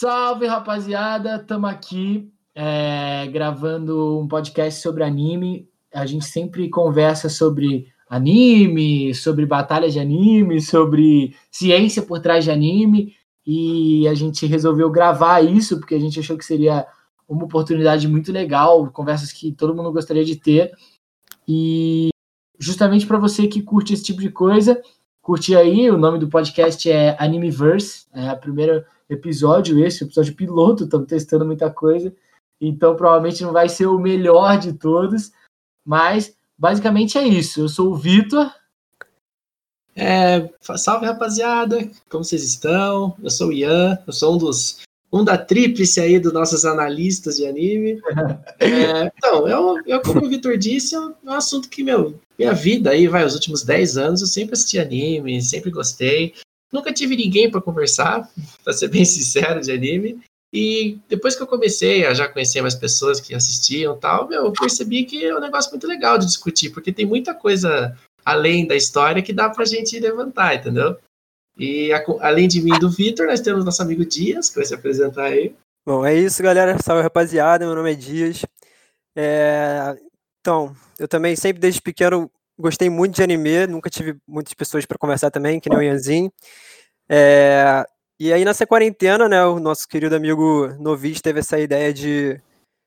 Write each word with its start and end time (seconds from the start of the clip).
Salve, 0.00 0.46
rapaziada! 0.46 1.36
Estamos 1.36 1.68
aqui 1.68 2.32
é, 2.54 3.26
gravando 3.26 4.18
um 4.18 4.26
podcast 4.26 4.80
sobre 4.80 5.04
anime. 5.04 5.68
A 5.92 6.06
gente 6.06 6.24
sempre 6.24 6.70
conversa 6.70 7.28
sobre 7.28 7.86
anime, 8.08 9.14
sobre 9.14 9.44
batalhas 9.44 9.92
de 9.92 10.00
anime, 10.00 10.58
sobre 10.58 11.36
ciência 11.50 12.00
por 12.00 12.18
trás 12.18 12.44
de 12.44 12.50
anime. 12.50 13.14
E 13.46 14.08
a 14.08 14.14
gente 14.14 14.46
resolveu 14.46 14.88
gravar 14.88 15.44
isso 15.44 15.78
porque 15.78 15.96
a 15.96 16.00
gente 16.00 16.18
achou 16.18 16.38
que 16.38 16.46
seria 16.46 16.86
uma 17.28 17.44
oportunidade 17.44 18.08
muito 18.08 18.32
legal, 18.32 18.90
conversas 18.90 19.30
que 19.30 19.52
todo 19.52 19.74
mundo 19.74 19.92
gostaria 19.92 20.24
de 20.24 20.36
ter. 20.36 20.72
E 21.46 22.08
justamente 22.58 23.06
para 23.06 23.18
você 23.18 23.46
que 23.46 23.60
curte 23.60 23.92
esse 23.92 24.04
tipo 24.04 24.22
de 24.22 24.30
coisa, 24.30 24.80
curte 25.20 25.54
aí, 25.54 25.90
o 25.90 25.98
nome 25.98 26.18
do 26.18 26.30
podcast 26.30 26.90
é 26.90 27.14
Animeverse, 27.20 28.06
é 28.14 28.32
o 28.32 28.38
primeiro 28.38 28.82
episódio 29.10 29.84
esse, 29.84 30.04
episódio 30.04 30.34
piloto, 30.34 30.84
estamos 30.84 31.08
testando 31.08 31.44
muita 31.44 31.70
coisa, 31.70 32.14
então 32.60 32.96
provavelmente 32.96 33.42
não 33.42 33.52
vai 33.52 33.68
ser 33.68 33.86
o 33.86 33.98
melhor 33.98 34.58
de 34.58 34.72
todos, 34.72 35.32
mas 35.84 36.34
basicamente 36.56 37.18
é 37.18 37.26
isso. 37.26 37.60
Eu 37.60 37.68
sou 37.68 37.92
o 37.92 37.96
Vitor. 37.96 38.50
É, 39.96 40.48
salve 40.76 41.04
rapaziada, 41.04 41.90
como 42.08 42.24
vocês 42.24 42.44
estão? 42.44 43.16
Eu 43.22 43.30
sou 43.30 43.48
o 43.48 43.52
Ian, 43.52 43.98
eu 44.06 44.12
sou 44.12 44.34
um 44.34 44.38
dos 44.38 44.80
um 45.12 45.24
da 45.24 45.36
tríplice 45.36 46.00
aí 46.00 46.20
dos 46.20 46.32
nossos 46.32 46.64
analistas 46.64 47.36
de 47.36 47.46
anime. 47.46 48.00
É, 48.62 49.10
então, 49.16 49.48
eu, 49.48 49.82
eu, 49.86 50.02
como 50.02 50.26
o 50.26 50.28
Vitor 50.28 50.58
disse, 50.58 50.94
é 50.94 51.00
um, 51.00 51.14
é 51.24 51.30
um, 51.30 51.32
assunto 51.32 51.68
que, 51.68 51.82
meu, 51.82 52.20
minha 52.38 52.52
vida 52.52 52.90
aí, 52.90 53.08
vai, 53.08 53.24
os 53.24 53.34
últimos 53.34 53.62
10 53.62 53.96
anos, 53.96 54.20
eu 54.20 54.26
sempre 54.26 54.52
assisti 54.52 54.78
anime, 54.78 55.40
sempre 55.40 55.70
gostei. 55.70 56.34
Nunca 56.72 56.92
tive 56.92 57.16
ninguém 57.16 57.50
para 57.50 57.60
conversar, 57.60 58.28
para 58.62 58.72
ser 58.72 58.88
bem 58.88 59.04
sincero, 59.06 59.60
de 59.60 59.72
anime. 59.72 60.20
E 60.52 60.98
depois 61.08 61.36
que 61.36 61.42
eu 61.42 61.46
comecei 61.46 62.04
a 62.04 62.12
já 62.12 62.28
conhecer 62.28 62.60
mais 62.60 62.74
pessoas 62.74 63.20
que 63.20 63.34
assistiam 63.34 63.96
tal, 63.96 64.28
meu, 64.28 64.46
eu 64.46 64.52
percebi 64.52 65.04
que 65.04 65.24
é 65.24 65.36
um 65.36 65.40
negócio 65.40 65.70
muito 65.70 65.86
legal 65.86 66.18
de 66.18 66.26
discutir, 66.26 66.70
porque 66.70 66.92
tem 66.92 67.06
muita 67.06 67.32
coisa 67.32 67.96
além 68.24 68.66
da 68.66 68.74
história 68.74 69.22
que 69.22 69.32
dá 69.32 69.48
pra 69.48 69.64
gente 69.64 69.98
levantar, 69.98 70.56
entendeu? 70.56 70.96
E 71.56 71.92
a, 71.92 72.04
além 72.20 72.48
de 72.48 72.60
mim 72.60 72.74
e 72.74 72.80
do 72.80 72.90
Vitor, 72.90 73.26
nós 73.26 73.40
temos 73.40 73.64
nosso 73.64 73.82
amigo 73.82 74.04
Dias, 74.04 74.48
que 74.48 74.56
vai 74.56 74.64
se 74.64 74.74
apresentar 74.74 75.26
aí. 75.26 75.54
Bom, 75.86 76.04
é 76.04 76.14
isso, 76.14 76.42
galera. 76.42 76.78
Salve, 76.82 77.02
rapaziada. 77.02 77.64
Meu 77.64 77.74
nome 77.74 77.92
é 77.92 77.94
Dias. 77.94 78.44
É... 79.16 79.96
Então, 80.40 80.74
eu 80.98 81.06
também 81.06 81.36
sempre 81.36 81.60
desde 81.60 81.80
pequeno 81.80 82.30
gostei 82.60 82.90
muito 82.90 83.14
de 83.14 83.22
anime, 83.22 83.66
nunca 83.66 83.90
tive 83.90 84.16
muitas 84.26 84.54
pessoas 84.54 84.86
para 84.86 84.98
conversar 84.98 85.30
também, 85.30 85.58
que 85.58 85.68
nem 85.68 85.78
o 85.78 85.82
Ianzinho. 85.82 86.32
É... 87.08 87.84
E 88.18 88.32
aí, 88.32 88.44
nessa 88.44 88.66
quarentena, 88.66 89.28
né, 89.28 89.44
o 89.44 89.58
nosso 89.58 89.88
querido 89.88 90.14
amigo 90.14 90.68
Novis 90.78 91.20
teve 91.22 91.40
essa 91.40 91.58
ideia 91.58 91.92
de 91.92 92.40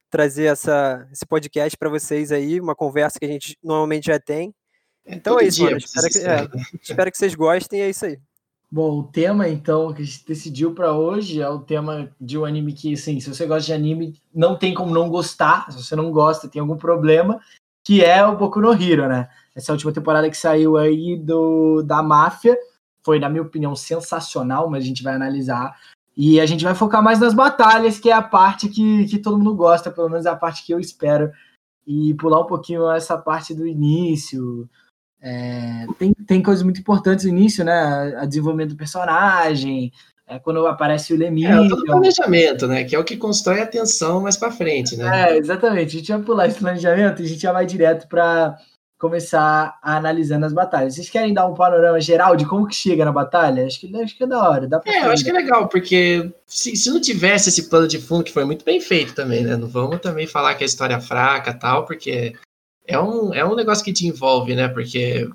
trazer 0.10 0.46
essa, 0.46 1.08
esse 1.12 1.26
podcast 1.26 1.76
para 1.76 1.90
vocês 1.90 2.32
aí, 2.32 2.62
uma 2.62 2.76
conversa 2.76 3.18
que 3.18 3.26
a 3.26 3.28
gente 3.28 3.58
normalmente 3.64 4.06
já 4.06 4.20
tem. 4.20 4.54
É 5.04 5.16
então 5.16 5.40
é, 5.40 5.44
é 5.44 5.48
isso, 5.48 5.64
mano. 5.64 5.78
Espero 5.78 6.08
que, 6.08 6.20
é, 6.20 6.48
espero 6.82 7.12
que 7.12 7.18
vocês 7.18 7.34
gostem 7.34 7.80
e 7.80 7.82
é 7.82 7.90
isso 7.90 8.06
aí. 8.06 8.20
Bom, 8.72 9.00
o 9.00 9.04
tema 9.04 9.50
então 9.50 9.94
que 9.94 10.02
a 10.02 10.06
gente 10.06 10.26
decidiu 10.26 10.74
para 10.74 10.94
hoje 10.94 11.42
é 11.42 11.50
o 11.50 11.60
tema 11.60 12.12
de 12.20 12.38
um 12.38 12.46
anime 12.46 12.74
que, 12.74 12.94
assim, 12.94 13.20
se 13.20 13.28
você 13.28 13.46
gosta 13.46 13.66
de 13.66 13.74
anime, 13.74 14.22
não 14.34 14.58
tem 14.58 14.74
como 14.74 14.94
não 14.94 15.10
gostar. 15.10 15.72
Se 15.72 15.84
você 15.84 15.96
não 15.96 16.12
gosta, 16.12 16.48
tem 16.48 16.60
algum 16.60 16.78
problema, 16.78 17.40
que 17.84 18.04
é 18.04 18.26
o 18.26 18.38
Boku 18.38 18.62
no 18.62 18.72
Hero, 18.74 19.08
né? 19.08 19.30
Essa 19.56 19.72
última 19.72 19.92
temporada 19.92 20.30
que 20.30 20.38
saiu 20.38 20.78
aí 20.78 21.18
do 21.18 21.84
da 21.84 22.02
Máfia 22.02 22.58
foi, 23.06 23.20
na 23.20 23.30
minha 23.30 23.44
opinião, 23.44 23.76
sensacional, 23.76 24.70
mas 24.70 24.84
a 24.84 24.88
gente 24.88 25.04
vai 25.04 25.14
analisar. 25.14 25.76
E 26.16 26.40
a 26.40 26.46
gente 26.46 26.64
vai 26.64 26.74
focar 26.74 27.04
mais 27.04 27.20
nas 27.20 27.34
batalhas, 27.34 28.00
que 28.00 28.10
é 28.10 28.14
a 28.14 28.22
parte 28.22 28.70
que, 28.70 29.06
que 29.06 29.18
todo 29.18 29.38
mundo 29.38 29.56
gosta, 29.56 29.92
pelo 29.92 30.10
menos 30.10 30.26
é 30.26 30.30
a 30.30 30.36
parte 30.36 30.66
que 30.66 30.74
eu 30.74 30.80
espero. 30.80 31.32
E 31.86 32.14
pular 32.14 32.42
um 32.42 32.48
pouquinho 32.48 32.90
essa 32.90 33.18
parte 33.18 33.54
do 33.54 33.68
início, 33.68 34.70
é, 35.22 35.86
tem, 35.98 36.14
tem 36.28 36.42
coisas 36.42 36.64
muito 36.64 36.80
importantes 36.80 37.26
no 37.26 37.32
início, 37.32 37.64
né? 37.64 38.16
A 38.18 38.26
desenvolvimento 38.26 38.72
do 38.72 38.78
personagem, 38.78 39.92
é, 40.28 40.40
quando 40.40 40.66
aparece 40.68 41.14
o 41.14 41.18
Lemir. 41.18 41.50
É, 41.50 41.68
todo 41.68 41.82
o 41.82 41.86
planejamento, 41.86 42.68
né? 42.68 42.84
Que 42.84 42.96
é 42.96 43.00
o 43.00 43.04
que 43.04 43.18
constrói 43.18 43.62
a 43.62 43.68
tensão 43.68 44.22
mais 44.22 44.38
para 44.38 44.52
frente, 44.52 44.96
né? 44.96 45.32
É, 45.32 45.38
exatamente. 45.38 45.96
A 45.96 46.00
gente 46.00 46.12
vai 46.12 46.22
pular 46.22 46.48
esse 46.48 46.60
planejamento 46.60 47.22
e 47.22 47.26
a 47.26 47.28
gente 47.28 47.42
já 47.42 47.52
vai 47.52 47.66
direto 47.66 48.08
para 48.08 48.58
começar 49.04 49.78
analisando 49.82 50.46
as 50.46 50.54
batalhas. 50.54 50.96
Vocês 50.96 51.10
querem 51.10 51.34
dar 51.34 51.46
um 51.46 51.54
panorama 51.54 52.00
geral 52.00 52.38
de 52.38 52.46
como 52.46 52.66
que 52.66 52.74
chega 52.74 53.04
na 53.04 53.12
batalha? 53.12 53.66
Acho 53.66 53.82
que, 53.82 54.02
acho 54.02 54.16
que 54.16 54.24
é 54.24 54.28
da 54.28 54.50
hora. 54.50 54.66
Dá 54.66 54.82
é, 54.86 55.00
eu 55.04 55.12
acho 55.12 55.26
que 55.26 55.30
é 55.30 55.34
legal, 55.34 55.68
porque 55.68 56.32
se, 56.48 56.74
se 56.78 56.90
não 56.90 57.02
tivesse 57.02 57.50
esse 57.50 57.70
plano 57.70 57.86
de 57.86 58.00
fundo, 58.00 58.24
que 58.24 58.32
foi 58.32 58.46
muito 58.46 58.64
bem 58.64 58.80
feito 58.80 59.14
também, 59.14 59.44
né? 59.44 59.58
Não 59.58 59.68
vamos 59.68 60.00
também 60.00 60.26
falar 60.26 60.56
que 60.56 60.64
a 60.64 60.66
história 60.66 60.96
é 60.96 61.02
fraca 61.02 61.54
tal, 61.54 61.86
porque 61.86 62.34
é 62.88 62.98
um, 62.98 63.34
é 63.34 63.44
um 63.44 63.56
negócio 63.56 63.84
que 63.84 63.92
te 63.92 64.08
envolve, 64.08 64.56
né? 64.56 64.70
Porque 64.70 65.30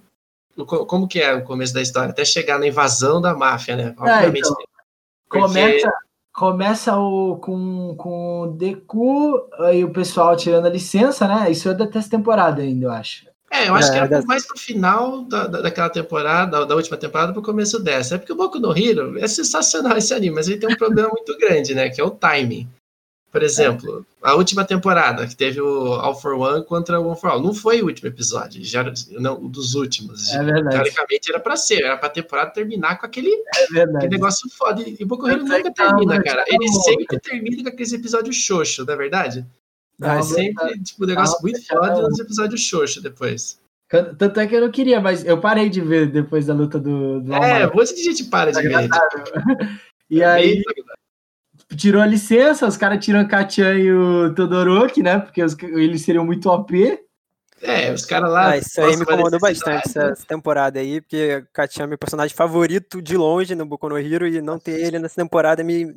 como 0.65 1.07
que 1.07 1.21
é 1.21 1.34
o 1.34 1.45
começo 1.45 1.75
da 1.75 1.83
história? 1.83 2.09
Até 2.09 2.25
chegar 2.25 2.59
na 2.59 2.67
invasão 2.67 3.21
da 3.21 3.34
máfia, 3.34 3.77
né? 3.77 3.95
Obviamente. 3.99 4.39
então, 4.39 4.55
porque... 5.28 5.47
Começa, 5.47 5.93
começa 6.33 6.99
o, 6.99 7.37
com, 7.37 7.95
com 7.99 8.41
o 8.41 8.47
Deku 8.47 9.47
e 9.75 9.84
o 9.84 9.93
pessoal 9.93 10.34
tirando 10.34 10.65
a 10.65 10.71
licença, 10.71 11.28
né? 11.28 11.51
Isso 11.51 11.69
é 11.69 11.75
da 11.75 11.87
terceira 11.87 12.17
temporada 12.17 12.62
ainda, 12.62 12.87
eu 12.87 12.91
acho. 12.91 13.28
É, 13.50 13.69
eu 13.69 13.75
acho 13.75 13.88
é, 13.88 13.92
que 13.92 13.98
era 13.98 14.19
é 14.19 14.25
mais 14.25 14.47
pro 14.47 14.59
final 14.59 15.22
da, 15.22 15.47
da, 15.47 15.62
daquela 15.62 15.88
temporada, 15.88 16.66
da, 16.66 16.75
última 16.75 16.97
temporada, 16.97 17.32
pro 17.32 17.42
começo 17.42 17.78
dessa. 17.78 18.14
É 18.14 18.19
porque 18.19 18.32
o 18.32 18.36
Boku 18.36 18.59
no 18.59 18.76
Hero 18.76 19.19
é 19.19 19.26
sensacional 19.26 19.97
esse 19.97 20.12
anime, 20.12 20.36
mas 20.36 20.48
ele 20.48 20.59
tem 20.59 20.70
um 20.70 20.76
problema 20.76 21.09
muito 21.12 21.36
grande, 21.38 21.75
né? 21.75 21.88
Que 21.88 22.00
é 22.00 22.04
o 22.04 22.10
timing. 22.10 22.69
Por 23.31 23.42
exemplo, 23.42 24.06
é. 24.25 24.28
a 24.31 24.34
última 24.34 24.64
temporada, 24.64 25.26
que 25.26 25.36
teve 25.36 25.60
o 25.60 25.92
All 25.94 26.19
for 26.19 26.32
One 26.32 26.64
contra 26.64 26.98
o 26.98 27.09
One 27.09 27.20
for 27.20 27.31
All. 27.31 27.42
Não 27.42 27.53
foi 27.53 27.82
o 27.82 27.84
último 27.84 28.09
episódio, 28.09 28.64
já 28.64 28.82
não, 29.10 29.47
dos 29.48 29.75
últimos. 29.75 30.32
É 30.32 30.42
verdade. 30.42 30.76
Teoricamente 30.76 31.30
era 31.30 31.38
pra 31.38 31.54
ser, 31.54 31.84
era 31.84 31.97
pra 31.98 32.09
temporada 32.09 32.50
terminar 32.50 32.98
com 32.98 33.04
aquele, 33.04 33.30
é 33.30 33.82
aquele 33.82 34.09
negócio 34.09 34.48
foda. 34.50 34.82
E 34.82 35.04
o 35.04 35.06
Boku 35.06 35.28
Hero 35.28 35.44
nunca 35.44 35.72
termina, 35.72 36.22
cara. 36.22 36.42
Ele 36.47 36.69
sempre 36.69 37.20
termina 37.20 37.62
com 37.62 37.69
aqueles 37.69 37.92
episódios 37.92 38.36
xoxo, 38.36 38.86
não 38.86 38.94
é 38.94 38.97
verdade? 38.97 39.47
É 40.03 40.22
sempre, 40.22 40.82
tipo, 40.82 41.04
um 41.04 41.09
negócio 41.09 41.38
muito 41.42 41.66
foda 41.66 42.00
e 42.00 42.04
uns 42.04 42.19
episódios 42.19 42.60
xoxo 42.60 43.03
depois. 43.03 43.60
Tanto 43.88 44.38
é 44.38 44.47
que 44.47 44.54
eu 44.54 44.60
não 44.60 44.70
queria, 44.70 45.00
mas 45.00 45.25
eu 45.25 45.41
parei 45.41 45.70
de 45.70 45.81
ver 45.81 46.10
depois 46.10 46.47
da 46.47 46.53
luta 46.53 46.78
do. 46.78 47.20
do 47.20 47.34
é, 47.34 47.66
um 47.66 47.75
monte 47.75 47.94
de 47.94 48.03
gente 48.03 48.25
para 48.25 48.53
de 48.53 48.62
ver. 48.62 48.88
E 50.10 50.22
é 50.22 50.25
aí, 50.25 50.62
tirou 51.76 52.00
a 52.00 52.06
licença, 52.06 52.66
os 52.66 52.78
caras 52.78 53.04
tiram 53.04 53.20
o 53.20 53.28
Kachan 53.28 53.75
e 53.75 53.92
o 53.92 54.34
Todoroki, 54.34 55.03
né? 55.03 55.19
Porque 55.19 55.42
os, 55.42 55.54
eles 55.62 56.03
seriam 56.03 56.25
muito 56.25 56.48
OP. 56.48 56.98
É, 57.60 57.92
os 57.92 58.06
caras 58.06 58.30
lá. 58.30 58.50
Ah, 58.50 58.56
isso 58.56 58.80
aí 58.80 58.97
me 58.97 59.03
incomodou 59.03 59.38
bastante 59.41 59.86
essa, 59.86 60.03
essa, 60.04 60.26
temporada 60.26 60.78
aí, 60.78 61.00
porque 61.00 61.36
o 61.36 61.53
Kachan 61.53 61.84
é 61.84 61.86
meu 61.88 61.98
personagem 61.98 62.34
favorito 62.34 63.03
de 63.03 63.16
longe 63.16 63.54
no 63.54 63.66
Boku 63.66 63.88
no 63.88 63.98
Hero 63.98 64.26
e 64.26 64.41
não 64.41 64.59
ter 64.59 64.80
ele 64.80 64.98
nessa 64.98 65.16
temporada 65.16 65.62
me. 65.62 65.94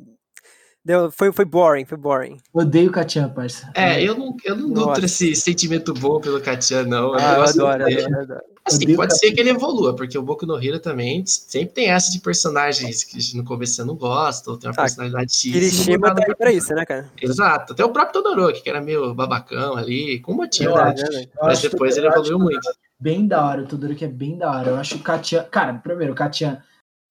Deu, 0.84 1.12
foi, 1.12 1.30
foi 1.32 1.44
boring, 1.44 1.84
foi 1.84 1.96
boring. 1.96 2.38
Odeio 2.52 2.90
o 2.90 2.92
Kachan, 2.92 3.28
parça. 3.28 3.70
É, 3.72 4.02
eu 4.02 4.16
não, 4.16 4.36
eu 4.44 4.56
não 4.56 4.68
nutro 4.68 5.04
esse 5.04 5.34
sentimento 5.36 5.94
bom 5.94 6.20
pelo 6.20 6.40
Kachan, 6.40 6.84
não. 6.84 7.14
Ah, 7.14 7.34
eu 7.36 7.42
adoro, 7.42 7.84
adoro, 7.84 8.20
adoro. 8.20 8.52
Assim, 8.64 8.94
pode 8.94 9.18
ser 9.18 9.32
que 9.32 9.40
ele 9.40 9.50
evolua, 9.50 9.94
porque 9.94 10.16
o 10.16 10.22
Boku 10.22 10.46
no 10.46 10.62
Hero 10.62 10.78
também 10.78 11.24
sempre 11.26 11.74
tem 11.74 11.90
essa 11.90 12.12
de 12.12 12.20
personagens 12.20 13.02
que 13.02 13.36
no 13.36 13.44
começo 13.44 13.74
você 13.74 13.84
não 13.84 13.96
gosta, 13.96 14.50
ou 14.50 14.56
tem 14.56 14.70
uma 14.70 14.74
ah, 14.76 14.82
personalidade 14.82 15.32
X. 15.32 15.52
Kirishima 15.52 16.14
tá 16.14 16.24
aí 16.26 16.34
pra 16.34 16.52
isso, 16.52 16.72
né, 16.72 16.84
cara? 16.84 17.10
Exato. 17.20 17.72
Até 17.72 17.84
o 17.84 17.90
próprio 17.90 18.22
Todoroki, 18.22 18.62
que 18.62 18.70
era 18.70 18.80
meio 18.80 19.14
babacão 19.14 19.76
ali, 19.76 20.20
com 20.20 20.34
motivo, 20.34 20.76
né? 20.76 20.94
Mas 21.40 21.60
depois 21.60 21.96
ele 21.96 22.06
evoluiu 22.06 22.38
muito. 22.38 22.68
Bem 22.98 23.26
da 23.26 23.44
hora, 23.44 23.62
o 23.62 23.66
Todoroki 23.66 24.04
é 24.04 24.08
bem 24.08 24.38
da 24.38 24.50
hora. 24.50 24.70
Eu 24.70 24.76
acho 24.76 24.96
o 24.96 25.00
Katian. 25.00 25.42
Cara, 25.44 25.74
primeiro, 25.74 26.12
o 26.12 26.16
Katian, 26.16 26.62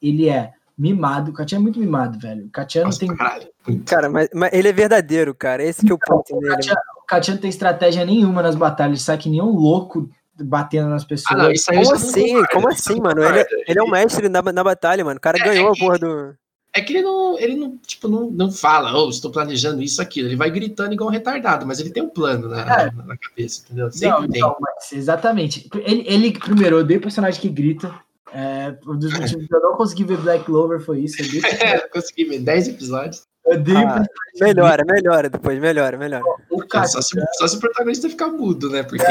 ele 0.02 0.30
é 0.30 0.54
mimado. 0.82 1.32
O 1.32 1.34
Katian 1.34 1.58
é 1.58 1.62
muito 1.62 1.80
mimado, 1.80 2.20
velho. 2.20 2.46
O 2.46 2.50
Katian 2.50 2.84
não 2.86 2.92
tem. 2.92 3.16
Caralho. 3.16 3.48
Cara, 3.86 4.10
mas, 4.10 4.30
mas, 4.34 4.52
ele 4.52 4.68
é 4.68 4.74
verdadeiro, 4.74 5.36
cara. 5.36 5.64
Esse 5.64 5.86
que 5.86 5.92
é 5.92 5.96
o 5.96 6.00
ponto 6.00 6.40
dele. 6.40 6.56
O 6.98 7.06
Katian 7.06 7.36
não 7.36 7.42
tem 7.42 7.50
estratégia 7.50 8.04
nenhuma 8.04 8.42
nas 8.42 8.56
batalhas, 8.56 9.02
sai 9.04 9.18
que 9.18 9.30
nem 9.30 9.42
um 9.42 9.52
louco 9.52 10.10
batendo 10.44 10.90
nas 10.90 11.06
pessoas. 11.06 11.40
Ah, 11.40 11.44
não, 11.44 11.84
como 11.84 11.94
assim? 11.94 12.46
Como 12.52 12.68
assim, 12.70 13.00
mano? 13.00 13.24
Ele, 13.24 13.40
é, 13.40 13.48
ele 13.68 13.80
é 13.80 13.84
um 13.84 13.90
mestre 13.90 14.28
na, 14.28 14.42
na 14.42 14.64
batalha, 14.64 15.06
mano. 15.06 15.18
O 15.18 15.22
cara 15.22 15.38
é, 15.38 15.44
ganhou 15.44 15.70
é 15.70 15.72
a 15.72 15.80
porra 15.80 16.00
do. 16.00 16.36
É 16.74 16.80
que 16.80 16.94
ele 16.94 17.02
não, 17.02 17.38
ele 17.38 17.56
não, 17.56 17.78
tipo, 17.78 18.08
não, 18.08 18.32
não 18.32 18.50
fala, 18.50 18.98
oh, 18.98 19.10
estou 19.10 19.30
planejando 19.30 19.82
isso, 19.82 20.02
aquilo. 20.02 20.30
Ele 20.30 20.38
vai 20.38 20.50
gritando 20.50 20.94
igual 20.94 21.10
um 21.10 21.14
retardado, 21.14 21.68
mas 21.68 21.82
ele 21.82 21.90
tem 21.90 22.02
um 22.02 22.10
plano 22.10 22.48
na, 22.48 22.62
é. 22.62 22.92
na, 22.92 23.04
na 23.04 23.18
cabeça, 23.18 23.64
entendeu? 23.66 23.92
Sempre 23.92 24.22
não, 24.22 24.30
tem. 24.30 24.42
Não, 24.42 24.56
exatamente. 24.94 25.70
Ele, 25.76 26.06
ele, 26.08 26.40
primeiro, 26.40 26.78
eu 26.78 26.80
odeio 26.80 27.02
personagem 27.02 27.42
que 27.42 27.50
grita. 27.50 27.94
É, 28.34 28.78
um 28.88 28.98
dos 28.98 29.12
motivos 29.12 29.46
que 29.46 29.56
eu 29.56 29.62
não 29.62 29.76
consegui 29.76 30.06
ver 30.06 30.18
Black 30.18 30.46
Clover 30.46 30.80
foi 30.80 31.02
isso. 31.02 31.18
Eu 31.22 31.68
é, 31.68 31.88
consegui 31.90 32.26
ver 32.26 32.40
10 32.40 32.70
episódios. 32.70 33.24
Odeio 33.46 33.78
ah, 33.78 34.06
melhora, 34.40 34.86
melhora 34.86 35.30
depois, 35.30 35.60
melhora, 35.60 35.98
melhora. 35.98 36.24
O 36.50 36.66
cara, 36.66 36.88
só, 36.88 37.02
se, 37.02 37.20
só 37.38 37.48
se 37.48 37.58
o 37.58 37.60
protagonista 37.60 38.08
ficar 38.08 38.28
mudo, 38.28 38.70
né? 38.70 38.84
Porque. 38.84 39.04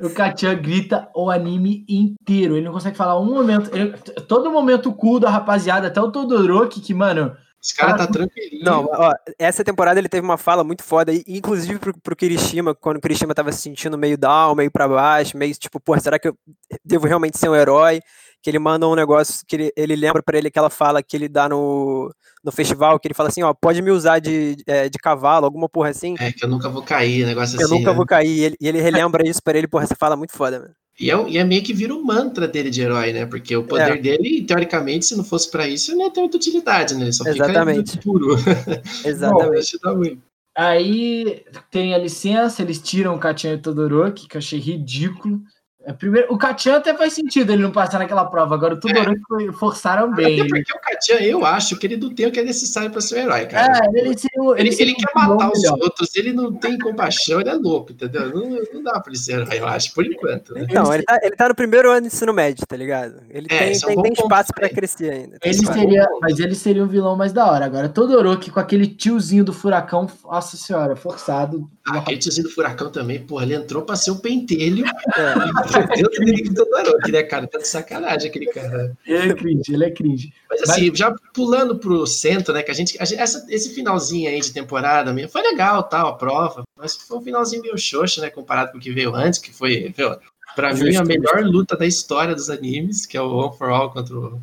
o 0.00 0.10
Kachan 0.10 0.54
grita 0.56 1.08
o 1.14 1.30
anime 1.30 1.84
inteiro. 1.88 2.56
Ele 2.56 2.66
não 2.66 2.72
consegue 2.72 2.96
falar 2.96 3.18
um 3.18 3.24
momento. 3.24 3.74
Ele, 3.74 3.92
todo 4.28 4.50
momento 4.50 4.92
cool 4.92 5.18
da 5.18 5.30
rapaziada, 5.30 5.88
até 5.88 6.00
o 6.00 6.12
Todoroki, 6.12 6.80
que, 6.80 6.92
mano, 6.92 7.34
Esse 7.62 7.76
cara 7.76 7.96
tá 7.96 8.08
tranquilinho. 8.08 8.64
Não, 8.64 8.88
ó, 8.90 9.12
essa 9.38 9.62
temporada 9.62 10.00
ele 10.00 10.08
teve 10.08 10.24
uma 10.24 10.36
fala 10.36 10.64
muito 10.64 10.82
foda, 10.82 11.12
inclusive 11.28 11.78
pro, 11.78 11.96
pro 12.00 12.16
Kirishima, 12.16 12.74
quando 12.74 12.96
o 12.96 13.00
Kirishima 13.00 13.34
tava 13.34 13.52
se 13.52 13.60
sentindo 13.60 13.96
meio 13.96 14.18
down, 14.18 14.56
meio 14.56 14.70
pra 14.70 14.88
baixo, 14.88 15.36
meio 15.36 15.54
tipo, 15.54 15.78
pô, 15.78 15.98
será 16.00 16.18
que 16.18 16.26
eu 16.26 16.36
devo 16.84 17.06
realmente 17.06 17.38
ser 17.38 17.48
um 17.48 17.54
herói? 17.54 18.00
Que 18.42 18.50
ele 18.50 18.58
manda 18.58 18.88
um 18.88 18.96
negócio 18.96 19.44
que 19.46 19.54
ele, 19.54 19.72
ele 19.76 19.94
lembra 19.94 20.20
pra 20.20 20.36
ele 20.36 20.48
aquela 20.48 20.68
fala 20.68 21.00
que 21.04 21.16
ele 21.16 21.28
dá 21.28 21.48
no, 21.48 22.12
no 22.42 22.50
festival, 22.50 22.98
que 22.98 23.06
ele 23.06 23.14
fala 23.14 23.28
assim, 23.28 23.44
ó, 23.44 23.54
pode 23.54 23.80
me 23.80 23.92
usar 23.92 24.18
de, 24.18 24.56
é, 24.66 24.88
de 24.88 24.98
cavalo, 24.98 25.44
alguma 25.44 25.68
porra 25.68 25.90
assim. 25.90 26.16
É, 26.18 26.32
que 26.32 26.44
eu 26.44 26.48
nunca 26.48 26.68
vou 26.68 26.82
cair, 26.82 27.24
negócio 27.24 27.56
que 27.56 27.62
assim. 27.62 27.72
Eu 27.72 27.78
nunca 27.78 27.92
né? 27.92 27.96
vou 27.96 28.04
cair, 28.04 28.28
e 28.28 28.40
ele, 28.40 28.56
e 28.60 28.66
ele 28.66 28.80
relembra 28.80 29.24
isso 29.24 29.40
pra 29.40 29.56
ele, 29.56 29.68
porra, 29.68 29.84
essa 29.84 29.94
fala 29.94 30.14
é 30.14 30.18
muito 30.18 30.32
foda, 30.32 30.58
mano. 30.58 30.74
E 31.00 31.10
é, 31.10 31.28
e 31.28 31.38
é, 31.38 31.44
meio 31.44 31.62
que 31.62 31.72
vira 31.72 31.94
o 31.94 31.98
um 31.98 32.04
mantra 32.04 32.46
dele 32.46 32.70
de 32.70 32.82
herói, 32.82 33.12
né? 33.12 33.26
Porque 33.26 33.56
o 33.56 33.64
poder 33.64 33.96
É. 33.96 34.00
dele, 34.00 34.42
teoricamente, 34.42 35.06
se 35.06 35.16
não 35.16 35.24
fosse 35.24 35.50
pra 35.50 35.66
isso, 35.66 35.94
não 35.96 36.04
ia 36.04 36.10
ter 36.10 36.20
muita 36.20 36.36
utilidade, 36.36 36.94
né? 36.94 37.02
Ele 37.04 37.12
só 37.12 37.26
Exatamente. 37.26 37.92
fica 37.92 38.02
puro. 38.02 38.36
Exatamente. 39.04 39.78
Muito. 39.96 40.22
Aí 40.56 41.44
tem 41.70 41.94
a 41.94 41.98
licença, 41.98 42.60
eles 42.62 42.78
tiram 42.78 43.14
o 43.14 43.18
Kachan 43.18 43.52
e 43.52 43.54
o 43.54 43.62
Todoroki, 43.62 44.28
que 44.28 44.36
eu 44.36 44.38
achei 44.38 44.58
ridículo. 44.58 45.40
É, 45.84 45.92
primeiro, 45.92 46.32
o 46.32 46.38
Kachan 46.38 46.76
até 46.76 46.94
faz 46.96 47.12
sentido 47.12 47.52
ele 47.52 47.62
não 47.62 47.70
passar 47.72 47.98
naquela 47.98 48.24
prova, 48.24 48.54
agora 48.54 48.74
o 48.74 48.80
Todoroki 48.80 49.20
foi- 49.28 49.52
forçaram 49.52 50.12
bem. 50.14 50.40
Até 50.40 50.48
porque 50.48 50.72
o 50.72 50.80
Katian, 50.80 51.16
eu 51.20 51.44
acho 51.44 51.76
que 51.76 51.86
ele 51.86 51.96
não 51.96 52.14
tem 52.14 52.26
o 52.26 52.32
que 52.32 52.38
é 52.40 52.44
necessário 52.44 52.90
pra 52.90 53.00
ser 53.00 53.16
um 53.16 53.18
herói, 53.18 53.46
cara. 53.46 53.80
É, 53.84 53.98
ele, 53.98 54.16
seria- 54.16 54.54
Ele, 54.60 54.76
ele 54.78 54.94
quer 54.94 55.06
um 55.16 55.20
vilão 55.22 55.36
matar 55.36 55.50
os 55.52 55.60
melhor. 55.62 55.78
outros, 55.80 56.14
ele 56.14 56.32
não 56.32 56.52
tem 56.52 56.78
compaixão, 56.78 57.40
ele 57.40 57.50
é 57.50 57.54
louco, 57.54 57.92
entendeu? 57.92 58.28
Não, 58.32 58.60
não 58.72 58.82
dá 58.82 58.92
pra 59.00 59.10
ele 59.10 59.18
ser 59.18 59.32
herói, 59.40 59.58
eu 59.58 59.66
acho, 59.66 59.92
por 59.92 60.06
enquanto. 60.06 60.54
Né? 60.54 60.66
Não, 60.72 60.92
ele 60.94 61.02
tá, 61.02 61.18
ele 61.22 61.34
tá 61.36 61.48
no 61.48 61.54
primeiro 61.54 61.90
ano 61.90 62.02
de 62.02 62.06
ensino 62.08 62.32
médio, 62.32 62.64
tá 62.66 62.76
ligado? 62.76 63.16
Ele 63.28 63.46
É, 63.50 63.58
tem, 63.58 63.72
é 63.72 63.78
tem, 63.80 64.02
tem 64.02 64.12
espaço 64.12 64.52
pra 64.54 64.68
também. 64.68 64.74
crescer 64.74 65.10
ainda. 65.12 65.38
tem 65.38 65.50
Ele 65.50 65.58
é 65.58 65.60
espaço. 65.62 65.78
seria, 65.80 66.06
mas 66.20 66.38
ele 66.38 66.54
seria 66.54 66.84
um 66.84 66.88
vilão 66.88 67.16
mais 67.16 67.32
da 67.32 67.44
hora. 67.50 67.64
Agora, 67.64 67.88
Todoroki 67.88 68.50
com 68.50 68.60
aquele 68.60 68.86
tiozinho 68.86 69.44
do 69.44 69.52
furacão, 69.52 70.06
nossa 70.24 70.56
senhora, 70.56 70.94
forçado. 70.94 71.68
Ah, 71.86 71.98
aquele 71.98 72.18
tiozinho 72.18 72.46
do 72.46 72.52
furacão 72.54 72.90
também, 72.90 73.18
porra, 73.20 73.44
ele 73.44 73.54
entrou 73.54 73.82
pra 73.82 73.96
ser 73.96 74.12
um 74.12 74.18
pentelho 74.18 74.84
É. 74.86 75.71
dentro 75.72 76.10
do 76.10 76.22
inimigo 76.22 76.54
do 76.54 76.64
Todoroki, 76.66 77.12
né, 77.12 77.22
cara? 77.22 77.46
Tá 77.46 77.58
de 77.58 77.68
sacanagem 77.68 78.28
aquele 78.30 78.46
cara. 78.46 78.96
Ele 79.06 79.32
é 79.32 79.34
cringe, 79.34 79.74
ele 79.74 79.84
é 79.84 79.90
cringe. 79.90 80.32
Mas 80.48 80.62
assim, 80.62 80.94
já 80.94 81.14
pulando 81.34 81.76
pro 81.78 82.06
centro, 82.06 82.52
né, 82.54 82.62
que 82.62 82.70
a 82.70 82.74
gente, 82.74 82.96
a 83.00 83.04
gente- 83.04 83.20
essa, 83.20 83.46
esse 83.48 83.74
finalzinho 83.74 84.28
aí 84.30 84.40
de 84.40 84.52
temporada 84.52 85.12
mesmo, 85.12 85.30
foi 85.30 85.42
legal, 85.42 85.82
tal, 85.84 86.08
a 86.08 86.14
prova, 86.16 86.62
mas 86.76 86.94
foi 86.96 87.18
um 87.18 87.22
finalzinho 87.22 87.62
meio 87.62 87.76
xoxo, 87.78 88.20
né, 88.20 88.30
comparado 88.30 88.72
com 88.72 88.78
o 88.78 88.80
que 88.80 88.90
veio 88.92 89.14
antes, 89.14 89.38
que 89.38 89.52
foi, 89.52 89.92
viu, 89.96 90.14
pra 90.54 90.72
mim, 90.74 90.94
a 90.96 91.04
melhor 91.04 91.42
luta 91.44 91.76
da 91.76 91.86
história 91.86 92.34
dos 92.34 92.50
animes, 92.50 93.06
que 93.06 93.16
é 93.16 93.22
o 93.22 93.24
All 93.40 93.52
for 93.52 93.70
All 93.70 93.90
contra 93.90 94.14
o 94.16 94.40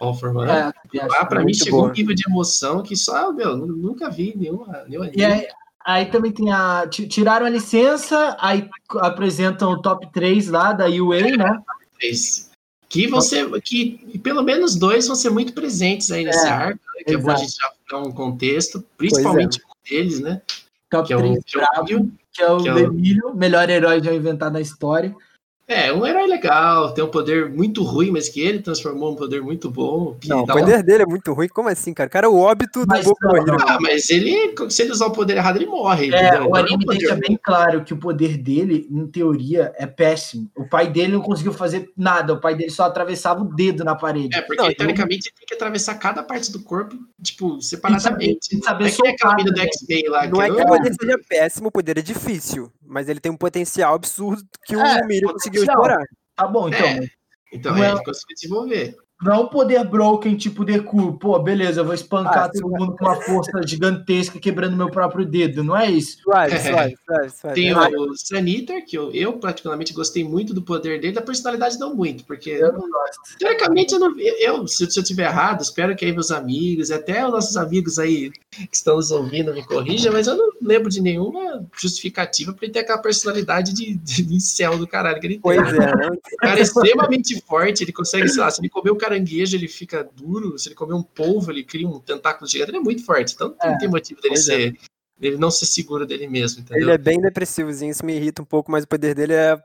All 0.00 0.14
for 0.14 0.36
One. 0.36 0.50
É, 0.50 0.72
Lá, 1.06 1.24
pra 1.24 1.42
mim, 1.44 1.54
chegou 1.54 1.80
boa. 1.80 1.90
um 1.90 1.94
nível 1.94 2.14
de 2.14 2.22
emoção 2.28 2.82
que 2.82 2.94
só, 2.96 3.32
meu, 3.32 3.56
nu- 3.56 3.66
nunca 3.66 4.10
vi 4.10 4.34
nenhuma, 4.36 4.84
nenhum 4.88 5.02
anime. 5.02 5.16
E 5.18 5.24
aí, 5.24 5.46
aí 5.86 6.06
também 6.06 6.32
tem 6.32 6.50
a. 6.52 6.86
ti- 6.88 7.06
Tiraram 7.06 7.46
a 7.46 7.50
licença, 7.50 8.36
aí 8.40 8.68
apresentam 8.98 9.70
o 9.70 9.80
top 9.80 10.06
3 10.12 10.48
lá 10.48 10.72
da 10.72 10.86
UA, 10.86 11.36
né? 11.36 11.58
fez. 11.98 12.50
Que 12.88 13.06
vão 13.08 13.20
ser, 13.20 13.50
que 13.62 14.18
pelo 14.22 14.42
menos 14.42 14.76
dois 14.76 15.06
vão 15.06 15.16
ser 15.16 15.30
muito 15.30 15.52
presentes 15.52 16.10
aí 16.10 16.24
nesse 16.24 16.46
É, 16.46 16.50
arco, 16.50 16.80
né, 16.96 17.02
que 17.04 17.14
é 17.14 17.16
bom 17.18 17.30
a 17.30 17.34
exato. 17.34 17.40
gente 17.40 17.56
já 17.56 17.72
dar 17.90 17.98
um 18.06 18.12
contexto, 18.12 18.84
principalmente 18.96 19.58
um 19.58 19.90
deles, 19.90 20.20
né? 20.20 20.40
Top 20.90 21.06
Que 21.06 21.12
é 21.12 21.16
o 21.16 21.20
3 21.20 21.44
bravo, 21.52 21.86
que 22.32 22.42
é 22.42 22.50
o 22.52 22.58
que 22.58 22.68
é 22.68 22.72
o- 22.72 22.74
Demilho, 22.74 23.34
melhor 23.34 23.68
herói 23.68 24.00
já 24.02 24.14
inventado 24.14 24.52
na 24.52 24.60
história. 24.60 25.14
É, 25.68 25.92
um 25.92 26.06
herói 26.06 26.28
legal, 26.28 26.92
tem 26.94 27.02
um 27.02 27.08
poder 27.10 27.50
muito 27.50 27.82
ruim, 27.82 28.12
mas 28.12 28.28
que 28.28 28.40
ele 28.40 28.60
transformou 28.60 29.12
um 29.12 29.16
poder 29.16 29.42
muito 29.42 29.68
bom. 29.68 30.16
Que 30.20 30.28
Não, 30.28 30.40
o 30.40 30.42
um- 30.42 30.46
poder 30.46 30.80
dele 30.84 31.02
é 31.02 31.06
muito 31.06 31.32
ruim. 31.32 31.48
Como 31.48 31.68
assim, 31.68 31.92
cara? 31.92 32.06
O 32.06 32.10
cara 32.12 32.26
é 32.26 32.30
o 32.30 32.36
óbito 32.38 32.80
do 32.82 32.86
Mas 32.86 33.04
Boku 33.04 33.18
não, 33.26 33.36
Hero. 33.36 33.56
Ah, 33.66 33.78
mas 33.80 34.08
ele, 34.10 34.54
se 34.70 34.82
ele 34.82 34.92
usar 34.92 35.06
o 35.06 35.10
poder 35.10 35.36
errado, 35.36 35.56
ele 35.56 35.66
morre. 35.66 36.04
É, 36.14 36.28
entendeu? 36.28 36.42
o 36.42 36.44
é 36.44 36.48
um 36.48 36.54
anime 36.54 36.84
poder 36.84 36.98
deixa 36.98 37.14
ruim. 37.14 37.20
bem 37.26 37.38
claro 37.42 37.82
que 37.82 37.92
o 37.92 37.96
poder 37.96 38.36
dele, 38.38 38.86
em 38.88 39.06
teoria, 39.08 39.72
é 39.76 39.86
péssimo. 39.86 40.48
O 40.56 40.68
pai 40.68 40.88
dele 40.88 41.14
não 41.14 41.20
conseguiu 41.20 41.52
fazer 41.52 41.90
nada, 41.96 42.32
o 42.34 42.40
pai 42.40 42.54
dele 42.54 42.70
só 42.70 42.84
atravessava 42.84 43.42
o 43.42 43.52
dedo 43.52 43.82
na 43.82 43.96
parede. 43.96 44.36
É, 44.36 44.42
porque 44.42 44.62
Não, 44.62 44.72
teoricamente 44.72 45.28
ele 45.30 45.34
tem 45.36 45.46
que 45.48 45.54
atravessar 45.54 45.96
cada 45.96 46.22
parte 46.22 46.52
do 46.52 46.60
corpo, 46.62 46.96
tipo, 47.20 47.60
separadamente. 47.60 48.56
Saber 48.62 48.86
é 48.86 48.90
que 48.90 49.02
nem 49.02 49.12
aquela 49.14 49.32
soltar 49.32 49.36
mina 49.36 49.50
do. 49.52 49.60
X-Men 49.60 50.08
lá. 50.10 50.26
Não 50.28 50.40
é 50.42 50.46
que 50.48 50.62
o 50.62 50.66
poder 50.66 50.94
seja 50.94 51.18
péssimo, 51.28 51.68
o 51.68 51.72
poder 51.72 51.98
é 51.98 52.02
difícil. 52.02 52.70
Mas 52.88 53.08
ele 53.08 53.18
tem 53.18 53.32
um 53.32 53.36
potencial 53.36 53.96
absurdo 53.96 54.44
que 54.64 54.76
o 54.76 54.80
É, 54.80 55.00
conseguiu 55.22 55.55
explorar. 55.58 56.04
Tá 56.34 56.46
bom, 56.46 56.68
então. 56.68 56.86
É. 56.86 57.00
Então, 57.52 57.74
Não 57.74 57.84
é, 57.84 57.88
é- 57.88 57.92
ele 57.92 58.04
conseguiu 58.04 58.34
desenvolver. 58.34 58.96
Não 59.22 59.32
é 59.32 59.38
um 59.38 59.46
poder 59.46 59.82
broken 59.84 60.36
tipo 60.36 60.64
Deku. 60.64 61.14
Pô, 61.18 61.38
beleza, 61.38 61.80
eu 61.80 61.84
vou 61.84 61.94
espancar 61.94 62.44
Ah, 62.44 62.48
todo 62.50 62.68
mundo 62.68 62.94
com 62.96 63.04
uma 63.06 63.16
força 63.16 63.62
gigantesca 63.66 64.38
quebrando 64.38 64.76
meu 64.76 64.90
próprio 64.90 65.24
dedo. 65.24 65.64
Não 65.64 65.76
é 65.76 65.90
isso. 65.90 66.18
Suave. 66.22 66.54
Tem 67.54 67.72
Vai. 67.72 67.92
o 67.94 68.14
Saniter, 68.14 68.84
que 68.84 68.96
eu, 68.96 69.10
eu 69.12 69.32
particularmente 69.34 69.94
gostei 69.94 70.22
muito 70.22 70.52
do 70.52 70.60
poder 70.60 71.00
dele, 71.00 71.14
da 71.14 71.22
personalidade 71.22 71.78
não 71.78 71.94
muito, 71.94 72.24
porque 72.24 72.50
Eu 72.50 72.72
não 72.72 72.90
gosto. 72.90 73.38
teoricamente 73.38 73.94
eu, 73.94 74.00
não, 74.00 74.14
eu 74.18 74.66
se, 74.68 74.90
se 74.90 75.00
eu 75.00 75.04
tiver 75.04 75.24
errado, 75.24 75.62
espero 75.62 75.96
que 75.96 76.04
aí 76.04 76.12
meus 76.12 76.30
amigos, 76.30 76.90
e 76.90 76.94
até 76.94 77.24
os 77.24 77.32
nossos 77.32 77.56
amigos 77.56 77.98
aí 77.98 78.30
que 78.50 78.68
estão 78.72 78.96
nos 78.96 79.10
ouvindo 79.10 79.52
me 79.54 79.64
corrijam, 79.64 80.12
mas 80.12 80.26
eu 80.26 80.36
não 80.36 80.50
lembro 80.60 80.90
de 80.90 81.00
nenhuma 81.00 81.64
justificativa 81.80 82.52
para 82.52 82.64
ele 82.66 82.72
ter 82.72 82.80
aquela 82.80 82.98
personalidade 82.98 83.72
de, 83.72 83.94
de, 83.94 84.22
de 84.22 84.34
incel 84.34 84.76
do 84.78 84.86
caralho 84.86 85.20
que 85.20 85.26
ele 85.26 85.34
tem. 85.34 85.42
Pois 85.42 85.72
é, 85.72 85.96
né? 85.96 86.08
O 86.10 86.36
cara 86.36 86.58
é 86.58 86.62
extremamente 86.62 87.40
forte, 87.46 87.82
ele 87.82 87.92
consegue, 87.92 88.28
sei 88.28 88.40
lá, 88.42 88.50
se 88.50 88.60
ele 88.60 88.68
comer 88.68 88.90
um 88.90 88.96
caranguejo, 89.06 89.56
ele 89.56 89.68
fica 89.68 90.02
duro, 90.02 90.58
se 90.58 90.68
ele 90.68 90.74
comer 90.74 90.94
um 90.94 91.02
polvo, 91.02 91.50
ele 91.50 91.62
cria 91.62 91.88
um 91.88 92.00
tentáculo 92.00 92.48
gigante, 92.48 92.70
ele 92.70 92.78
é 92.78 92.80
muito 92.80 93.04
forte, 93.04 93.34
então 93.34 93.54
não 93.62 93.70
É, 93.70 93.78
tem 93.78 93.88
motivo 93.88 94.20
dele 94.20 94.34
é. 94.34 94.38
ser, 94.38 94.78
dele 95.18 95.36
não 95.36 95.50
ser 95.50 95.66
seguro 95.66 96.06
dele 96.06 96.26
mesmo, 96.26 96.60
entendeu? 96.60 96.82
Ele 96.82 96.92
é 96.92 96.98
bem 96.98 97.20
depressivozinho, 97.20 97.90
isso 97.90 98.04
me 98.04 98.14
irrita 98.16 98.42
um 98.42 98.44
pouco, 98.44 98.70
mas 98.70 98.84
o 98.84 98.88
poder 98.88 99.14
dele 99.14 99.32
é 99.32 99.58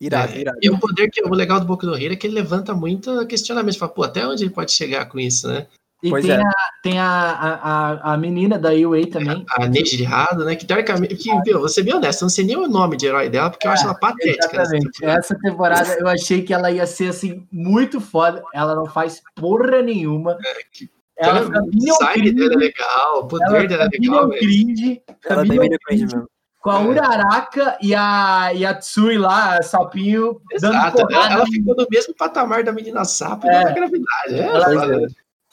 irado, 0.00 0.32
É, 0.32 0.40
irado. 0.40 0.58
E 0.60 0.70
o 0.70 0.78
poder 0.78 1.08
que 1.10 1.22
o 1.22 1.34
legal 1.34 1.60
do 1.60 1.66
Boku 1.66 1.86
no 1.86 1.96
Hero 1.96 2.14
é 2.14 2.16
que 2.16 2.26
ele 2.26 2.34
levanta 2.34 2.74
muito 2.74 3.26
questionamento. 3.26 3.78
Fala, 3.78 3.92
pô, 3.92 4.02
até 4.02 4.26
onde 4.26 4.44
ele 4.44 4.50
pode 4.50 4.72
chegar 4.72 5.06
com 5.06 5.18
isso, 5.18 5.48
né? 5.48 5.66
E 6.00 6.10
Pois 6.10 6.24
tem, 6.24 6.34
é. 6.34 6.40
a, 6.40 6.52
tem 6.80 6.98
a, 7.00 7.10
a, 7.10 8.12
a- 8.12 8.16
menina 8.16 8.56
da 8.56 8.70
UA 8.70 9.08
também. 9.10 9.44
A 9.58 9.66
Neji 9.66 9.96
de 9.96 10.04
Rado, 10.04 10.44
né? 10.44 10.54
Que 10.54 10.64
teoricamente, 10.64 11.16
que, 11.16 11.28
viu, 11.42 11.58
vou 11.58 11.68
ser 11.68 11.82
bem 11.82 11.94
honesto, 11.94 12.20
eu 12.22 12.26
não 12.26 12.30
sei 12.30 12.44
nem 12.44 12.56
o 12.56 12.68
nome 12.68 12.96
de 12.96 13.06
herói 13.06 13.28
dela, 13.28 13.50
porque 13.50 13.66
eu 13.66 13.72
acho 13.72 13.82
ela 13.84 13.94
patética. 13.96 14.46
nessa 14.46 14.76
Exatamente. 14.76 14.92
temporada. 14.92 15.18
Essa 15.18 15.38
temporada 15.40 15.96
eu 15.98 16.06
achei 16.08 16.42
que 16.42 16.54
ela 16.54 16.70
ia 16.70 16.86
ser 16.86 17.08
assim, 17.10 17.44
muito 17.50 18.00
foda. 18.00 18.42
Ela 18.54 18.76
não 18.76 18.86
faz 18.86 19.20
porra 19.34 19.82
nenhuma. 19.82 20.36
que- 20.72 20.88
Ela 21.16 21.42
fica 21.44 21.60
o 21.62 21.66
minion 21.66 21.96
design 21.98 22.32
dela 22.32 22.46
é 22.46 22.48
cringe. 22.48 22.56
legal, 22.56 23.14
o 23.14 23.18
Ela 23.18 23.26
poder 23.28 23.68
dela 23.68 23.84
é 23.84 23.88
legal, 23.98 24.30
cringe. 24.30 25.02
Ela 25.28 25.42
é 25.42 25.44
bem 25.46 25.58
minion 25.58 25.68
cringe 25.68 25.78
cringe 25.84 26.04
mesmo. 26.04 26.28
Com 26.60 26.70
a 26.70 26.80
É. 26.80 26.86
Uraraka 26.86 27.78
e 27.82 27.92
a, 27.94 28.50
e 28.54 28.64
a 28.64 28.74
Tsui 28.74 29.18
lá, 29.18 29.60
sapinho, 29.62 30.40
dando 30.60 30.74
Exato, 30.74 31.00
ela, 31.00 31.08
porrada. 31.08 31.34
ela 31.34 31.46
ficou 31.46 31.74
no 31.74 31.86
mesmo 31.90 32.14
patamar 32.14 32.62
da 32.62 32.70
menina 32.72 33.04
sapo 33.04 33.46
e 33.46 33.50
É. 33.50 33.64
da 33.64 33.72
gravidade. 33.72 34.34
É, 34.34 34.38
Ela- 34.46 34.64
foda. 34.80 35.08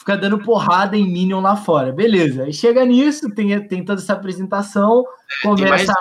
Fica 0.05 0.15
dando 0.17 0.37
porrada 0.37 0.95
em 0.95 1.09
Minion 1.11 1.41
lá 1.41 1.55
fora. 1.55 1.91
Beleza. 1.91 2.43
Aí 2.43 2.53
chega 2.53 2.85
nisso, 2.85 3.27
tem, 3.33 3.59
tem 3.67 3.83
toda 3.83 3.99
essa 3.99 4.13
apresentação. 4.13 5.03
tem 5.41 5.51
mais, 5.67 5.81
começa. 5.81 5.93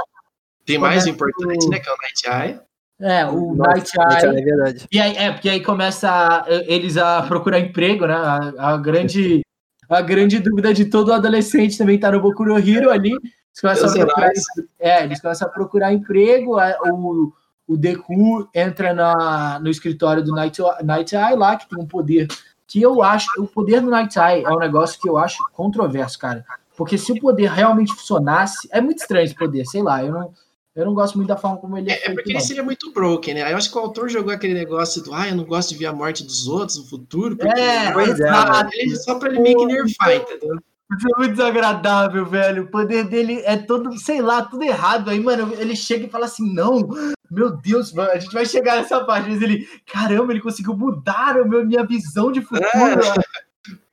tem 0.66 0.78
mais 0.78 1.06
o 1.06 1.06
começa 1.06 1.10
importante, 1.10 1.66
o- 1.66 1.70
né? 1.70 1.78
Que 1.80 1.88
é 1.88 1.92
o 1.92 1.96
Night 1.96 2.28
Eye. 2.50 2.60
É, 3.00 3.26
o 3.26 3.54
Nossa, 3.54 3.70
Night 3.70 3.90
Eye. 4.26 4.38
É 4.40 4.44
verdade. 4.44 4.86
E 4.92 5.00
aí, 5.00 5.16
é, 5.16 5.32
porque 5.32 5.48
aí 5.48 5.60
começa 5.62 6.10
a- 6.10 6.44
eles 6.66 6.98
a 6.98 7.22
procurar 7.22 7.58
emprego, 7.60 8.06
né? 8.06 8.14
A, 8.14 8.74
a 8.74 8.76
grande, 8.76 9.40
a 9.88 10.02
grande 10.02 10.38
dúvida 10.38 10.74
de 10.74 10.84
todo 10.84 11.10
adolescente 11.12 11.78
também 11.78 11.98
tá 11.98 12.12
no 12.12 12.20
Boku 12.20 12.44
no 12.44 12.58
Hero 12.58 12.90
ali. 12.90 13.10
Eles 13.12 13.60
começam, 13.60 13.88
a 13.88 13.92
Meus 13.92 14.04
procurar, 14.04 14.30
é, 14.78 15.04
eles 15.04 15.20
começam 15.20 15.48
a 15.48 15.50
procurar 15.50 15.92
emprego. 15.94 16.58
a- 16.58 16.76
O, 16.92 17.32
o 17.66 17.76
Deku 17.78 18.46
entra 18.54 18.92
na, 18.92 19.58
no 19.60 19.70
escritório 19.70 20.22
do 20.22 20.32
Night, 20.32 20.60
Night 20.84 21.16
Eye 21.16 21.34
lá, 21.36 21.56
que 21.56 21.66
tem 21.68 21.82
um 21.82 21.86
poder 21.86 22.28
que 22.74 22.82
eu 22.82 23.04
acho. 23.04 23.28
O 23.40 23.46
poder 23.46 23.80
do 23.80 23.88
Night 23.88 24.18
Eye 24.18 24.42
é 24.42 24.50
um 24.50 24.58
negócio 24.58 25.00
que 25.00 25.08
eu 25.08 25.16
acho 25.16 25.38
controverso, 25.52 26.18
cara. 26.18 26.44
Porque 26.76 26.98
se 26.98 27.12
o 27.12 27.20
poder 27.20 27.48
realmente 27.48 27.92
funcionasse. 27.94 28.68
É 28.72 28.80
muito 28.80 28.98
estranho 28.98 29.24
esse 29.24 29.34
poder, 29.34 29.64
sei 29.64 29.80
lá. 29.80 30.02
Eu 30.04 30.12
não, 30.12 30.32
eu 30.74 30.84
não 30.84 30.92
gosto 30.92 31.14
muito 31.14 31.28
da 31.28 31.36
forma 31.36 31.56
como 31.58 31.78
ele 31.78 31.92
é, 31.92 31.94
É, 31.94 32.10
é 32.10 32.12
porque 32.12 32.30
ele 32.32 32.38
não. 32.40 32.44
seria 32.44 32.64
muito 32.64 32.92
broken, 32.92 33.34
né? 33.34 33.52
Eu 33.52 33.56
acho 33.56 33.70
que 33.70 33.78
o 33.78 33.80
autor 33.80 34.08
jogou 34.08 34.34
aquele 34.34 34.54
negócio 34.54 35.04
do 35.04 35.14
ah, 35.14 35.28
eu 35.28 35.36
não 35.36 35.44
gosto 35.44 35.68
de 35.68 35.76
ver 35.76 35.86
a 35.86 35.92
morte 35.92 36.24
dos 36.24 36.48
outros 36.48 36.78
no 36.78 36.84
futuro. 36.86 37.36
porque- 37.36 37.60
É, 37.60 37.92
Pois 37.92 38.18
é. 38.18 38.28
Ele, 38.72 38.96
só 38.96 39.14
pra 39.20 39.28
ele 39.30 39.38
meio 39.38 39.56
que 39.56 39.66
nerfar, 39.66 40.16
entendeu? 40.16 40.58
Isso 40.98 41.08
é 41.14 41.16
muito 41.18 41.30
desagradável, 41.36 42.26
velho. 42.26 42.64
O 42.64 42.70
poder 42.72 43.04
dele 43.04 43.40
é 43.44 43.56
todo, 43.56 43.96
sei 43.98 44.20
lá, 44.20 44.42
tudo 44.42 44.64
errado. 44.64 45.10
Aí, 45.10 45.20
mano, 45.20 45.54
ele 45.58 45.76
chega 45.76 46.06
e 46.06 46.10
fala 46.10 46.24
assim: 46.26 46.52
não, 46.52 46.88
meu 47.34 47.56
Deus, 47.56 47.92
mano, 47.92 48.10
a 48.10 48.18
gente 48.18 48.32
vai 48.32 48.46
chegar 48.46 48.76
nessa 48.76 49.04
parte. 49.04 49.28
Mas 49.28 49.42
ele, 49.42 49.66
caramba, 49.92 50.32
ele 50.32 50.40
conseguiu 50.40 50.76
mudar 50.76 51.36
o 51.40 51.48
meu, 51.48 51.64
minha 51.66 51.84
visão 51.84 52.30
de 52.32 52.40
futuro. 52.40 52.64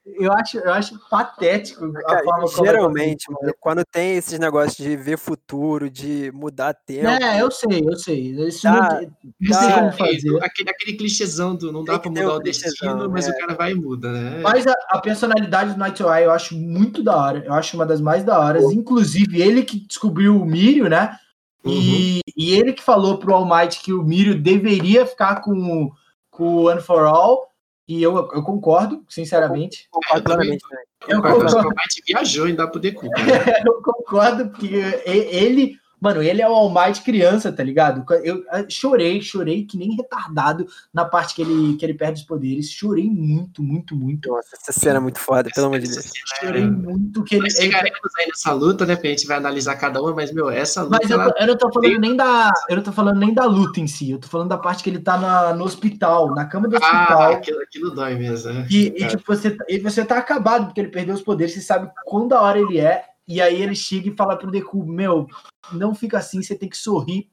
eu 0.05 0.31
acho, 0.33 0.57
eu 0.57 0.73
acho 0.73 0.99
patético 1.09 1.85
a 1.85 1.91
Cara, 2.01 2.23
forma 2.23 2.45
como 2.51 2.65
geralmente, 2.65 3.25
é 3.29 3.33
mano, 3.33 3.53
quando 3.59 3.83
tem 3.85 4.15
esses 4.17 4.37
negócios 4.39 4.75
de 4.75 4.95
ver 4.95 5.17
futuro, 5.17 5.89
de 5.89 6.31
mudar 6.33 6.73
tempo. 6.73 7.07
É, 7.07 7.41
eu 7.41 7.49
sei, 7.51 7.83
eu 7.87 7.95
sei. 7.97 8.31
Isso 8.47 8.63
Tá, 8.63 9.01
não, 9.01 9.11
não 9.39 9.51
tá. 9.51 9.59
sei 9.59 9.73
como 9.73 9.87
É, 9.87 9.91
fazer. 9.91 10.43
aquele, 10.43 10.69
aquele 10.69 10.93
clichêzão 10.97 11.55
do 11.55 11.71
não 11.71 11.83
Tem 11.83 11.93
dá 11.93 11.99
pra 11.99 12.09
mudar 12.09 12.33
o 12.33 12.35
o 12.37 12.39
destino, 12.39 13.09
mas 13.09 13.27
é. 13.27 13.31
o 13.31 13.37
cara 13.37 13.53
vai 13.55 13.71
e 13.71 13.75
muda, 13.75 14.11
né? 14.11 14.39
Mas 14.41 14.67
a, 14.67 14.73
a 14.89 14.99
personalidade 14.99 15.73
do 15.73 15.79
Night 15.79 16.01
Eye 16.03 16.25
eu 16.25 16.31
acho 16.31 16.55
muito 16.55 17.03
da 17.03 17.15
hora. 17.15 17.43
Eu 17.45 17.53
acho 17.53 17.75
uma 17.75 17.85
das 17.85 18.01
mais 18.01 18.23
da 18.23 18.39
horas. 18.39 18.63
Inclusive, 18.71 19.41
ele 19.41 19.63
que 19.63 19.79
descobriu 19.79 20.39
o 20.39 20.45
Mírio, 20.45 20.89
né? 20.89 21.17
E, 21.65 22.21
e 22.35 22.53
ele 22.55 22.73
que 22.73 22.81
falou 22.83 23.17
pro 23.17 23.33
All 23.33 23.45
Might 23.45 23.79
que 23.81 23.93
o 23.93 24.01
Mírio 24.03 24.39
deveria 24.39 25.05
ficar 25.05 25.41
com, 25.41 25.51
o- 25.85 25.91
com 26.29 26.43
o 26.55 26.69
One 26.69 26.81
for 26.81 27.05
All. 27.05 27.47
E 27.87 28.01
eu, 28.01 28.15
eu 28.15 28.41
concordo, 28.43 29.03
sinceramente. 29.09 29.87
Concordo 29.91 30.19
eu 30.31 30.35
também- 30.37 30.57
plenamente, 30.57 30.65
né? 30.71 30.81
Eu 31.07 31.19
o 31.19 31.21
concordo. 31.21 31.69
Might 31.69 32.03
viajou 32.07 32.47
em 32.47 32.55
dar 32.55 32.67
pro 32.67 32.79
Deku. 32.79 33.07
Eu 33.65 33.81
concordo, 33.81 34.49
porque 34.49 35.01
ele, 35.05 35.77
mano, 36.01 36.21
ele 36.23 36.41
é 36.41 36.49
o 36.49 36.51
All 36.53 36.69
Might 36.73 37.01
criança, 37.03 37.51
tá 37.51 37.63
ligado? 37.63 38.03
Eu 38.23 38.43
chorei, 38.67 39.21
chorei 39.21 39.63
que 39.65 39.77
nem 39.77 39.95
retardado 39.95 40.65
na 40.93 41.05
parte 41.05 41.35
que 41.35 41.41
ele, 41.43 41.75
que 41.77 41.85
ele 41.85 41.93
perde 41.93 42.21
os 42.21 42.25
poderes. 42.27 42.69
Chorei 42.71 43.09
muito, 43.09 43.61
muito, 43.61 43.95
muito. 43.95 44.29
Nossa, 44.29 44.55
essa 44.59 44.71
cena 44.77 44.97
é 44.97 44.99
muito 44.99 45.19
foda, 45.19 45.49
pelo 45.53 45.67
amor 45.67 45.79
de 45.79 45.87
Deus. 45.89 46.11
Chorei 46.39 46.65
muito 46.69 47.23
que 47.23 47.35
ele. 47.35 47.43
Nós 47.43 47.55
ele- 47.59 47.71
chegaremos 47.71 47.99
aí 48.17 48.25
nessa 48.27 48.51
luta, 48.51 48.85
né? 48.85 48.95
Porque 48.95 49.07
a 49.07 49.11
gente 49.11 49.27
vai 49.27 49.37
analisar 49.37 49.75
cada 49.75 50.01
uma, 50.01 50.13
mas, 50.13 50.31
meu, 50.33 50.49
essa 50.49 50.81
luta. 50.81 50.97
Mas 51.01 51.09
eu, 51.11 51.21
ela- 51.21 51.33
eu 51.39 51.47
não 51.47 51.55
tô 51.57 51.71
falando 51.71 51.99
nem 51.99 52.15
da. 52.15 52.51
Eu 52.67 52.75
não 52.77 52.83
tô 52.83 52.91
falando 52.91 53.19
nem 53.19 53.33
da 53.33 53.45
luta 53.45 53.79
em 53.79 53.87
si. 53.87 54.09
Eu 54.11 54.17
tô 54.19 54.27
falando 54.27 54.49
da 54.49 54.57
parte 54.57 54.83
que 54.83 54.89
ele 54.89 54.99
tá 54.99 55.17
na- 55.17 55.53
no 55.53 55.63
hospital, 55.63 56.33
na 56.33 56.45
cama 56.45 56.67
do 56.67 56.75
Ah, 56.77 56.79
hospital. 56.79 57.31
aquilo, 57.33 57.61
aquilo 57.61 57.91
dói 57.91 58.15
mesmo. 58.15 58.51
né? 58.53 58.65
E, 58.69 58.87
e, 58.97 59.07
tipo, 59.07 59.23
você, 59.27 59.55
e 59.69 59.77
você 59.77 60.03
tá 60.03 60.17
acabado 60.17 60.65
porque 60.65 60.79
ele 60.81 60.89
perdeu 60.89 61.13
os 61.13 61.21
poderes, 61.21 61.53
você 61.53 61.61
sabe 61.61 61.91
quão 62.05 62.27
da 62.27 62.41
hora 62.41 62.57
ele 62.59 62.79
é. 62.79 63.03
E 63.31 63.39
aí 63.41 63.61
ele 63.61 63.75
chega 63.75 64.09
e 64.09 64.15
fala 64.15 64.35
pro 64.37 64.51
Deku, 64.51 64.85
meu, 64.85 65.25
não 65.71 65.95
fica 65.95 66.17
assim, 66.17 66.43
você 66.43 66.53
tem 66.53 66.67
que 66.67 66.77
sorrir. 66.77 67.29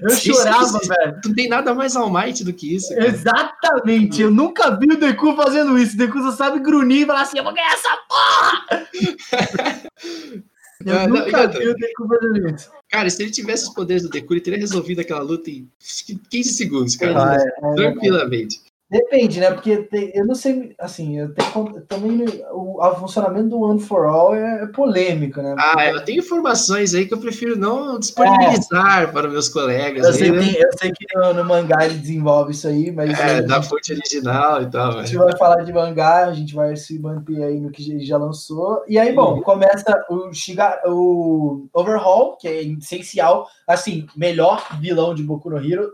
Eu 0.00 0.10
chorava, 0.10 0.78
velho. 0.78 1.20
não 1.24 1.34
tem 1.34 1.48
nada 1.48 1.74
mais 1.74 1.94
All 1.96 2.10
Might 2.10 2.42
do 2.44 2.52
que 2.52 2.74
isso. 2.76 2.88
cara. 2.94 3.06
Exatamente. 3.06 4.22
Eu 4.22 4.30
nunca 4.30 4.70
vi 4.78 4.86
o 4.92 4.96
Deku 4.98 5.34
fazendo 5.36 5.76
isso. 5.78 5.94
O 5.94 5.98
Deku 5.98 6.18
só 6.22 6.32
sabe 6.32 6.60
grunir 6.60 7.02
e 7.02 7.06
falar 7.06 7.22
assim, 7.22 7.38
eu 7.38 7.44
vou 7.44 7.52
ganhar 7.52 7.72
essa 7.72 7.98
porra! 8.08 8.88
Eu 10.86 10.96
Ah, 10.96 11.08
não, 11.08 11.16
nunca 11.16 11.42
e 11.42 11.58
vi 11.58 11.68
o 11.70 11.74
Deku 11.74 12.06
fazendo 12.06 12.54
isso. 12.54 12.70
Cara, 12.88 13.10
se 13.10 13.20
ele 13.20 13.32
tivesse 13.32 13.64
os 13.64 13.74
poderes 13.74 14.04
do 14.04 14.08
Deku, 14.08 14.32
ele 14.32 14.40
teria 14.40 14.60
resolvido 14.60 15.00
aquela 15.00 15.20
luta 15.22 15.50
em 15.50 15.68
acho 15.82 16.06
que 16.06 16.14
15 16.30 16.50
segundos, 16.54 16.94
Ah, 16.96 16.98
cara. 17.00 17.36
é, 17.36 17.72
é, 17.72 17.74
Tranquilamente. 17.74 18.60
Depende, 18.90 19.38
né? 19.38 19.50
Porque 19.52 19.76
tem- 19.82 20.10
eu 20.14 20.26
não 20.26 20.34
sei, 20.34 20.74
assim, 20.78 21.18
eu 21.18 21.34
tenho, 21.34 21.80
também 21.82 22.24
o, 22.52 22.82
o 22.82 22.94
funcionamento 22.96 23.50
do 23.50 23.60
One 23.60 23.80
for 23.80 24.06
All 24.06 24.34
é, 24.34 24.62
é 24.62 24.66
polêmico, 24.66 25.42
né? 25.42 25.54
Ah, 25.58 25.86
eu 25.88 26.02
tenho 26.04 26.20
informações 26.20 26.94
aí 26.94 27.04
que 27.06 27.12
eu 27.12 27.18
prefiro 27.20 27.54
não 27.58 27.98
disponibilizar 27.98 29.12
para 29.12 29.28
meus 29.28 29.48
colegas. 29.50 30.04
eu, 30.06 30.12
aí, 30.12 30.18
sei, 30.18 30.32
né? 30.32 30.38
tem- 30.38 30.54
eu 30.54 30.70
sei 30.78 30.90
que 30.92 31.04
no, 31.14 31.34
no 31.34 31.44
mangá 31.44 31.84
ele 31.84 31.98
desenvolve 31.98 32.52
isso 32.52 32.66
aí, 32.66 32.90
mas 32.90 33.18
É, 33.18 33.42
da 33.42 33.62
fonte 33.62 33.92
original 33.92 34.62
e 34.62 34.70
tal. 34.70 34.92
a 34.98 35.02
gente 35.04 35.16
velho. 35.16 35.24
vai 35.28 35.36
falar 35.36 35.62
de 35.64 35.72
mangá, 35.72 36.24
a 36.26 36.32
gente 36.32 36.54
vai 36.54 36.74
se 36.74 36.98
manter 36.98 37.42
aí 37.44 37.60
no 37.60 37.70
que 37.70 37.90
ele 37.90 38.04
já 38.06 38.16
lançou. 38.16 38.82
E 38.88 38.98
aí, 38.98 39.12
bom, 39.12 39.34
Uhum. 39.34 39.42
começa 39.42 40.02
o, 40.08 40.32
Shiga, 40.32 40.80
o 40.86 41.66
Overhaul, 41.74 42.36
que 42.38 42.48
é 42.48 42.62
essencial, 42.62 43.46
assim, 43.66 44.06
melhor 44.16 44.66
vilão 44.80 45.14
de 45.14 45.22
Boku 45.22 45.50
no 45.50 45.58
Hero. 45.58 45.92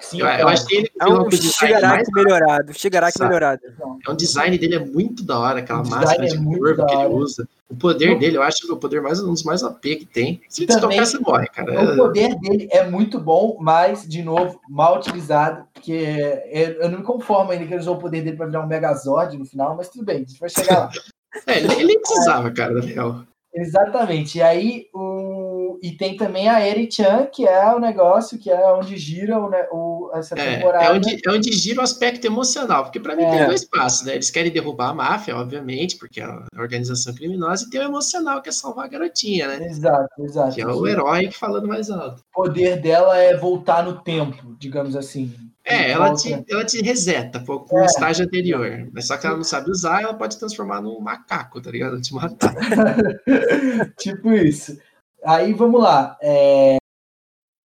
Sim, 0.00 0.20
Eu, 0.20 0.26
eu 0.26 0.32
claro. 0.32 0.48
achei 0.48 0.78
ele 0.78 0.90
É 1.00 1.06
um 1.06 1.22
mais 1.22 1.34
Shigaraki 1.40 2.10
melhorado, 2.12 2.72
Shigaraki 2.72 3.22
melhorado. 3.22 3.60
É 4.06 4.10
um 4.10 4.16
design 4.16 4.58
dele 4.58 4.74
é 4.76 4.78
muito 4.78 5.22
da 5.22 5.38
hora, 5.38 5.58
aquela 5.60 5.84
máscara 5.84 6.24
é 6.24 6.28
de 6.28 6.36
da 6.76 6.86
que 6.86 6.94
ele 6.94 7.06
usa. 7.08 7.48
O 7.68 7.76
poder 7.76 8.18
dele, 8.18 8.36
eu 8.36 8.42
acho 8.42 8.62
que 8.62 8.70
é 8.70 8.74
o 8.74 8.76
poder 8.78 9.00
mais 9.00 9.22
um 9.22 9.28
dos 9.28 9.44
mais 9.44 9.62
OP 9.62 9.96
que 9.96 10.04
tem. 10.06 10.40
Se 10.48 10.66
Também- 10.66 10.98
tocar, 10.98 11.06
você 11.06 11.18
morre, 11.18 11.46
cara. 11.48 11.92
O 11.92 11.96
poder 11.96 12.34
dele 12.40 12.68
é 12.72 12.88
muito 12.90 13.20
bom, 13.20 13.56
mas, 13.60 14.08
de 14.08 14.22
novo, 14.22 14.60
mal 14.68 14.96
utilizado, 14.98 15.64
porque 15.72 15.92
é- 15.92 16.76
eu 16.80 16.88
não 16.90 16.98
me 16.98 17.04
conformo 17.04 17.52
ainda 17.52 17.64
que 17.66 17.72
ele 17.72 17.80
usou 17.80 17.94
o 17.96 18.00
poder 18.00 18.22
dele 18.22 18.36
para 18.36 18.46
virar 18.46 18.62
um 18.62 18.66
Megazord 18.66 19.36
no 19.38 19.44
final, 19.46 19.76
mas 19.76 19.88
tudo 19.88 20.04
bem, 20.04 20.16
a 20.16 20.18
gente 20.20 20.40
vai 20.40 20.48
chegar 20.48 20.78
lá. 20.78 20.90
É, 21.46 21.58
ele, 21.58 21.72
ele 21.74 21.84
nem 21.84 22.00
precisava, 22.00 22.50
cara, 22.50 22.74
na 22.74 22.80
real. 22.80 23.22
Exatamente. 23.54 24.38
E 24.38 24.42
aí, 24.42 24.86
o... 24.92 25.49
e 25.82 25.92
tem 25.92 26.16
também 26.16 26.48
a 26.48 26.66
Eri-chan, 26.66 27.26
que 27.26 27.46
é 27.46 27.66
o 27.74 27.78
negócio, 27.78 28.38
que 28.38 28.50
é 28.50 28.66
onde 28.72 28.96
gira 28.96 29.38
o, 29.38 29.50
o- 29.72 30.10
essa 30.14 30.34
É, 30.38 30.56
temporada. 30.56 30.84
é, 30.84 30.92
onde, 30.92 31.20
é 31.26 31.30
onde 31.30 31.52
gira 31.52 31.80
o 31.80 31.82
aspecto 31.84 32.26
emocional, 32.26 32.84
porque 32.84 32.98
pra 33.00 33.14
mim 33.14 33.22
É. 33.24 33.30
tem 33.30 33.46
dois 33.46 33.64
passos, 33.64 34.06
né? 34.06 34.14
Eles 34.14 34.30
querem 34.30 34.50
derrubar 34.52 34.90
a 34.90 34.94
máfia, 34.94 35.36
obviamente, 35.36 35.96
porque 35.96 36.20
é 36.20 36.26
uma 36.26 36.46
organização 36.58 37.14
criminosa, 37.14 37.64
e 37.66 37.70
tem 37.70 37.80
o 37.80 37.84
emocional, 37.84 38.40
que 38.42 38.48
é 38.48 38.52
salvar 38.52 38.86
a 38.86 38.88
garotinha, 38.88 39.46
né? 39.48 39.66
Exato, 39.66 40.08
exato. 40.24 40.54
Que 40.54 40.62
é 40.62 40.66
o 40.66 40.86
herói 40.86 41.30
falando 41.30 41.68
mais 41.68 41.90
alto. 41.90 42.22
O 42.30 42.42
poder 42.42 42.80
dela 42.80 43.16
é 43.18 43.36
voltar 43.36 43.82
no 43.84 44.00
tempo, 44.00 44.56
digamos 44.58 44.96
assim. 44.96 45.32
É, 45.62 45.90
ela 45.92 46.14
te, 46.14 46.44
ela 46.50 46.64
te 46.64 46.80
reseta 46.82 47.38
pro 47.38 47.64
É. 47.72 47.84
estágio 47.84 48.24
anterior. 48.24 48.88
Mas 48.92 49.06
só 49.06 49.16
que 49.16 49.26
ela 49.26 49.36
não 49.36 49.44
sabe 49.44 49.70
usar, 49.70 50.02
ela 50.02 50.14
pode 50.14 50.36
transformar 50.38 50.80
num 50.80 50.98
macaco, 51.00 51.60
tá 51.60 51.70
ligado? 51.70 52.00
Te 52.00 52.12
matar. 52.14 52.54
tipo 53.98 54.32
isso. 54.32 54.78
Aí 55.24 55.52
vamos 55.52 55.82
lá. 55.82 56.16
é, 56.22 56.78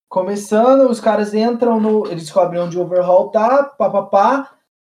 Começando, 0.10 0.90
os 0.90 1.00
caras 1.02 1.34
entram 1.34 1.80
no. 1.80 2.08
Eles 2.08 2.24
descobrem 2.24 2.62
onde 2.62 2.78
o 2.78 2.82
Overhaul 2.84 3.32
tá, 3.32 3.64
papapá, 3.64 4.50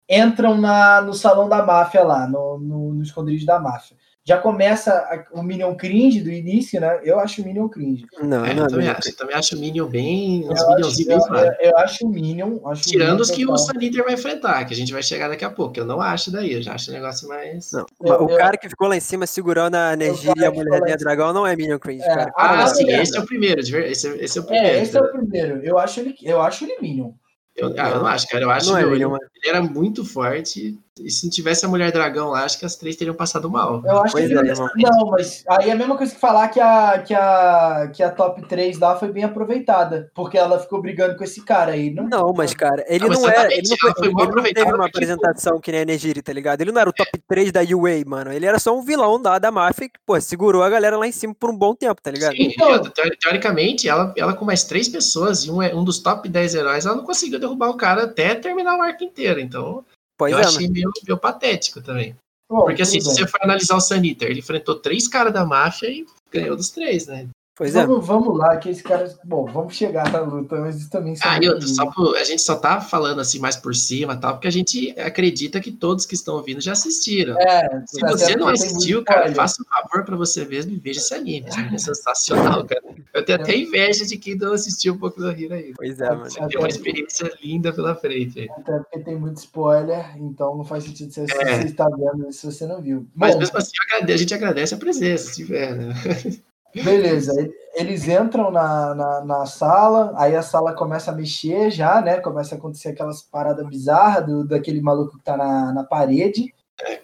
entram 0.09 0.57
na, 0.57 1.01
no 1.01 1.13
salão 1.13 1.49
da 1.49 1.65
máfia 1.65 2.05
lá, 2.05 2.27
no, 2.27 2.59
no, 2.59 2.95
no 2.95 3.03
esconderijo 3.03 3.45
da 3.45 3.59
máfia. 3.59 3.97
Já 4.29 4.37
começa 4.37 4.93
a- 4.93 5.25
o 5.33 5.43
Minion 5.43 5.75
cringe 5.75 6.21
do 6.21 6.31
início, 6.31 6.79
né? 6.79 7.01
Eu 7.03 7.19
acho 7.19 7.41
o 7.41 7.45
Minion 7.47 7.67
cringe. 7.67 8.05
Não, 8.21 8.45
É, 8.45 8.53
não, 8.53 8.65
eu 8.65 8.69
também 8.69 8.87
não. 8.87 8.93
acho. 8.95 9.09
Eu 9.09 9.17
também 9.17 9.35
acho 9.35 9.57
o 9.57 9.59
Minion 9.59 9.87
bem. 9.87 10.43
Eu 10.43 10.49
Minionzinhos 10.53 10.87
acho, 11.25 11.33
bem 11.33 11.41
eu, 11.41 11.45
eu- 11.47 11.71
eu 11.71 11.79
acho 11.79 12.07
o 12.07 12.11
Minion. 12.11 12.59
Acho 12.67 12.83
o 12.83 12.85
Tirando 12.85 13.09
Minion 13.13 13.23
os 13.23 13.31
que 13.31 13.45
o 13.45 13.49
total. 13.49 13.65
Saniter 13.65 14.05
vai 14.05 14.13
enfrentar, 14.13 14.65
que 14.67 14.75
a 14.75 14.77
gente 14.77 14.93
vai 14.93 15.03
chegar 15.03 15.29
daqui 15.29 15.47
a 15.47 15.51
pouco. 15.51 15.79
Eu 15.81 15.87
não 15.87 15.99
acho 16.03 16.31
daí, 16.31 16.53
eu 16.53 16.61
já 16.63 16.75
acho 16.75 16.91
o 16.91 16.93
negócio 16.93 17.27
mais. 17.27 17.73
Não, 17.73 17.87
Eu- 18.05 18.27
o 18.27 18.31
eu- 18.31 18.37
cara 18.37 18.59
que 18.59 18.69
ficou 18.69 18.87
lá 18.87 18.97
em 18.99 19.01
cima 19.01 19.27
segurando 19.27 19.77
a 19.77 19.95
energia 19.95 20.35
e 20.37 20.45
a 20.45 20.51
mulher 20.51 20.79
do 20.79 20.97
dragão 20.99 21.33
não 21.33 21.47
é 21.47 21.57
Minion 21.57 21.79
Cringe, 21.79 22.05
É, 22.05 22.09
cara. 22.15 22.33
Ah, 22.37 22.65
Ah, 22.65 22.67
sim, 22.67 22.87
é. 22.91 23.01
esse 23.01 23.17
é 23.17 23.21
o 23.21 23.25
primeiro, 23.25 23.63
de 23.63 23.73
ver- 23.73 23.91
esse, 23.91 24.09
esse 24.19 24.37
é 24.37 24.43
o 24.43 24.45
primeiro. 24.45 24.67
É, 24.77 24.83
esse 24.83 24.95
é 24.95 25.01
o 25.01 25.11
primeiro. 25.11 25.61
Eu 25.65 25.79
acho 25.79 26.01
ele, 26.01 26.15
eu 26.23 26.43
acho 26.43 26.65
ele 26.67 26.77
Minion. 26.83 27.13
Eu, 27.57 27.75
ah, 27.77 27.91
eu 27.91 27.99
não 28.01 28.07
acho, 28.07 28.29
cara. 28.29 28.45
Eu 28.45 28.51
acho 28.51 28.71
que 28.73 28.79
é 28.79 28.83
ele, 28.83 29.05
ele 29.05 29.13
era 29.49 29.61
muito 29.63 30.05
forte. 30.05 30.79
E 31.01 31.11
se 31.11 31.25
não 31.25 31.31
tivesse 31.31 31.65
a 31.65 31.69
mulher 31.69 31.93
dragão 31.93 32.29
lá, 32.31 32.45
acho 32.45 32.59
que 32.59 32.67
as 32.67 32.77
três 32.77 32.97
teriam 32.97 33.15
passado 33.15 33.51
mal. 33.51 33.83
Eu 33.85 34.03
acho 34.03 34.13
Pois 34.13 34.27
que 34.27 34.35
é. 34.35 34.55
Não, 34.91 35.07
mas 35.11 35.45
aí 35.49 35.69
é 35.71 35.73
a 35.73 35.77
mesma 35.77 35.97
coisa 35.97 36.15
que 36.15 36.21
falar 36.21 36.49
que 36.49 36.61
a, 36.61 36.99
que 37.07 37.15
a, 37.15 37.91
que 37.95 38.03
a 38.03 38.11
top 38.11 38.43
3 38.49 38.79
lá 38.79 38.97
foi 38.97 39.11
bem 39.13 39.25
aproveitada. 39.25 40.11
Porque 40.15 40.37
ela 40.39 40.59
ficou 40.59 40.81
brigando 40.81 41.17
com 41.17 41.25
esse 41.25 41.45
cara 41.45 41.73
aí. 41.73 41.91
Não, 41.91 42.05
Não, 42.09 42.33
mas, 42.33 42.55
cara, 42.55 42.85
ele 42.89 43.05
Ah, 43.05 43.09
mas 43.09 43.21
não 43.21 43.29
é. 43.29 43.33
exatamente, 43.33 43.59
Ele 43.59 43.69
não, 43.71 43.77
foi, 43.79 43.89
ela 43.91 43.95
foi 43.99 44.07
ele 44.07 44.13
não 44.13 44.19
teve 44.19 44.29
aproveitada 44.31 44.69
uma 44.69 44.77
porque, 44.85 44.97
apresentação 44.99 45.61
que 45.61 45.73
nem 45.73 45.81
a 45.83 45.85
Negiri, 45.85 46.23
tá 46.23 46.33
ligado? 46.33 46.61
Ele 46.61 46.73
não 46.73 46.81
era 46.81 46.91
o 46.91 46.93
top 46.93 47.11
3 47.29 47.53
da 47.53 47.61
UA, 47.63 48.05
mano. 48.07 48.33
Ele 48.33 48.47
era 48.47 48.59
só 48.59 48.77
um 48.77 48.83
vilão 48.83 49.21
da, 49.21 49.39
da 49.39 49.51
máfia 49.51 49.89
que, 49.89 49.99
pô, 50.07 50.21
segurou 50.21 50.63
a 50.63 50.71
galera 50.71 50.97
lá 50.97 51.07
em 51.07 51.13
cima 51.13 51.35
por 51.39 51.51
um 51.51 51.57
bom 51.57 51.75
tempo, 51.75 52.01
tá 52.03 52.11
ligado? 52.11 52.33
Sim, 52.37 52.53
Então- 52.53 52.83
teori- 52.91 53.17
teoricamente, 53.19 53.89
ela, 53.89 54.13
ela 54.17 54.33
com 54.35 54.45
mais 54.45 54.65
três 54.65 54.89
pessoas 54.89 55.45
e 55.45 55.51
um, 55.51 55.63
é- 55.63 55.75
um 55.75 55.85
dos 55.85 55.99
top 56.01 56.29
10 56.29 56.55
heróis, 56.55 56.87
ela 56.87 56.97
não 56.97 57.05
conseguiu 57.05 57.39
derrubar 57.39 57.71
o 57.71 57.77
cara 57.77 58.05
até 58.05 58.35
terminar 58.35 58.77
o 58.77 58.83
arco 58.83 59.05
inteiro. 59.05 59.41
Então, 59.41 59.85
Pois 60.19 60.33
eu 60.33 60.39
é, 60.41 60.45
achei 60.45 60.69
meio, 60.69 60.91
meio 61.07 61.19
patético 61.19 61.81
também. 61.81 62.15
Bom, 62.51 62.65
Porque 62.65 62.83
assim, 62.83 63.01
se 63.01 63.07
você 63.07 63.27
for 63.27 63.41
analisar 63.43 63.77
o 63.77 63.81
Saniter, 63.81 64.29
ele 64.29 64.41
enfrentou 64.41 64.75
três 64.75 65.07
caras 65.07 65.33
da 65.33 65.45
máfia 65.45 65.89
e 65.89 66.05
ganhou 66.33 66.57
dos 66.57 66.71
três, 66.71 67.07
né? 67.07 67.29
Pois 67.59 67.75
é. 67.77 67.85
Vamos, 67.85 68.07
vamos 68.07 68.39
lá, 68.39 68.57
que 68.57 68.71
esse 68.71 68.83
cara. 68.83 69.13
Bom, 69.25 69.45
vamos 69.47 69.75
chegar 69.77 70.11
na 70.11 70.21
luta, 70.21 70.57
mas 70.61 70.77
isso 70.77 70.89
também 70.89 71.15
são 71.15 71.29
Ah, 71.31 71.39
só 71.61 71.87
pro- 71.91 72.15
a 72.15 72.25
gente 72.25 72.41
só 72.41 72.57
tá 72.57 72.81
falando 72.81 73.21
assim 73.21 73.39
mais 73.39 73.57
por 73.57 73.75
cima 73.75 74.17
tal, 74.17 74.35
porque 74.35 74.49
a 74.49 74.53
gente 74.53 74.95
acredita 74.99 75.61
que 75.61 75.71
todos 75.73 76.07
que 76.07 76.15
estão 76.15 76.37
ouvindo 76.37 76.61
já 76.61 76.73
assistiram. 76.73 77.37
É, 77.39 77.83
Se 77.87 78.03
até 78.05 78.13
você 78.13 78.37
não 78.37 78.49
assistiu, 78.49 79.05
cara, 79.05 79.31
faça 79.35 79.61
um 79.63 79.67
favor 79.67 80.05
pra 80.05 80.17
você 80.17 80.45
mesmo 80.45 80.73
e 80.73 80.79
veja 80.79 81.01
esse 81.01 81.13
anime. 81.13 81.49
Esse 81.49 81.59
anime 81.59 81.75
é 81.75 81.79
sensacional, 81.79 82.65
cara. 82.65 82.83
Eu 83.13 83.25
tenho 83.25 83.41
até 83.41 83.57
inveja 83.57 84.07
de 84.07 84.17
quem 84.17 84.37
não 84.37 84.53
assistiu 84.53 84.95
um 84.95 84.99
pouco 84.99 85.21
do 85.21 85.29
Hero 85.31 85.55
aí. 85.55 85.73
Pois 85.77 86.01
é, 86.01 86.09
mano. 86.09 86.31
Tem 86.31 86.59
uma 86.59 86.69
experiência 86.69 87.31
linda 87.43 87.73
pela 87.73 87.95
frente. 87.95 88.41
aí. 88.41 88.49
Até 88.51 88.79
porque 88.79 89.01
tem 89.01 89.19
muito 89.19 89.39
spoiler, 89.39 90.17
então 90.17 90.57
não 90.57 90.65
faz 90.65 90.85
sentido 90.85 91.13
você, 91.13 91.23
É. 91.23 91.27
você 91.61 91.67
estar 91.67 91.89
vendo 91.91 92.33
se 92.33 92.47
você 92.47 92.67
não 92.67 92.81
viu. 92.81 93.07
Mas 93.15 93.33
Bom, 93.35 93.41
mesmo 93.41 93.59
assim, 93.59 93.73
a 93.91 94.17
gente 94.17 94.33
agradece 94.35 94.75
a 94.75 94.79
presença, 94.79 95.31
se 95.31 95.37
tiver, 95.37 95.75
né? 95.75 95.93
Beleza, 96.83 97.33
eles 97.75 98.09
entram 98.09 98.51
na, 98.51 98.95
na, 98.95 99.25
na 99.25 99.47
sala, 99.47 100.13
aí 100.17 100.35
a 100.35 100.43
sala 100.43 100.73
começa 100.75 101.11
a 101.11 101.15
mexer 101.15 101.71
já, 101.71 102.01
né? 102.01 102.19
Começa 102.21 102.55
a 102.55 102.59
acontecer 102.59 102.89
aquelas 102.89 103.23
paradas 103.23 103.67
bizarras 103.67 104.27
do, 104.27 104.45
daquele 104.45 104.81
maluco 104.81 105.17
que 105.19 105.25
tá 105.25 105.37
na, 105.37 105.73
na 105.73 105.85
parede. 105.85 106.53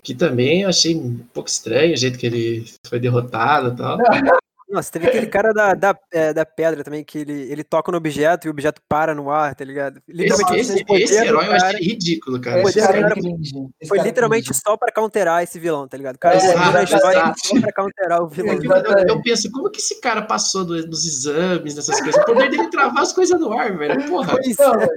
Que 0.02 0.14
também 0.14 0.62
eu 0.62 0.68
achei 0.68 0.96
um 0.96 1.18
pouco 1.32 1.48
estranho 1.48 1.94
o 1.94 1.96
jeito 1.96 2.18
que 2.18 2.26
ele 2.26 2.64
foi 2.86 3.00
derrotado 3.00 3.72
e 3.72 3.76
tal. 3.76 3.98
Nossa, 4.74 4.90
teve 4.90 5.06
aquele 5.06 5.26
cara 5.28 5.52
da, 5.52 5.72
da, 5.74 5.96
é, 6.12 6.32
da 6.34 6.44
pedra 6.44 6.82
também, 6.82 7.04
que 7.04 7.18
ele, 7.18 7.32
ele 7.50 7.62
toca 7.62 7.92
no 7.92 7.98
objeto 7.98 8.46
e 8.46 8.48
o 8.48 8.50
objeto 8.50 8.82
para 8.88 9.14
no 9.14 9.30
ar, 9.30 9.54
tá 9.54 9.64
ligado? 9.64 10.00
Literalmente, 10.08 10.58
esse, 10.60 10.72
esse, 10.82 11.02
esse 11.04 11.14
herói 11.14 11.46
eu 11.46 11.52
achei 11.52 11.78
ridículo, 11.80 12.40
cara. 12.40 12.60
Poder 12.62 12.80
cara 12.80 12.92
cara. 12.92 13.14
Esse 13.20 13.88
Foi 13.88 13.96
cara 13.98 14.08
é 14.08 14.10
literalmente 14.10 14.48
cringe. 14.48 14.60
só 14.66 14.76
pra 14.76 14.92
counterar 14.92 15.42
esse 15.44 15.60
vilão, 15.60 15.86
tá 15.86 15.96
ligado? 15.96 16.16
O 16.16 16.18
cara 16.18 16.34
É, 16.36 16.54
na 16.72 16.82
história 16.82 17.18
exato. 17.18 17.38
só 17.46 17.60
pra 17.60 17.72
counterar 17.72 18.22
o 18.22 18.28
vilão. 18.28 18.54
Eu, 18.54 18.70
eu- 18.98 19.06
eu 19.08 19.22
penso, 19.22 19.48
como 19.52 19.70
que 19.70 19.78
esse 19.80 20.00
cara 20.00 20.22
passou 20.22 20.64
do- 20.64 20.86
dos 20.88 21.04
exames, 21.06 21.74
dessas 21.74 22.00
coisas? 22.00 22.20
O 22.20 22.24
poder 22.24 22.50
dele 22.50 22.68
travar 22.68 23.02
as 23.02 23.12
coisas 23.12 23.38
no 23.40 23.52
ar, 23.52 23.76
velho. 23.78 24.08
Porra. 24.08 24.32
Pois 24.32 24.56
velho, 24.56 24.90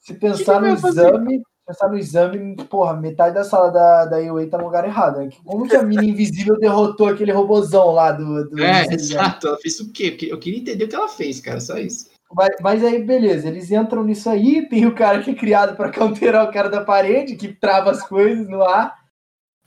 se 0.00 0.14
pensar 0.14 0.60
no 0.60 0.68
exame, 0.68 1.42
pensar 1.66 1.88
no 1.88 1.98
exame, 1.98 2.54
porra, 2.70 2.94
metade 2.94 3.34
da 3.34 3.44
sala 3.44 3.70
da, 3.70 4.04
da 4.06 4.18
UA 4.18 4.46
tá 4.48 4.58
no 4.58 4.64
lugar 4.64 4.84
errado. 4.84 5.18
Né? 5.20 5.30
Como 5.44 5.68
que 5.68 5.76
a 5.76 5.82
mina 5.82 6.04
invisível 6.04 6.58
derrotou 6.58 7.08
aquele 7.08 7.32
robozão 7.32 7.90
lá 7.90 8.12
do. 8.12 8.48
do 8.48 8.62
É, 8.62 8.84
exato. 8.86 9.48
Ela 9.48 9.58
fez 9.58 9.80
o 9.80 9.90
quê? 9.92 10.16
Eu 10.30 10.38
queria 10.38 10.60
entender 10.60 10.84
o 10.84 10.88
que 10.88 10.94
ela 10.94 11.08
fez, 11.08 11.40
cara. 11.40 11.60
Só 11.60 11.76
isso. 11.78 12.08
Mas, 12.32 12.56
mas 12.60 12.84
aí, 12.84 13.02
beleza, 13.04 13.46
eles 13.48 13.70
entram 13.70 14.02
nisso 14.02 14.28
aí, 14.28 14.68
tem 14.68 14.84
o 14.84 14.94
cara 14.94 15.22
que 15.22 15.30
é 15.30 15.34
criado 15.34 15.76
pra 15.76 15.92
counterar 15.92 16.48
o 16.48 16.52
cara 16.52 16.68
da 16.68 16.84
parede, 16.84 17.36
que 17.36 17.48
trava 17.52 17.90
as 17.90 18.02
coisas 18.06 18.48
no 18.48 18.62
ar. 18.62 18.94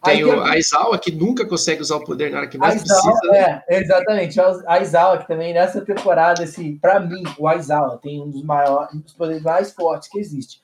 Tem 0.03 0.23
o 0.23 0.41
a- 0.41 0.51
Aizawa, 0.51 0.97
que 0.97 1.11
nunca 1.11 1.45
consegue 1.45 1.81
usar 1.81 1.97
o 1.97 2.03
poder 2.05 2.31
na 2.31 2.37
hora 2.39 2.47
que 2.47 2.57
mais 2.57 2.81
Aizawa, 2.81 3.01
precisa. 3.19 3.31
né? 3.33 3.63
é, 3.67 3.81
exatamente. 3.81 4.39
A 4.39 4.55
Aizawa, 4.67 5.17
que 5.17 5.27
também 5.27 5.53
nessa 5.53 5.81
temporada, 5.81 6.43
assim, 6.43 6.77
pra 6.77 6.99
mim, 7.01 7.23
o 7.37 7.47
Aizawa 7.47 7.97
tem 7.97 8.21
um 8.21 8.29
dos 8.29 8.43
maiores, 8.43 8.93
um 8.93 8.99
dos 8.99 9.13
poderes 9.13 9.43
mais 9.43 9.71
fortes 9.73 10.07
que 10.09 10.19
existe. 10.19 10.61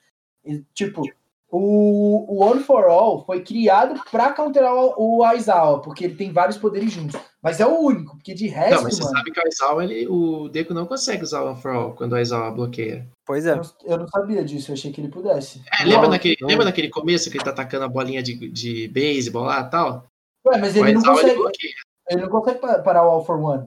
Tipo, 0.74 1.02
o, 1.50 2.26
o 2.28 2.44
One 2.44 2.62
for 2.62 2.84
All 2.84 3.24
foi 3.24 3.42
criado 3.42 4.00
pra 4.10 4.32
counterar 4.32 4.74
o, 4.74 4.94
o 5.18 5.24
Aizawa, 5.24 5.80
porque 5.80 6.04
ele 6.04 6.16
tem 6.16 6.32
vários 6.32 6.58
poderes 6.58 6.90
juntos. 6.92 7.20
Mas 7.42 7.60
é 7.60 7.66
o 7.66 7.78
único, 7.80 8.16
porque 8.16 8.34
de 8.34 8.48
resto, 8.48 8.74
Não, 8.76 8.82
mas 8.82 8.96
você 8.96 9.04
mano, 9.04 9.16
sabe 9.16 9.30
que 9.30 9.40
o 9.40 9.42
Aizawa, 9.44 9.84
ele, 9.84 10.08
o 10.08 10.48
Deku 10.48 10.74
não 10.74 10.86
consegue 10.86 11.22
usar 11.22 11.42
o 11.42 11.46
One 11.52 11.60
for 11.62 11.70
All 11.70 11.92
quando 11.94 12.12
o 12.12 12.16
Aizawa 12.16 12.50
bloqueia. 12.50 13.08
Pois 13.24 13.46
eu 13.46 13.52
é. 13.52 13.56
não, 13.56 13.62
eu 13.84 13.98
não 13.98 14.08
sabia 14.08 14.44
disso, 14.44 14.70
eu 14.70 14.74
achei 14.74 14.92
que 14.92 15.00
ele 15.00 15.08
pudesse. 15.08 15.62
É, 15.80 15.84
lembra, 15.84 16.02
Não, 16.02 16.10
naquele, 16.10 16.36
não. 16.40 16.48
lembra 16.48 16.64
naquele 16.64 16.88
começo 16.90 17.30
que 17.30 17.36
ele 17.36 17.44
tá 17.44 17.50
atacando 17.50 17.84
a 17.84 17.88
bolinha 17.88 18.22
de, 18.22 18.48
de 18.50 18.88
beisebol 18.88 19.44
lá 19.44 19.60
e 19.60 19.70
tal? 19.70 20.04
Ué, 20.46 20.58
mas 20.58 20.74
O 20.74 20.78
ele 20.78 20.92
não 20.94 21.00
Aizawa, 21.00 21.20
ele 21.20 21.20
consegue, 21.22 21.38
bloqueia. 21.42 21.74
ele 22.10 22.22
não 22.22 22.28
consegue 22.28 22.58
pa- 22.60 22.78
parar 22.80 23.06
o 23.06 23.10
All 23.10 23.24
for 23.24 23.38
One. 23.40 23.66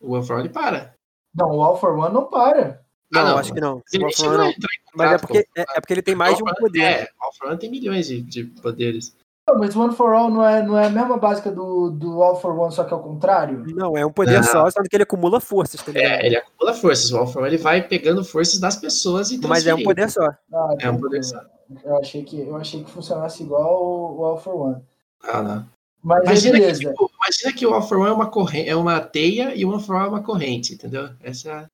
O 0.00 0.14
One 0.14 0.26
for 0.26 0.34
All, 0.34 0.40
ele 0.40 0.48
para. 0.48 0.94
Não, 1.34 1.50
o 1.56 1.62
All 1.62 1.76
for 1.76 1.96
One 1.98 2.12
não 2.12 2.26
para. 2.28 2.83
Ah, 3.14 3.22
Não, 3.24 3.30
não. 3.30 3.38
acho 3.38 3.52
que 3.52 3.60
não. 3.60 3.82
Ele 3.92 4.02
não. 4.02 4.08
entrar 4.10 4.44
em 4.46 4.56
Mas 4.94 5.12
é 5.12 5.18
porque, 5.18 5.42
com- 5.44 5.60
é, 5.60 5.62
é 5.76 5.80
porque 5.80 5.92
ele 5.94 6.02
tem 6.02 6.14
mais 6.14 6.36
de 6.36 6.42
um 6.42 6.46
poder. 6.46 6.80
É, 6.82 7.08
o 7.20 7.24
All 7.24 7.32
for 7.38 7.48
All 7.50 7.56
tem 7.58 7.70
milhões 7.70 8.06
de, 8.06 8.20
de 8.22 8.44
poderes. 8.44 9.14
Não, 9.46 9.58
mas 9.58 9.76
o 9.76 9.80
One 9.82 9.94
for 9.94 10.14
All 10.14 10.30
não 10.30 10.42
é, 10.44 10.62
não 10.62 10.78
é 10.78 10.86
a 10.86 10.90
mesma 10.90 11.18
básica 11.18 11.50
do, 11.50 11.90
do 11.90 12.22
All 12.22 12.40
for 12.40 12.58
One, 12.58 12.72
só 12.72 12.82
que 12.82 12.94
ao 12.94 13.02
contrário? 13.02 13.62
Não, 13.74 13.94
é 13.96 14.04
um 14.06 14.10
poder 14.12 14.36
Não. 14.36 14.42
só, 14.42 14.70
só 14.70 14.80
que 14.82 14.96
ele 14.96 15.02
acumula 15.02 15.38
forças, 15.38 15.82
tá 15.82 15.92
ligado? 15.92 16.12
É, 16.22 16.26
ele 16.26 16.36
acumula 16.36 16.72
forças. 16.74 17.10
O 17.12 17.18
All 17.18 17.26
for 17.26 17.40
All, 17.40 17.46
ele 17.46 17.58
vai 17.58 17.86
pegando 17.86 18.24
forças 18.24 18.58
das 18.58 18.76
pessoas 18.76 19.30
e 19.30 19.38
Mas 19.46 19.66
é 19.66 19.74
um 19.74 19.82
poder 19.82 20.10
só. 20.10 20.26
Ah, 20.52 20.74
É 20.80 20.90
um 20.90 20.98
poder 20.98 21.22
só. 21.22 21.40
Eu 21.84 21.96
achei 21.98 22.22
que, 22.24 22.40
eu 22.40 22.56
achei 22.56 22.82
que 22.84 22.90
funcionasse 22.90 23.42
igual 23.42 23.82
o, 23.84 24.20
o 24.20 24.24
All 24.24 24.38
for 24.38 24.54
One. 24.54 24.82
Ah, 25.22 25.42
não. 25.42 25.66
Mas 26.02 26.18
aí, 26.20 26.24
Imagina 26.26 26.52
que, 26.54 26.60
beleza. 26.60 26.80
tipo, 26.90 27.10
imagina 27.22 27.52
que 27.58 27.66
o 27.66 27.74
All 27.74 27.82
for 27.82 27.98
One 27.98 28.08
é 28.10 28.12
uma, 28.12 28.26
corrente, 28.30 28.68
é 28.70 28.76
uma 28.76 29.00
teia 29.00 29.54
e 29.54 29.64
o 29.64 29.70
One 29.72 29.82
for 29.82 29.96
All 29.96 30.06
é 30.06 30.08
uma 30.08 30.22
corrente, 30.22 30.74
entendeu? 30.74 31.08
Essa, 31.22 31.50
é 31.50 31.66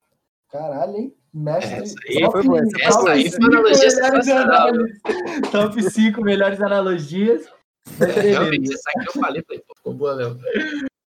Caralho, 0.50 0.96
hein? 0.96 1.14
Mestre. 1.32 1.74
Essa 1.74 1.94
aí 2.08 2.20
top- 2.22 2.44
foi 2.44 2.58
essa 2.58 2.70
top 2.70 2.82
essa 2.82 3.10
aí 3.12 4.24
foi 4.24 4.32
analogia. 4.32 5.00
Top 5.52 5.82
5 5.82 6.22
melhores 6.22 6.60
analogias. 6.60 7.46
Mas 7.98 8.16
é, 8.16 8.20
realmente, 8.20 8.74
essa 8.74 8.90
que 8.90 9.08
eu 9.08 9.22
falei, 9.22 9.42
falei, 9.42 9.62
pô, 9.66 9.74
ficou 9.76 9.94
boa 9.94 10.16
mesmo. 10.16 10.40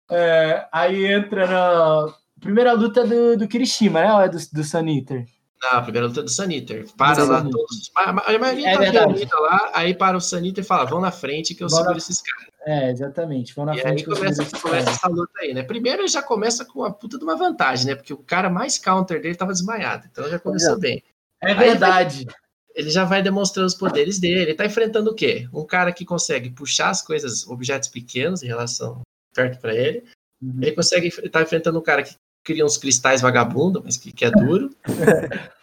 É, 0.09 0.65
aí 0.71 1.05
entra 1.05 1.47
na 1.47 2.13
primeira 2.39 2.73
luta 2.73 3.05
do, 3.05 3.37
do 3.37 3.47
Kirishima, 3.47 4.01
né? 4.01 4.13
Ou 4.13 4.21
é 4.21 4.29
do, 4.29 4.37
do 4.51 4.63
Sun 4.63 4.87
Eater? 4.87 5.25
Não, 5.63 5.79
a 5.79 5.81
primeira 5.81 6.07
luta 6.07 6.21
do 6.21 6.29
Saniter. 6.29 6.85
Para 6.97 7.23
Do 7.23 7.31
lá 7.31 7.41
todos. 7.41 7.89
A, 7.95 8.11
maioria 8.11 8.69
É 8.69 8.91
tá 9.25 9.39
lá, 9.39 9.71
aí 9.73 9.93
para 9.93 10.17
o 10.17 10.21
Saniter 10.21 10.61
e 10.63 10.67
fala: 10.67 10.83
vão 10.83 10.99
na 10.99 11.11
frente 11.11 11.55
que 11.55 11.63
eu 11.63 11.69
Vão 11.69 11.79
seguro 11.79 11.97
esses 11.97 12.21
caras. 12.21 12.47
É, 12.65 12.89
exatamente. 12.89 13.53
Vão 13.53 13.65
na 13.65 13.75
E 13.75 13.81
frente 13.81 14.09
aí 14.09 14.15
começa, 14.15 14.59
começa 14.59 14.89
essa 14.89 15.07
luta 15.07 15.33
aí, 15.39 15.53
né? 15.53 15.63
Primeiro 15.63 16.01
ele 16.01 16.07
já 16.07 16.21
começa 16.21 16.63
com 16.63 16.83
a 16.83 16.91
puta 16.91 17.17
de 17.17 17.23
uma 17.23 17.35
vantagem, 17.35 17.87
né? 17.87 17.95
Porque 17.95 18.13
o 18.13 18.17
cara 18.17 18.49
mais 18.49 18.77
counter 18.77 19.21
dele 19.21 19.35
tava 19.35 19.51
desmaiado. 19.51 20.07
Então 20.09 20.29
já 20.29 20.39
começou 20.39 20.79
bem. 20.79 21.03
É 21.41 21.53
verdade. 21.53 22.25
Ele 22.73 22.89
já 22.89 23.03
vai 23.03 23.21
demonstrando 23.21 23.67
os 23.67 23.75
poderes 23.75 24.19
dele. 24.19 24.41
Ele 24.41 24.53
tá 24.53 24.65
enfrentando 24.65 25.11
o 25.11 25.15
quê? 25.15 25.47
Um 25.53 25.65
cara 25.65 25.91
que 25.91 26.05
consegue 26.05 26.49
puxar 26.49 26.89
as 26.89 27.01
coisas, 27.01 27.45
objetos 27.47 27.89
pequenos 27.89 28.41
em 28.41 28.47
relação 28.47 29.01
perto 29.33 29.59
para 29.59 29.75
ele. 29.75 30.03
Uhum. 30.41 30.59
Ele 30.61 30.71
consegue 30.71 31.07
estar 31.07 31.41
enfrentando 31.41 31.77
um 31.77 31.83
cara 31.83 32.03
que 32.03 32.15
cria 32.43 32.65
uns 32.65 32.77
cristais 32.77 33.21
vagabundo, 33.21 33.81
mas 33.83 33.97
que, 33.97 34.11
que 34.11 34.25
é 34.25 34.31
duro. 34.31 34.69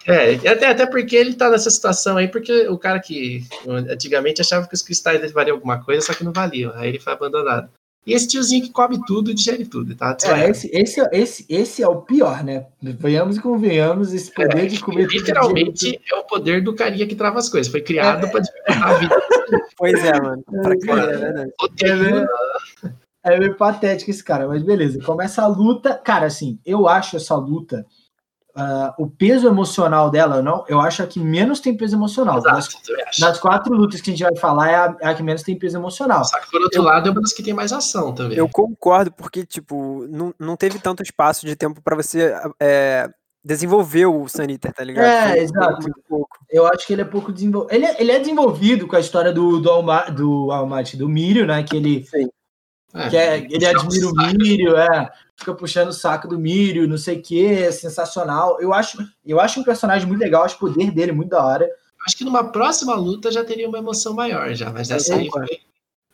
é, 0.07 0.35
até, 0.49 0.66
até 0.66 0.87
porque 0.87 1.14
ele 1.14 1.35
tá 1.35 1.51
nessa 1.51 1.71
situação 1.71 2.16
aí, 2.16 2.29
porque 2.29 2.69
o 2.69 2.79
cara 2.79 2.99
que 3.01 3.45
antigamente 3.66 4.40
achava 4.40 4.66
que 4.66 4.75
os 4.75 4.83
cristais 4.83 5.21
dele 5.21 5.33
valiam 5.33 5.57
alguma 5.57 5.83
coisa, 5.85 6.07
só 6.07 6.14
que 6.14 6.25
não 6.25 6.33
valiam. 6.33 6.73
Aí 6.75 6.88
ele 6.88 6.99
foi 6.99 7.12
abandonado. 7.12 7.69
E 8.07 8.14
esse 8.14 8.27
tiozinho 8.27 8.62
que 8.62 8.71
come 8.71 8.99
tudo 9.07 9.31
e 9.31 9.35
digere 9.35 9.66
tudo, 9.66 9.95
tá? 9.95 10.12
É, 10.12 10.14
desmaiado. 10.14 10.51
esse, 10.51 10.71
esse, 10.73 11.09
esse, 11.12 11.47
esse 11.51 11.83
é 11.83 11.88
o 11.88 12.01
pior, 12.01 12.43
né? 12.43 12.66
Venhamos 12.81 13.37
e 13.37 13.40
convenhamos, 13.40 14.14
esse 14.14 14.33
poder 14.33 14.69
de 14.69 14.81
comer 14.81 15.07
tudo, 15.07 15.19
Literalmente 15.19 16.01
é 16.11 16.16
o 16.16 16.25
poder 16.25 16.64
do 16.64 16.75
carinha 16.75 17.07
que 17.07 17.14
trava 17.14 17.38
as 17.38 17.51
coisas. 17.51 17.71
Foi 17.71 17.83
criado 17.83 18.29
pra 18.31 18.40
dificultar 18.40 18.83
a 18.83 18.95
vida. 18.95 19.23
Pois 19.77 20.05
é, 20.05 20.19
mano. 20.19 20.43
Pra 20.62 20.79
caralho, 20.79 21.11
é 21.11 21.19
verdade. 21.19 21.53
O 21.61 21.69
terreno, 21.69 22.27
É 23.23 23.39
meio 23.39 23.55
patético 23.57 24.11
esse 24.11 24.25
cara, 24.25 24.49
mas 24.49 24.63
beleza. 24.63 24.99
Começa 25.05 25.43
a 25.43 25.47
luta. 25.47 25.95
Cara, 25.95 26.27
assim, 26.27 26.59
eu 26.65 26.89
acho 26.89 27.17
essa 27.17 27.35
luta. 27.37 27.85
ah, 28.57 28.95
o 28.99 29.09
peso 29.09 29.47
emocional 29.47 30.11
dela, 30.11 30.43
não, 30.43 30.65
eu 30.69 30.81
acho 30.81 31.03
a 31.03 31.07
que 31.07 31.21
menos 31.21 31.61
tem 31.61 31.77
peso 31.77 31.95
emocional. 31.97 32.41
Das, 32.43 32.67
Exato, 32.69 32.93
eu 32.93 33.07
acho. 33.09 33.21
das 33.21 33.39
quatro 33.39 33.75
lutas 33.75 34.01
que 34.01 34.11
a 34.11 34.13
gente 34.13 34.25
vai 34.25 34.37
falar, 34.37 34.71
é 34.71 34.75
a, 34.75 34.97
é 35.03 35.09
a 35.09 35.15
que 35.15 35.23
menos 35.23 35.43
tem 35.43 35.57
peso 35.59 35.77
emocional. 35.77 36.25
Só 36.25 36.41
que 36.41 36.51
por 36.51 36.61
outro 36.63 36.83
lado 36.83 37.09
é 37.09 37.13
uma 37.13 37.21
das 37.21 37.33
que 37.33 37.43
tem 37.43 37.55
mais 37.55 37.73
ação 37.73 38.13
também. 38.15 38.37
Eu 38.37 38.49
concordo, 38.49 39.13
porque, 39.13 39.45
tipo, 39.47 40.07
não, 40.09 40.35
não 40.39 40.57
teve 40.57 40.79
tanto 40.79 41.03
espaço 41.03 41.47
de 41.47 41.55
tempo 41.55 41.81
pra 41.83 41.95
você 41.95 42.35
é, 42.59 43.09
desenvolver 43.45 44.07
o 44.07 44.27
Saniter, 44.29 44.73
tá 44.73 44.83
ligado? 44.83 45.05
É, 45.07 45.29
Foi 45.29 45.39
exato. 45.41 45.87
Eu 46.51 46.67
acho 46.67 46.87
que 46.87 46.93
ele 46.93 47.03
é 47.03 47.05
pouco 47.05 47.33
desenvolvido. 47.33 47.73
Ele, 47.75 47.85
é- 47.87 48.01
ele 48.01 48.11
é 48.13 48.19
desenvolvido 48.19 48.87
com 48.89 48.97
a 48.97 49.01
história 49.01 49.33
do, 49.33 49.61
do, 49.61 49.71
Alma, 49.71 50.11
do 50.11 50.51
Almighty, 50.51 50.97
do 50.97 51.09
Mírio, 51.09 51.47
né? 51.47 51.63
Que 51.63 51.77
ele, 51.77 52.05
É, 52.94 53.09
que 53.09 53.16
é, 53.16 53.38
ele 53.38 53.66
admira 53.66 54.09
o. 54.09 54.14
Mírio, 54.14 54.76
é, 54.76 55.11
fica 55.37 55.55
puxando 55.55 55.88
o 55.88 55.92
saco 55.92 56.26
do 56.26 56.38
Mírio, 56.38 56.88
não 56.88 56.98
sei 56.98 57.18
o 57.18 57.22
que, 57.22 57.46
é 57.46 57.70
sensacional. 57.70 58.61
Eu 58.61 58.72
acho, 58.72 58.98
eu 59.24 59.40
acho 59.40 59.61
um 59.61 59.64
personagem 59.64 60.07
muito 60.07 60.20
legal, 60.20 60.44
acho 60.44 60.57
o 60.57 60.61
poder 60.61 60.90
dele 60.90 61.12
muito 61.12 61.31
da 61.31 61.44
hora. 61.44 61.70
Acho 62.07 62.16
que 62.16 62.24
numa 62.24 62.50
próxima 62.50 62.94
luta 62.94 63.31
já 63.31 63.44
teria 63.44 63.68
uma 63.68 63.79
emoção 63.79 64.14
maior 64.14 64.53
já, 64.55 64.70
mas 64.70 64.90
essa 64.90 65.14
aí 65.14 65.29
foi... 65.31 65.46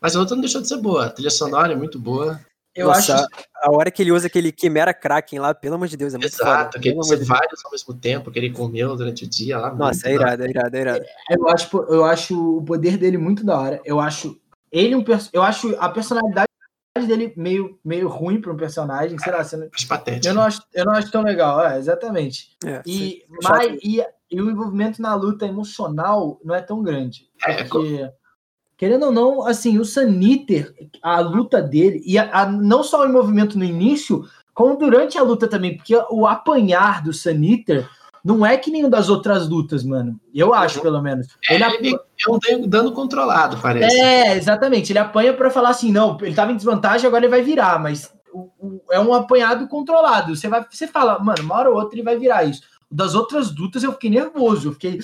Mas 0.01 0.15
a 0.15 0.21
outra 0.21 0.35
não 0.35 0.43
deixou 0.43 0.61
de 0.61 0.69
ser 0.69 0.77
boa. 0.77 1.07
A 1.07 1.11
trilha 1.11 1.31
sonora 1.31 1.73
é 1.73 1.77
muito 1.77 1.99
boa. 1.99 2.39
Eu 2.75 2.89
Nossa, 2.89 3.15
acho. 3.15 3.27
A 3.63 3.73
hora 3.73 3.91
que 3.91 4.03
ele 4.03 4.13
usa 4.13 4.27
aquele 4.27 4.53
Quimera 4.53 4.93
Kraken 4.93 5.39
lá, 5.39 5.55
pelo 5.55 5.77
amor 5.77 5.89
de 5.89 5.97
Deus, 5.97 6.13
é 6.13 6.19
muito 6.19 6.31
Exato, 6.31 6.79
que 6.79 6.91
ele 6.91 6.99
usa 6.99 7.17
vários 7.25 7.65
ao 7.65 7.71
mesmo 7.71 7.95
tempo, 7.95 8.31
que 8.31 8.39
ele 8.39 8.51
comeu 8.51 8.95
durante 8.95 9.25
o 9.25 9.27
dia 9.27 9.59
lá. 9.59 9.75
Nossa, 9.75 10.09
é 10.09 10.19
da- 10.19 10.23
irado, 10.23 10.45
é 10.45 10.51
irado, 10.51 10.77
é 10.77 10.81
irado. 10.81 11.05
Eu 11.31 11.49
acho, 11.49 11.77
eu 11.89 12.05
acho 12.05 12.59
o 12.59 12.63
poder 12.63 12.99
dele 12.99 13.17
muito 13.17 13.47
da 13.47 13.59
hora. 13.59 13.81
Eu 13.83 13.99
acho 13.99 14.39
ele 14.71 14.95
um 14.95 15.03
eu 15.33 15.43
acho 15.43 15.75
a 15.79 15.89
personalidade 15.89 16.46
dele 17.05 17.33
meio, 17.37 17.79
meio 17.85 18.09
ruim 18.09 18.41
para 18.41 18.53
um 18.53 18.57
personagem, 18.57 19.19
sei 19.19 19.33
lá, 19.33 19.43
você 19.45 19.57
não- 19.57 19.69
eu 20.29 20.35
não 20.35 20.43
acho, 20.43 20.63
eu 20.73 20.85
não 20.85 20.93
acho 20.95 21.11
tão 21.11 21.23
legal, 21.23 21.65
é, 21.65 21.77
exatamente. 21.79 22.57
É, 22.65 22.83
E, 22.87 23.25
mas, 23.43 23.79
e, 23.83 24.03
e 24.31 24.41
o 24.41 24.51
envolvimento 24.51 25.03
na 25.03 25.15
luta 25.15 25.47
emocional 25.47 26.41
não 26.45 26.55
é 26.55 26.61
tão 26.63 26.83
grande. 26.83 27.29
É, 27.47 27.65
Porque, 27.65 28.11
querendo 28.77 29.07
ou 29.07 29.13
não, 29.13 29.47
assim, 29.47 29.79
o 29.79 29.85
Saniter, 29.85 30.73
a 31.03 31.21
luta 31.21 31.61
dele, 31.61 32.03
e 32.07 32.17
a- 32.19 32.31
a- 32.33 32.47
não 32.47 32.83
só 32.83 33.03
o 33.05 33.09
envolvimento 33.09 33.59
no 33.59 33.65
início, 33.65 34.25
como 34.55 34.77
durante 34.79 35.19
a 35.19 35.23
luta 35.23 35.47
também, 35.47 35.77
porque 35.77 35.95
o 36.11 36.27
apanhar 36.27 37.03
do 37.03 37.13
Saniter 37.13 37.87
não 38.27 38.45
é 38.45 38.57
que 38.57 38.71
nem 38.71 38.85
o 38.85 38.91
das 38.91 39.09
outras 39.09 39.49
lutas, 39.49 39.85
mano. 39.85 40.19
Eu 40.35 40.53
acho, 40.53 40.81
pelo 40.83 41.01
menos. 41.01 41.29
É, 41.49 41.55
Ele 41.55 41.65
ele 41.65 41.97
é 42.51 42.57
um 42.57 42.67
dano- 42.69 42.93
controlado, 42.93 43.57
parece. 43.63 43.97
é, 44.01 44.37
exatamente. 44.37 44.91
Ele 44.93 44.99
apanha 44.99 45.33
pra 45.33 45.49
falar 45.51 45.69
assim, 45.71 45.93
não, 45.93 46.19
ele 46.21 46.35
tava 46.35 46.51
em 46.53 46.57
desvantagem, 46.57 47.07
agora 47.07 47.25
ele 47.25 47.31
vai 47.31 47.43
virar, 47.43 47.79
mas 47.81 48.13
o- 48.33 48.51
o- 48.59 48.81
é 48.91 48.99
um 48.99 49.15
apanhado 49.15 49.69
controlado. 49.69 50.35
Você 50.35 50.49
vai, 50.49 50.65
você 50.69 50.87
fala, 50.89 51.19
mano, 51.21 51.43
uma 51.43 51.55
hora 51.57 51.71
ou 51.71 51.77
outra 51.77 51.95
ele 51.95 52.03
vai 52.05 52.19
virar 52.19 52.45
isso. 52.45 52.63
Das 52.91 53.15
outras 53.17 53.55
lutas 53.55 53.83
eu 53.83 53.93
fiquei 53.93 54.11
nervoso, 54.11 54.69
eu 54.69 54.73
fiquei. 54.73 55.01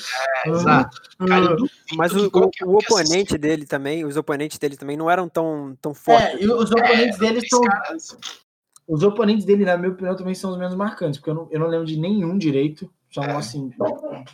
É, 0.47 0.51
exato. 0.51 1.01
Cara, 1.27 1.45
eu 1.47 1.57
duvido 1.57 1.71
Mas 1.97 2.13
o, 2.13 2.31
o, 2.65 2.77
oponente 2.77 3.37
dele 3.37 3.67
também, 3.67 4.05
os 4.05 4.17
oponentes 4.17 4.57
dele 4.59 4.77
também 4.77 4.97
não 4.97 5.11
eram 5.11 5.29
tão, 5.29 5.77
tão 5.83 5.91
É, 5.91 5.95
fortes. 5.95 6.41
e 6.41 6.47
os 6.49 6.71
oponentes 6.71 7.19
dele 7.19 7.39
Esse 7.39 7.49
são. 7.49 7.61
Os 8.87 9.03
oponentes 9.03 9.45
dele, 9.45 9.65
na 9.65 9.77
minha 9.77 9.93
opinião, 9.93 10.17
também 10.17 10.35
são 10.35 10.51
os 10.51 10.59
menos 10.59 10.75
marcantes, 10.75 11.19
porque 11.19 11.31
eu 11.31 11.35
não, 11.35 11.49
eu 11.51 11.61
não 11.61 11.67
lembro 11.69 11.87
de 11.87 11.97
nenhum 11.99 12.37
direito. 12.37 12.91
São, 13.13 13.23
É. 13.23 13.33
assim, 13.33 13.71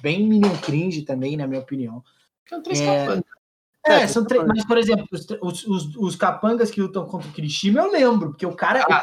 bem 0.01 0.27
Minion 0.27 0.57
cringe 0.63 1.03
também, 1.03 1.37
na 1.37 1.47
minha 1.47 1.61
opinião. 1.61 2.03
São 2.49 2.63
três 2.63 2.81
É. 2.81 3.07
capangas. 3.07 3.25
É, 3.87 3.93
É, 4.03 4.07
são 4.07 4.25
três. 4.25 4.45
Mas, 4.47 4.65
por 4.67 4.77
exemplo, 4.77 5.07
os, 5.43 5.67
os, 5.67 5.97
os, 5.97 6.17
capangas 6.17 6.71
que 6.71 6.81
lutam 6.81 7.07
contra 7.07 7.29
o 7.29 7.33
Kirishima, 7.33 7.81
eu 7.81 7.91
lembro, 7.91 8.31
porque 8.31 8.47
o 8.47 8.55
cara. 8.55 8.85
Ah, 8.89 9.03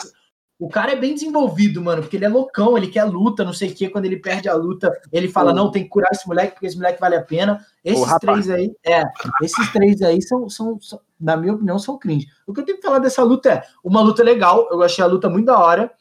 o 0.57 0.69
cara 0.69 0.93
é 0.93 0.95
bem 0.95 1.13
desenvolvido, 1.13 1.81
mano, 1.81 2.01
porque 2.01 2.15
ele 2.15 2.23
é 2.23 2.29
loucão, 2.29 2.77
ele 2.77 2.87
quer 2.87 3.03
luta, 3.03 3.43
não 3.43 3.51
sei 3.51 3.69
o 3.71 3.75
quê. 3.75 3.89
Quando 3.89 4.05
ele 4.05 4.17
perde 4.17 4.47
a 4.47 4.53
luta, 4.53 4.89
ele 5.11 5.27
fala: 5.27 5.53
não, 5.53 5.69
tem 5.69 5.83
que 5.83 5.89
curar 5.89 6.09
esse 6.13 6.25
moleque, 6.25 6.53
porque 6.53 6.67
esse 6.67 6.77
moleque 6.77 6.99
vale 6.99 7.15
a 7.15 7.21
pena. 7.21 7.65
Esses 7.83 8.19
três 8.19 8.49
aí, 8.49 8.73
é, 8.85 9.03
esses 9.41 9.73
três 9.73 10.01
aí 10.01 10.21
são, 10.21 10.49
são, 10.49 10.79
são, 10.79 11.01
na 11.19 11.35
minha 11.35 11.53
opinião, 11.53 11.77
são 11.77 11.97
cringe. 11.97 12.27
O 12.47 12.53
que 12.53 12.61
eu 12.61 12.65
tenho 12.65 12.77
que 12.77 12.85
falar 12.85 12.99
dessa 12.99 13.21
luta 13.21 13.51
é 13.51 13.63
uma 13.83 14.01
luta 14.01 14.23
legal, 14.23 14.69
eu 14.71 14.81
achei 14.81 15.03
a 15.03 15.07
luta 15.07 15.29
muito 15.29 15.47
da 15.47 15.59
hora, 15.59 15.91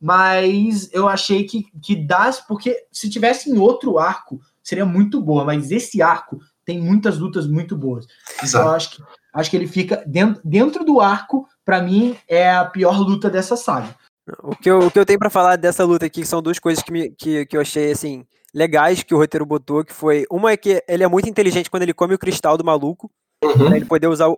mas 0.00 0.90
eu 0.92 1.08
achei 1.08 1.44
que, 1.44 1.66
que 1.82 1.96
dá, 1.96 2.30
porque 2.46 2.84
se 2.92 3.08
tivesse 3.08 3.50
em 3.50 3.58
outro 3.58 3.98
arco, 3.98 4.40
seria 4.62 4.84
muito 4.84 5.20
boa, 5.20 5.44
mas 5.44 5.70
esse 5.70 6.02
arco 6.02 6.40
tem 6.64 6.80
muitas 6.80 7.18
lutas 7.18 7.46
muito 7.46 7.76
boas. 7.76 8.06
Exato. 8.42 8.46
Então, 8.46 8.62
eu 8.62 8.70
acho 8.70 8.90
que, 8.90 9.02
acho 9.32 9.50
que 9.50 9.56
ele 9.56 9.68
fica 9.68 10.02
dentro, 10.06 10.40
dentro 10.44 10.84
do 10.84 11.00
arco, 11.00 11.48
para 11.64 11.80
mim, 11.80 12.16
é 12.28 12.50
a 12.50 12.64
pior 12.64 12.98
luta 12.98 13.30
dessa 13.30 13.56
saga. 13.56 13.94
O 14.42 14.56
que 14.56 14.68
eu, 14.68 14.80
o 14.80 14.90
que 14.90 14.98
eu 14.98 15.06
tenho 15.06 15.18
para 15.18 15.30
falar 15.30 15.56
dessa 15.56 15.84
luta 15.84 16.06
aqui 16.06 16.26
são 16.26 16.42
duas 16.42 16.58
coisas 16.58 16.82
que, 16.82 16.90
me, 16.90 17.10
que, 17.10 17.46
que 17.46 17.56
eu 17.56 17.60
achei 17.60 17.92
assim 17.92 18.26
legais 18.52 19.02
que 19.02 19.14
o 19.14 19.18
roteiro 19.18 19.44
botou, 19.44 19.84
que 19.84 19.92
foi 19.92 20.24
uma 20.30 20.50
é 20.50 20.56
que 20.56 20.82
ele 20.88 21.04
é 21.04 21.08
muito 21.08 21.28
inteligente 21.28 21.70
quando 21.70 21.82
ele 21.82 21.92
come 21.92 22.14
o 22.14 22.18
cristal 22.18 22.56
do 22.56 22.64
maluco, 22.64 23.10
uhum. 23.44 23.74
ele 23.74 23.84
poder 23.84 24.08
usar 24.08 24.28
o, 24.28 24.36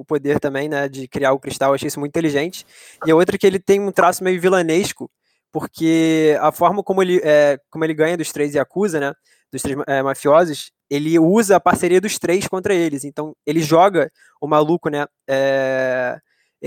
o 0.00 0.04
poder 0.04 0.38
também, 0.40 0.68
né, 0.68 0.88
de 0.88 1.08
criar 1.08 1.32
o 1.32 1.38
cristal, 1.38 1.70
eu 1.70 1.74
achei 1.74 1.88
isso 1.88 2.00
muito 2.00 2.10
inteligente. 2.10 2.66
E 3.06 3.10
a 3.10 3.16
outra 3.16 3.36
é 3.36 3.38
que 3.38 3.46
ele 3.46 3.58
tem 3.58 3.80
um 3.80 3.92
traço 3.92 4.22
meio 4.22 4.40
vilanesco, 4.40 5.10
porque 5.52 6.36
a 6.40 6.52
forma 6.52 6.82
como 6.82 7.02
ele, 7.02 7.20
é, 7.22 7.58
como 7.70 7.84
ele 7.84 7.94
ganha 7.94 8.16
dos 8.16 8.32
três 8.32 8.54
e 8.54 8.58
acusa, 8.58 9.00
né, 9.00 9.12
dos 9.52 9.62
três 9.62 9.78
é, 9.86 10.02
mafiosos, 10.02 10.70
ele 10.90 11.18
usa 11.18 11.56
a 11.56 11.60
parceria 11.60 12.00
dos 12.00 12.18
três 12.18 12.46
contra 12.46 12.74
eles. 12.74 13.04
Então, 13.04 13.34
ele 13.44 13.60
joga 13.60 14.10
o 14.40 14.46
maluco, 14.46 14.88
né? 14.88 15.06
É, 15.28 16.18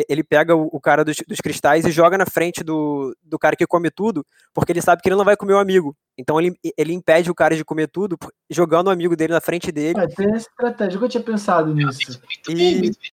ele 0.08 0.24
pega 0.24 0.56
o, 0.56 0.70
o 0.72 0.80
cara 0.80 1.04
dos, 1.04 1.18
dos, 1.28 1.40
cristais 1.40 1.86
e 1.86 1.92
joga 1.92 2.18
na 2.18 2.26
frente 2.26 2.64
do, 2.64 3.16
do 3.24 3.40
cara 3.40 3.56
que 3.56 3.66
come 3.66 3.90
tudo, 3.90 4.26
porque 4.54 4.72
ele 4.72 4.82
sabe 4.82 5.02
que 5.02 5.10
ele 5.10 5.16
não 5.16 5.26
vai 5.26 5.36
comer 5.36 5.54
o 5.54 5.60
amigo. 5.60 5.96
Então 6.18 6.40
ele, 6.40 6.56
ele 6.78 6.94
impede 6.94 7.32
o 7.32 7.36
cara 7.36 7.56
de 7.56 7.66
comer 7.66 7.88
tudo, 7.88 8.18
jogando 8.50 8.88
o 8.88 8.92
amigo 8.92 9.16
dele 9.16 9.34
na 9.34 9.42
frente 9.42 9.72
dele. 9.72 10.00
É, 10.00 10.08
tem 10.08 10.28
essa 10.28 10.48
estratégia, 10.50 11.00
eu 11.00 11.10
tinha 11.10 11.24
pensado 11.24 11.74
nisso. 11.74 12.22
E, 12.48 12.54
muito 12.54 13.00
bem, 13.00 13.12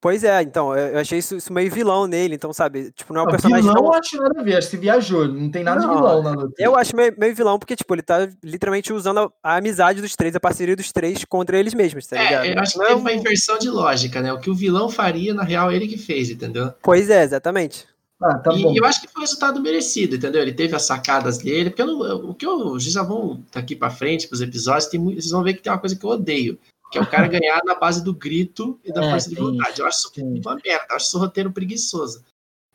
Pois 0.00 0.24
é, 0.24 0.40
então, 0.40 0.74
eu 0.74 0.98
achei 0.98 1.18
isso, 1.18 1.36
isso, 1.36 1.52
meio 1.52 1.70
vilão 1.70 2.06
nele, 2.06 2.34
então, 2.34 2.54
sabe, 2.54 2.90
tipo, 2.92 3.12
não 3.12 3.20
é 3.20 3.22
um 3.22 3.26
não, 3.26 3.32
personagem... 3.32 3.68
Vilão 3.68 3.82
não... 3.82 3.92
acho 3.92 4.16
nada 4.16 4.40
a 4.40 4.42
ver, 4.42 4.56
acho 4.56 4.70
que 4.70 4.78
viajou, 4.78 5.28
não 5.28 5.50
tem 5.50 5.62
nada 5.62 5.82
não, 5.82 5.90
de 5.90 5.94
vilão 5.94 6.22
na 6.22 6.30
luta. 6.30 6.54
Eu 6.58 6.74
acho 6.74 6.96
meio, 6.96 7.14
meio, 7.18 7.34
vilão 7.34 7.58
porque, 7.58 7.76
tipo, 7.76 7.94
ele 7.94 8.00
tá 8.00 8.26
literalmente 8.42 8.94
usando 8.94 9.20
a, 9.20 9.30
a, 9.42 9.56
amizade 9.58 10.00
dos 10.00 10.16
três, 10.16 10.34
a 10.34 10.40
parceria 10.40 10.74
dos 10.74 10.90
três 10.90 11.22
contra 11.26 11.58
eles 11.58 11.74
mesmos, 11.74 12.06
tá 12.06 12.16
é, 12.16 12.24
ligado? 12.24 12.44
É, 12.46 12.54
eu 12.54 12.58
acho 12.60 12.78
que 12.78 12.82
é 12.82 12.94
uma 12.94 13.12
inversão 13.12 13.58
de 13.58 13.68
lógica, 13.68 14.22
né, 14.22 14.32
o 14.32 14.40
que 14.40 14.48
o 14.48 14.54
vilão 14.54 14.88
faria, 14.88 15.34
na 15.34 15.42
real, 15.42 15.70
ele 15.70 15.86
que 15.86 15.98
fez, 15.98 16.30
entendeu? 16.30 16.72
Pois 16.82 17.10
é, 17.10 17.22
exatamente. 17.22 17.86
Ah, 18.22 18.38
tá 18.38 18.54
e 18.54 18.76
eu 18.76 18.84
acho 18.86 19.02
que 19.02 19.08
foi 19.08 19.20
um 19.20 19.24
resultado 19.24 19.60
merecido, 19.60 20.16
entendeu? 20.16 20.40
Ele 20.40 20.52
teve 20.52 20.74
as 20.74 20.82
sacadas 20.82 21.38
dele, 21.38 21.68
porque 21.68 21.82
eu 21.82 21.86
não, 21.86 22.30
o 22.30 22.34
que 22.34 22.46
eu, 22.46 22.78
já 22.78 23.02
vão 23.02 23.42
daqui 23.52 23.76
para 23.76 23.90
frente, 23.90 24.28
pros 24.28 24.40
episódios, 24.40 24.86
tem, 24.86 25.02
vocês 25.02 25.30
vão 25.30 25.42
ver 25.42 25.54
que 25.54 25.62
tem 25.62 25.72
uma 25.72 25.78
coisa 25.78 25.96
que 25.96 26.04
eu 26.04 26.10
odeio 26.10 26.58
que 26.90 26.98
é 26.98 27.00
o 27.00 27.06
cara 27.06 27.28
ganhar 27.28 27.60
na 27.64 27.74
base 27.74 28.02
do 28.02 28.12
grito 28.12 28.80
e 28.84 28.92
da 28.92 29.04
é, 29.04 29.10
força 29.10 29.28
de 29.28 29.36
vontade. 29.36 29.80
Eu 29.80 29.86
acho 29.86 29.98
isso 29.98 30.12
uma 30.16 30.54
merda, 30.56 30.86
eu 30.90 30.96
acho 30.96 31.06
isso 31.06 31.18
roteiro 31.18 31.52
preguiçoso. 31.52 32.24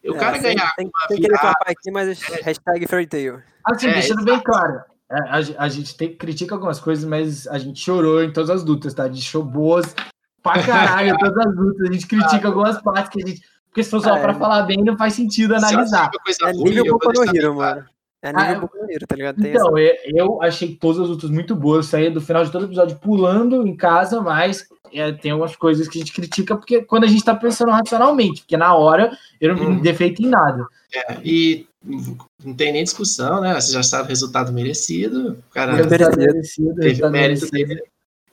O 0.03 0.15
é, 0.15 0.17
cara 0.17 0.37
ganhar 0.37 0.73
tem, 0.75 0.85
uma 0.85 1.07
tem 1.07 1.19
virada... 1.19 1.53
que 1.65 1.71
aqui, 1.71 1.91
mas 1.91 2.29
é. 2.29 2.41
hashtag 2.41 2.87
Fairytale. 2.87 3.43
Assim, 3.65 3.87
é, 3.87 3.93
deixando 3.93 4.23
bem 4.23 4.39
claro, 4.39 4.83
é, 5.11 5.19
a, 5.19 5.63
a, 5.65 5.69
gente 5.69 5.95
tem, 5.95 6.15
critica 6.15 6.55
algumas 6.55 6.79
coisas, 6.79 7.05
mas 7.05 7.47
a 7.47 7.57
gente 7.57 7.79
chorou 7.79 8.23
em 8.23 8.31
todas 8.31 8.49
as 8.49 8.63
lutas, 8.63 8.93
tá? 8.93 9.03
A 9.03 9.07
gente 9.07 9.21
chorou 9.21 9.47
boas 9.47 9.95
pra 10.41 10.63
caralho 10.63 11.13
em 11.13 11.17
todas 11.17 11.45
as 11.45 11.55
lutas. 11.55 11.89
A 11.89 11.93
gente 11.93 12.07
critica 12.07 12.47
algumas 12.47 12.81
partes 12.81 13.09
que 13.09 13.23
a 13.23 13.27
gente... 13.27 13.41
Porque 13.67 13.83
se 13.83 13.89
for 13.89 14.01
só 14.01 14.15
é, 14.15 14.21
pra 14.21 14.33
falar 14.33 14.63
bem, 14.63 14.77
não 14.83 14.97
faz 14.97 15.13
sentido 15.13 15.53
analisar. 15.55 16.09
É 16.43 16.51
nível 16.53 16.85
Boku 16.85 17.11
no 17.13 17.35
Hero, 17.35 17.55
mano. 17.55 17.85
É 18.25 18.33
nível 18.33 18.55
ah, 18.55 18.59
Boku 18.59 18.77
tá 19.07 19.15
ligado? 19.15 19.41
Tem 19.41 19.51
então, 19.51 19.77
essa... 19.77 19.99
eu 20.05 20.41
achei 20.41 20.75
todas 20.75 21.01
as 21.03 21.09
lutas 21.09 21.29
muito 21.29 21.55
boas. 21.55 21.85
Saí 21.85 22.09
do 22.09 22.19
final 22.19 22.43
de 22.43 22.51
todo 22.51 22.65
episódio 22.65 22.97
pulando 22.97 23.67
em 23.67 23.75
casa, 23.75 24.19
mas 24.19 24.67
é, 24.91 25.11
tem 25.11 25.31
algumas 25.31 25.55
coisas 25.55 25.87
que 25.87 25.99
a 25.99 26.01
gente 26.01 26.13
critica 26.13 26.55
porque 26.55 26.81
quando 26.81 27.03
a 27.03 27.07
gente 27.07 27.23
tá 27.23 27.35
pensando 27.35 27.71
racionalmente, 27.71 28.41
porque 28.41 28.57
na 28.57 28.73
hora 28.73 29.15
eu 29.39 29.49
não 29.49 29.55
vi 29.55 29.65
hum. 29.65 29.81
defeito 29.81 30.23
em 30.23 30.27
nada. 30.27 30.65
É, 30.93 31.17
e 31.23 31.67
não 32.43 32.53
tem 32.55 32.73
nem 32.73 32.83
discussão, 32.83 33.41
né? 33.41 33.53
Você 33.53 33.71
já 33.71 33.83
sabe 33.83 34.05
o 34.05 34.09
resultado 34.09 34.51
merecido. 34.51 35.43
O 35.49 35.53
cara 35.53 35.73
merecido, 35.73 36.75
teve 36.75 37.09
mérito 37.09 37.11
merecido. 37.11 37.51
dele. 37.51 37.83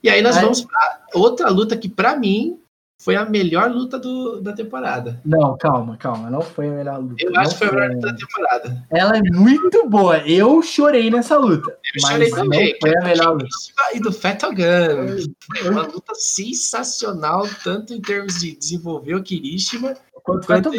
E 0.01 0.09
aí 0.09 0.21
nós 0.21 0.35
aí... 0.37 0.43
vamos 0.43 0.61
para 0.61 1.01
outra 1.13 1.49
luta 1.49 1.77
que, 1.77 1.87
para 1.87 2.15
mim, 2.17 2.59
foi 3.03 3.17
a 3.17 3.25
melhor 3.25 3.69
luta 3.69 3.99
do, 3.99 4.39
da 4.39 4.53
temporada. 4.53 5.19
Não, 5.25 5.57
calma, 5.57 5.97
calma. 5.97 6.29
Não 6.29 6.41
foi 6.41 6.69
a 6.69 6.71
melhor 6.71 6.99
luta. 6.99 7.15
Eu 7.19 7.37
acho 7.37 7.51
que 7.51 7.57
foi 7.57 7.67
a 7.67 7.71
melhor 7.73 7.95
luta 7.95 8.07
da 8.07 8.15
temporada. 8.15 8.85
Ela 8.89 9.17
é 9.17 9.21
muito 9.21 9.89
boa. 9.89 10.17
Eu 10.19 10.61
chorei 10.61 11.11
nessa 11.11 11.37
luta. 11.37 11.77
Eu 11.93 12.07
chorei 12.07 12.29
também. 12.29 12.77
Foi 12.79 12.95
a 12.95 13.01
melhor 13.01 13.33
luta. 13.33 13.47
E 13.93 13.99
do 13.99 14.11
Fetogan. 14.11 15.17
Foi 15.59 15.69
uma 15.69 15.81
luta 15.81 16.15
sensacional, 16.15 17.45
tanto 17.61 17.93
em 17.93 17.99
termos 17.99 18.39
de 18.39 18.55
desenvolver 18.55 19.15
o 19.15 19.23
Kirishima, 19.23 19.95
quanto, 20.23 20.47
quanto, 20.47 20.71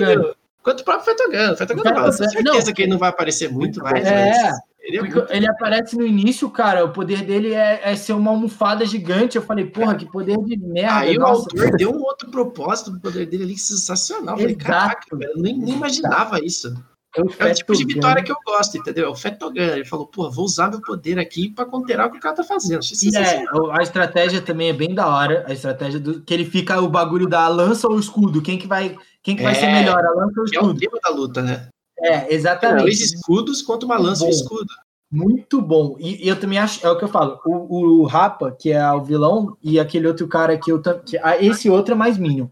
quanto 0.63 0.81
o 0.81 0.85
próprio 0.85 1.05
Fetogan. 1.05 1.53
O 1.53 1.57
Fetogan, 1.57 1.91
não, 1.93 2.11
certeza 2.13 2.67
não. 2.67 2.73
que 2.73 2.83
ele 2.83 2.91
não 2.91 2.99
vai 2.99 3.11
aparecer 3.11 3.53
muito 3.53 3.81
mais. 3.81 4.03
É. 4.07 4.31
Mas... 4.31 4.74
Ele, 4.85 4.99
é 4.99 5.37
ele, 5.37 5.49
aparece 5.49 5.97
no 5.97 6.07
início, 6.07 6.49
cara. 6.51 6.85
O 6.85 6.93
poder 6.93 7.23
dele 7.23 7.55
é, 7.55 7.81
é, 7.83 7.97
ser 7.97 8.13
uma 8.13 8.31
almofada 8.31 8.85
gigante. 8.85 9.37
Eu 9.37 9.43
falei, 9.43 9.65
porra, 9.65 9.95
que 9.95 10.05
poder 10.05 10.37
de 10.37 10.59
merda. 10.59 10.99
Aí 10.99 11.17
nossa. 11.17 11.33
o 11.33 11.37
autor 11.37 11.77
deu 11.77 11.91
um 11.91 12.03
outro 12.03 12.31
propósito 12.31 12.91
pro 12.93 13.01
poder 13.01 13.25
dele 13.25 13.45
ali 13.45 13.59
sensacional. 13.59 14.35
Eu 14.35 14.41
falei, 14.43 14.57
caraca, 14.57 15.01
eu 15.11 15.37
nem, 15.37 15.57
nem 15.57 15.75
imaginava 15.75 16.39
isso. 16.45 16.75
É 17.17 17.23
o, 17.23 17.31
é 17.39 17.53
o 17.53 17.55
tipo 17.55 17.73
de 17.75 17.85
vitória 17.87 18.23
que 18.23 18.31
eu 18.31 18.37
gosto, 18.45 18.77
entendeu? 18.77 19.07
É 19.07 19.09
o 19.09 19.15
Fetogan. 19.15 19.75
Ele 19.77 19.85
falou, 19.85 20.07
pô, 20.07 20.31
vou 20.31 20.45
usar 20.45 20.69
meu 20.69 20.83
poder 20.83 21.19
aqui 21.19 21.49
para 21.49 21.65
conterar 21.65 22.09
o 22.09 22.11
que 22.11 22.19
o 22.19 22.21
cara 22.21 22.35
tá 22.35 22.45
fazendo. 22.45 22.81
É, 23.15 23.45
a 23.71 23.83
estratégia 23.83 24.43
também 24.43 24.69
é 24.69 24.73
bem 24.73 24.95
da 24.95 25.09
hora. 25.09 25.45
A 25.47 25.53
estratégia 25.53 25.99
do 25.99 26.21
que 26.21 26.35
ele 26.35 26.45
fica 26.45 26.79
o 26.81 26.89
bagulho 26.89 27.27
da 27.27 27.49
lança 27.49 27.89
ou 27.89 27.99
escudo. 27.99 28.43
Quem 28.43 28.59
que 28.59 28.67
vai, 28.67 28.99
quem 29.23 29.35
que 29.35 29.43
vai 29.43 29.55
ser 29.55 29.67
é, 29.67 29.73
melhor, 29.73 30.05
a 30.05 30.11
lança 30.11 30.35
ou 30.37 30.43
o 30.43 30.45
escudo? 30.45 30.71
é 30.71 30.75
o 30.75 30.77
tema 30.77 30.99
da 31.03 31.11
luta, 31.11 31.41
né? 31.41 31.69
É, 31.99 32.35
exatamente. 32.35 32.83
Dois 32.83 33.01
escudos 33.01 33.63
contra 33.63 33.87
uma 33.87 33.99
lança 33.99 34.27
e 34.27 34.31
escudo. 34.31 34.67
Muito 35.11 35.63
bom. 35.63 35.97
E, 35.99 36.25
e, 36.25 36.29
eu 36.29 36.39
também 36.39 36.59
acho, 36.59 36.85
é 36.85 36.91
o 36.91 36.99
que 36.99 37.05
eu 37.05 37.09
falo, 37.09 37.39
o, 37.47 38.01
o 38.01 38.05
Rapa, 38.05 38.51
que 38.51 38.73
é 38.73 38.93
o 38.93 39.03
vilão, 39.03 39.57
e 39.63 39.79
aquele 39.79 40.09
outro 40.09 40.27
cara 40.27 40.59
que 40.59 40.73
eu 40.73 40.83
que, 40.83 41.17
esse 41.41 41.71
outro 41.71 41.95
é 41.95 41.97
mais 41.97 42.19
Minion. 42.19 42.47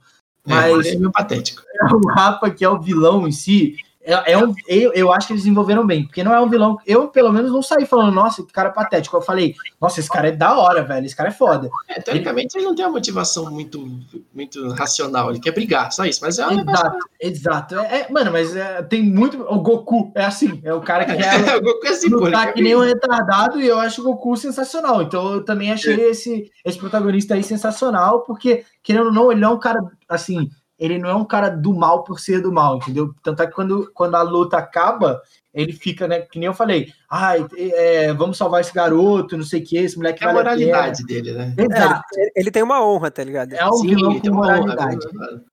É, 0.47 0.51
mas 0.51 0.87
é, 0.87 0.91
é 0.91 0.97
meio 0.97 1.13
patético. 1.13 1.63
O 1.93 2.09
Rapa, 2.09 2.51
que 2.51 2.65
é 2.65 2.69
o 2.69 2.81
vilão 2.81 3.27
em 3.27 3.33
si, 3.33 3.75
é, 4.05 4.33
é 4.33 4.39
um, 4.39 4.53
eu, 4.67 4.93
eu 4.93 5.13
acho 5.13 5.27
que 5.27 5.33
eles 5.33 5.45
desenvolveram 5.45 5.87
bem, 5.87 6.05
porque 6.05 6.25
não 6.25 6.35
é 6.35 6.41
um 6.41 6.49
vilão. 6.49 6.77
Eu, 6.85 7.09
pelo 7.09 7.33
menos, 7.33 7.53
não 7.53 7.63
saí 7.63 7.87
falando, 7.87 8.13
nossa, 8.13 8.43
que 8.43 8.53
cara 8.53 8.71
patético. 8.71 9.17
Eu 9.17 9.23
falei, 9.23 9.55
nossa, 9.81 10.01
esse 10.01 10.09
cara 10.09 10.29
é 10.29 10.33
da 10.33 10.59
hora, 10.59 10.83
velho. 10.83 11.07
Esse 11.07 11.15
cara 11.15 11.29
é 11.29 11.33
foda. 11.33 11.71
É, 11.89 12.01
teoricamente, 12.01 12.57
ele, 12.57 12.65
ele 12.65 12.69
não 12.69 12.75
tem 12.75 12.85
uma 12.85 12.93
motivação 12.93 13.51
muito, 13.51 14.01
muito 14.35 14.69
racional. 14.71 15.31
Ele 15.31 15.41
quer 15.41 15.53
brigar, 15.53 15.93
só 15.93 16.05
isso. 16.05 16.21
Mas 16.23 16.39
é 16.39 16.47
um 16.47 16.61
Exato, 16.61 16.99
exato. 17.21 17.79
É, 17.79 18.01
é, 18.01 18.09
mano, 18.11 18.33
mas 18.33 18.57
é, 18.57 18.83
tem 18.83 19.03
muito. 19.03 19.41
O 19.43 19.61
Goku 19.61 20.11
é 20.15 20.25
assim. 20.25 20.61
É 20.65 20.75
o 20.75 20.81
cara 20.81 21.05
que 21.05 21.17
quer. 21.17 21.57
o 21.59 21.63
Goku 21.63 21.87
é 21.87 21.91
assim, 21.91 22.11
pô, 22.11 22.27
que 22.55 22.63
nem 22.63 22.75
um 22.75 22.81
retardado. 22.81 23.61
E 23.61 23.67
eu 23.67 23.79
acho 23.79 24.01
o 24.01 24.05
Goku 24.05 24.37
sensacional. 24.37 25.03
Então, 25.03 25.35
eu 25.35 25.45
também 25.45 25.71
achei 25.71 25.95
é. 25.95 26.11
esse, 26.11 26.51
esse 26.65 26.79
protagonista 26.79 27.35
aí 27.35 27.43
sensacional, 27.43 28.21
porque, 28.23 28.65
querendo 28.83 29.07
ou 29.07 29.13
não, 29.13 29.31
ele 29.31 29.45
é 29.45 29.49
um 29.49 29.59
cara 29.59 29.81
assim 30.09 30.51
ele 30.83 30.99
não 30.99 31.09
é 31.09 31.15
um 31.15 31.25
cara 31.25 31.49
do 31.49 31.73
mal 31.73 32.03
por 32.03 32.19
ser 32.19 32.43
do 32.43 32.51
mal, 32.51 32.79
entendeu? 32.79 33.15
Tanto 33.23 33.41
é 33.41 33.47
que 33.47 33.53
quando, 33.53 33.89
quando 33.95 34.17
a 34.17 34.23
luta 34.23 34.57
acaba, 34.59 35.23
ele 35.55 35.73
fica, 35.73 36.09
né? 36.09 36.23
Que 36.23 36.41
nem 36.41 36.49
eu 36.49 36.55
falei, 36.55 36.93
ai, 37.09 37.47
é, 37.57 38.13
vamos 38.13 38.37
salvar 38.37 38.63
esse 38.63 38.75
garoto, 38.75 39.37
não 39.37 39.45
sei 39.45 39.61
o 39.61 39.65
que, 39.65 39.77
esse 39.77 39.97
moleque 39.97 40.25
é 40.25 40.29
a 40.29 40.33
moralidade 40.33 41.05
dele, 41.05 41.35
né? 41.35 41.55
Exato. 41.57 42.03
É, 42.17 42.21
ele, 42.21 42.33
ele, 42.35 42.51
tem 42.51 42.65
uma 42.65 42.85
honra, 42.85 43.13
tá 43.13 43.23
ligado? 43.23 43.53
É 43.53 43.65
um 43.65 43.75
Sim, 43.75 43.95
vilão 43.95 44.21
com 44.21 44.35
moralidade. 44.35 45.07
Honra, 45.07 45.45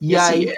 e, 0.00 0.12
e 0.12 0.16
assim, 0.16 0.48
aí. 0.48 0.56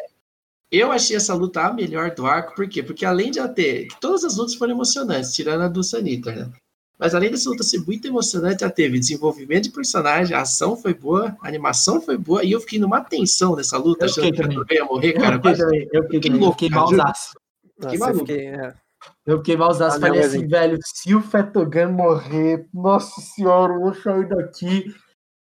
eu 0.70 0.92
achei 0.92 1.16
essa 1.16 1.35
luta 1.35 1.62
a 1.62 1.72
melhor 1.72 2.14
do 2.14 2.24
arco, 2.24 2.55
por 2.55 2.68
quê? 2.68 2.85
Porque 2.85 3.05
além 3.05 3.33
de 3.33 3.40
ela 3.40 3.48
ter. 3.48 3.88
Todas 4.00 4.22
as 4.22 4.37
lutas 4.37 4.55
foram 4.55 4.74
emocionantes, 4.74 5.35
tirando 5.35 5.62
a 5.62 5.68
do 5.68 5.83
Sanita, 5.83 6.31
né? 6.31 6.53
Mas 6.98 7.14
além 7.14 7.30
dessa 7.30 7.50
luta 7.50 7.64
ser 7.64 7.78
muito 7.78 8.07
emocionante, 8.07 8.61
já 8.61 8.70
teve 8.70 8.98
desenvolvimento 8.98 9.64
de 9.64 9.70
personagem, 9.70 10.37
a 10.37 10.42
ação 10.42 10.76
foi 10.76 10.94
boa, 10.94 11.37
a 11.42 11.48
animação 11.48 12.00
foi 12.00 12.16
boa, 12.16 12.44
e 12.44 12.52
eu 12.52 12.61
fiquei 12.61 12.78
numa 12.78 13.00
tensão 13.00 13.57
nessa 13.57 13.76
luta, 13.76 14.04
eu 14.04 14.11
achando 14.11 14.33
que 14.33 14.74
eu 14.74 14.76
ia 14.76 14.85
morrer, 14.85 15.12
cara. 15.14 15.37
Eu 15.37 15.42
fiquei, 15.42 15.57
também, 15.57 15.88
eu 15.92 16.02
fiquei, 16.04 16.20
também, 16.20 16.40
louco, 16.40 16.64
eu 16.64 16.68
fiquei 16.68 16.70
malzaço. 16.70 17.38
Fiquei 17.80 17.98
maluco. 17.98 18.26
Fiquei, 18.26 18.46
é. 18.46 18.74
Eu 19.26 19.38
fiquei 19.38 19.57
malzaço, 19.57 20.00
falei 20.00 20.20
assim, 20.20 20.46
velho, 20.46 20.78
se 20.83 21.14
o 21.14 21.20
Fetogan 21.20 21.90
morrer, 21.90 22.66
nossa 22.72 23.20
senhora, 23.20 23.74
eu 23.74 23.80
vou 23.80 23.94
sair 23.94 24.28
daqui. 24.28 24.94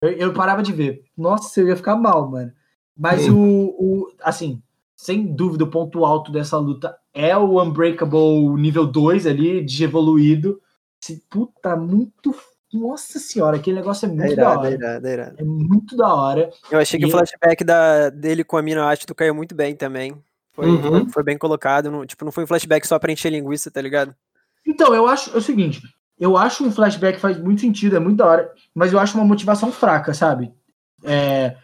Eu, 0.01 0.11
eu, 0.11 0.33
parava 0.33 0.61
de 0.61 0.73
ver. 0.73 1.03
Nossa, 1.17 1.59
eu 1.59 1.67
ia 1.67 1.75
ficar 1.75 1.95
mal, 1.95 2.29
mano. 2.29 2.51
Mas 2.95 3.27
o, 3.29 3.35
o, 3.35 4.11
assim, 4.21 4.61
sem 4.95 5.25
dúvida, 5.25 5.63
o 5.63 5.69
ponto 5.69 6.03
alto 6.03 6.31
dessa 6.31 6.57
luta 6.57 6.97
é 7.13 7.35
o 7.37 7.61
Unbreakable 7.61 8.59
nível 8.59 8.85
2 8.85 9.25
ali, 9.25 9.63
de 9.63 9.83
evoluído 9.83 10.59
puta, 11.29 11.75
muito. 11.75 12.35
Nossa 12.73 13.17
senhora, 13.17 13.55
aquele 13.55 13.77
negócio 13.77 14.05
é 14.05 14.09
muito 14.09 14.23
é 14.23 14.31
irado, 14.31 14.53
da 14.55 14.59
hora. 14.59 14.69
É, 14.69 14.73
irado, 14.73 15.07
é, 15.07 15.13
irado. 15.13 15.35
é 15.37 15.43
muito 15.43 15.95
da 15.95 16.13
hora. 16.13 16.49
Eu 16.69 16.79
achei 16.79 16.99
que 16.99 17.05
e... 17.05 17.07
o 17.07 17.11
flashback 17.11 17.63
da, 17.63 18.09
dele 18.09 18.43
com 18.43 18.57
a 18.57 18.61
mina 18.61 18.89
ácido 18.89 19.15
caiu 19.15 19.33
muito 19.33 19.55
bem 19.55 19.75
também. 19.75 20.21
Foi, 20.51 20.65
Uhum. 20.67 20.81
foi, 20.81 21.09
foi 21.09 21.23
bem 21.23 21.37
colocado. 21.37 21.89
Não, 21.89 22.05
tipo, 22.05 22.25
não 22.25 22.31
foi 22.31 22.43
um 22.43 22.47
flashback 22.47 22.85
só 22.85 22.99
pra 22.99 23.11
encher 23.11 23.31
linguiça, 23.31 23.71
tá 23.71 23.81
ligado? 23.81 24.13
Então, 24.65 24.93
eu 24.93 25.07
acho 25.07 25.33
é 25.33 25.37
o 25.37 25.41
seguinte, 25.41 25.81
eu 26.19 26.35
acho 26.35 26.65
um 26.65 26.71
flashback 26.71 27.19
faz 27.19 27.37
muito 27.39 27.61
sentido, 27.61 27.95
é 27.95 27.99
muito 27.99 28.17
da 28.17 28.25
hora, 28.25 28.51
mas 28.75 28.91
eu 28.91 28.99
acho 28.99 29.17
uma 29.17 29.25
motivação 29.25 29.71
fraca, 29.71 30.13
sabe? 30.13 30.51
É, 31.03 31.55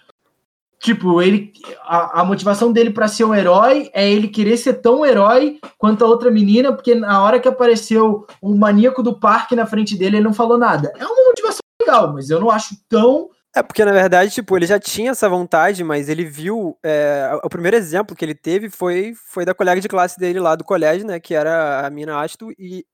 tipo, 0.84 1.22
ele 1.22 1.54
a, 1.82 2.22
a 2.22 2.26
motivação 2.26 2.72
dele 2.72 2.92
pra 2.92 3.08
ser 3.08 3.24
um 3.24 3.34
herói 3.34 3.90
é 3.94 4.12
ele 4.12 4.28
querer 4.28 4.58
ser 4.58 4.74
tão 4.74 5.06
herói 5.06 5.60
quanto 5.78 6.04
a 6.04 6.08
outra 6.08 6.30
menina, 6.30 6.74
porque 6.74 6.94
na 6.94 7.24
hora 7.24 7.40
que 7.40 7.48
apareceu 7.48 8.28
o 8.42 8.54
maníaco 8.54 9.02
do 9.02 9.18
parque 9.18 9.56
na 9.56 9.66
frente 9.66 9.98
dele, 9.98 10.18
ele 10.18 10.26
não 10.26 10.34
falou 10.34 10.58
nada. 10.58 10.92
É 10.98 11.06
uma 11.06 11.28
motivação 11.30 11.60
legal, 11.82 12.14
mas 12.14 12.30
eu 12.30 12.40
não 12.40 12.52
acho 12.52 12.76
tão 12.90 13.30
É 13.56 13.64
porque, 13.64 13.86
na 13.86 13.94
verdade, 13.94 14.32
tipo, 14.32 14.58
ele 14.58 14.66
já 14.66 14.78
tinha 14.78 15.12
essa 15.12 15.30
vontade, 15.30 15.84
mas 15.86 16.10
ele 16.10 16.26
viu. 16.26 16.78
é, 16.84 17.32
o 17.44 17.50
primeiro 17.50 17.78
exemplo 17.78 18.16
que 18.16 18.26
ele 18.26 18.36
teve 18.36 18.70
foi, 18.70 19.14
foi 19.16 19.46
da 19.46 19.54
colega 19.54 19.80
de 19.80 19.88
classe 19.88 20.20
dele 20.20 20.40
lá 20.40 20.54
do 20.56 20.66
colégio, 20.66 21.08
né? 21.08 21.18
Que 21.18 21.34
era 21.34 21.86
a 21.86 21.90
Mina 21.90 22.20
Asto, 22.22 22.52
e 22.60 22.86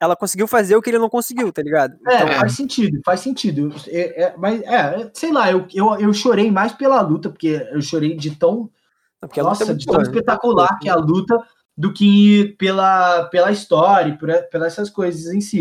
ela 0.00 0.16
conseguiu 0.16 0.46
fazer 0.46 0.76
o 0.76 0.82
que 0.82 0.90
ele 0.90 0.98
não 0.98 1.10
conseguiu, 1.10 1.52
tá 1.52 1.62
ligado? 1.62 1.96
É, 2.06 2.16
Então, 2.16 2.28
faz 2.40 2.52
sentido, 2.52 3.00
faz 3.04 3.20
sentido. 3.20 3.74
É, 3.88 4.24
é, 4.24 4.34
mas, 4.36 4.62
é, 4.62 5.10
sei 5.12 5.32
lá, 5.32 5.50
eu, 5.50 5.66
eu, 5.74 5.94
eu 6.00 6.12
chorei 6.12 6.50
mais 6.50 6.72
pela 6.72 7.00
luta, 7.00 7.28
porque 7.28 7.66
eu 7.70 7.82
chorei 7.82 8.16
de 8.16 8.34
tão, 8.36 8.70
porque 9.20 9.40
luta 9.40 9.50
nossa, 9.50 9.72
é 9.72 9.74
de 9.74 9.84
tão 9.84 9.94
boa, 9.94 10.04
né? 10.04 10.10
espetacular 10.10 10.78
que 10.78 10.88
é 10.88 10.92
a 10.92 10.96
luta 10.96 11.38
do 11.76 11.92
que 11.92 12.54
pela, 12.58 13.24
pela 13.24 13.52
história, 13.52 14.16
por, 14.16 14.30
pelas 14.50 14.72
essas 14.72 14.88
coisas 14.88 15.32
em 15.32 15.40
si. 15.40 15.60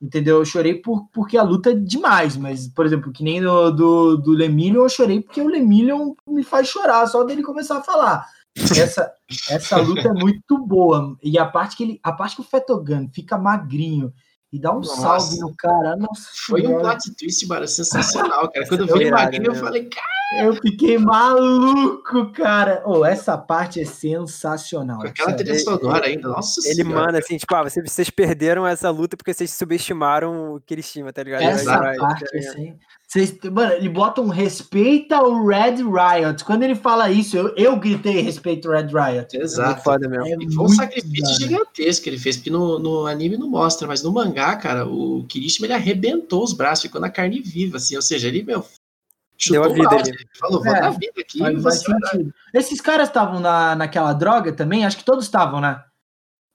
Entendeu? 0.00 0.38
Eu 0.38 0.44
chorei 0.44 0.74
por, 0.74 1.08
porque 1.12 1.36
a 1.36 1.42
luta 1.42 1.70
é 1.70 1.74
demais, 1.74 2.36
mas, 2.36 2.68
por 2.68 2.86
exemplo, 2.86 3.12
que 3.12 3.24
nem 3.24 3.40
no, 3.40 3.70
do, 3.70 4.16
do 4.16 4.30
Lemillion, 4.32 4.82
eu 4.82 4.88
chorei 4.88 5.20
porque 5.20 5.40
o 5.40 5.48
Lemillion 5.48 6.14
me 6.26 6.44
faz 6.44 6.68
chorar 6.68 7.06
só 7.06 7.24
dele 7.24 7.42
começar 7.42 7.78
a 7.78 7.82
falar. 7.82 8.26
Essa, 8.62 9.12
essa 9.50 9.76
luta 9.78 10.08
é 10.08 10.12
muito 10.12 10.58
boa. 10.58 11.16
E 11.22 11.38
a 11.38 11.46
parte 11.46 11.76
que 11.76 11.82
ele, 11.82 12.00
a 12.02 12.12
parte 12.12 12.36
que 12.36 12.42
o 12.42 12.44
Fetogan 12.44 13.08
fica 13.12 13.38
magrinho 13.38 14.12
e 14.52 14.58
dá 14.58 14.72
um 14.72 14.76
Nossa. 14.76 15.00
salve 15.00 15.38
no 15.38 15.54
cara, 15.56 15.96
nossa. 15.96 16.28
Foi 16.46 16.66
um 16.66 16.78
plot 16.78 17.14
twist, 17.16 17.46
mano, 17.46 17.68
sensacional, 17.68 18.50
cara. 18.50 18.66
Quando 18.66 18.88
eu 18.88 18.96
vi 18.96 19.04
irado, 19.04 19.24
magrinho, 19.24 19.52
eu 19.52 19.54
falei, 19.54 19.84
cara, 19.84 20.17
Eu 20.36 20.54
fiquei 20.56 20.98
maluco, 20.98 22.30
cara. 22.32 22.82
Oh, 22.84 23.04
essa 23.04 23.38
parte 23.38 23.80
é 23.80 23.84
sensacional. 23.84 24.98
com 25.00 25.06
aquela 25.08 25.32
trilha 25.32 25.58
sonora 25.58 26.06
ainda, 26.06 26.28
nossa 26.28 26.60
Ele 26.68 26.82
senhora. 26.82 27.06
manda 27.06 27.18
assim, 27.18 27.36
tipo, 27.38 27.54
ah, 27.54 27.62
vocês, 27.62 27.90
vocês 27.90 28.10
perderam 28.10 28.66
essa 28.66 28.90
luta 28.90 29.16
porque 29.16 29.32
vocês 29.32 29.50
subestimaram 29.50 30.54
o 30.54 30.60
Kirishima, 30.60 31.12
tá 31.12 31.22
ligado? 31.22 31.42
Essa 31.42 31.78
parte, 31.78 32.24
vai. 32.30 32.40
assim. 32.40 32.74
Vocês, 33.06 33.34
mano, 33.50 33.72
ele 33.72 33.88
bota 33.88 34.20
um 34.20 34.28
respeita 34.28 35.22
o 35.22 35.46
Red 35.46 35.76
Riot. 35.76 36.44
Quando 36.44 36.62
ele 36.62 36.74
fala 36.74 37.10
isso, 37.10 37.38
eu, 37.38 37.54
eu 37.56 37.76
gritei 37.76 38.20
respeito 38.20 38.68
o 38.68 38.72
Red 38.72 38.88
Riot. 38.88 39.34
É 39.34 39.40
Exato. 39.42 39.82
foda 39.82 40.06
mesmo. 40.06 40.26
É 40.26 40.36
E 40.44 40.52
foi 40.52 40.64
um 40.66 40.68
sacrifício 40.68 41.40
gigantesco 41.40 42.04
que 42.04 42.10
ele 42.10 42.18
fez, 42.18 42.36
porque 42.36 42.50
no, 42.50 42.78
no 42.78 43.06
anime 43.06 43.38
não 43.38 43.48
mostra, 43.48 43.88
mas 43.88 44.02
no 44.02 44.12
mangá, 44.12 44.56
cara, 44.56 44.86
o 44.86 45.24
Kirishima 45.26 45.66
ele 45.66 45.72
arrebentou 45.72 46.44
os 46.44 46.52
braços, 46.52 46.82
ficou 46.82 47.00
na 47.00 47.08
carne 47.08 47.40
viva, 47.40 47.78
assim, 47.78 47.96
ou 47.96 48.02
seja, 48.02 48.28
ele, 48.28 48.42
meu, 48.42 48.62
Deu 49.50 49.62
a 49.62 49.68
chutou 49.68 49.74
vida 49.82 49.94
o 49.96 49.98
ali. 49.98 50.28
falou, 50.38 50.62
vou 50.64 50.74
É, 50.74 50.80
dar 50.80 50.90
vida 50.90 51.12
aqui. 51.20 51.40
Esses 52.54 52.80
caras 52.80 53.08
estavam 53.08 53.40
na, 53.40 53.74
naquela 53.76 54.12
droga 54.12 54.52
também? 54.52 54.84
Acho 54.84 54.96
que 54.96 55.04
todos 55.04 55.24
estavam, 55.24 55.60
né? 55.60 55.82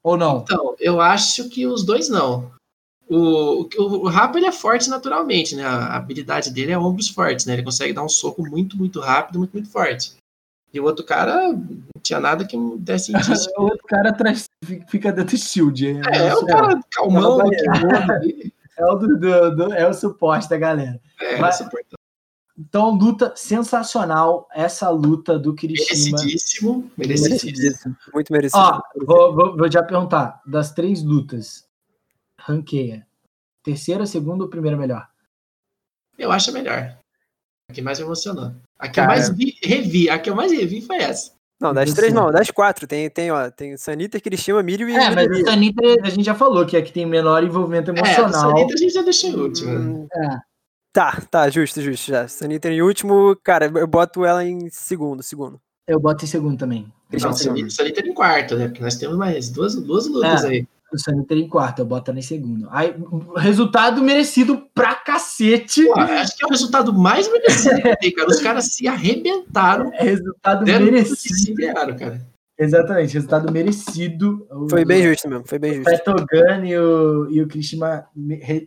Ou 0.03 0.17
não? 0.17 0.39
Então, 0.41 0.75
eu 0.79 0.99
acho 0.99 1.49
que 1.49 1.65
os 1.65 1.83
dois 1.85 2.09
não. 2.09 2.51
O, 3.09 3.63
o, 3.77 3.83
o 4.03 4.07
Rapa 4.09 4.37
ele 4.37 4.47
é 4.47 4.51
forte 4.51 4.89
naturalmente, 4.89 5.55
né? 5.55 5.63
A 5.65 5.95
habilidade 5.95 6.51
dele 6.51 6.71
é 6.71 6.77
ombros 6.77 7.09
fortes, 7.09 7.45
né? 7.45 7.53
Ele 7.53 7.63
consegue 7.63 7.93
dar 7.93 8.03
um 8.03 8.09
soco 8.09 8.43
muito, 8.45 8.75
muito 8.77 8.99
rápido, 8.99 9.39
muito, 9.39 9.53
muito 9.53 9.69
forte. 9.69 10.13
E 10.73 10.79
o 10.79 10.85
outro 10.85 11.05
cara 11.05 11.49
não 11.49 12.01
tinha 12.01 12.19
nada 12.19 12.43
que 12.45 12.57
desse 12.79 13.11
indício. 13.15 13.51
O 13.57 13.63
outro 13.63 13.85
cara 13.87 14.09
atrás 14.09 14.45
fica 14.89 15.11
dentro 15.11 15.37
do 15.37 15.41
shield. 15.41 15.85
É, 16.11 16.27
é 16.27 16.35
o 16.35 16.45
cara 16.45 16.79
calmão, 16.91 17.39
É 17.41 17.45
o. 17.45 18.53
É 18.75 18.83
o, 18.85 18.95
do, 18.95 19.07
do- 19.19 19.55
do- 19.55 19.73
é 19.75 19.87
o 19.87 19.93
suporte 19.93 20.49
da 20.49 20.57
galera. 20.57 20.99
É, 21.21 21.37
Mas- 21.37 21.57
suportado. 21.59 21.93
Então, 22.57 22.91
luta 22.91 23.33
sensacional. 23.35 24.47
Essa 24.53 24.89
luta 24.89 25.39
do 25.39 25.55
Kirishima. 25.55 26.17
Merecidíssimo, 26.17 26.91
merecidíssimo. 26.97 27.95
Muito 28.13 28.31
merecido. 28.31 28.59
Ó, 28.61 28.79
vou, 29.05 29.33
vou, 29.35 29.57
vou 29.57 29.71
já 29.71 29.81
perguntar. 29.81 30.39
Das 30.45 30.71
três 30.71 31.03
lutas, 31.03 31.65
ranqueia. 32.39 33.07
Terceira, 33.63 34.05
segunda 34.05 34.43
ou 34.43 34.49
primeira 34.49 34.77
melhor? 34.77 35.07
Eu 36.17 36.31
acho 36.31 36.51
a 36.51 36.53
melhor. 36.53 36.95
A 37.69 37.73
que 37.73 37.81
mais 37.81 37.97
me 37.97 38.05
emocionou. 38.05 38.51
A 38.77 38.87
que 38.87 38.95
Cara. 38.95 39.13
eu 39.13 39.15
mais 39.17 39.29
vi- 39.35 39.57
revi, 39.63 40.09
a 40.09 40.19
que 40.19 40.29
eu 40.29 40.35
mais 40.35 40.51
revi 40.51 40.81
foi 40.81 40.97
essa. 40.97 41.31
não, 41.59 41.73
das 41.73 41.93
três 41.93 42.13
não, 42.13 42.29
das 42.29 42.51
quatro. 42.51 42.85
Tem, 42.85 43.09
tem, 43.09 43.31
ó, 43.31 43.49
tem 43.49 43.77
Sanita, 43.77 44.19
Kirishima, 44.19 44.61
Mirio 44.61 44.87
e 44.89 44.93
É, 44.95 45.09
mas 45.09 45.27
a 45.31 45.45
Sanita 45.51 45.81
a 46.03 46.09
gente 46.09 46.25
já 46.25 46.35
falou 46.35 46.65
que 46.67 46.75
é 46.77 46.81
que 46.81 46.91
tem 46.91 47.05
menor 47.05 47.43
envolvimento 47.43 47.89
É, 47.91 47.93
a 47.95 47.97
emocional. 47.97 48.51
Sanita 48.51 48.73
a 48.73 48.77
gente 48.77 48.93
já 48.93 49.01
deixou 49.01 49.29
em 49.31 49.35
último. 49.37 49.71
Hum, 49.71 50.07
É. 50.13 50.52
Tá, 50.93 51.19
tá, 51.29 51.49
justo, 51.49 51.81
justo. 51.81 52.07
Já. 52.11 52.27
Sanita 52.27 52.69
em 52.69 52.81
último, 52.83 53.35
cara, 53.43 53.65
eu 53.65 53.87
boto 53.87 54.23
ela 54.23 54.45
em 54.45 54.69
segundo, 54.69 55.23
segundo. 55.23 55.59
Eu 55.87 55.99
boto 55.99 56.23
em 56.23 56.27
segundo 56.27 56.55
também. 56.57 56.85
Não, 57.11 57.33
Sanita, 57.33 58.01
em 58.01 58.13
quarto, 58.13 58.55
né? 58.55 58.67
Porque 58.67 58.81
nós 58.81 58.95
temos 58.95 59.17
mais 59.17 59.49
duas, 59.49 59.75
duas 59.75 60.07
lutas 60.07 60.43
É. 60.45 60.47
aí. 60.47 60.67
O 60.93 60.97
Sanita 60.99 61.33
em 61.33 61.47
quarto, 61.47 61.79
eu 61.79 61.85
boto 61.85 62.11
ela 62.11 62.19
em 62.19 62.23
segundo. 62.23 62.67
Aí, 62.69 62.95
resultado 63.35 64.03
merecido 64.03 64.67
pra 64.75 64.93
cacete. 64.93 65.83
Pô, 65.85 65.99
acho 65.99 66.37
que 66.37 66.43
é 66.45 66.47
o 66.47 66.51
resultado 66.51 66.93
mais 66.93 67.31
merecido 67.31 67.81
que 67.81 67.95
tem, 67.97 68.13
cara. 68.13 68.29
Os 68.29 68.39
caras 68.39 68.65
se 68.65 68.87
arrebentaram, 68.87 69.91
É 69.93 70.03
resultado 70.05 70.63
merecido. 70.63 71.15
se 71.35 71.55
cara. 71.55 72.21
Exatamente, 72.57 73.13
resultado 73.15 73.51
merecido. 73.51 74.45
O- 74.51 74.69
Foi 74.69 74.85
bem 74.85 75.01
justo 75.03 75.27
mesmo, 75.27 75.43
foi 75.47 75.57
bem 75.59 75.71
O 75.71 75.75
justo. 75.75 75.89
Petogan 75.89 76.65
e 76.65 76.77
o, 76.77 77.27
e 77.31 77.41
o 77.41 77.47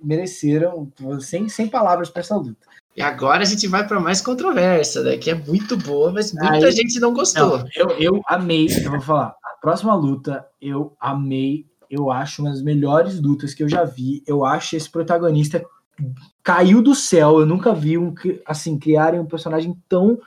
mereceram, 0.02 0.90
sem, 1.20 1.48
sem 1.48 1.68
palavras 1.68 2.10
pra 2.10 2.20
essa 2.20 2.36
luta. 2.36 2.66
E 2.96 3.02
agora 3.02 3.42
a 3.42 3.44
gente 3.46 3.66
vai 3.68 3.86
para 3.86 4.00
mais 4.00 4.20
controvérsia, 4.20 5.02
né? 5.02 5.18
Que 5.18 5.30
é 5.30 5.34
muito 5.34 5.76
boa, 5.76 6.10
mas 6.10 6.32
muita 6.32 6.66
Aí- 6.66 6.72
gente 6.72 6.98
não 6.98 7.12
gostou. 7.12 7.58
Não, 7.58 7.68
eu, 7.76 7.90
eu 7.98 8.22
amei, 8.28 8.66
eu 8.84 8.90
vou 8.90 9.00
falar. 9.00 9.34
A 9.44 9.60
próxima 9.60 9.94
luta, 9.94 10.46
eu 10.60 10.94
amei. 10.98 11.66
Eu 11.88 12.10
acho 12.10 12.42
uma 12.42 12.50
das 12.50 12.62
melhores 12.62 13.20
lutas 13.20 13.54
que 13.54 13.62
eu 13.62 13.68
já 13.68 13.84
vi. 13.84 14.22
Eu 14.26 14.44
acho 14.44 14.74
esse 14.76 14.90
protagonista 14.90 15.62
caiu 16.42 16.82
do 16.82 16.94
céu. 16.94 17.38
Eu 17.40 17.46
nunca 17.46 17.72
vi 17.74 17.96
um 17.98 18.12
assim 18.46 18.78
criarem 18.78 19.20
um 19.20 19.26
personagem 19.26 19.76
tão 19.88 20.18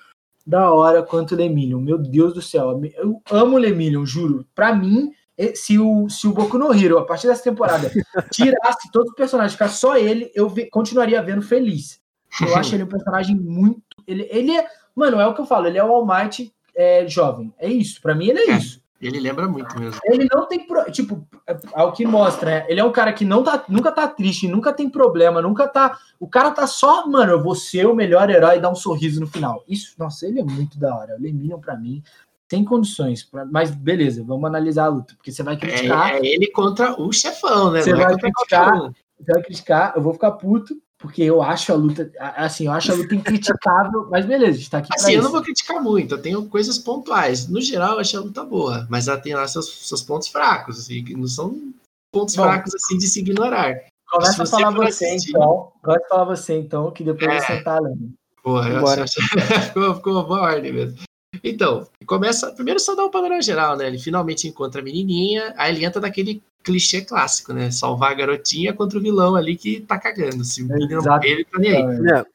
da 0.49 0.71
hora 0.73 1.03
quanto 1.03 1.33
o 1.33 1.37
Lemillion. 1.37 1.79
Meu 1.79 1.97
Deus 1.97 2.33
do 2.33 2.41
céu, 2.41 2.81
eu 2.97 3.21
amo 3.31 3.55
o 3.55 3.59
Lemillion, 3.59 4.03
juro. 4.05 4.45
Pra 4.55 4.73
mim, 4.73 5.11
e- 5.37 5.55
se 5.55 5.77
o, 5.77 6.09
se 6.09 6.27
o 6.27 6.33
Boku 6.33 6.57
no 6.57 6.73
Hero, 6.73 6.97
a 6.97 7.05
partir 7.05 7.27
dessa 7.27 7.43
temporada, 7.43 7.89
tirasse 8.33 8.91
todos 8.91 9.09
os 9.11 9.15
personagens, 9.15 9.53
ficar 9.53 9.69
só 9.69 9.95
ele, 9.95 10.31
eu 10.33 10.49
ve- 10.49 10.65
continuaria 10.69 11.21
vendo 11.21 11.41
feliz. 11.43 12.01
Eu 12.41 12.55
acho 12.55 12.75
ele 12.75 12.83
um 12.83 12.87
personagem 12.87 13.35
muito. 13.35 13.81
Ele, 14.07 14.27
ele 14.31 14.55
é. 14.57 14.65
Mano, 14.95 15.19
é 15.19 15.27
o 15.27 15.33
que 15.33 15.41
eu 15.41 15.45
falo, 15.45 15.67
ele 15.67 15.77
é 15.77 15.83
o 15.83 15.91
All 15.91 16.05
Might 16.05 16.51
é, 16.75 17.07
jovem. 17.07 17.53
É 17.59 17.67
isso. 17.69 18.01
Pra 18.01 18.15
mim, 18.15 18.29
ele 18.29 18.39
é 18.39 18.49
É. 18.51 18.57
isso. 18.57 18.81
Ele 19.01 19.19
lembra 19.19 19.47
muito 19.47 19.79
mesmo. 19.79 19.99
Ele 20.05 20.27
não 20.31 20.45
tem. 20.47 20.67
pro- 20.67 20.91
Tipo, 20.91 21.25
ao 21.73 21.93
que 21.93 22.05
mostra, 22.05 22.49
né? 22.51 22.65
Ele 22.67 22.79
é 22.79 22.83
um 22.83 22.91
cara 22.91 23.13
que 23.13 23.23
não 23.23 23.43
tá, 23.43 23.63
nunca 23.69 23.91
tá 23.91 24.07
triste, 24.07 24.47
nunca 24.47 24.73
tem 24.73 24.89
problema, 24.89 25.41
nunca 25.41 25.67
tá. 25.67 25.97
O 26.19 26.27
cara 26.27 26.51
tá 26.51 26.67
só, 26.67 27.07
mano, 27.07 27.31
eu 27.31 27.41
vou 27.41 27.55
ser 27.55 27.87
o 27.87 27.95
melhor 27.95 28.29
herói 28.29 28.57
e 28.57 28.59
dar 28.59 28.69
um 28.69 28.75
sorriso 28.75 29.21
no 29.21 29.27
final. 29.27 29.63
Isso, 29.67 29.93
nossa, 29.97 30.27
ele 30.27 30.41
é 30.41 30.43
muito 30.43 30.77
da 30.77 30.93
hora. 30.95 31.15
O 31.15 31.21
Lemillion, 31.21 31.59
pra 31.59 31.77
mim, 31.77 32.03
sem 32.49 32.65
condições. 32.65 33.23
pra- 33.23 33.45
mas 33.45 33.71
beleza, 33.71 34.23
vamos 34.23 34.45
analisar 34.45 34.85
a 34.85 34.89
luta, 34.89 35.13
porque 35.15 35.31
você 35.31 35.43
vai 35.43 35.55
criticar. 35.55 36.15
É, 36.15 36.17
é 36.19 36.25
ele 36.25 36.51
contra 36.51 36.99
o 37.01 37.11
chefão, 37.13 37.71
né? 37.71 37.81
Você 37.81 37.91
é 37.91 37.95
vai 37.95 38.05
contra 38.11 38.31
criticar. 38.31 38.91
Você 39.17 39.33
vai 39.33 39.43
criticar, 39.43 39.93
eu 39.95 40.01
vou 40.01 40.13
ficar 40.13 40.31
puto, 40.31 40.75
porque 40.99 41.23
eu 41.23 41.41
acho 41.41 41.71
a 41.71 41.75
luta. 41.75 42.11
Assim, 42.19 42.65
eu 42.65 42.71
acho 42.73 42.91
a 42.91 42.95
luta 42.95 43.15
incriticável, 43.15 44.07
mas 44.11 44.25
beleza, 44.25 44.51
a 44.51 44.57
gente 44.57 44.69
tá 44.69 44.77
aqui 44.79 44.89
Assim, 44.93 45.13
eu 45.13 45.17
não 45.19 45.23
isso. 45.23 45.31
vou 45.31 45.41
criticar 45.41 45.81
muito, 45.81 46.13
eu 46.15 46.21
tenho 46.21 46.45
coisas 46.47 46.77
pontuais. 46.77 47.47
No 47.47 47.61
geral, 47.61 47.93
eu 47.93 47.99
achei 47.99 48.19
a 48.19 48.21
luta 48.21 48.43
boa, 48.43 48.85
mas 48.89 49.07
ela 49.07 49.17
tem 49.17 49.33
lá 49.33 49.47
seus, 49.47 49.87
seus 49.87 50.01
pontos 50.01 50.27
fracos, 50.27 50.77
assim, 50.77 51.03
não 51.15 51.27
são 51.27 51.73
pontos 52.13 52.35
Bom. 52.35 52.43
fracos 52.43 52.75
assim 52.75 52.97
de 52.97 53.07
se 53.07 53.21
ignorar. 53.21 53.75
Começa 54.11 54.43
a 54.43 54.45
falar 54.45 54.71
você, 54.71 55.05
assistir- 55.05 55.29
então. 55.29 55.71
Começa 55.81 56.05
a 56.05 56.09
falar 56.09 56.23
você, 56.25 56.57
então, 56.59 56.91
que 56.91 57.03
depois 57.03 57.31
É. 57.31 57.37
eu 57.37 57.41
sentar 57.41 57.81
lendo. 57.81 58.11
Porra, 58.43 58.69
eu 58.69 58.87
acho, 58.87 59.21
ficou, 59.67 59.95
ficou 59.95 60.13
uma 60.13 60.23
boa 60.23 60.41
ordem 60.41 60.73
mesmo. 60.73 60.97
Então, 61.43 61.87
começa. 62.07 62.51
Primeiro 62.53 62.79
só 62.79 62.95
dá 62.95 63.05
um 63.05 63.11
panorama 63.11 63.41
geral, 63.41 63.77
né? 63.77 63.85
Ele 63.87 63.99
finalmente 63.99 64.47
encontra 64.47 64.81
a 64.81 64.83
menininha, 64.83 65.53
aí 65.55 65.75
ele 65.75 65.85
entra 65.85 66.01
naquele 66.01 66.41
clichê 66.63 67.01
clássico, 67.01 67.53
né? 67.53 67.71
Salvar 67.71 68.11
a 68.11 68.15
garotinha 68.15 68.73
contra 68.73 68.97
o 68.97 69.01
vilão 69.01 69.35
ali 69.35 69.55
que 69.55 69.81
tá 69.81 69.97
cagando. 69.97 70.43
Se 70.43 70.61
o 70.63 70.67
menino 70.67 71.01
ele 71.23 71.45
tá 71.45 71.59
nem 71.59 71.71
aí. 71.75 72.07
É, 72.11 72.25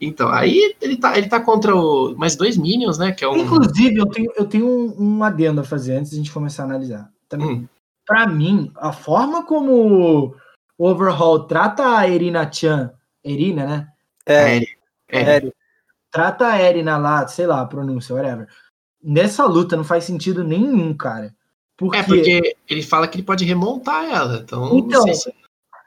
Então, 0.00 0.28
aí 0.28 0.74
ele 0.80 0.96
tá, 0.96 1.16
ele 1.16 1.28
tá 1.28 1.40
contra 1.40 1.74
o, 1.74 2.14
mais 2.16 2.36
dois 2.36 2.56
Minions, 2.56 2.98
né? 2.98 3.12
Que 3.12 3.24
é 3.24 3.28
um. 3.28 3.36
Inclusive, 3.38 3.96
eu 3.96 4.06
tenho, 4.06 4.32
eu 4.36 4.44
tenho 4.46 4.66
um, 4.66 5.18
um 5.18 5.24
adendo 5.24 5.60
a 5.60 5.64
fazer 5.64 5.96
antes 5.96 6.12
da 6.12 6.16
gente 6.18 6.32
começar 6.32 6.62
a 6.62 6.66
analisar. 6.66 7.10
Também, 7.28 7.48
Hum, 7.48 7.68
Pra 8.06 8.26
mim, 8.28 8.70
a 8.76 8.92
forma 8.92 9.44
como 9.44 10.36
o 10.78 10.88
Overhaul 10.88 11.40
trata 11.44 11.98
a 11.98 12.08
Erina 12.08 12.50
Chan, 12.50 12.92
Erina, 13.24 13.66
né? 13.66 13.88
é, 14.26 14.58
é, 14.58 14.62
é, 15.08 15.36
é, 15.38 15.52
Trata 16.12 16.46
a 16.46 16.62
Erina 16.62 16.96
lá, 16.96 17.26
sei 17.26 17.46
lá, 17.48 17.60
a 17.60 17.66
pronúncia, 17.66 18.14
whatever. 18.14 18.46
nessa 19.02 19.44
luta 19.44 19.76
não 19.76 19.82
faz 19.84 20.04
sentido 20.04 20.44
nenhum, 20.44 20.96
cara. 20.96 21.34
Porque... 21.76 21.98
É, 21.98 22.02
porque 22.02 22.56
ele 22.68 22.82
fala 22.82 23.06
que 23.06 23.16
ele 23.16 23.26
pode 23.26 23.44
remontar 23.44 24.04
ela. 24.04 24.38
Então, 24.42 24.78
então 24.78 25.14
se... 25.14 25.32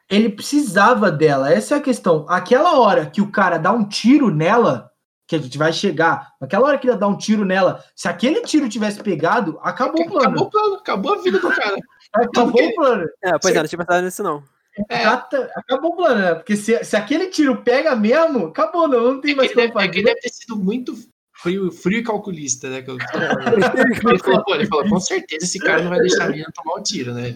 ele 0.09 0.29
precisava 0.29 1.11
dela. 1.11 1.51
Essa 1.51 1.75
é 1.75 1.77
a 1.77 1.81
questão. 1.81 2.25
Aquela 2.29 2.79
hora 2.79 3.05
que 3.05 3.21
o 3.21 3.31
cara 3.31 3.57
dá 3.57 3.71
um 3.71 3.87
tiro 3.87 4.33
nela, 4.33 4.91
que 5.27 5.35
a 5.35 5.39
gente 5.39 5.57
vai 5.57 5.73
chegar, 5.73 6.33
aquela 6.39 6.67
hora 6.67 6.77
que 6.77 6.87
ele 6.87 6.97
dá 6.97 7.07
um 7.07 7.17
tiro 7.17 7.43
nela, 7.43 7.83
se 7.95 8.07
aquele 8.07 8.41
tiro 8.41 8.69
tivesse 8.69 9.01
pegado, 9.01 9.59
acabou 9.61 10.01
o 10.01 10.09
plano. 10.09 10.27
Acabou 10.27 10.47
o 10.47 10.49
plano, 10.49 10.75
acabou 10.75 11.13
a 11.13 11.21
vida 11.21 11.39
do 11.39 11.49
cara. 11.49 11.77
acabou 12.13 12.51
porque... 12.51 12.67
o 12.67 12.75
plano. 12.75 13.05
É, 13.23 13.31
pois 13.39 13.55
é, 13.55 13.59
não 13.59 13.67
tinha 13.67 13.79
pensado 13.79 14.05
nisso, 14.05 14.23
não. 14.23 14.43
É. 14.89 15.05
Acabou 15.05 15.91
o 15.91 15.95
plano, 15.95 16.21
né? 16.21 16.35
Porque 16.35 16.55
se, 16.55 16.83
se 16.83 16.95
aquele 16.95 17.27
tiro 17.27 17.61
pega 17.63 17.95
mesmo, 17.95 18.47
acabou, 18.47 18.87
não, 18.87 19.13
não 19.13 19.21
tem 19.21 19.33
é 19.33 19.35
mais 19.35 19.53
como 19.53 19.73
fazer. 19.73 19.85
É 19.85 19.91
que 19.91 20.03
deve 20.03 20.21
ter 20.21 20.29
sido 20.29 20.55
muito 20.55 20.95
frio, 21.41 21.71
frio 21.71 21.99
e 21.99 22.03
calculista, 22.03 22.69
né? 22.69 22.81
Que 22.81 22.91
eu... 22.91 22.97
ele, 24.09 24.19
falou, 24.19 24.43
pô, 24.43 24.55
ele 24.55 24.67
falou, 24.67 24.89
com 24.89 24.99
certeza 24.99 25.45
esse 25.45 25.59
cara 25.59 25.81
não 25.81 25.89
vai 25.89 25.99
deixar 25.99 26.25
a 26.25 26.29
menina 26.29 26.51
tomar 26.53 26.79
o 26.79 26.83
tiro, 26.83 27.13
né? 27.13 27.35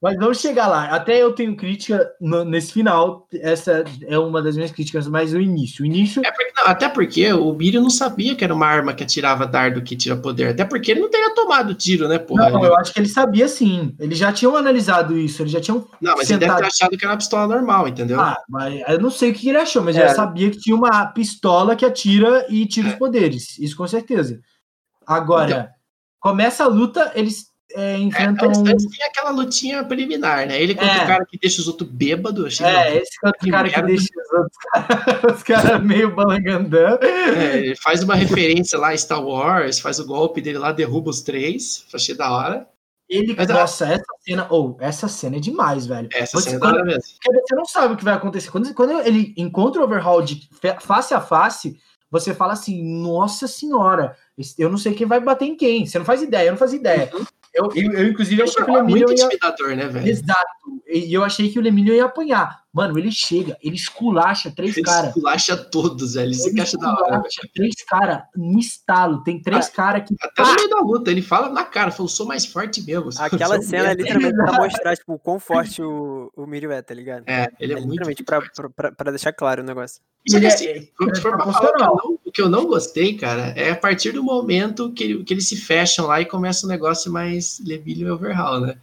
Mas 0.00 0.16
vamos 0.16 0.40
chegar 0.40 0.66
lá. 0.66 0.86
Até 0.86 1.22
eu 1.22 1.34
tenho 1.34 1.54
crítica 1.54 2.10
no, 2.18 2.42
nesse 2.42 2.72
final. 2.72 3.28
Essa 3.34 3.84
é 4.06 4.18
uma 4.18 4.40
das 4.40 4.56
minhas 4.56 4.70
críticas, 4.70 5.06
mas 5.06 5.34
o 5.34 5.40
início. 5.40 5.82
O 5.82 5.86
início. 5.86 6.22
É 6.24 6.32
porque, 6.32 6.52
não, 6.56 6.66
até 6.66 6.88
porque 6.88 7.32
o 7.34 7.52
Mírio 7.52 7.82
não 7.82 7.90
sabia 7.90 8.34
que 8.34 8.42
era 8.42 8.54
uma 8.54 8.66
arma 8.66 8.94
que 8.94 9.04
atirava 9.04 9.46
dardo 9.46 9.82
que 9.82 9.94
tira 9.94 10.16
poder. 10.16 10.48
Até 10.48 10.64
porque 10.64 10.90
ele 10.90 11.00
não 11.00 11.10
teria 11.10 11.34
tomado 11.34 11.74
tiro, 11.74 12.08
né, 12.08 12.18
porra? 12.18 12.48
Não, 12.48 12.64
eu 12.64 12.74
acho 12.76 12.94
que 12.94 12.98
ele 12.98 13.10
sabia 13.10 13.46
sim. 13.46 13.94
Eles 14.00 14.16
já 14.16 14.32
tinham 14.32 14.56
analisado 14.56 15.18
isso. 15.18 15.42
Eles 15.42 15.52
já 15.52 15.60
tinham. 15.60 15.86
Não, 16.00 16.16
mas 16.16 16.26
sentado... 16.26 16.44
ele 16.44 16.50
deve 16.50 16.60
ter 16.60 16.66
achado 16.66 16.96
que 16.96 17.04
era 17.04 17.12
uma 17.12 17.18
pistola 17.18 17.54
normal, 17.54 17.86
entendeu? 17.86 18.18
Ah, 18.18 18.38
mas 18.48 18.82
eu 18.88 19.00
não 19.00 19.10
sei 19.10 19.32
o 19.32 19.34
que 19.34 19.50
ele 19.50 19.58
achou, 19.58 19.82
mas 19.82 19.96
é. 19.96 20.06
eu 20.06 20.14
sabia 20.14 20.50
que 20.50 20.58
tinha 20.58 20.74
uma 20.74 21.06
pistola 21.08 21.76
que 21.76 21.84
atira 21.84 22.46
e 22.48 22.64
tira 22.64 22.88
é. 22.88 22.92
os 22.92 22.98
poderes. 22.98 23.58
Isso 23.58 23.76
com 23.76 23.86
certeza. 23.86 24.40
Agora, 25.06 25.50
então... 25.50 25.68
começa 26.20 26.64
a 26.64 26.68
luta, 26.68 27.12
eles 27.14 27.49
é, 27.74 27.98
enfrentam. 27.98 28.50
É, 28.50 28.70
antes, 28.70 28.86
tem 28.86 29.06
aquela 29.06 29.30
lutinha 29.30 29.84
preliminar, 29.84 30.46
né? 30.46 30.60
Ele 30.60 30.74
contra 30.74 30.94
é. 30.94 31.04
o 31.04 31.06
cara 31.06 31.24
que 31.24 31.38
deixa 31.38 31.60
os 31.60 31.68
outros 31.68 31.88
bêbados. 31.88 32.60
É, 32.60 32.96
esse 32.96 33.18
contra 33.20 33.46
o 33.46 33.50
cara 33.50 33.70
que 33.70 33.82
deixa 33.82 34.08
os 34.16 34.32
outros 34.38 35.34
os 35.36 35.42
caras 35.42 35.82
meio 35.82 36.14
balangandã. 36.14 36.98
É, 37.02 37.58
ele 37.58 37.76
faz 37.76 38.02
uma 38.02 38.14
referência 38.14 38.78
lá 38.78 38.90
a 38.90 38.96
Star 38.96 39.24
Wars, 39.24 39.80
faz 39.80 39.98
o 39.98 40.06
golpe 40.06 40.40
dele 40.40 40.58
lá, 40.58 40.72
derruba 40.72 41.10
os 41.10 41.20
três. 41.20 41.84
Achei 41.92 42.14
da 42.14 42.30
hora. 42.30 42.66
Ele, 43.08 43.34
Mas, 43.36 43.48
nossa, 43.48 43.86
essa 43.86 44.04
cena, 44.20 44.46
ou 44.50 44.76
oh, 44.78 44.84
essa 44.84 45.08
cena 45.08 45.36
é 45.36 45.40
demais, 45.40 45.84
velho. 45.84 46.08
Essa 46.12 46.38
você, 46.38 46.50
cena 46.50 46.56
é 46.56 46.60
da 46.60 46.68
hora 46.68 46.84
mesmo. 46.84 47.02
Você 47.02 47.54
não 47.56 47.64
sabe 47.64 47.94
o 47.94 47.96
que 47.96 48.04
vai 48.04 48.14
acontecer. 48.14 48.52
Quando, 48.52 48.72
quando 48.72 49.00
ele 49.00 49.34
encontra 49.36 49.80
o 49.80 49.84
Overhaul 49.84 50.22
de 50.22 50.48
face 50.78 51.12
a 51.12 51.20
face, 51.20 51.76
você 52.08 52.32
fala 52.32 52.52
assim, 52.52 52.82
nossa 53.02 53.48
senhora, 53.48 54.16
eu 54.56 54.70
não 54.70 54.78
sei 54.78 54.94
quem 54.94 55.08
vai 55.08 55.18
bater 55.18 55.46
em 55.46 55.56
quem. 55.56 55.86
Você 55.86 55.98
não 55.98 56.04
faz 56.04 56.22
ideia, 56.22 56.48
eu 56.48 56.52
não 56.52 56.58
faz 56.58 56.72
ideia. 56.72 57.10
Uhum. 57.12 57.24
Eu, 57.52 57.68
eu, 57.74 57.92
eu, 57.92 58.08
inclusive, 58.08 58.42
achei 58.42 58.64
que 58.64 58.70
o 58.70 58.74
Lemilho 58.74 59.06
muito 59.08 59.12
ia... 59.12 59.24
intimidador, 59.24 59.76
né, 59.76 59.86
velho? 59.86 60.08
Exato. 60.08 60.82
E 60.86 61.12
eu 61.12 61.24
achei 61.24 61.50
que 61.50 61.58
o 61.58 61.62
Lemilho 61.62 61.94
ia 61.94 62.04
apanhar. 62.04 62.62
Mano, 62.72 62.96
ele 62.96 63.10
chega, 63.10 63.58
ele 63.60 63.74
esculacha 63.74 64.48
três 64.54 64.76
caras. 64.76 65.00
Ele 65.00 65.08
esculacha 65.08 65.56
todos, 65.56 66.14
velho. 66.14 66.28
Ele 66.28 66.34
se 66.34 66.50
encaixa 66.50 66.78
da 66.78 66.92
hora. 66.92 67.22
Três 67.52 67.74
caras 67.84 68.22
no 68.36 68.60
estalo. 68.60 69.24
Tem 69.24 69.42
três 69.42 69.66
ah, 69.66 69.70
caras 69.72 70.08
que. 70.08 70.14
Até 70.20 70.42
no 70.42 70.54
meio 70.54 70.68
da 70.68 70.80
luta, 70.80 71.10
ele 71.10 71.20
fala 71.20 71.48
na 71.48 71.64
cara, 71.64 71.90
falou, 71.90 72.08
sou 72.08 72.26
mais 72.26 72.46
forte 72.46 72.80
mesmo. 72.82 73.10
Aquela 73.18 73.60
cena 73.62 73.90
é 73.90 73.94
literalmente 73.94 74.36
pra 74.36 74.52
mostrar, 74.52 74.96
tipo, 74.96 75.14
o 75.14 75.18
quão 75.18 75.40
forte 75.40 75.82
o, 75.82 76.30
o 76.36 76.46
Mirio 76.46 76.70
é, 76.70 76.80
tá 76.80 76.94
ligado? 76.94 77.24
É, 77.26 77.48
ele 77.58 77.74
é, 77.74 77.76
é 77.76 77.80
muito. 77.80 78.08
Literalmente 78.08 78.22
pra, 78.22 78.70
pra, 78.70 78.92
pra, 78.92 79.10
deixar 79.10 79.32
claro 79.32 79.62
o 79.62 79.66
negócio. 79.66 80.00
Só 80.28 80.38
que 80.38 80.46
assim, 80.46 80.66
é, 80.66 80.76
é, 80.76 80.78
é 80.78 80.84
o 82.24 82.32
que 82.32 82.40
eu 82.40 82.48
não 82.48 82.66
gostei, 82.66 83.16
cara, 83.16 83.52
é 83.56 83.70
a 83.70 83.76
partir 83.76 84.12
do 84.12 84.22
momento 84.22 84.92
que, 84.92 85.24
que 85.24 85.34
eles 85.34 85.48
se 85.48 85.56
fecham 85.56 86.06
lá 86.06 86.20
e 86.20 86.26
começa 86.26 86.66
um 86.66 86.68
negócio 86.68 87.10
mais 87.10 87.60
Levilho 87.66 88.06
e 88.06 88.10
Overhaul, 88.12 88.60
né? 88.60 88.78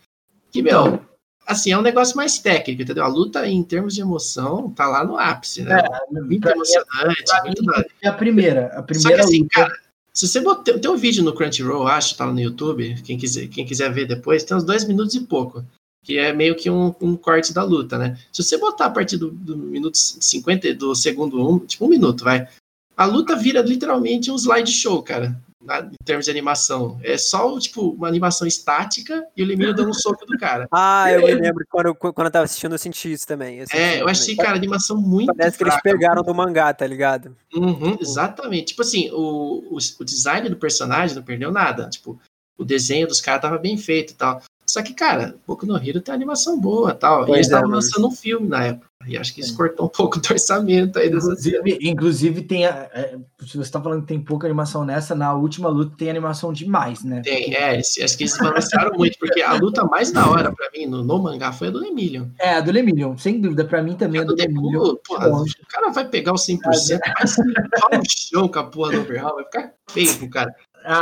Que, 0.52 0.62
meu, 0.62 1.00
assim, 1.48 1.72
é 1.72 1.78
um 1.78 1.82
negócio 1.82 2.18
mais 2.18 2.38
técnico, 2.38 2.82
entendeu? 2.82 3.06
A 3.06 3.08
luta, 3.08 3.48
em 3.48 3.64
termos 3.64 3.96
de 3.96 4.02
emoção, 4.02 4.70
tá 4.72 4.86
lá 4.86 5.04
no 5.06 5.18
ápice, 5.18 5.64
né? 5.64 5.80
É, 5.80 6.22
muito 6.22 6.48
emocionante. 6.48 7.24
muito 7.46 7.64
mim, 7.64 7.72
é 8.04 8.10
a 8.10 8.14
primeira. 8.14 8.66
A 8.78 8.84
primeira 8.84 9.10
Só 9.10 9.16
que, 9.16 9.22
assim, 9.22 9.42
luta... 9.44 9.50
cara, 9.54 9.74
se 10.14 10.28
você 10.28 10.42
botar. 10.42 10.78
Tem 10.78 10.92
um 10.92 10.98
vídeo 10.98 11.24
no 11.24 11.34
Crunchyroll, 11.34 11.88
acho, 11.88 12.18
tá 12.18 12.26
lá 12.26 12.34
no 12.34 12.42
YouTube. 12.42 13.02
Quem 13.04 13.18
quiser, 13.18 13.48
quem 13.48 13.66
quiser 13.66 13.92
ver 13.92 14.06
depois, 14.06 14.44
tem 14.44 14.58
uns 14.58 14.66
dois 14.66 14.86
minutos 14.86 15.16
e 15.16 15.22
pouco. 15.22 15.64
Que 16.04 16.18
é 16.18 16.34
meio 16.34 16.56
que 16.56 16.70
um, 16.70 16.94
um 17.02 17.16
corte 17.16 17.54
da 17.54 17.64
luta, 17.64 17.98
né? 17.98 18.18
Se 18.32 18.44
você 18.44 18.58
botar 18.58 18.86
a 18.86 18.90
partir 18.90 19.18
do, 19.18 19.32
do 19.32 19.58
minuto 19.58 19.98
50, 19.98 20.74
do 20.76 20.94
segundo 20.94 21.50
um, 21.50 21.60
tipo 21.60 21.86
um 21.86 21.90
minuto, 21.90 22.24
vai. 22.24 22.48
A 22.96 23.06
luta 23.06 23.36
vira 23.36 23.62
literalmente 23.62 24.30
um 24.30 24.36
slideshow, 24.36 25.02
cara 25.02 25.40
em 25.70 26.06
termos 26.06 26.26
de 26.26 26.32
animação. 26.32 27.00
É 27.04 27.18
só, 27.18 27.58
tipo, 27.60 27.92
uma 27.92 28.08
animação 28.08 28.48
estática 28.48 29.26
e 29.36 29.44
o 29.44 29.46
Lemiro 29.46 29.74
dando 29.74 29.90
um 29.90 29.94
soco 29.96 30.26
do 30.26 30.38
cara. 30.38 30.68
Ah, 30.72 31.12
eu 31.12 31.22
me 31.22 31.34
lembro 31.36 31.66
quando, 31.70 31.94
quando 31.96 32.26
eu 32.26 32.32
tava 32.32 32.46
assistindo, 32.46 32.74
eu 32.74 32.80
senti 32.80 33.12
isso 33.12 33.28
também. 33.28 33.60
Eu 33.60 33.66
é, 33.72 34.02
eu 34.02 34.08
achei, 34.08 34.36
também. 34.36 34.46
cara, 34.46 34.58
animação 34.58 34.98
muito 34.98 35.34
Parece 35.36 35.58
fraca, 35.58 35.82
que 35.82 35.88
eles 35.88 35.98
pegaram 35.98 36.24
do 36.24 36.34
mangá, 36.34 36.74
tá 36.74 36.88
ligado? 36.88 37.36
Uhum, 37.54 37.98
exatamente. 38.00 38.68
Tipo 38.68 38.82
assim, 38.82 39.10
o, 39.12 39.76
o, 39.76 39.78
o, 40.00 40.06
design 40.06 40.50
do 40.50 40.56
personagem 40.56 41.16
não 41.16 41.24
perdeu 41.24 41.52
nada. 41.52 41.90
Tipo, 41.90 42.20
o 42.58 42.64
desenho 42.64 43.08
dos 43.08 43.22
caras 43.22 43.42
tava 43.42 43.58
bem 43.58 43.78
feito 43.78 44.12
e 44.12 44.16
tal. 44.16 44.42
Só 44.66 44.84
que, 44.84 44.94
cara, 44.94 45.36
Boku 45.48 45.66
no 45.66 45.78
Hero 45.78 46.02
tem 46.02 46.14
animação 46.14 46.60
boa 46.60 46.94
tal. 46.94 47.26
Pois 47.26 47.30
e 47.30 47.34
eles 47.36 47.48
estavam 47.48 47.72
é, 47.72 47.76
lançando 47.76 48.08
um 48.08 48.12
filme 48.12 48.48
na 48.48 48.66
época. 48.66 48.88
E 49.08 49.18
acho 49.18 49.34
que 49.34 49.42
isso 49.42 49.56
cortou 49.56 49.86
um 49.86 49.90
pouco 49.90 50.20
do 50.20 50.32
orçamento 50.32 51.00
aí 51.00 51.08
inclusive, 51.08 51.80
inclusive, 51.82 52.42
tem. 52.44 52.66
A, 52.66 52.90
é, 52.94 53.18
se 53.42 53.58
você 53.58 53.60
está 53.60 53.82
falando 53.82 54.02
que 54.02 54.08
tem 54.08 54.20
pouca 54.20 54.48
animação 54.48 54.86
nessa, 54.86 55.16
na 55.16 55.34
última 55.34 55.70
luta 55.70 55.96
tem 55.98 56.10
animação 56.10 56.52
demais, 56.52 57.04
né? 57.04 57.22
Tem, 57.22 57.54
é. 57.54 57.78
Acho 57.78 58.18
que 58.18 58.24
eles 58.24 58.38
balançaram 58.38 58.96
muito, 58.98 59.18
porque 59.20 59.42
a 59.42 59.54
luta 59.54 59.84
mais 59.86 60.12
da 60.12 60.30
hora 60.30 60.52
pra 60.52 60.70
mim 60.72 60.86
no, 60.86 61.04
no 61.04 61.20
mangá 61.20 61.52
foi 61.52 61.68
a 61.68 61.72
do 61.72 61.80
Lemillion. 61.80 62.28
É, 62.40 62.56
a 62.56 62.62
do 62.62 62.72
Lemillion, 62.72 63.18
sem 63.18 63.40
dúvida. 63.40 63.66
Pra 63.66 63.82
mim 63.82 63.96
também 63.96 64.22
é 64.22 64.24
a 64.24 64.28
do, 64.28 64.36
do 64.36 65.02
o 65.18 65.68
cara 65.68 65.90
vai 65.90 66.08
pegar 66.08 66.34
o 66.34 66.36
100%, 66.36 66.60
vai 66.62 67.28
se 67.28 67.44
no 67.44 68.04
chão 68.08 68.48
com 68.48 68.60
a 68.60 68.64
porra 68.64 68.92
do 68.92 69.02
overhaul, 69.02 69.36
vai 69.36 69.46
ficar 69.46 69.74
feio, 69.90 70.30
cara. 70.30 70.54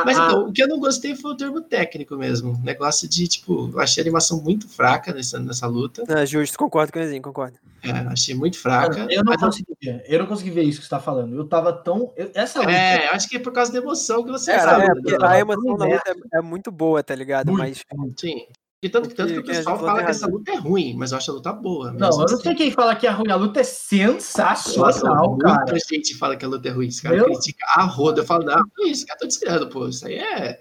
Mas 0.05 0.17
então, 0.17 0.47
o 0.47 0.51
que 0.51 0.63
eu 0.63 0.67
não 0.67 0.79
gostei 0.79 1.15
foi 1.15 1.31
o 1.31 1.37
termo 1.37 1.61
técnico 1.61 2.15
mesmo. 2.15 2.59
Negócio 2.63 3.07
de, 3.07 3.27
tipo, 3.27 3.69
eu 3.71 3.79
achei 3.79 4.01
a 4.01 4.03
animação 4.03 4.41
muito 4.41 4.67
fraca 4.67 5.13
nessa, 5.13 5.39
nessa 5.39 5.67
luta. 5.67 6.03
É 6.07 6.25
justo, 6.25 6.57
concordo 6.57 6.91
com 6.91 6.99
o 6.99 7.01
Ezinho, 7.01 7.21
concordo. 7.21 7.57
É, 7.83 7.91
achei 7.91 8.33
muito 8.33 8.57
fraca. 8.57 9.07
Eu 9.09 9.23
não 9.23 9.35
consegui 9.37 9.73
ver. 9.81 10.03
Eu 10.07 10.19
não 10.19 10.25
consegui 10.25 10.49
ver 10.49 10.63
isso 10.63 10.79
que 10.79 10.85
você 10.85 10.89
tá 10.89 10.99
falando. 10.99 11.35
Eu 11.35 11.47
tava 11.47 11.71
tão. 11.71 12.11
Eu, 12.15 12.31
essa 12.33 12.59
luta... 12.59 12.71
É, 12.71 13.09
acho 13.09 13.29
que 13.29 13.35
é 13.37 13.39
por 13.39 13.53
causa 13.53 13.71
da 13.71 13.77
emoção 13.77 14.23
que 14.23 14.31
você 14.31 14.51
é, 14.51 14.59
sabe. 14.59 14.85
É, 14.85 15.25
a 15.25 15.39
emoção 15.39 15.77
da 15.77 15.85
luta 15.85 16.03
é, 16.33 16.39
é, 16.39 16.41
muito 16.41 16.71
boa, 16.71 17.03
tá 17.03 17.13
ligado? 17.13 17.51
Muito, 17.51 17.59
mas. 17.59 17.83
Sim. 18.17 18.47
E 18.85 18.89
tanto, 18.89 19.09
que, 19.09 19.15
tanto 19.15 19.33
que 19.33 19.39
o 19.39 19.43
pessoal 19.43 19.79
fala 19.79 20.03
que 20.03 20.11
essa 20.11 20.27
luta 20.27 20.51
é 20.51 20.57
ruim, 20.57 20.93
mas 20.95 21.11
eu 21.11 21.17
acho 21.17 21.31
a 21.31 21.33
luta 21.33 21.51
boa. 21.51 21.91
Não, 21.91 22.07
eu 22.07 22.17
não 22.19 22.27
sei 22.27 22.37
assim. 22.37 22.55
quem 22.55 22.71
fala 22.71 22.95
que 22.95 23.07
é 23.07 23.09
ruim. 23.09 23.31
A 23.31 23.35
luta 23.35 23.61
é 23.61 23.63
sensacional, 23.63 25.31
Nossa, 25.31 25.37
cara. 25.39 25.71
Muita 25.71 25.79
gente 25.89 26.15
fala 26.15 26.35
que 26.35 26.45
a 26.45 26.47
luta 26.47 26.67
é 26.67 26.71
ruim. 26.71 26.87
Esse 26.87 27.01
cara 27.01 27.15
Meu... 27.15 27.25
critica 27.25 27.65
a 27.67 27.81
roda. 27.81 28.21
Eu 28.21 28.25
falo, 28.25 28.45
não, 28.45 28.61
é 28.81 28.87
isso, 28.87 29.03
cara, 29.07 29.17
tô 29.17 29.25
descriando, 29.25 29.67
pô. 29.69 29.87
Isso 29.87 30.05
aí 30.05 30.19
é. 30.19 30.59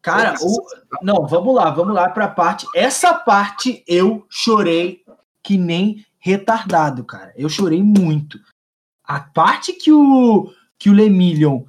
Cara, 0.00 0.36
o... 0.40 0.66
não, 1.02 1.26
vamos 1.26 1.54
lá, 1.54 1.68
vamos 1.68 1.94
lá 1.94 2.08
pra 2.08 2.28
parte. 2.28 2.66
Essa 2.74 3.12
parte 3.12 3.84
eu 3.86 4.24
chorei 4.30 5.02
que 5.42 5.58
nem 5.58 6.02
retardado, 6.18 7.04
cara. 7.04 7.30
Eu 7.36 7.50
chorei 7.50 7.82
muito. 7.82 8.40
A 9.04 9.20
parte 9.20 9.74
que 9.74 9.92
o 9.92 10.50
que 10.78 10.88
o 10.88 10.94
Lemillion 10.94 11.64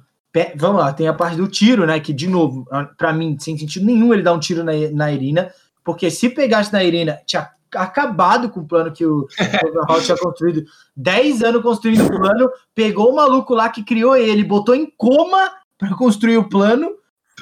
Vamos 0.56 0.80
lá, 0.80 0.94
tem 0.94 1.06
a 1.06 1.12
parte 1.12 1.36
do 1.36 1.46
tiro, 1.46 1.84
né? 1.84 2.00
Que, 2.00 2.14
de 2.14 2.26
novo, 2.26 2.66
para 2.96 3.12
mim, 3.12 3.36
sem 3.38 3.58
sentido 3.58 3.84
nenhum 3.84 4.14
ele 4.14 4.22
dar 4.22 4.32
um 4.32 4.40
tiro 4.40 4.64
na, 4.64 4.72
na 4.90 5.12
Irina. 5.12 5.52
Porque 5.84 6.10
se 6.10 6.28
pegasse 6.28 6.72
na 6.72 6.84
Irina, 6.84 7.20
tinha 7.26 7.50
acabado 7.74 8.50
com 8.50 8.60
o 8.60 8.66
plano 8.66 8.92
que 8.92 9.04
o 9.04 9.26
Overhaul 9.66 10.02
tinha 10.02 10.16
construído. 10.16 10.64
10 10.96 11.42
anos 11.42 11.62
construindo 11.62 12.04
o 12.04 12.08
plano, 12.10 12.50
pegou 12.74 13.10
o 13.10 13.16
maluco 13.16 13.54
lá 13.54 13.68
que 13.68 13.82
criou 13.82 14.16
ele, 14.16 14.44
botou 14.44 14.74
em 14.74 14.86
coma 14.96 15.52
para 15.78 15.94
construir 15.96 16.36
o 16.36 16.48
plano. 16.48 16.90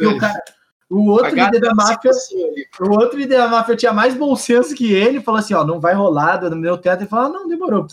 E 0.01 0.07
o, 0.07 0.17
cara, 0.17 0.41
o 0.89 1.09
outro 1.09 1.35
líder 1.35 1.61
da 1.61 1.75
máfia, 1.75 2.11
o 2.81 2.91
outro 2.91 3.19
líder 3.19 3.39
da 3.39 3.49
máfia 3.49 3.77
tinha 3.77 3.93
mais 3.93 4.15
bom 4.15 4.35
senso 4.35 4.75
que 4.75 4.93
ele, 4.93 5.21
falou 5.21 5.39
assim, 5.39 5.55
ó, 5.55 5.65
não 5.65 5.81
vai 5.81 5.95
rolar, 5.95 6.41
no 6.43 6.57
meu 6.57 6.79
teto, 6.79 7.03
ele 7.03 7.09
falou, 7.09 7.27
ah, 7.27 7.29
não, 7.29 7.49
demorou, 7.49 7.87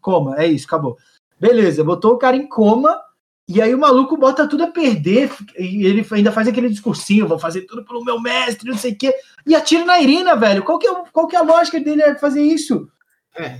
coma, 0.00 0.36
é 0.36 0.46
isso, 0.46 0.66
acabou. 0.66 0.98
Beleza, 1.40 1.82
botou 1.82 2.12
o 2.12 2.18
cara 2.18 2.36
em 2.36 2.46
coma, 2.46 3.00
e 3.48 3.60
aí 3.60 3.74
o 3.74 3.78
maluco 3.78 4.16
bota 4.16 4.46
tudo 4.46 4.64
a 4.64 4.68
perder, 4.68 5.30
e 5.58 5.84
ele 5.84 6.06
ainda 6.10 6.32
faz 6.32 6.46
aquele 6.46 6.68
discursinho, 6.68 7.26
vou 7.26 7.38
fazer 7.38 7.62
tudo 7.62 7.84
pelo 7.84 8.04
meu 8.04 8.20
mestre, 8.20 8.70
não 8.70 8.78
sei 8.78 8.92
o 8.92 8.96
quê, 8.96 9.14
e 9.46 9.54
atira 9.54 9.84
na 9.84 10.00
Irina, 10.00 10.36
velho. 10.36 10.62
Qual 10.62 10.78
que 10.78 10.86
é, 10.86 10.94
qual 11.12 11.26
que 11.26 11.36
é 11.36 11.38
a 11.38 11.42
lógica 11.42 11.80
dele 11.80 12.14
fazer 12.16 12.42
isso? 12.42 12.88
É, 13.34 13.58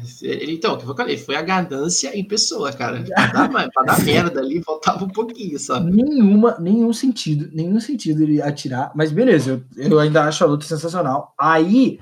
então, 0.50 0.74
o 0.74 0.78
que 0.78 0.84
eu 0.84 0.94
falei, 0.94 1.16
foi 1.16 1.34
a 1.34 1.40
ganância 1.40 2.14
em 2.16 2.22
pessoa, 2.22 2.72
cara. 2.74 3.02
Pra 3.02 3.46
dar, 3.46 3.70
pra 3.70 3.82
dar 3.84 4.04
merda 4.04 4.38
ali, 4.38 4.62
faltava 4.62 5.02
um 5.02 5.08
pouquinho, 5.08 5.58
sabe? 5.58 5.90
Nenhuma, 5.90 6.58
nenhum 6.60 6.92
sentido, 6.92 7.48
nenhum 7.54 7.80
sentido 7.80 8.22
ele 8.22 8.42
atirar, 8.42 8.92
mas 8.94 9.10
beleza, 9.10 9.64
eu, 9.74 9.88
eu 9.90 9.98
ainda 9.98 10.24
acho 10.24 10.44
a 10.44 10.46
luta 10.46 10.66
sensacional. 10.66 11.34
Aí, 11.40 11.98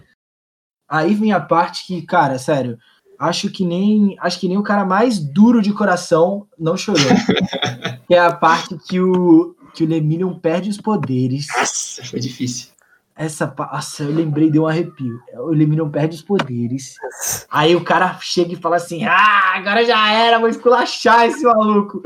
aí 0.88 1.14
vem 1.14 1.32
a 1.32 1.40
parte 1.40 1.86
que, 1.86 2.02
cara, 2.02 2.38
sério, 2.38 2.76
acho 3.20 3.50
que 3.50 3.66
nem 3.66 4.16
acho 4.18 4.40
que 4.40 4.48
nem 4.48 4.56
o 4.56 4.62
cara 4.62 4.84
mais 4.84 5.18
duro 5.18 5.60
de 5.60 5.72
coração 5.72 6.46
não 6.58 6.76
chorou. 6.76 7.04
que 8.08 8.14
é 8.14 8.18
a 8.18 8.32
parte 8.32 8.76
que 8.88 8.98
o 8.98 9.54
que 9.74 9.84
o 9.84 9.86
Lemillion 9.86 10.34
perde 10.34 10.70
os 10.70 10.80
poderes. 10.80 11.46
Nossa, 11.56 12.04
foi 12.04 12.18
difícil. 12.18 12.70
Essa, 13.14 13.54
nossa, 13.56 14.02
eu 14.02 14.10
lembrei, 14.10 14.50
deu 14.50 14.62
um 14.62 14.66
arrepio. 14.66 15.20
O 15.34 15.50
Lemillion 15.50 15.90
perde 15.90 16.16
os 16.16 16.22
poderes. 16.22 16.94
Aí 17.50 17.76
o 17.76 17.84
cara 17.84 18.18
chega 18.20 18.54
e 18.54 18.56
fala 18.56 18.76
assim: 18.76 19.04
Ah, 19.04 19.52
agora 19.56 19.84
já 19.84 20.10
era, 20.10 20.38
vou 20.38 20.48
esculachar 20.48 21.26
esse 21.26 21.44
maluco. 21.44 22.02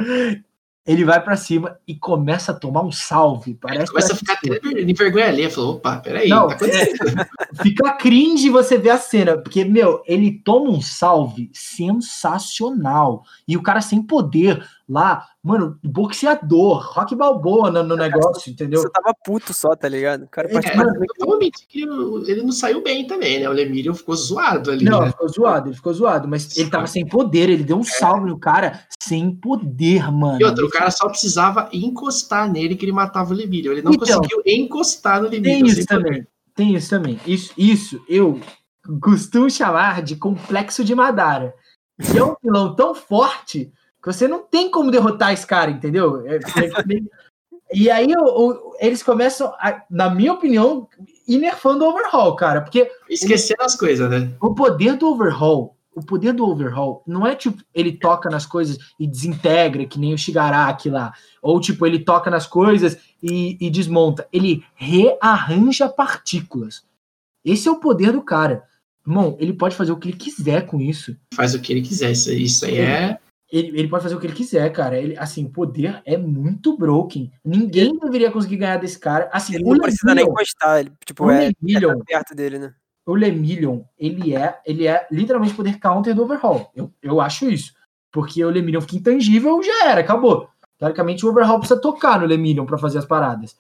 Ele 0.87 1.03
vai 1.03 1.23
pra 1.23 1.37
cima 1.37 1.79
e 1.89 1.95
começa 1.95 2.53
a 2.53 2.55
tomar 2.55 2.83
um 2.83 2.93
salve. 2.93 3.55
Parece 3.55 3.91
Começa 3.91 4.13
a 4.13 4.17
ficar 4.17 4.35
até 4.35 4.49
em 4.81 4.93
vergonha 4.93 5.29
ali. 5.29 5.51
Falou, 5.51 5.77
opa, 5.77 5.97
peraí, 5.97 6.29
Não, 6.29 6.47
tá 6.47 6.55
acontecendo. 6.55 7.27
Fica 7.63 7.93
cringe 7.93 8.51
você 8.51 8.77
ver 8.77 8.91
a 8.91 8.99
cena, 8.99 9.39
porque, 9.39 9.65
meu, 9.65 10.03
ele 10.07 10.31
toma 10.45 10.71
um 10.71 10.83
salve 10.83 11.51
sensacional. 11.55 13.25
E 13.49 13.57
o 13.57 13.63
cara 13.63 13.81
sem 13.81 14.03
poder 14.03 14.63
lá, 14.89 15.27
mano, 15.43 15.79
boxeador, 15.83 16.93
rock 16.93 17.15
balboa 17.15 17.71
no, 17.71 17.83
no 17.83 17.97
negócio, 17.97 18.51
entendeu? 18.53 18.83
Você 18.83 18.91
tava 18.91 19.15
puto 19.25 19.55
só, 19.55 19.75
tá 19.75 19.89
ligado? 19.89 20.25
O 20.25 20.29
cara 20.29 20.49
É, 20.51 20.57
É, 20.57 22.31
ele 22.31 22.43
não 22.43 22.53
saiu 22.53 22.83
bem 22.83 23.07
também, 23.07 23.41
né? 23.41 23.49
O 23.49 23.53
Lemírio 23.53 23.95
ficou 23.95 24.15
zoado 24.15 24.71
ali. 24.71 24.85
Não, 24.85 25.01
né? 25.01 25.11
ficou 25.11 25.29
zoado, 25.29 25.69
ele 25.69 25.77
ficou 25.77 25.93
zoado, 25.93 26.29
mas 26.29 26.57
ele 26.57 26.71
tava 26.71 26.87
sem 26.87 27.07
poder, 27.07 27.49
ele 27.49 27.65
deu 27.65 27.77
um 27.79 27.85
salve 27.85 28.27
no 28.29 28.39
cara 28.39 28.81
sem 29.03 29.35
poder, 29.35 30.11
mano. 30.13 30.41
E 30.41 30.45
outro, 30.45 30.67
o 30.67 30.71
cara 30.71 30.91
só 30.91 31.09
precisava 31.09 31.69
encostar 31.73 32.51
nele 32.51 32.77
que 32.77 32.85
ele 32.85 32.93
matava 32.93 33.33
o 33.33 33.37
Lemírio. 33.37 33.73
Ele 33.73 33.83
não 33.83 33.93
Então, 33.93 34.21
conseguiu 34.21 34.43
encostar 34.47 35.23
no 35.23 35.31
Tem 35.31 35.41
Lemírio. 35.41 35.67
isso 35.67 35.87
também. 35.87 36.27
Tem 36.55 36.75
isso 36.75 36.91
também. 36.91 37.21
Isso, 37.27 37.53
isso 37.57 38.05
eu 38.09 38.39
costumo 39.01 39.51
chamar 39.51 40.03
de 40.03 40.15
complexo 40.17 40.85
de 40.85 40.95
Madara. 40.95 41.55
Que 42.03 42.19
é 42.19 42.25
um 42.25 42.35
vilão 42.43 42.75
tão 42.75 42.95
forte 42.95 43.73
que 44.05 44.13
você 44.13 44.29
não 44.29 44.43
tem 44.43 44.71
como 44.71 44.91
derrotar 44.91 45.33
esse 45.33 45.47
cara, 45.47 45.71
entendeu? 45.71 46.27
É- 46.27 46.37
é- 46.37 47.01
e 47.73 47.91
aí 47.91 48.15
o- 48.15 48.51
o- 48.51 48.77
eles 48.79 49.03
começam, 49.03 49.49
a- 49.59 49.83
na 49.91 50.11
minha 50.11 50.35
opinião, 50.35 50.87
ir 51.27 51.39
nerfando 51.39 51.85
o 51.85 51.89
overhaul, 51.89 52.37
cara. 52.37 52.61
Porque 52.61 52.91
Esquecendo 53.09 53.63
as 53.63 53.75
coisas, 53.75 54.09
né? 54.11 54.31
o 54.41 54.55
poder 54.55 54.97
do 54.99 55.09
overhaul, 55.09 55.75
o 55.97 56.05
poder 56.05 56.35
do 56.35 56.47
overhaul 56.47 57.03
não 57.07 57.27
é 57.27 57.35
tipo 57.35 57.63
ele 57.75 57.93
toca 57.93 58.29
nas 58.29 58.45
coisas 58.45 58.77
e 59.01 59.07
desintegra, 59.07 59.87
que 59.87 59.99
nem 59.99 60.13
o 60.13 60.19
Shigaraki 60.19 60.91
lá. 60.91 61.15
Ou 61.41 61.59
tipo, 61.59 61.87
ele 61.87 61.99
toca 62.01 62.31
nas 62.31 62.47
coisas 62.47 62.99
e, 63.23 63.57
e 63.59 63.71
desmonta. 63.71 64.29
Ele 64.31 64.63
rearranja 64.75 65.89
partículas. 65.89 66.83
Esse 67.43 67.69
é 67.69 67.71
o 67.71 67.81
poder 67.81 68.13
do 68.13 68.21
cara. 68.23 68.65
Irmão, 69.07 69.37
ele 69.39 69.53
pode 69.53 69.77
fazer 69.77 69.93
o 69.93 69.97
que 69.97 70.09
ele 70.09 70.17
quiser 70.17 70.67
com 70.67 70.81
isso. 70.81 71.17
Faz 71.35 71.55
o 71.55 71.61
que 71.61 71.73
ele 71.73 71.83
quiser. 71.83 72.11
Isso, 72.13 72.31
isso 72.33 72.65
aí 72.67 72.79
é. 72.79 73.19
Ele, 73.55 73.79
ele 73.79 73.89
pode 73.89 74.03
fazer 74.03 74.17
o 74.17 74.19
que 74.21 74.27
ele 74.27 74.35
quiser, 74.35 74.69
cara. 74.73 74.99
Ele, 74.99 75.17
assim, 75.17 75.45
o 75.45 75.49
poder 75.49 76.03
é 76.05 76.17
muito 76.17 76.77
broken. 76.77 77.31
Ninguém 77.45 77.97
deveria 78.01 78.33
conseguir 78.33 78.57
ganhar 78.57 78.79
desse 78.79 78.99
cara. 78.99 79.31
Assim, 79.33 79.55
Ele 79.55 79.63
não 79.63 79.79
precisa 79.79 80.13
nem 80.13 80.25
encostar, 80.25 80.81
ele, 80.81 80.93
tipo, 81.07 81.25
o 81.25 81.31
é, 81.31 81.47
é 81.47 81.53
Lemillion, 81.63 82.01
perto 82.05 82.35
dele, 82.35 82.59
né? 82.59 82.75
o 83.07 83.15
Lemillion, 83.15 83.83
ele 83.97 84.35
é, 84.35 84.59
ele 84.67 84.89
é 84.89 85.07
literalmente 85.09 85.55
poder 85.55 85.79
counter 85.79 86.15
do 86.17 86.25
overhaul. 86.25 86.69
Eu, 86.75 86.91
eu 87.01 87.21
acho 87.21 87.49
isso. 87.49 87.73
Porque 88.11 88.45
o 88.45 88.51
Lemillion 88.51 88.81
fica 88.81 88.97
intangível, 88.97 89.63
já 89.63 89.87
era, 89.91 90.01
acabou. 90.01 90.49
Teoricamente, 90.77 91.25
o 91.25 91.29
overhaul 91.29 91.61
precisa 91.61 91.81
tocar 91.81 92.19
no 92.19 92.27
Lemillion 92.27 92.67
para 92.67 92.79
fazer 92.79 92.99
as 92.99 93.05
paradas. 93.07 93.57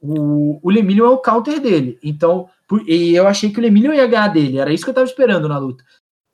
O, 0.00 0.58
o 0.60 0.68
Lemillion 0.70 1.06
é 1.06 1.10
o 1.10 1.18
counter 1.18 1.60
dele. 1.60 1.96
Então, 2.02 2.48
por- 2.66 2.82
e 2.88 3.14
eu 3.14 3.28
achei 3.28 3.52
que 3.52 3.58
o 3.60 3.62
Lemillion 3.62 3.92
ia 3.92 4.06
ganhar 4.08 4.28
dele. 4.28 4.58
Era 4.58 4.72
isso 4.72 4.82
que 4.82 4.90
eu 4.90 4.94
tava 4.94 5.06
esperando 5.06 5.48
na 5.48 5.58
luta. 5.58 5.84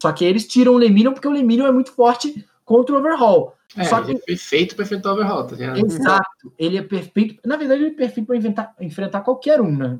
Só 0.00 0.10
que 0.12 0.24
eles 0.24 0.46
tiram 0.46 0.72
o 0.72 0.78
Lemillion 0.78 1.12
porque 1.12 1.28
o 1.28 1.32
Lemillion 1.32 1.66
é 1.66 1.72
muito 1.72 1.92
forte 1.92 2.46
contra 2.68 2.94
o 2.94 2.98
overhaul. 2.98 3.54
É, 3.74 3.84
Só 3.84 4.02
que- 4.02 4.10
ele 4.12 4.20
foi 4.20 4.36
feito 4.36 4.76
pra 4.76 4.84
enfrentar 4.84 5.08
o 5.10 5.12
overhaul, 5.14 5.44
tá 5.44 5.56
ligado? 5.56 5.78
Exato. 5.78 6.52
Ele 6.58 6.76
é 6.76 6.82
perfeito. 6.82 7.36
Na 7.46 7.56
verdade, 7.56 7.82
ele 7.82 7.90
é 7.92 7.96
perfeito 7.96 8.26
para 8.26 8.36
enfrentar, 8.36 8.74
enfrentar 8.78 9.20
qualquer 9.22 9.58
um, 9.60 9.74
né? 9.74 9.98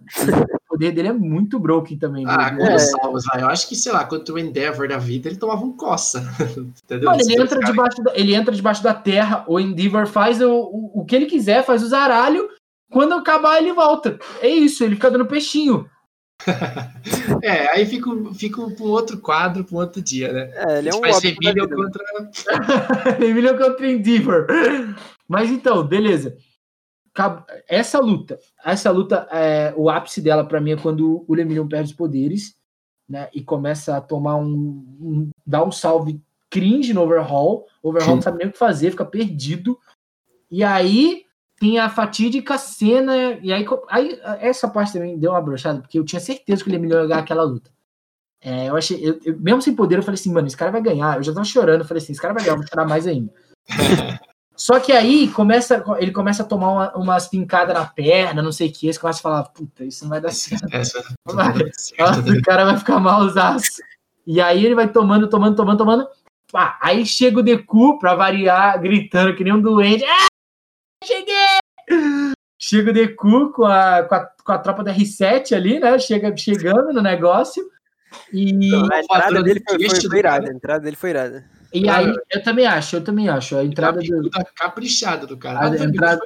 O 0.66 0.68
poder 0.68 0.92
dele 0.92 1.08
é 1.08 1.12
muito 1.12 1.58
broken 1.58 1.98
também. 1.98 2.24
Ah, 2.26 2.50
meu 2.50 2.66
quando 2.66 3.14
lá, 3.26 3.40
eu 3.40 3.48
acho 3.48 3.66
que, 3.68 3.74
sei 3.74 3.90
lá, 3.90 4.04
contra 4.04 4.34
o 4.34 4.38
Endeavor 4.38 4.86
da 4.86 4.98
vida, 4.98 5.28
ele 5.28 5.38
tomava 5.38 5.64
um 5.64 5.72
coça. 5.72 6.20
Entendeu? 6.84 7.10
Esse 7.12 7.32
ele 7.32 7.42
entra, 7.42 7.58
debaixo 7.60 8.02
da, 8.02 8.12
ele 8.14 8.34
entra 8.34 8.54
debaixo 8.54 8.82
da 8.82 8.92
terra, 8.92 9.44
o 9.46 9.58
Endeavor 9.58 10.06
faz 10.06 10.40
o, 10.42 10.50
o, 10.50 11.00
o 11.00 11.04
que 11.06 11.16
ele 11.16 11.26
quiser, 11.26 11.64
faz 11.64 11.82
o 11.82 11.88
zaralho. 11.88 12.48
Quando 12.90 13.14
acabar, 13.14 13.58
ele 13.58 13.72
volta. 13.72 14.18
É 14.40 14.48
isso, 14.48 14.84
ele 14.84 14.94
fica 14.94 15.10
dando 15.10 15.26
peixinho. 15.26 15.86
É, 17.42 17.74
aí 17.74 17.86
fica, 17.86 18.10
fica 18.34 18.70
pra 18.70 18.84
um 18.84 18.88
outro 18.88 19.18
quadro, 19.18 19.64
pra 19.64 19.76
um 19.76 19.80
outro 19.80 20.00
dia, 20.00 20.32
né? 20.32 20.50
É, 20.54 20.78
ele 20.78 20.88
é 20.88 20.94
um 20.94 21.00
faz 21.00 21.20
vida. 21.20 21.68
contra. 21.68 22.04
Emílio 23.24 23.58
contra 23.58 23.90
Endeavor. 23.90 24.46
Mas 25.26 25.50
então, 25.50 25.84
beleza. 25.86 26.36
Essa 27.66 27.98
luta, 27.98 28.38
essa 28.64 28.90
luta, 28.92 29.26
é, 29.32 29.74
o 29.76 29.90
ápice 29.90 30.20
dela 30.20 30.46
pra 30.46 30.60
mim 30.60 30.72
é 30.72 30.76
quando 30.76 31.24
o 31.26 31.34
Lemillion 31.34 31.66
perde 31.66 31.90
os 31.90 31.96
poderes, 31.96 32.56
né? 33.08 33.28
E 33.34 33.42
começa 33.42 33.96
a 33.96 34.00
tomar 34.00 34.36
um, 34.36 34.86
um 35.00 35.30
dar 35.44 35.64
um 35.64 35.72
salve 35.72 36.20
cringe 36.48 36.94
no 36.94 37.02
overhaul. 37.02 37.66
O 37.82 37.88
overhaul 37.88 38.16
não 38.16 38.22
sabe 38.22 38.38
nem 38.38 38.46
o 38.46 38.52
que 38.52 38.58
fazer, 38.58 38.92
fica 38.92 39.04
perdido. 39.04 39.78
E 40.48 40.62
aí 40.62 41.24
tem 41.60 41.78
a 41.78 41.88
fatídica 41.88 42.56
cena. 42.58 43.38
E 43.42 43.52
aí, 43.52 43.66
aí 43.88 44.20
essa 44.40 44.68
parte 44.68 44.92
também 44.92 45.18
deu 45.18 45.32
uma 45.32 45.40
brochada, 45.42 45.80
porque 45.80 45.98
eu 45.98 46.04
tinha 46.04 46.20
certeza 46.20 46.62
que 46.62 46.70
Lemillion 46.70 47.00
ia 47.02 47.06
ganhar 47.06 47.20
aquela 47.20 47.42
luta. 47.42 47.70
É, 48.40 48.68
eu 48.68 48.76
achei, 48.76 48.98
eu- 49.04 49.18
eu- 49.24 49.38
mesmo 49.38 49.60
sem 49.60 49.74
poder, 49.74 49.98
eu 49.98 50.02
falei 50.02 50.18
assim, 50.18 50.32
mano, 50.32 50.46
esse 50.46 50.56
cara 50.56 50.70
vai 50.70 50.80
ganhar. 50.80 51.16
Eu 51.16 51.22
já 51.22 51.32
tava 51.32 51.44
chorando, 51.44 51.80
eu 51.80 51.86
falei 51.86 52.02
assim, 52.02 52.12
esse 52.12 52.20
cara 52.22 52.32
vai 52.34 52.42
ganhar, 52.44 52.54
eu 52.54 52.58
vou 52.58 52.68
chorar 52.68 52.86
mais 52.86 53.06
ainda. 53.06 53.32
Só 54.56 54.80
que 54.80 54.90
aí 54.92 55.28
começa, 55.28 55.84
ele 55.98 56.10
começa 56.10 56.42
a 56.42 56.46
tomar 56.46 56.70
uma, 56.72 56.96
umas 56.96 57.28
pincadas 57.28 57.74
na 57.76 57.84
perna, 57.86 58.42
não 58.42 58.50
sei 58.50 58.68
o 58.68 58.72
que, 58.72 58.92
você 58.92 58.98
começa 58.98 59.20
a 59.20 59.22
falar, 59.22 59.44
puta, 59.44 59.84
isso 59.84 60.02
não 60.04 60.10
vai 60.10 60.20
dar 60.20 60.32
certo. 60.32 60.66
Essa, 60.74 60.98
né? 62.22 62.38
o 62.38 62.42
cara 62.42 62.64
vai 62.64 62.76
ficar 62.76 62.98
malzaço. 62.98 63.80
E 64.26 64.40
aí 64.40 64.64
ele 64.64 64.74
vai 64.74 64.88
tomando, 64.88 65.28
tomando, 65.28 65.56
tomando, 65.56 65.78
tomando. 65.78 66.08
Aí 66.80 67.06
chega 67.06 67.38
o 67.38 67.42
Deku 67.42 67.98
pra 67.98 68.14
variar, 68.14 68.80
gritando 68.80 69.34
que 69.36 69.44
nem 69.44 69.52
um 69.52 69.60
doente. 69.60 70.04
Ah, 70.04 70.26
cheguei! 71.04 71.34
Chega 72.58 72.90
o 72.90 72.94
Deku 72.94 73.52
com 73.52 73.64
a, 73.64 74.02
com 74.02 74.14
a, 74.14 74.26
com 74.44 74.52
a 74.52 74.58
tropa 74.58 74.82
da 74.82 74.92
R7 74.92 75.56
ali, 75.56 75.78
né? 75.78 75.98
Chega, 75.98 76.36
chegando 76.36 76.92
no 76.92 77.00
negócio. 77.00 77.64
E, 78.32 78.74
A 78.74 79.00
entrada 79.00 79.42
dele 79.42 79.62
foi, 79.68 79.88
foi, 79.88 80.00
foi 80.00 80.18
irada. 80.18 80.48
A 80.48 80.52
entrada 80.52 80.80
dele 80.80 80.96
foi 80.96 81.10
irada. 81.10 81.44
e 81.72 81.88
aí, 81.88 82.12
eu 82.30 82.42
também 82.42 82.66
acho, 82.66 82.96
eu 82.96 83.04
também 83.04 83.28
acho. 83.28 83.56
A 83.56 83.64
entrada 83.64 84.00
do, 84.00 84.22
Bicuda 84.22 84.44
caprichada 84.56 85.26
do 85.26 85.36
cara. 85.36 85.60
A 85.60 85.68
foi 85.68 85.86
entrada- 85.86 86.20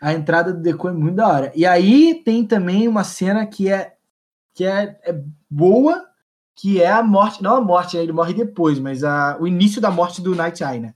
a 0.00 0.12
entrada 0.14 0.52
do 0.52 0.60
Deku 0.60 0.88
é 0.88 0.92
muito 0.92 1.16
da 1.16 1.28
hora. 1.28 1.52
E 1.54 1.66
aí 1.66 2.22
tem 2.24 2.46
também 2.46 2.86
uma 2.88 3.04
cena 3.04 3.44
que 3.46 3.70
é 3.70 3.94
que 4.54 4.64
é, 4.64 4.98
é 5.04 5.14
boa, 5.48 6.04
que 6.56 6.82
é 6.82 6.90
a 6.90 7.02
morte, 7.02 7.40
não 7.42 7.54
a 7.56 7.60
morte, 7.60 7.96
né, 7.96 8.02
ele 8.02 8.10
morre 8.12 8.34
depois, 8.34 8.80
mas 8.80 9.04
a, 9.04 9.36
o 9.38 9.46
início 9.46 9.80
da 9.80 9.88
morte 9.88 10.20
do 10.20 10.34
Night 10.34 10.64
Eye, 10.64 10.80
né? 10.80 10.94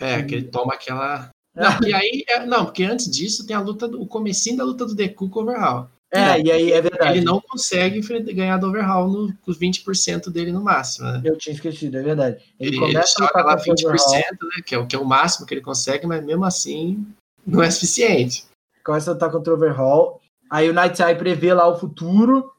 É, 0.00 0.22
que 0.22 0.34
ele 0.34 0.48
toma 0.48 0.74
aquela. 0.74 1.30
Não, 1.60 1.78
e 1.86 1.92
aí, 1.92 2.24
é- 2.28 2.46
não, 2.46 2.64
porque 2.64 2.84
antes 2.84 3.10
disso 3.10 3.46
tem 3.46 3.54
a 3.54 3.60
luta, 3.60 3.86
do, 3.86 4.00
o 4.00 4.06
comecinho 4.06 4.56
da 4.56 4.64
luta 4.64 4.86
do 4.86 4.94
Deku 4.94 5.28
com 5.28 5.40
o 5.40 5.42
Overhaul. 5.42 5.88
É, 6.12 6.40
e 6.40 6.50
aí 6.50 6.72
é 6.72 6.80
verdade. 6.80 7.18
Ele 7.18 7.24
não 7.24 7.40
consegue 7.40 8.00
ganhar 8.32 8.56
do 8.56 8.66
Overhaul 8.66 9.08
no, 9.08 9.32
com 9.36 9.50
os 9.50 9.58
20% 9.58 10.28
dele 10.28 10.50
no 10.50 10.60
máximo, 10.60 11.06
né? 11.06 11.22
Eu 11.24 11.38
tinha 11.38 11.54
esquecido, 11.54 11.98
é 11.98 12.02
verdade. 12.02 12.42
Ele, 12.58 12.70
Ele, 12.70 12.78
começa 12.78 13.14
a 13.16 13.26
joga 13.26 13.38
lutar 13.38 13.44
lá 13.44 13.64
contra 13.64 13.88
o 13.88 13.92
20%, 13.92 13.96
Overhaul, 13.96 14.22
né? 14.42 14.62
Que 14.66 14.74
é, 14.74 14.78
o, 14.78 14.86
que 14.88 14.96
é 14.96 14.98
o 14.98 15.04
máximo 15.04 15.46
que 15.46 15.54
ele 15.54 15.60
consegue, 15.60 16.06
mas 16.06 16.24
mesmo 16.24 16.44
assim 16.44 17.06
não 17.46 17.62
é 17.62 17.70
suficiente. 17.70 18.44
começa 18.84 19.10
a 19.10 19.14
lutar 19.14 19.30
contra 19.30 19.52
o 19.52 19.56
Overhaul. 19.56 20.20
Aí 20.50 20.68
o 20.68 20.72
Night 20.72 21.00
Eye 21.00 21.14
prevê 21.14 21.54
lá 21.54 21.68
o 21.68 21.78
futuro 21.78 22.50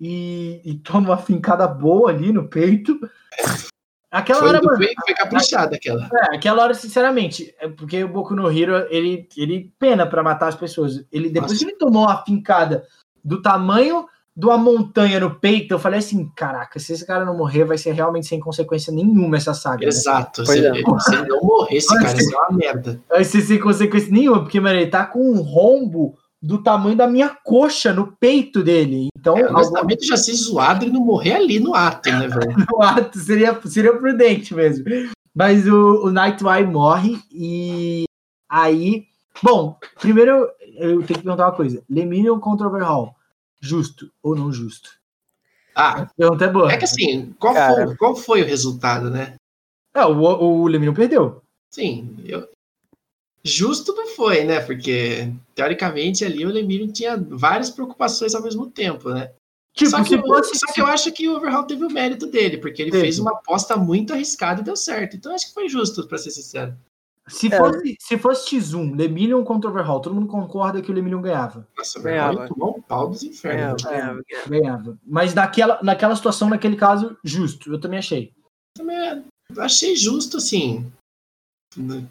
e, 0.00 0.60
e 0.64 0.74
toma 0.74 1.10
uma 1.10 1.18
fincada 1.18 1.68
boa 1.68 2.10
ali 2.10 2.32
no 2.32 2.48
peito. 2.48 2.98
Aquela 4.18 4.38
Foi, 4.40 4.48
hora, 4.48 4.60
mano, 4.62 4.76
foi, 4.76 4.94
foi 5.04 5.14
caprichada 5.14 5.76
aquela. 5.76 6.08
É, 6.32 6.36
aquela 6.36 6.62
hora, 6.62 6.74
sinceramente, 6.74 7.54
é 7.60 7.68
porque 7.68 8.02
o 8.02 8.08
Boku 8.08 8.34
no 8.34 8.50
Hero, 8.50 8.86
ele, 8.90 9.28
ele 9.36 9.72
pena 9.78 10.06
pra 10.06 10.22
matar 10.22 10.48
as 10.48 10.54
pessoas. 10.54 11.04
Ele, 11.12 11.28
depois 11.28 11.52
Nossa. 11.52 11.64
que 11.64 11.70
ele 11.70 11.78
tomou 11.78 12.04
uma 12.04 12.24
fincada 12.24 12.84
do 13.24 13.42
tamanho 13.42 14.06
de 14.38 14.44
uma 14.44 14.58
montanha 14.58 15.18
no 15.18 15.34
peito, 15.34 15.72
eu 15.72 15.78
falei 15.78 15.98
assim, 15.98 16.30
caraca, 16.36 16.78
se 16.78 16.92
esse 16.92 17.06
cara 17.06 17.24
não 17.24 17.34
morrer, 17.36 17.64
vai 17.64 17.78
ser 17.78 17.92
realmente 17.92 18.26
sem 18.26 18.38
consequência 18.38 18.92
nenhuma 18.92 19.36
essa 19.38 19.54
saga. 19.54 19.80
né? 19.80 19.86
Exato. 19.88 20.42
Pois 20.44 20.58
Se, 20.58 20.66
é. 20.66 20.68
ele- 20.68 20.84
se 21.00 21.14
ele 21.14 21.26
não 21.26 21.40
morresse, 21.40 21.86
Olha, 21.90 22.02
cara, 22.06 22.18
isso 22.18 22.34
é 22.34 22.38
uma 22.38 22.50
merda. 22.56 23.00
Vai 23.08 23.24
ser 23.24 23.40
sem 23.40 23.58
consequência 23.58 24.12
nenhuma, 24.12 24.40
porque, 24.42 24.60
mano, 24.60 24.78
ele 24.78 24.90
tá 24.90 25.06
com 25.06 25.20
um 25.20 25.40
rombo 25.40 26.18
do 26.46 26.62
tamanho 26.62 26.96
da 26.96 27.06
minha 27.08 27.28
coxa 27.28 27.92
no 27.92 28.12
peito 28.18 28.62
dele. 28.62 29.08
Então, 29.18 29.36
É, 29.36 29.42
algum 29.42 29.56
honestamente, 29.56 30.06
já 30.06 30.16
ser 30.16 30.34
zoado 30.34 30.86
e 30.86 30.90
não 30.90 31.00
morrer 31.00 31.34
ali 31.34 31.58
no 31.58 31.74
ato, 31.74 32.08
né, 32.10 32.28
velho? 32.28 32.54
ato 32.80 33.18
seria, 33.18 33.60
seria 33.64 33.96
prudente 33.96 34.54
mesmo. 34.54 34.84
Mas 35.34 35.66
o, 35.66 36.06
o 36.06 36.10
Nightwire 36.10 36.66
morre 36.66 37.18
e 37.32 38.04
aí... 38.48 39.06
Bom, 39.42 39.78
primeiro 40.00 40.48
eu, 40.76 41.02
tenho 41.02 41.18
que 41.18 41.24
perguntar 41.24 41.46
uma 41.46 41.56
coisa. 41.56 41.82
Lemillion 41.90 42.38
contra 42.38 42.66
Overhaul. 42.68 43.14
Justo 43.60 44.10
ou 44.22 44.34
não 44.36 44.52
justo? 44.52 44.90
Ah, 45.74 46.02
A 46.02 46.06
pergunta 46.06 46.44
é 46.44 46.48
boa. 46.48 46.72
é 46.72 46.76
que 46.76 46.84
assim, 46.84 47.34
qual, 47.38 47.52
Cara. 47.52 47.86
foi, 47.86 47.96
qual 47.96 48.16
foi 48.16 48.42
o 48.42 48.46
resultado, 48.46 49.10
né? 49.10 49.34
É, 49.94 50.04
o, 50.06 50.12
o 50.18 50.66
Lemillion 50.66 50.94
perdeu. 50.94 51.42
Sim, 51.70 52.16
eu. 52.24 52.48
Justo 53.46 53.94
não 53.94 54.08
foi, 54.08 54.44
né? 54.44 54.60
Porque, 54.60 55.32
teoricamente, 55.54 56.24
ali 56.24 56.44
o 56.44 56.50
Lemillion 56.50 56.88
tinha 56.92 57.16
várias 57.16 57.70
preocupações 57.70 58.34
ao 58.34 58.42
mesmo 58.42 58.66
tempo, 58.70 59.10
né? 59.10 59.30
Tipo, 59.74 59.90
só, 59.90 60.02
que, 60.02 60.18
fosse- 60.18 60.58
só 60.58 60.72
que 60.72 60.80
eu 60.80 60.86
acho 60.86 61.12
que 61.12 61.28
o 61.28 61.36
Overhaul 61.36 61.64
teve 61.64 61.84
o 61.84 61.90
mérito 61.92 62.26
dele, 62.26 62.56
porque 62.58 62.80
ele 62.82 62.90
Teve. 62.90 63.02
fez 63.04 63.18
uma 63.18 63.32
aposta 63.32 63.76
muito 63.76 64.12
arriscada 64.12 64.60
e 64.60 64.64
deu 64.64 64.74
certo. 64.76 65.16
Então 65.16 65.34
acho 65.34 65.48
que 65.48 65.54
foi 65.54 65.68
justo, 65.68 66.06
pra 66.08 66.16
ser 66.18 66.30
sincero. 66.30 66.74
Se 67.28 67.52
É. 67.52 67.58
fosse, 67.58 67.96
se 68.00 68.16
fosse 68.18 68.48
X1, 68.56 68.96
Lemillion 68.96 69.42
contra 69.44 69.68
Overhaul, 69.68 70.00
todo 70.00 70.14
mundo 70.14 70.28
concorda 70.28 70.80
que 70.80 70.90
o 70.90 70.94
Lemillion 70.94 71.20
ganhava. 71.20 71.66
Nossa, 71.76 71.98
o 71.98 72.02
Ganhava. 72.02 72.46
Tomar 72.48 72.66
um 72.68 72.80
pau 72.80 73.08
dos 73.10 73.22
infernos. 73.24 73.82
Né? 73.84 74.20
é, 74.32 74.48
Ganhava. 74.48 74.96
Mas 75.04 75.34
naquela, 75.34 75.78
naquela 75.82 76.14
situação, 76.16 76.48
naquele 76.48 76.76
caso, 76.76 77.16
justo. 77.24 77.70
Eu 77.72 77.80
também 77.80 77.98
achei. 77.98 78.32
Também 78.76 78.96
é- 78.96 79.22
eu 79.54 79.62
achei 79.62 79.94
justo, 79.96 80.36
assim, 80.36 80.86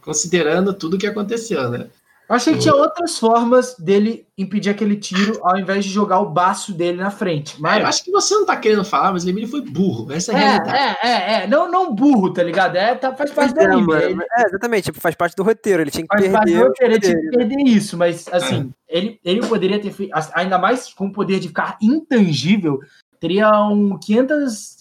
considerando 0.01 0.73
tudo 0.73 0.97
que 0.97 1.07
aconteceu, 1.07 1.69
né? 1.69 1.87
Eu 2.27 2.35
achei 2.35 2.53
que 2.55 2.59
tinha 2.61 2.73
outras 2.73 3.19
formas 3.19 3.75
dele 3.77 4.25
impedir 4.35 4.71
aquele 4.71 4.95
tiro 4.95 5.39
ao 5.43 5.59
invés 5.59 5.85
de 5.85 5.91
jogar 5.91 6.19
o 6.21 6.29
baço 6.31 6.73
dele 6.73 6.97
na 6.97 7.11
frente. 7.11 7.53
Eu 7.53 7.61
Mas. 7.61 7.85
acho 7.85 8.03
que 8.03 8.09
você 8.09 8.33
não 8.33 8.47
tá 8.47 8.57
querendo 8.57 8.83
falar, 8.83 9.13
mas 9.13 9.21
o 9.23 9.27
Lemillion 9.27 9.47
foi 9.47 9.61
burro. 9.61 10.11
Essa 10.11 10.31
é 10.31 10.35
a 10.35 10.37
realidade. 10.39 10.75
É, 10.75 11.07
é, 11.07 11.11
é, 11.11 11.43
é. 11.43 11.47
Não, 11.47 11.69
não 11.69 11.93
burro, 11.93 12.33
tá 12.33 12.41
ligado? 12.41 12.77
É, 12.77 12.95
tá, 12.95 13.13
faz 13.15 13.29
parte 13.31 13.53
do 13.53 13.59
É, 13.61 13.65
anime. 13.65 13.85
mano, 13.85 14.01
Ele 14.01 14.21
é, 14.39 14.47
exatamente, 14.47 14.85
tipo, 14.85 14.99
faz 14.99 15.13
parte 15.13 15.35
do 15.35 15.43
roteiro, 15.43 15.83
ele 15.83 15.91
tinha 15.91 16.03
que 16.07 16.17
faz 16.17 16.31
parte 16.31 16.45
do 16.45 16.51
perder. 16.51 16.67
roteiro, 16.67 16.93
ele 16.93 16.99
tinha 16.99 17.15
que 17.15 17.25
poder. 17.29 17.37
perder 17.47 17.63
isso, 17.69 17.95
mas 17.95 18.27
assim, 18.31 18.73
ele, 18.89 19.19
ele 19.23 19.45
poderia 19.45 19.79
ter 19.79 19.91
feito, 19.91 20.11
ainda 20.33 20.57
mais 20.57 20.91
com 20.91 21.05
o 21.05 21.11
poder 21.13 21.39
de 21.39 21.49
ficar 21.49 21.77
intangível, 21.79 22.79
teria 23.19 23.51
um 23.69 23.99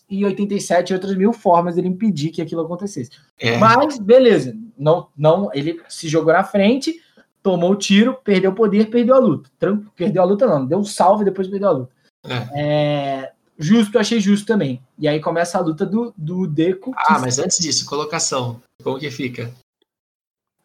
587 0.08 0.92
outras 0.94 1.16
mil 1.16 1.32
formas 1.32 1.74
dele 1.76 1.88
impedir 1.88 2.30
que 2.30 2.42
aquilo 2.42 2.62
acontecesse. 2.62 3.10
É. 3.38 3.56
Mas, 3.58 3.98
beleza, 3.98 4.56
não, 4.78 5.08
não, 5.16 5.50
ele 5.54 5.80
se 5.88 6.08
jogou 6.08 6.32
na 6.32 6.44
frente, 6.44 7.00
tomou 7.42 7.72
o 7.72 7.76
tiro, 7.76 8.14
perdeu 8.24 8.50
o 8.50 8.54
poder, 8.54 8.90
perdeu 8.90 9.14
a 9.14 9.18
luta. 9.18 9.50
Tran- 9.58 9.82
Perdeu 9.96 10.22
a 10.22 10.24
luta, 10.24 10.46
não, 10.46 10.64
deu 10.66 10.78
um 10.78 10.84
salve 10.84 11.22
e 11.22 11.24
depois 11.26 11.48
perdeu 11.48 11.68
a 11.68 11.72
luta. 11.72 11.92
É, 12.56 13.32
justo, 13.58 13.98
achei 13.98 14.18
justo 14.20 14.46
também. 14.46 14.82
E 14.98 15.06
aí 15.08 15.20
começa 15.20 15.58
a 15.58 15.60
luta 15.60 15.84
do, 15.84 16.12
do 16.16 16.46
Deco. 16.46 16.92
que 16.92 16.98
Ah, 17.08 17.18
mas 17.18 17.38
antes 17.38 17.58
disso, 17.58 17.84
colocação. 17.86 18.60
Como 18.82 18.98
que 18.98 19.10
fica? 19.10 19.50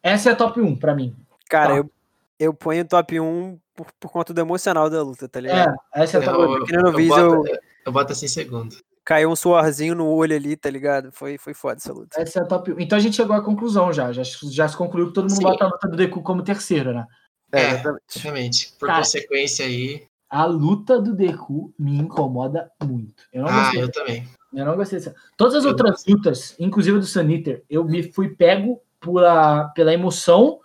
Essa 0.02 0.30
é 0.30 0.32
a 0.32 0.36
top 0.36 0.60
1 0.60 0.76
pra 0.76 0.94
mim. 0.94 1.14
Cara, 1.48 1.74
Tá. 1.74 1.76
eu, 1.78 1.90
eu 2.38 2.54
ponho 2.54 2.84
top 2.86 3.20
1 3.20 3.58
por, 3.74 3.86
por 3.98 4.10
conta 4.10 4.32
do 4.32 4.40
emocional 4.40 4.88
da 4.88 5.02
luta, 5.02 5.28
tá 5.28 5.38
É, 5.38 5.42
ligado? 5.42 5.74
essa 5.94 6.18
é 6.18 6.22
a 6.22 6.24
top 6.24 6.38
1. 6.38 6.42
Eu, 6.42 6.86
eu, 6.86 6.96
vídeo, 6.96 7.30
boto, 7.36 7.58
eu 7.86 7.92
boto 7.92 8.12
assim 8.12 8.24
em 8.26 8.28
segundo. 8.30 8.76
Caiu 9.04 9.30
um 9.30 9.36
suorzinho 9.36 9.94
no 9.94 10.06
olho 10.08 10.36
ali, 10.36 10.56
tá 10.56 10.70
ligado? 10.70 11.10
Foi, 11.12 11.38
foi 11.38 11.54
foda 11.54 11.76
essa 11.76 11.92
luta. 11.92 12.20
Essa 12.20 12.40
é 12.40 12.42
a 12.42 12.46
top 12.46 12.72
1. 12.72 12.80
Então 12.80 12.96
a 12.98 13.00
gente 13.00 13.16
chegou 13.16 13.34
à 13.34 13.42
conclusão 13.42 13.92
já. 13.92 14.12
Já, 14.12 14.22
já 14.24 14.68
se 14.68 14.76
concluiu 14.76 15.08
que 15.08 15.14
todo 15.14 15.24
mundo 15.24 15.36
Sim. 15.36 15.42
bota 15.42 15.64
a 15.64 15.68
luta 15.68 15.88
do 15.88 15.96
Deku 15.96 16.22
como 16.22 16.42
terceira, 16.42 16.92
né? 16.92 17.06
É, 17.52 17.70
exatamente. 17.70 18.18
Realmente. 18.18 18.72
Por 18.78 18.86
Cara. 18.86 18.98
consequência 18.98 19.64
aí. 19.64 20.04
A 20.28 20.44
luta 20.44 21.00
do 21.00 21.14
Deku 21.14 21.72
me 21.78 21.96
incomoda 21.98 22.70
muito. 22.84 23.24
Eu 23.32 23.42
não 23.42 23.48
Ah, 23.50 23.62
gostei. 23.62 23.82
eu 23.82 23.90
também. 23.90 24.28
Eu 24.54 24.64
não 24.64 24.76
gostei 24.76 24.98
dessa. 24.98 25.14
Todas 25.36 25.54
as 25.56 25.64
Eu 25.64 25.70
outras 25.70 26.04
lutas, 26.06 26.54
inclusive 26.60 26.96
a 26.98 27.00
do 27.00 27.06
Saniter, 27.06 27.64
eu 27.68 27.84
me 27.84 28.12
fui 28.12 28.28
pego 28.28 28.80
pela, 29.00 29.68
pela 29.70 29.92
emoção 29.92 30.60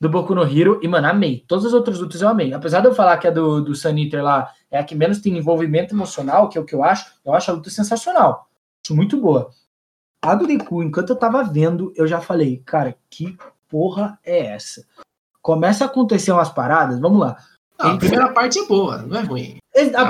do 0.00 0.08
Boku 0.08 0.34
no 0.34 0.42
Hero 0.42 0.80
e, 0.82 0.88
mano, 0.88 1.06
amei. 1.08 1.44
Todas 1.48 1.64
as 1.66 1.72
outras 1.72 1.98
lutas 2.00 2.20
eu 2.20 2.28
amei. 2.28 2.52
Apesar 2.52 2.80
de 2.80 2.88
eu 2.88 2.94
falar 2.94 3.16
que 3.18 3.26
a 3.26 3.30
do, 3.30 3.62
do 3.62 3.74
Saniter 3.74 4.22
lá 4.22 4.52
é 4.70 4.78
a 4.78 4.84
que 4.84 4.94
menos 4.94 5.20
tem 5.20 5.36
envolvimento 5.38 5.94
emocional, 5.94 6.48
que 6.48 6.58
é 6.58 6.60
o 6.60 6.64
que 6.64 6.74
eu 6.74 6.82
acho, 6.84 7.12
eu 7.24 7.32
acho 7.32 7.50
a 7.50 7.54
luta 7.54 7.70
sensacional. 7.70 8.48
Acho 8.84 8.94
muito 8.94 9.16
boa. 9.20 9.50
A 10.22 10.34
do 10.34 10.46
Deku, 10.46 10.82
enquanto 10.82 11.10
eu 11.10 11.16
tava 11.16 11.42
vendo, 11.44 11.92
eu 11.96 12.06
já 12.06 12.20
falei, 12.20 12.62
cara, 12.66 12.96
que 13.10 13.36
porra 13.68 14.18
é 14.24 14.46
essa? 14.46 14.84
Começa 15.40 15.84
a 15.84 15.86
acontecer 15.86 16.32
umas 16.32 16.48
paradas, 16.48 16.98
vamos 16.98 17.20
lá. 17.20 17.36
Não, 17.78 17.90
a 17.90 17.98
primeira 17.98 18.32
parte 18.32 18.58
é 18.58 18.66
boa, 18.66 18.98
não 18.98 19.18
é 19.18 19.22
ruim. 19.22 19.58
A, 19.94 20.02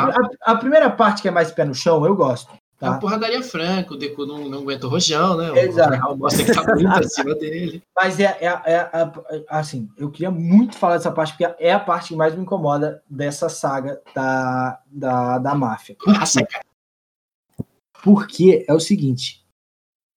a- 0.47 0.53
a 0.53 0.57
primeira 0.57 0.91
parte 0.91 1.23
que 1.23 1.29
é 1.29 1.31
mais 1.31 1.51
pé 1.51 1.65
no 1.65 1.75
chão, 1.75 2.05
eu 2.07 2.15
gosto. 2.15 2.53
É 2.85 2.89
uma 2.89 2.95
Tá? 2.95 2.99
porradaria 3.01 3.43
franca, 3.43 3.95
o 3.95 3.97
Deku 3.97 4.27
não, 4.27 4.49
não 4.49 4.59
aguenta 4.61 4.87
o 4.87 4.91
rojão, 4.91 5.37
né? 5.37 5.51
O 5.51 5.57
Exato. 5.57 5.89
Overhaul 5.89 6.17
mostra 6.17 6.45
que 6.45 6.53
tá 6.53 6.75
muito 6.75 6.89
acima 6.99 7.35
dele. 7.35 7.83
Mas 7.97 8.21
é, 8.21 8.25
é, 8.41 8.47
é- 8.47 8.91
é- 8.93 9.45
assim, 9.49 9.89
eu 9.97 10.11
queria 10.11 10.31
muito 10.31 10.77
falar 10.77 10.97
dessa 10.97 11.11
parte, 11.11 11.33
porque 11.37 11.55
é 11.59 11.73
a 11.73 11.81
parte 11.81 12.09
que 12.09 12.17
mais 12.17 12.35
me 12.35 12.43
incomoda 12.43 13.03
dessa 13.09 13.49
saga 13.49 14.01
da, 14.15 14.81
da, 14.87 15.39
da 15.39 15.55
máfia. 15.55 15.97
Nossa, 16.07 16.45
cara. 16.45 16.65
Porque 18.03 18.65
é 18.69 18.75
o 18.75 18.81
seguinte: 18.81 19.45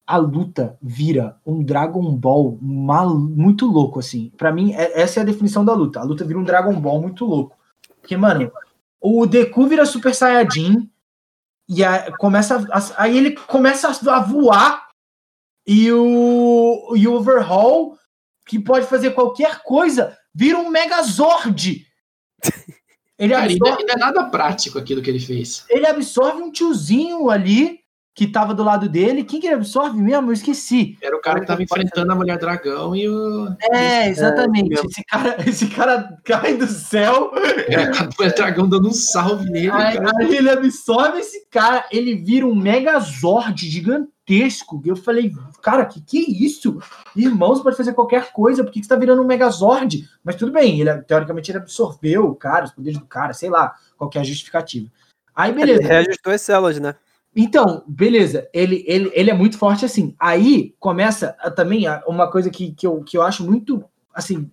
a 0.05 0.17
luta 0.17 0.77
vira 0.81 1.37
um 1.45 1.63
Dragon 1.63 2.15
Ball 2.15 2.57
mal, 2.61 3.17
muito 3.17 3.65
louco, 3.65 3.99
assim. 3.99 4.31
Pra 4.37 4.51
mim, 4.51 4.73
é- 4.73 5.01
essa 5.01 5.19
é 5.19 5.23
a 5.23 5.25
definição 5.25 5.63
da 5.63 5.73
luta. 5.73 5.99
A 5.99 6.03
luta 6.03 6.25
vira 6.25 6.39
um 6.39 6.43
Dragon 6.43 6.79
Ball 6.79 7.01
muito 7.01 7.25
louco. 7.25 7.55
Porque, 8.01 8.17
mano, 8.17 8.51
o 9.01 9.25
Deku 9.25 9.67
vira 9.67 9.85
Super 9.85 10.13
Saiyajin 10.13 10.89
e 11.69 11.83
a- 11.83 12.11
começa 12.17 12.65
a- 12.71 13.03
aí 13.03 13.17
ele 13.17 13.31
começa 13.31 13.89
a 13.89 14.19
voar 14.21 14.87
e 15.65 15.91
o, 15.91 16.93
e 16.95 17.07
o 17.07 17.13
Overhaul, 17.13 17.97
que 18.47 18.57
pode 18.59 18.87
fazer 18.87 19.11
qualquer 19.11 19.61
coisa, 19.63 20.17
vira 20.33 20.57
um 20.57 20.69
Megazord. 20.69 21.85
Ele 23.19 23.33
Cara, 23.33 23.45
absorve, 23.45 23.81
é- 23.81 23.85
não 23.87 23.93
é 23.95 23.97
nada 23.97 24.25
prático 24.29 24.77
aquilo 24.77 25.01
que 25.01 25.09
ele 25.09 25.19
fez. 25.19 25.65
ele 25.71 25.87
absorve 25.87 26.39
um 26.39 26.51
tiozinho 26.51 27.31
ali 27.31 27.79
que 28.17 28.25
tava 28.25 28.51
do 28.51 28.63
lado 28.63 28.89
dele. 28.89 29.23
Quem 29.23 29.39
que 29.39 29.45
ele 29.45 29.53
absorve 29.53 30.01
mesmo? 30.01 30.29
Eu 30.29 30.33
esqueci. 30.33 30.97
Era 30.99 31.15
o 31.15 31.21
cara 31.21 31.39
que 31.39 31.45
tava 31.45 31.61
enfrentando 31.61 32.11
a 32.11 32.15
Mulher 32.15 32.39
Dragão 32.39 32.95
e 32.95 33.07
o. 33.07 33.55
É, 33.71 34.09
exatamente. 34.09 34.69
mesmo. 34.69 34.89
esse, 34.89 35.03
cara, 35.05 35.37
esse 35.47 35.67
cara 35.67 36.17
cai 36.23 36.57
do 36.57 36.65
céu, 36.65 37.31
É, 37.67 37.83
a 37.83 38.09
Mulher 38.17 38.33
Dragão 38.33 38.67
dando 38.67 38.89
um 38.89 38.93
salve 38.93 39.47
nele. 39.51 39.69
aí, 39.69 39.99
cara. 39.99 40.11
aí 40.19 40.35
ele 40.35 40.49
absorve 40.49 41.19
esse 41.19 41.45
cara, 41.51 41.85
ele 41.91 42.15
vira 42.15 42.47
um 42.47 42.55
Megazord 42.55 43.69
gigantesco. 43.69 44.81
E 44.83 44.89
eu 44.89 44.95
falei, 44.95 45.31
cara, 45.61 45.85
que 45.85 46.01
que 46.01 46.17
é 46.17 46.43
isso? 46.43 46.79
Irmãos, 47.15 47.61
pode 47.61 47.77
fazer 47.77 47.93
qualquer 47.93 48.31
coisa, 48.31 48.63
por 48.63 48.73
que, 48.73 48.79
que 48.79 48.87
você 48.87 48.89
tá 48.95 48.99
virando 48.99 49.21
um 49.21 49.27
Megazord? 49.27 50.09
Mas 50.23 50.35
tudo 50.35 50.51
bem, 50.51 50.81
ele, 50.81 50.91
teoricamente 51.03 51.51
ele 51.51 51.59
absorveu 51.59 52.25
o 52.25 52.35
cara, 52.35 52.65
os 52.65 52.71
poderes 52.71 52.97
do 52.97 53.05
cara, 53.05 53.31
sei 53.33 53.51
lá, 53.51 53.75
qual 53.95 54.09
que 54.09 54.17
é 54.17 54.21
a 54.21 54.23
justificativa. 54.23 54.87
Aí, 55.35 55.51
Ele 55.51 55.59
beleza. 55.59 55.87
reajustou 55.87 56.33
as 56.33 56.41
células, 56.41 56.79
né? 56.79 56.95
Então, 57.35 57.83
beleza, 57.87 58.47
ele, 58.53 58.83
ele, 58.87 59.11
ele 59.13 59.29
é 59.29 59.33
muito 59.33 59.57
forte 59.57 59.85
assim. 59.85 60.15
Aí 60.19 60.73
começa 60.79 61.35
a- 61.39 61.51
também 61.51 61.85
a- 61.87 62.01
uma 62.07 62.29
coisa 62.31 62.49
que, 62.49 62.71
que, 62.73 62.87
eu, 62.87 63.03
que 63.03 63.17
eu 63.17 63.21
acho 63.21 63.45
muito, 63.45 63.83
assim, 64.13 64.49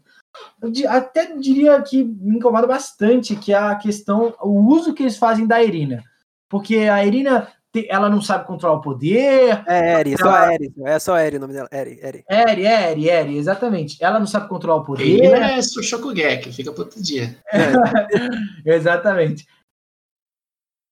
eu 0.60 0.70
di- 0.70 0.86
até 0.86 1.34
diria 1.36 1.80
que 1.80 2.04
me 2.04 2.36
incomoda 2.36 2.66
bastante, 2.66 3.36
que 3.36 3.52
é 3.52 3.56
a 3.56 3.74
questão, 3.76 4.34
o 4.42 4.60
uso 4.74 4.92
que 4.92 5.02
eles 5.02 5.16
fazem 5.16 5.46
da 5.46 5.62
Irina. 5.62 6.02
Porque 6.48 6.76
a 6.76 7.04
Irina, 7.04 7.48
te- 7.72 7.86
ela 7.88 8.10
não 8.10 8.20
sabe 8.20 8.46
controlar 8.46 8.76
o 8.76 8.80
poder. 8.82 9.62
É 9.66 10.00
Eri, 10.00 10.16
só 10.18 10.26
Ela- 10.28 10.54
Eri. 10.54 10.74
É 10.84 10.98
só 10.98 11.16
Eri 11.18 11.36
o 11.36 11.40
nome 11.40 11.52
dela. 11.54 11.68
Eri, 11.72 11.98
Eri. 12.02 12.24
Eri, 12.28 12.66
Eri, 12.66 13.08
Eri, 13.08 13.38
exatamente. 13.38 13.96
Ela 14.04 14.18
não 14.18 14.26
sabe 14.26 14.48
controlar 14.48 14.82
o 14.82 14.84
poder. 14.84 15.04
Ele 15.04 15.26
é 15.26 15.62
Shokugeki, 15.62 16.52
fica 16.52 16.70
pro 16.72 16.82
outro 16.84 17.02
dia. 17.02 17.36
Exatamente. 18.64 19.46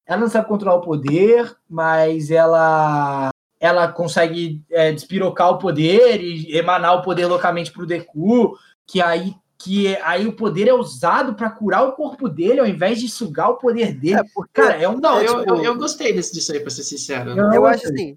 Ela 0.07 0.21
não 0.21 0.29
sabe 0.29 0.49
controlar 0.49 0.77
o 0.77 0.83
poder, 0.83 1.55
mas 1.69 2.31
ela 2.31 3.31
ela 3.61 3.87
consegue 3.93 4.61
é, 4.71 4.91
despirocar 4.91 5.51
o 5.51 5.59
poder 5.59 6.21
e 6.21 6.57
emanar 6.57 6.97
o 6.97 7.03
poder 7.03 7.27
loucamente 7.27 7.71
pro 7.71 7.87
Deku, 7.87 8.57
que 8.87 9.01
aí 9.01 9.35
que 9.57 9.97
aí 9.99 10.27
o 10.27 10.33
poder 10.33 10.67
é 10.67 10.75
usado 10.75 11.35
para 11.35 11.49
curar 11.49 11.85
o 11.85 11.93
corpo 11.93 12.29
dele 12.29 12.59
ao 12.59 12.67
invés 12.67 12.99
de 12.99 13.09
sugar 13.09 13.49
o 13.51 13.59
poder 13.59 13.93
dele. 13.95 14.17
É, 14.19 14.25
porque 14.35 14.61
Cara, 14.61 14.75
é 14.83 14.89
um 14.89 14.99
Não, 14.99 15.21
É, 15.21 15.25
eu, 15.29 15.39
tipo- 15.39 15.55
eu, 15.55 15.65
eu 15.65 15.79
gostei 15.79 16.13
desse, 16.13 16.35
disso 16.35 16.51
aí, 16.53 16.59
pra 16.59 16.69
ser 16.71 16.83
sincero. 16.83 17.31
Eu- 17.31 17.53
eu 17.53 17.67
acho 17.67 17.87
assim. 17.87 18.17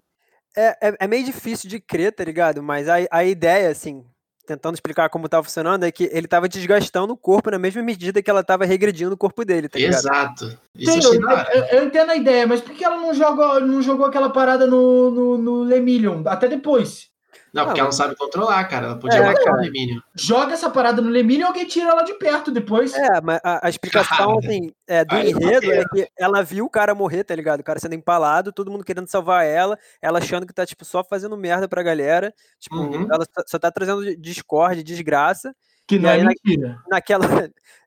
É, 0.58 0.88
é, 0.90 0.96
é 1.02 1.08
meio 1.08 1.24
difícil 1.24 1.70
de 1.70 1.80
crer, 1.80 2.12
tá 2.12 2.24
ligado? 2.24 2.64
Mas 2.64 2.90
a, 2.90 2.96
a 3.12 3.24
ideia, 3.24 3.70
assim, 3.70 4.04
tentando 4.46 4.76
explicar 4.76 5.10
como 5.10 5.28
tava 5.28 5.44
funcionando, 5.44 5.84
é 5.84 5.92
que 5.92 6.10
ele 6.12 6.28
tava 6.28 6.48
desgastando 6.48 7.14
o 7.14 7.18
corpo 7.18 7.50
na 7.52 7.60
mesma 7.60 7.82
medida 7.82 8.22
que 8.22 8.30
ela 8.30 8.44
tava 8.44 8.66
regredindo 8.66 9.14
o 9.14 9.18
corpo 9.18 9.44
dele, 9.44 9.68
tá 9.68 9.80
ligado? 9.80 10.00
Exato. 10.00 10.58
Isso 10.76 11.02
Sim, 11.02 11.18
eu 11.18 11.30
achei 11.30 11.58
eu, 11.58 11.62
eu- 11.64 11.80
eu 11.80 11.86
entendo 11.86 12.12
a 12.12 12.16
ideia, 12.16 12.46
mas 12.46 12.62
por 12.62 12.74
que 12.74 12.84
ela 12.84 12.98
não 12.98 13.14
jogou, 13.14 13.60
não 13.62 13.82
jogou 13.82 14.06
aquela 14.06 14.30
parada 14.30 14.68
no, 14.68 15.12
no, 15.12 15.38
no 15.38 15.64
Lemillion 15.64 16.22
até 16.26 16.48
depois? 16.48 17.10
Não, 17.56 17.64
porque 17.66 17.80
Não, 17.80 17.86
ela 17.86 17.88
não 17.88 17.92
sabe 17.94 18.16
controlar, 18.18 18.64
cara. 18.66 18.88
Ela 18.88 19.00
podia 19.00 19.18
É, 19.18 19.26
matar 19.26 19.44
cara. 19.46 19.58
o 19.58 19.62
Lemínio. 19.62 20.04
Joga 20.14 20.54
essa 20.54 20.70
parada 20.70 21.02
no 21.02 21.10
Lemillion 21.10 21.46
e 21.46 21.48
alguém 21.48 21.66
tira 21.66 21.90
ela 21.90 22.04
de 22.04 22.14
perto 22.16 22.52
depois. 22.52 22.94
É, 22.94 23.22
mas 23.22 23.40
a, 23.44 23.66
a 23.66 23.70
explicação, 23.70 24.40
Cara, 24.40 24.40
assim, 24.40 24.72
é, 24.86 25.06
do 25.06 25.16
enredo 25.16 25.72
é 25.72 25.84
que 25.86 26.08
ela 26.18 26.44
viu 26.44 26.66
o 26.66 26.70
cara 26.70 26.94
morrer, 26.94 27.24
tá 27.24 27.34
ligado? 27.34 27.62
O 27.62 27.64
cara 27.64 27.80
sendo 27.80 27.96
empalado, 27.96 28.52
todo 28.52 28.70
mundo 28.70 28.84
querendo 28.84 29.08
salvar 29.08 29.46
ela, 29.46 29.80
ela 30.02 30.20
achando 30.20 30.46
que 30.46 30.54
tá, 30.54 30.66
tipo, 30.66 30.84
só 30.84 31.02
fazendo 31.04 31.38
merda 31.38 31.66
pra 31.68 31.82
galera. 31.82 32.34
Tipo, 32.60 32.76
Uhum. 32.76 33.08
ela 33.10 33.26
só- 33.48 33.58
tá 33.58 33.72
trazendo 33.72 34.18
discórdia, 34.18 34.84
desgraça. 34.84 35.56
Que 35.88 36.00
não 36.00 36.10
é 36.10 36.18
na- 36.18 36.30
mentira. 36.30 36.80
Naquela, 36.90 37.26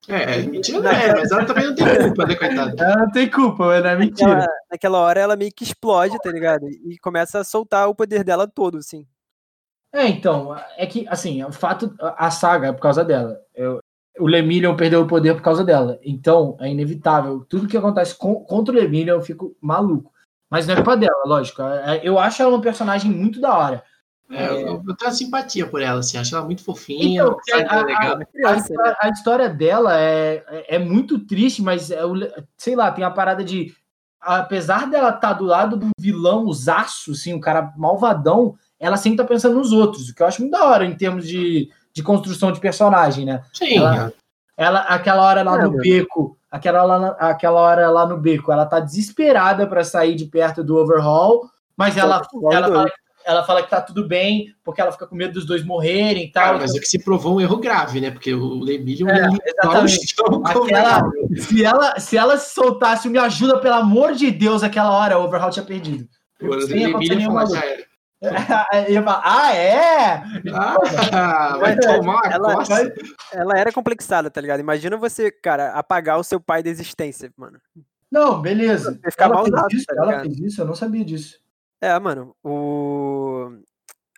É, 0.08 0.38
mentira 0.42 0.80
não 0.80 0.90
é, 0.90 1.12
mas 1.14 1.30
ela 1.32 1.44
também 1.44 1.66
não 1.66 1.74
tem 1.74 1.98
culpa, 2.04 2.26
né, 2.26 2.34
coitada? 2.36 2.74
Ela 2.84 2.96
não 2.96 3.10
tem 3.10 3.28
culpa, 3.30 3.66
mas 3.66 3.82
não 3.82 3.90
é 3.90 3.96
mentira. 3.96 4.28
naquela, 4.34 4.52
naquela 4.70 4.98
hora 5.00 5.20
ela 5.20 5.36
meio 5.36 5.50
que 5.54 5.64
explode, 5.64 6.16
tá 6.20 6.30
ligado? 6.30 6.66
E 6.68 6.96
começa 7.02 7.40
a 7.40 7.44
soltar 7.44 7.88
o 7.88 7.94
poder 7.94 8.22
dela 8.24 8.46
todo, 8.46 8.78
assim. 8.78 9.04
É, 9.92 10.06
então, 10.06 10.54
é 10.76 10.86
que, 10.86 11.06
assim, 11.08 11.42
o 11.42 11.52
fato, 11.52 11.94
a 12.00 12.30
saga 12.30 12.68
é 12.68 12.72
por 12.72 12.82
causa 12.82 13.04
dela. 13.04 13.40
Eu, 13.54 13.80
o 14.18 14.26
Lemillion 14.26 14.76
perdeu 14.76 15.02
o 15.02 15.06
poder 15.06 15.34
por 15.34 15.42
causa 15.42 15.64
dela. 15.64 15.98
Então, 16.02 16.56
é 16.60 16.68
inevitável. 16.68 17.44
Tudo 17.48 17.68
que 17.68 17.76
acontece 17.76 18.14
com, 18.14 18.36
contra 18.44 18.74
o 18.74 18.78
Lemillion, 18.78 19.16
eu 19.16 19.22
fico 19.22 19.56
maluco. 19.60 20.12
Mas 20.50 20.66
não 20.66 20.74
é 20.74 20.76
culpa 20.76 20.96
dela, 20.96 21.22
lógico. 21.26 21.62
É, 21.62 22.00
eu 22.02 22.18
acho 22.18 22.42
ela 22.42 22.56
um 22.56 22.60
personagem 22.60 23.10
muito 23.10 23.40
da 23.40 23.56
hora. 23.56 23.84
É, 24.30 24.46
eu, 24.50 24.82
eu 24.86 24.96
tenho 24.96 25.12
simpatia 25.12 25.66
por 25.66 25.80
ela, 25.80 26.00
assim, 26.00 26.18
acho 26.18 26.34
ela 26.34 26.44
muito 26.44 26.62
fofinha. 26.62 27.22
Então, 27.22 27.38
a, 27.68 27.82
legal. 27.82 28.18
A, 28.44 28.50
a, 28.50 28.56
história, 28.56 28.96
a, 29.00 29.08
história 29.08 29.48
dela 29.48 29.98
é, 29.98 30.44
é, 30.48 30.76
é 30.76 30.78
muito 30.78 31.18
triste, 31.18 31.62
mas 31.62 31.90
é, 31.90 32.00
sei 32.56 32.76
lá, 32.76 32.90
tem 32.90 33.04
a 33.04 33.10
parada 33.10 33.42
de. 33.42 33.74
Apesar 34.20 34.90
dela 34.90 35.08
estar 35.08 35.28
tá 35.28 35.32
do 35.32 35.44
lado 35.44 35.76
do 35.76 35.88
vilão, 35.98 36.46
os 36.46 36.68
aços, 36.68 37.20
assim, 37.20 37.32
o 37.32 37.40
cara 37.40 37.72
malvadão, 37.76 38.56
ela 38.78 38.96
sempre 38.96 39.18
tá 39.18 39.24
pensando 39.24 39.56
nos 39.56 39.72
outros, 39.72 40.08
o 40.08 40.14
que 40.14 40.22
eu 40.22 40.26
acho 40.26 40.40
muito 40.40 40.52
da 40.52 40.64
hora 40.64 40.84
em 40.84 40.94
termos 40.94 41.26
de, 41.26 41.70
de 41.92 42.02
construção 42.02 42.52
de 42.52 42.60
personagem, 42.60 43.24
né? 43.24 43.42
Sim. 43.52 43.78
Ela, 43.78 44.12
ela 44.56 44.80
aquela 44.80 45.22
hora 45.22 45.42
lá 45.42 45.58
é, 45.58 45.62
no 45.62 45.70
beco, 45.72 46.38
aquela 46.50 46.84
hora, 46.84 47.08
aquela 47.18 47.60
hora 47.60 47.90
lá 47.90 48.06
no 48.06 48.16
beco, 48.16 48.52
ela 48.52 48.66
tá 48.66 48.80
desesperada 48.80 49.66
para 49.66 49.84
sair 49.84 50.14
de 50.14 50.26
perto 50.26 50.62
do 50.62 50.76
overhaul, 50.76 51.48
mas 51.76 51.96
ela, 51.96 52.22
ela, 52.50 52.68
fala, 52.68 52.92
ela 53.24 53.44
fala 53.44 53.62
que 53.62 53.70
tá 53.70 53.80
tudo 53.80 54.06
bem, 54.06 54.54
porque 54.64 54.80
ela 54.80 54.90
fica 54.90 55.06
com 55.06 55.14
medo 55.14 55.34
dos 55.34 55.44
dois 55.44 55.64
morrerem 55.64 56.24
e 56.24 56.32
tal. 56.32 56.44
Cara, 56.44 56.58
mas 56.58 56.74
é 56.74 56.78
que 56.80 56.88
se 56.88 56.98
provou 57.02 57.36
um 57.36 57.40
erro 57.40 57.58
grave, 57.58 58.00
né? 58.00 58.10
Porque 58.10 58.32
o 58.32 58.60
Lemillion 58.60 59.08
é, 59.08 59.28
exatamente. 59.44 60.14
Aquela, 60.44 61.02
se, 61.36 61.64
ela, 61.64 62.00
se 62.00 62.16
ela 62.16 62.36
se 62.36 62.54
soltasse, 62.54 63.08
me 63.08 63.18
ajuda, 63.18 63.58
pelo 63.58 63.74
amor 63.74 64.12
de 64.12 64.30
Deus, 64.30 64.62
aquela 64.62 64.90
hora, 64.90 65.18
o 65.18 65.24
Overhaul 65.24 65.50
tinha 65.50 65.64
perdido. 65.64 66.08
O 66.40 66.54
Lemillion 66.54 67.32
falou, 67.32 67.54
já 67.54 67.64
era. 67.64 67.87
ah, 69.24 69.54
é? 69.54 70.22
Ah, 70.52 71.56
vai 71.58 71.76
tomar 71.78 72.20
ela, 72.32 72.54
ela 73.32 73.58
era 73.58 73.72
complexada, 73.72 74.28
tá 74.30 74.40
ligado? 74.40 74.60
Imagina 74.60 74.96
você, 74.96 75.30
cara, 75.30 75.72
apagar 75.72 76.18
o 76.18 76.24
seu 76.24 76.40
pai 76.40 76.62
da 76.62 76.70
existência, 76.70 77.32
mano. 77.36 77.60
Não, 78.10 78.40
beleza. 78.40 78.98
Você 79.02 79.10
ficar 79.10 79.26
ela, 79.26 79.44
fez 79.44 79.80
isso, 79.80 79.86
tá 79.86 79.94
ela 79.96 80.20
fez 80.20 80.38
isso, 80.40 80.60
eu 80.60 80.66
não 80.66 80.74
sabia 80.74 81.04
disso. 81.04 81.38
É, 81.80 81.96
mano, 81.98 82.34
o. 82.42 83.52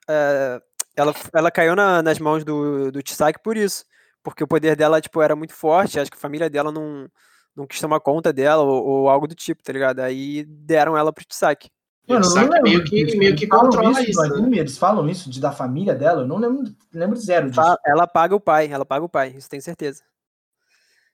É, 0.08 0.62
ela, 0.96 1.14
ela 1.34 1.50
caiu 1.50 1.76
na, 1.76 2.02
nas 2.02 2.18
mãos 2.18 2.44
do, 2.44 2.90
do 2.90 3.02
Tisaki 3.02 3.40
por 3.42 3.56
isso. 3.56 3.84
Porque 4.22 4.44
o 4.44 4.48
poder 4.48 4.76
dela, 4.76 5.00
tipo, 5.00 5.20
era 5.20 5.36
muito 5.36 5.54
forte. 5.54 5.98
Acho 5.98 6.10
que 6.10 6.16
a 6.16 6.20
família 6.20 6.48
dela 6.48 6.70
não, 6.70 7.08
não 7.54 7.66
quis 7.66 7.80
tomar 7.80 8.00
conta 8.00 8.32
dela 8.32 8.62
ou, 8.62 8.84
ou 8.84 9.08
algo 9.08 9.26
do 9.26 9.34
tipo, 9.34 9.62
tá 9.62 9.72
ligado? 9.72 10.00
Aí 10.00 10.44
deram 10.44 10.96
ela 10.96 11.12
pro 11.12 11.24
Tisaki. 11.24 11.70
Mano, 12.10 12.26
eu 12.26 12.48
não 12.48 12.62
meio 12.62 12.84
que, 12.84 13.16
meio 13.16 13.36
que 13.36 13.46
controla 13.46 14.02
isso. 14.02 14.10
isso 14.10 14.42
né? 14.42 14.58
Eles 14.58 14.76
falam 14.76 15.08
isso 15.08 15.30
de, 15.30 15.40
da 15.40 15.52
família 15.52 15.94
dela, 15.94 16.22
eu 16.22 16.26
não 16.26 16.38
lembro, 16.38 16.74
lembro 16.92 17.16
zero 17.16 17.48
disso. 17.50 17.76
Ela 17.86 18.06
paga 18.06 18.34
o 18.34 18.40
pai, 18.40 18.68
ela 18.70 18.84
paga 18.84 19.04
o 19.04 19.08
pai, 19.08 19.34
isso 19.36 19.48
tenho 19.48 19.62
certeza. 19.62 20.02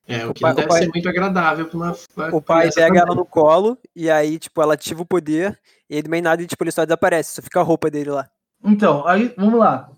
É, 0.09 0.24
o, 0.24 0.30
o 0.30 0.34
que 0.34 0.40
pai, 0.40 0.55
deve 0.55 0.68
pai, 0.68 0.82
ser 0.82 0.88
muito 0.88 1.09
agradável 1.09 1.66
pra 1.66 1.76
uma. 1.76 1.97
Pra 2.14 2.34
o 2.34 2.40
pai 2.40 2.70
pega 2.72 2.86
também. 2.86 3.03
ela 3.03 3.14
no 3.14 3.26
colo 3.26 3.76
e 3.94 4.09
aí, 4.09 4.38
tipo, 4.38 4.62
ela 4.62 4.74
ativa 4.74 5.03
o 5.03 5.07
poder 5.07 5.59
e 5.90 5.97
ele 5.97 6.09
nem 6.09 6.22
nada 6.22 6.42
e, 6.42 6.47
tipo, 6.47 6.62
ele 6.64 6.70
só 6.70 6.84
desaparece, 6.84 7.34
só 7.34 7.42
fica 7.42 7.61
a 7.61 7.64
roupa 7.64 7.90
dele 7.90 8.11
lá. 8.11 8.28
Então, 8.64 9.07
aí, 9.07 9.34
vamos 9.36 9.59
lá. 9.59 9.90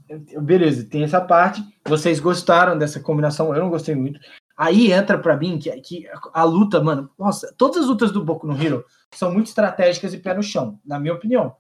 Beleza, 0.43 0.85
tem 0.85 1.05
essa 1.05 1.21
parte. 1.21 1.63
Vocês 1.87 2.19
gostaram 2.19 2.77
dessa 2.77 2.99
combinação? 2.99 3.55
Eu 3.55 3.61
não 3.61 3.71
gostei 3.71 3.95
muito. 3.95 4.19
Aí 4.59 4.91
entra 4.93 5.17
para 5.17 5.37
mim 5.37 5.57
que, 5.57 5.71
que 5.81 6.05
a 6.35 6.43
luta, 6.43 6.83
mano, 6.83 7.09
nossa, 7.17 7.55
todas 7.57 7.85
as 7.85 7.87
lutas 7.87 8.11
do 8.11 8.25
Boku 8.25 8.45
no 8.45 8.61
Hero 8.61 8.85
são 9.15 9.33
muito 9.33 9.47
estratégicas 9.47 10.13
e 10.13 10.19
pé 10.19 10.35
no 10.35 10.43
chão, 10.43 10.81
na 10.85 10.99
minha 10.99 11.15
opinião. 11.15 11.55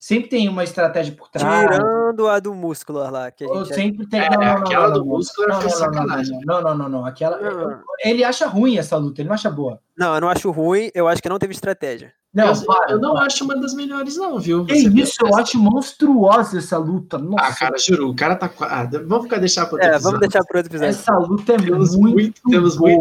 Sempre 0.00 0.28
tem 0.28 0.48
uma 0.48 0.64
estratégia 0.64 1.14
por 1.14 1.30
trás. 1.30 1.70
Tirando 1.70 2.28
a 2.28 2.40
do 2.40 2.52
músculo 2.52 2.98
lá. 3.08 3.30
Que 3.30 3.44
a 3.44 3.54
gente 3.54 3.74
sempre 3.74 4.06
tem. 4.06 4.20
É, 4.20 4.28
não, 4.28 4.38
não, 4.38 4.56
aquela 4.56 4.88
não, 4.88 4.94
do 4.94 5.06
músculo 5.06 5.48
não, 5.48 5.60
não, 5.60 5.70
não, 6.44 6.62
não, 6.62 6.74
não, 6.76 6.88
não, 6.88 7.06
Aquela. 7.06 7.38
Ele 8.04 8.24
acha 8.24 8.46
ruim 8.46 8.76
essa 8.76 8.96
luta, 8.96 9.22
ele 9.22 9.28
não 9.28 9.34
acha 9.34 9.48
boa. 9.48 9.80
Não, 9.96 10.14
eu 10.14 10.20
não 10.20 10.28
acho 10.28 10.50
ruim, 10.50 10.90
eu 10.92 11.06
acho 11.06 11.22
que 11.22 11.28
não 11.28 11.38
teve 11.38 11.54
estratégia. 11.54 12.12
Não, 12.34 12.48
eu, 12.48 12.66
para, 12.66 12.92
eu 12.92 12.98
não 12.98 13.12
para. 13.14 13.26
acho 13.26 13.44
uma 13.44 13.54
das 13.54 13.74
melhores, 13.74 14.16
não, 14.16 14.40
viu? 14.40 14.64
Que 14.64 14.74
isso, 14.74 15.16
eu 15.24 15.36
acho 15.36 15.56
monstruosa 15.58 16.58
essa 16.58 16.76
luta. 16.76 17.16
Nossa. 17.16 17.44
Ah, 17.44 17.54
cara, 17.54 17.78
juro, 17.78 18.10
o 18.10 18.16
cara 18.16 18.34
tá. 18.34 18.50
Ah, 18.62 18.88
vamos 19.06 19.24
ficar 19.24 19.38
deixar 19.38 19.66
para 19.66 19.76
outro 19.76 19.88
é, 19.88 19.98
Vamos 20.00 20.20
deixar 20.20 20.44
para 20.44 20.58
outro 20.58 20.72
episódio. 20.72 20.90
Essa 20.90 21.16
luta 21.16 21.52
é 21.52 21.56
temos 21.56 21.94
muito, 21.94 22.14
muito 22.14 22.42
temos 22.48 22.76
boa. 22.76 22.92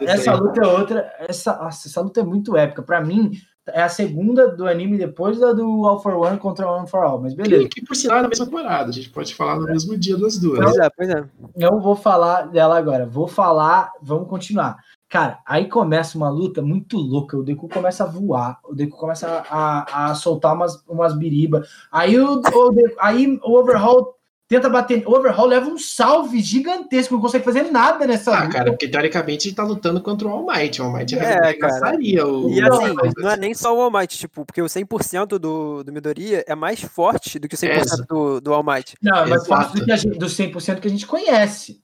Essa 0.00 0.32
aí. 0.32 0.38
luta 0.38 0.60
é 0.60 0.66
outra. 0.66 1.12
Essa, 1.18 1.56
nossa, 1.56 1.88
essa 1.88 2.00
luta 2.00 2.20
é 2.20 2.24
muito 2.24 2.56
épica. 2.56 2.80
Para 2.80 3.00
mim, 3.00 3.32
é 3.68 3.82
a 3.82 3.88
segunda 3.88 4.48
do 4.48 4.66
anime 4.66 4.98
depois 4.98 5.38
da 5.38 5.52
do 5.52 5.86
All 5.86 6.00
for 6.00 6.14
One 6.14 6.38
contra 6.38 6.70
One 6.70 6.88
for 6.88 7.02
All, 7.02 7.20
mas 7.20 7.34
beleza. 7.34 7.64
Que, 7.64 7.80
que 7.80 7.86
por 7.86 7.96
sinal 7.96 8.18
é 8.18 8.22
na 8.22 8.28
mesma 8.28 8.44
temporada, 8.44 8.88
a 8.88 8.92
gente 8.92 9.10
pode 9.10 9.34
falar 9.34 9.56
no 9.56 9.68
é. 9.68 9.72
mesmo 9.72 9.96
dia 9.98 10.16
das 10.16 10.38
duas. 10.38 10.60
Pois 10.60 10.76
é, 10.76 10.90
pois 10.90 11.08
é. 11.08 11.24
Não 11.56 11.80
vou 11.80 11.96
falar 11.96 12.42
dela 12.42 12.78
agora, 12.78 13.06
vou 13.06 13.26
falar, 13.26 13.92
vamos 14.02 14.28
continuar. 14.28 14.76
Cara, 15.10 15.40
aí 15.44 15.66
começa 15.66 16.16
uma 16.16 16.30
luta 16.30 16.62
muito 16.62 16.96
louca. 16.96 17.36
O 17.36 17.42
Deku 17.42 17.68
começa 17.68 18.04
a 18.04 18.06
voar, 18.06 18.60
o 18.64 18.72
Deku 18.72 18.96
começa 18.96 19.44
a, 19.50 20.10
a 20.10 20.14
soltar 20.14 20.54
umas, 20.54 20.84
umas 20.88 21.18
biribas. 21.18 21.68
Aí 21.90 22.16
o, 22.16 22.40
o, 22.40 22.74
aí 23.00 23.36
o 23.42 23.58
Overhaul 23.58 24.14
tenta 24.46 24.68
bater. 24.68 25.02
O 25.04 25.16
Overhaul 25.16 25.48
leva 25.48 25.68
um 25.68 25.76
salve 25.76 26.38
gigantesco, 26.38 27.14
não 27.14 27.20
consegue 27.20 27.44
fazer 27.44 27.72
nada 27.72 28.06
nessa 28.06 28.32
ah, 28.32 28.44
luta. 28.44 28.52
cara, 28.52 28.70
porque 28.70 28.86
teoricamente 28.86 29.48
ele 29.48 29.56
tá 29.56 29.64
lutando 29.64 30.00
contra 30.00 30.28
o 30.28 30.30
All 30.30 30.46
Might. 30.46 30.80
O 30.80 30.84
All 30.84 30.92
Might 30.92 31.18
é, 31.18 31.54
cara. 31.54 31.96
O... 31.96 32.48
E 32.48 32.62
assim, 32.62 32.94
não 33.18 33.30
é 33.30 33.36
nem 33.36 33.52
só 33.52 33.76
o 33.76 33.80
All 33.80 33.90
Might, 33.90 34.16
tipo, 34.16 34.46
porque 34.46 34.62
o 34.62 34.66
100% 34.66 35.38
do, 35.40 35.82
do 35.82 35.92
Midoriya 35.92 36.44
é 36.46 36.54
mais 36.54 36.80
forte 36.80 37.36
do 37.40 37.48
que 37.48 37.56
o 37.56 37.58
100% 37.58 37.68
é. 37.68 38.06
do, 38.06 38.40
do 38.40 38.54
All 38.54 38.62
Might. 38.62 38.94
Não, 39.02 39.24
é 39.24 39.26
mais 39.26 39.44
forte 39.44 39.74
do 39.74 39.84
que 39.84 39.90
a 39.90 39.96
gente, 39.96 40.16
do 40.16 40.26
100% 40.26 40.78
que 40.78 40.86
a 40.86 40.90
gente 40.90 41.06
conhece. 41.06 41.82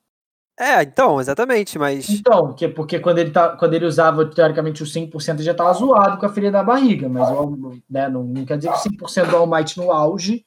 É, 0.58 0.82
então, 0.82 1.20
exatamente, 1.20 1.78
mas. 1.78 2.08
Então, 2.08 2.46
porque, 2.46 2.68
porque 2.68 2.98
quando, 2.98 3.18
ele 3.18 3.30
tá, 3.30 3.50
quando 3.50 3.74
ele 3.74 3.84
usava, 3.84 4.24
teoricamente, 4.24 4.82
o 4.82 4.86
100% 4.86 5.42
já 5.42 5.52
tava 5.52 5.74
zoado 5.74 6.16
com 6.16 6.24
a 6.24 6.32
filha 6.32 6.50
da 6.50 6.62
barriga, 6.62 7.08
mas 7.08 7.28
né, 7.90 8.08
não, 8.08 8.24
não 8.24 8.44
quer 8.46 8.56
dizer 8.56 8.72
que 8.72 8.88
100% 8.96 9.28
do 9.28 9.36
All 9.36 9.46
Might 9.46 9.76
no 9.78 9.92
auge. 9.92 10.46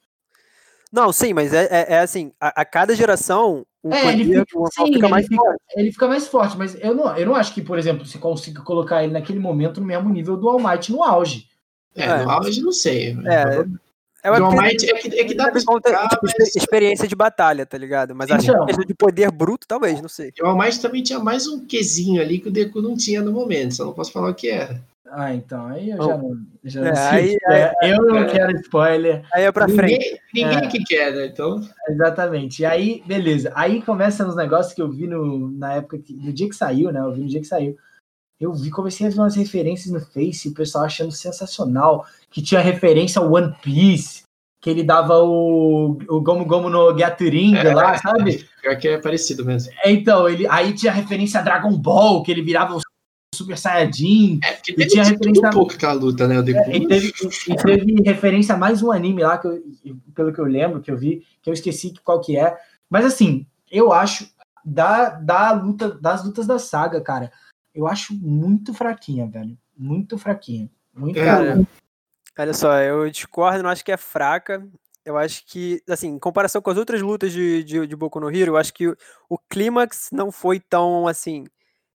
Não, 0.91 1.14
sim, 1.14 1.34
mas 1.34 1.53
é, 1.53 1.66
é, 1.66 1.93
é 1.93 1.99
assim, 1.99 2.32
a, 2.41 2.62
a, 2.62 2.66
cada 2.66 2.95
geração 2.95 3.64
o 3.84 3.93
é, 3.93 4.12
ele 4.12 4.26
fica, 4.26 4.45
sim, 4.74 4.93
fica 4.93 5.07
mais 5.07 5.26
ele 5.26 5.36
fica, 5.36 5.43
forte. 5.43 5.64
Ele 5.76 5.91
fica 5.91 6.07
mais 6.07 6.28
forte, 6.28 6.57
mas 6.57 6.84
eu 6.84 6.95
não, 6.95 7.16
eu 7.16 7.26
não 7.28 7.36
acho 7.36 7.53
que, 7.53 7.62
por 7.62 7.78
exemplo, 7.78 8.05
se 8.05 8.18
consiga 8.18 8.62
colocar 8.62 9.03
ele 9.03 9.14
naquele 9.14 9.39
momento 9.39 9.80
no 9.80 9.88
mesmo 9.88 10.10
nível 10.10 10.36
do 10.36 10.49
All 10.49 10.60
Might 10.60 10.91
no 10.91 11.03
auge. 11.03 11.47
É, 11.95 12.03
é. 12.03 12.24
no 12.24 12.30
auge 12.30 12.62
não 12.62 12.72
sei. 12.72 13.16
É, 13.26 13.64
é, 14.24 14.40
Might, 14.40 14.90
é, 14.90 14.94
que, 14.96 15.20
é 15.20 15.24
que 15.26 15.34
dá 15.34 15.50
pra 15.50 15.60
explicar, 15.60 16.08
tipo, 16.10 16.26
mas... 16.26 16.56
experiência 16.56 17.08
de 17.08 17.16
batalha, 17.16 17.66
tá 17.66 17.78
ligado? 17.78 18.14
Mas 18.14 18.30
acho 18.30 18.52
então, 18.52 18.66
que 18.66 18.86
de 18.86 18.94
poder 18.94 19.32
bruto, 19.32 19.68
talvez, 19.68 20.02
não 20.02 20.10
sei. 20.10 20.34
O 20.42 20.56
Might 20.56 20.82
também 20.82 21.04
tinha 21.04 21.20
mais 21.20 21.48
um 21.48 21.66
quesinho 21.66 22.22
ali 22.22 22.40
que 22.40 22.50
o 22.50 22.52
Deku 22.52 22.82
não 22.82 22.96
tinha 22.96 23.22
no 23.22 23.32
momento, 23.32 23.76
só 23.76 23.86
não 23.86 23.94
posso 23.94 24.12
falar 24.12 24.30
o 24.30 24.36
que 24.36 24.50
era. 24.50 24.82
Ah, 25.12 25.34
então, 25.34 25.66
aí 25.68 25.90
eu 25.90 25.98
já 25.98 26.18
não, 26.18 26.38
já 26.64 26.82
é, 26.82 26.84
não 26.84 26.96
sei. 26.96 27.38
Aí, 27.48 27.72
aí, 27.82 27.92
eu 27.92 28.06
não 28.06 28.18
é, 28.18 28.26
quero 28.26 28.52
spoiler. 28.58 29.24
Aí 29.34 29.44
é 29.44 29.52
pra 29.52 29.66
ninguém, 29.66 30.00
frente. 30.00 30.22
Ninguém 30.34 30.58
é. 30.58 30.68
que 30.68 30.84
quer, 30.84 31.14
né? 31.14 31.26
Então. 31.26 31.62
Exatamente. 31.88 32.62
E 32.62 32.66
aí, 32.66 33.04
beleza. 33.08 33.52
Aí 33.56 33.82
começam 33.82 34.30
os 34.30 34.36
negócios 34.36 34.74
que 34.74 34.82
eu 34.82 34.90
vi 34.90 35.08
no, 35.08 35.50
na 35.52 35.76
época, 35.76 35.98
que, 35.98 36.14
no 36.14 36.32
dia 36.32 36.48
que 36.48 36.56
saiu, 36.56 36.92
né? 36.92 37.00
Eu 37.00 37.12
vi 37.14 37.22
no 37.22 37.28
dia 37.28 37.42
que 37.42 37.48
saiu. 37.48 37.76
Eu 38.40 38.54
vi, 38.54 38.72
comecei 38.72 39.06
a 39.06 39.10
ver 39.10 39.20
umas 39.20 39.36
referências 39.36 39.92
no 39.92 40.00
Face, 40.00 40.48
o 40.48 40.54
pessoal 40.54 40.86
achando 40.86 41.12
sensacional, 41.12 42.06
que 42.32 42.42
tinha 42.42 42.62
referência 42.62 43.22
ao 43.22 43.32
One 43.32 43.54
Piece, 43.62 44.24
que 44.62 44.70
ele 44.70 44.84
dava 44.84 45.18
o, 45.20 45.98
o 46.08 46.22
Gomu 46.22 46.46
Gomu 46.46 46.70
no 46.70 46.94
Gaturinga 46.96 47.60
é, 47.60 47.74
lá, 47.74 47.98
sabe? 47.98 48.48
Pior 48.62 48.78
que 48.78 48.88
é 48.88 48.98
parecido 48.98 49.44
mesmo. 49.44 49.74
É, 49.84 49.92
então, 49.92 50.28
ele, 50.28 50.48
aí 50.48 50.74
tinha 50.74 50.92
referência 50.92 51.40
a 51.40 51.44
Dragon 51.44 51.78
Ball, 51.78 52.24
que 52.24 52.32
ele 52.32 52.42
virava 52.42 52.76
o 52.76 52.82
Super 53.36 53.58
Saiyajin. 53.58 54.40
É, 54.44 54.54
porque 54.54 54.88
tinha 54.88 55.04
referência 55.04 55.48
um 55.48 55.52
pouco 55.52 55.74
aquela 55.74 55.94
luta, 55.94 56.28
né? 56.28 56.36
É, 56.38 56.78
e, 56.78 56.88
teve, 56.88 57.14
e 57.48 57.56
teve 57.56 58.02
referência 58.04 58.56
a 58.56 58.58
mais 58.58 58.82
um 58.82 58.92
anime 58.92 59.22
lá, 59.22 59.38
que 59.38 59.48
eu, 59.48 59.62
pelo 60.16 60.34
que 60.34 60.40
eu 60.40 60.46
lembro, 60.46 60.82
que 60.82 60.92
eu 60.92 60.98
vi, 60.98 61.26
que 61.42 61.50
eu 61.50 61.54
esqueci 61.54 61.94
qual 62.04 62.22
que 62.22 62.38
é. 62.38 62.58
Mas 62.90 63.06
assim, 63.06 63.46
eu 63.72 63.94
acho 63.94 64.30
da, 64.64 65.10
da 65.10 65.52
luta, 65.52 65.90
das 65.90 66.24
lutas 66.26 66.48
da 66.48 66.60
saga, 66.60 67.00
cara, 67.02 67.32
eu 67.74 67.88
acho 67.88 68.14
muito 68.14 68.74
fraquinha, 68.74 69.28
velho. 69.28 69.58
Muito 69.78 70.18
fraquinha. 70.18 70.70
Muito 70.94 71.16
cara, 71.16 71.62
olha 72.38 72.54
só, 72.54 72.78
eu 72.80 73.10
discordo, 73.10 73.64
não 73.64 73.70
acho 73.70 73.84
que 73.86 73.92
é 73.92 73.98
fraca. 73.98 74.68
Eu 75.06 75.18
acho 75.18 75.46
que, 75.46 75.82
assim, 75.90 76.10
em 76.10 76.20
comparação 76.20 76.62
com 76.62 76.70
as 76.70 76.78
outras 76.78 77.02
lutas 77.02 77.32
de, 77.32 77.64
de, 77.64 77.88
de 77.88 77.96
Boku 77.96 78.20
no 78.20 78.30
Hero, 78.30 78.52
eu 78.52 78.58
acho 78.58 78.74
que 78.74 78.88
o, 78.88 78.98
o 79.30 79.38
clímax 79.38 80.10
não 80.12 80.32
foi 80.32 80.60
tão, 80.60 81.08
assim, 81.08 81.46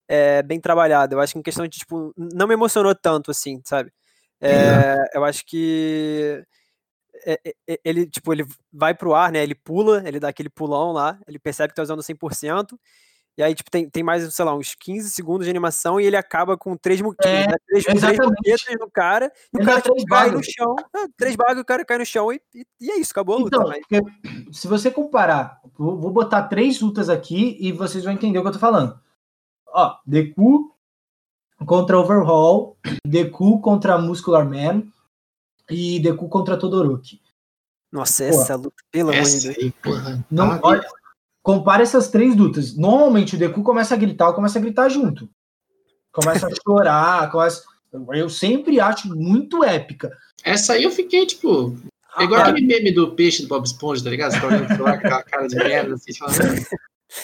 é, 0.07 0.41
bem 0.43 0.59
trabalhado. 0.59 1.15
Eu 1.15 1.19
acho 1.19 1.33
que 1.33 1.39
em 1.39 1.43
questão 1.43 1.67
de, 1.67 1.79
tipo, 1.79 2.13
não 2.15 2.47
me 2.47 2.53
emocionou 2.53 2.93
tanto, 2.93 3.31
assim, 3.31 3.61
sabe? 3.65 3.91
É, 4.39 4.97
eu 5.13 5.23
acho 5.23 5.45
que 5.45 6.43
é, 7.25 7.39
ele, 7.83 8.07
tipo, 8.07 8.33
ele 8.33 8.45
vai 8.73 8.93
pro 8.93 9.13
ar, 9.13 9.31
né? 9.31 9.43
Ele 9.43 9.55
pula, 9.55 10.03
ele 10.05 10.19
dá 10.19 10.29
aquele 10.29 10.49
pulão 10.49 10.91
lá, 10.91 11.19
ele 11.27 11.39
percebe 11.39 11.69
que 11.69 11.75
tá 11.75 11.83
usando 11.83 12.01
100%, 12.01 12.77
E 13.41 13.43
aí, 13.43 13.55
tipo, 13.55 13.71
tem, 13.71 13.89
tem 13.89 14.03
mais, 14.03 14.31
sei 14.35 14.45
lá, 14.45 14.53
uns 14.53 14.75
15 14.75 15.09
segundos 15.09 15.45
de 15.45 15.49
animação 15.49 15.99
e 15.99 16.05
ele 16.05 16.15
acaba 16.15 16.55
com 16.55 16.77
três 16.77 17.01
muquetas, 17.01 17.31
É, 17.31 17.47
né? 17.47 17.55
Três, 17.67 17.85
no 18.79 18.87
cara, 18.91 19.33
e 19.51 19.57
o 19.59 19.65
cara 19.65 19.81
três 19.81 19.97
tipo, 20.03 20.05
cai 20.07 20.29
no 20.29 20.43
chão. 20.43 20.75
é, 20.95 21.07
três 21.17 21.35
bagas, 21.35 21.57
o 21.59 21.65
cara 21.65 21.83
cai 21.83 21.97
no 21.97 22.05
chão 22.05 22.31
e, 22.31 22.39
e, 22.53 22.63
e 22.79 22.91
é 22.91 22.99
isso, 22.99 23.09
acabou 23.09 23.37
a 23.37 23.39
luta. 23.39 23.57
Então, 23.57 23.67
mas- 23.67 23.79
porque 23.79 24.53
se 24.53 24.67
você 24.67 24.91
comparar, 24.91 25.59
vou, 25.75 25.97
vou 25.97 26.11
botar 26.11 26.43
três 26.43 26.79
lutas 26.79 27.09
aqui 27.09 27.57
e 27.59 27.71
vocês 27.71 28.03
vão 28.03 28.13
entender 28.13 28.37
o 28.37 28.43
que 28.43 28.49
eu 28.49 28.53
tô 28.53 28.59
falando. 28.59 28.99
Ó, 29.69 29.95
Deku 30.05 30.75
contra 31.65 31.97
Overhaul, 31.99 32.77
Deku 33.03 33.59
contra 33.59 33.97
Muscular 33.97 34.45
Man 34.47 34.83
e 35.67 35.99
Deku 35.99 36.29
contra 36.29 36.57
Todoroki. 36.59 37.19
Nossa, 37.91 38.23
Pô, 38.23 38.29
essa 38.29 38.55
luta, 38.55 38.75
pelo 38.91 39.09
amor 39.09 39.23
de 39.23 39.41
Deus. 39.41 39.57
aí, 39.57 39.71
porra. 39.71 40.23
Não, 40.29 40.51
Ah, 40.51 40.59
olha, 40.61 40.87
compara 41.41 41.83
essas 41.83 42.09
três 42.09 42.35
lutas. 42.35 42.75
Normalmente 42.75 43.35
o 43.35 43.39
Deku 43.39 43.63
começa 43.63 43.93
a 43.93 43.97
gritar, 43.97 44.27
eu 44.27 44.33
começo 44.33 44.57
a 44.57 44.61
gritar 44.61 44.89
junto. 44.89 45.29
Começa 46.11 46.47
a 46.47 46.49
chorar, 46.63 47.31
começa... 47.31 47.63
Eu 48.13 48.29
sempre 48.29 48.79
acho 48.79 49.09
muito 49.13 49.63
épica. 49.63 50.15
Essa 50.43 50.73
aí 50.73 50.83
eu 50.83 50.91
fiquei, 50.91 51.25
tipo. 51.25 51.77
É 52.17 52.23
igual 52.23 52.41
Ah, 52.41 52.47
aquele 52.47 52.65
meme 52.65 52.91
do 52.91 53.13
peixe 53.15 53.41
do 53.41 53.49
Bob 53.49 53.65
Esponja, 53.65 54.03
tá 54.03 54.09
ligado? 54.09 54.31
Você 54.31 54.39
tá 54.39 54.47
olhando 54.47 54.77
com 54.77 54.85
aquela 54.85 55.23
cara 55.23 55.47
de 55.47 55.55
merda, 55.55 55.95
assim, 55.95 56.13
falando. 56.13 56.65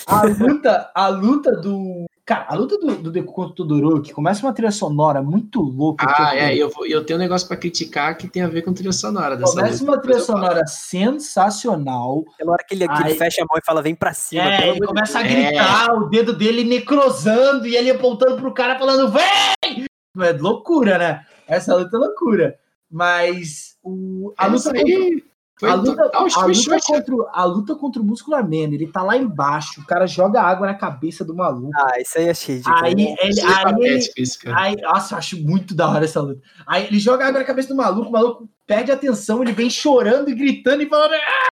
A 0.05 0.23
luta, 0.23 0.91
a 0.93 1.07
luta 1.07 1.51
do. 1.61 2.05
Cara, 2.27 2.45
a 2.49 2.55
luta 2.55 2.77
do, 2.77 2.93
do 2.97 3.09
Deku 3.09 3.31
contra 3.31 3.53
o 3.53 3.55
Todoroki 3.55 4.11
começa 4.11 4.45
uma 4.45 4.51
trilha 4.51 4.69
sonora 4.69 5.21
muito 5.21 5.61
louca. 5.61 6.05
Ah, 6.05 6.13
que 6.13 6.21
eu- 6.21 6.27
é, 6.41 6.55
eu, 6.57 6.69
vou- 6.69 6.85
eu 6.85 7.05
tenho 7.05 7.17
um 7.17 7.21
negócio 7.21 7.47
pra 7.47 7.55
criticar 7.55 8.17
que 8.17 8.27
tem 8.27 8.41
a 8.43 8.49
ver 8.49 8.63
com 8.63 8.73
trilha 8.73 8.91
sonora 8.91 9.37
dessa 9.37 9.53
Começa 9.53 9.69
música, 9.71 9.91
uma 9.91 10.01
trilha 10.01 10.19
sonora 10.19 10.67
sensacional. 10.67 12.25
Aquela 12.33 12.51
hora 12.51 12.63
que 12.67 12.75
ele, 12.75 12.85
que 12.85 13.01
ele 13.01 13.15
fecha 13.15 13.41
a 13.41 13.45
mão 13.49 13.57
e 13.57 13.65
fala, 13.65 13.81
vem 13.81 13.95
pra 13.95 14.13
cima. 14.13 14.43
É, 14.43 14.69
ele 14.71 14.85
começa 14.85 15.19
a 15.19 15.23
gritar, 15.23 15.93
o 15.93 16.09
dedo 16.09 16.33
dele 16.33 16.65
necrosando 16.65 17.65
e 17.65 17.77
ele 17.77 17.91
apontando 17.91 18.35
pro 18.35 18.53
cara 18.53 18.77
falando, 18.77 19.09
vem! 19.09 19.85
É 20.19 20.31
loucura, 20.33 20.97
né? 20.97 21.25
Essa 21.47 21.75
luta 21.77 21.95
é 21.95 21.99
loucura. 21.99 22.59
Mas 22.91 23.77
o, 23.81 24.33
a 24.37 24.47
luta 24.47 24.69
Essa 24.69 24.73
contra 24.73 24.83
aí 24.85 25.23
foi 25.59 25.69
a 25.69 25.73
luta, 25.89 26.03
a, 26.13 26.21
luta 26.69 26.77
contra, 26.93 27.15
o- 27.15 27.27
a 27.33 27.43
luta 27.45 27.75
contra 27.75 28.01
o 28.01 28.05
Muscular 28.05 28.43
Man, 28.43 28.55
ele 28.73 28.87
tá 28.87 29.01
lá 29.01 29.17
embaixo, 29.17 29.81
o 29.81 29.85
cara 29.85 30.05
joga 30.05 30.41
água 30.41 30.67
na 30.67 30.75
cabeça 30.75 31.25
do 31.25 31.35
maluco. 31.35 31.71
Ah, 31.75 31.99
isso 31.99 32.17
aí 32.17 32.27
é 32.29 32.33
cheio 32.33 32.61
de. 32.61 32.69
Aí 32.69 32.93
ele, 33.19 33.41
aí 33.41 33.63
ele, 33.83 34.13
isso, 34.17 34.39
cara. 34.39 34.59
Aí, 34.61 34.75
nossa, 34.81 35.13
eu 35.13 35.17
acho 35.17 35.37
muito 35.43 35.73
da 35.75 35.89
hora 35.89 36.05
essa 36.05 36.21
luta. 36.21 36.41
Aí 36.65 36.85
ele 36.85 36.99
joga 36.99 37.27
água 37.27 37.39
na 37.39 37.45
cabeça 37.45 37.69
do 37.69 37.75
maluco, 37.75 38.09
o 38.09 38.11
maluco 38.11 38.49
perde 38.65 38.91
a 38.91 38.95
atenção, 38.95 39.41
ele 39.41 39.51
vem 39.53 39.69
chorando 39.69 40.29
e 40.29 40.35
gritando 40.35 40.83
e 40.83 40.89
falando. 40.89 41.13
"Ah!" 41.13 41.47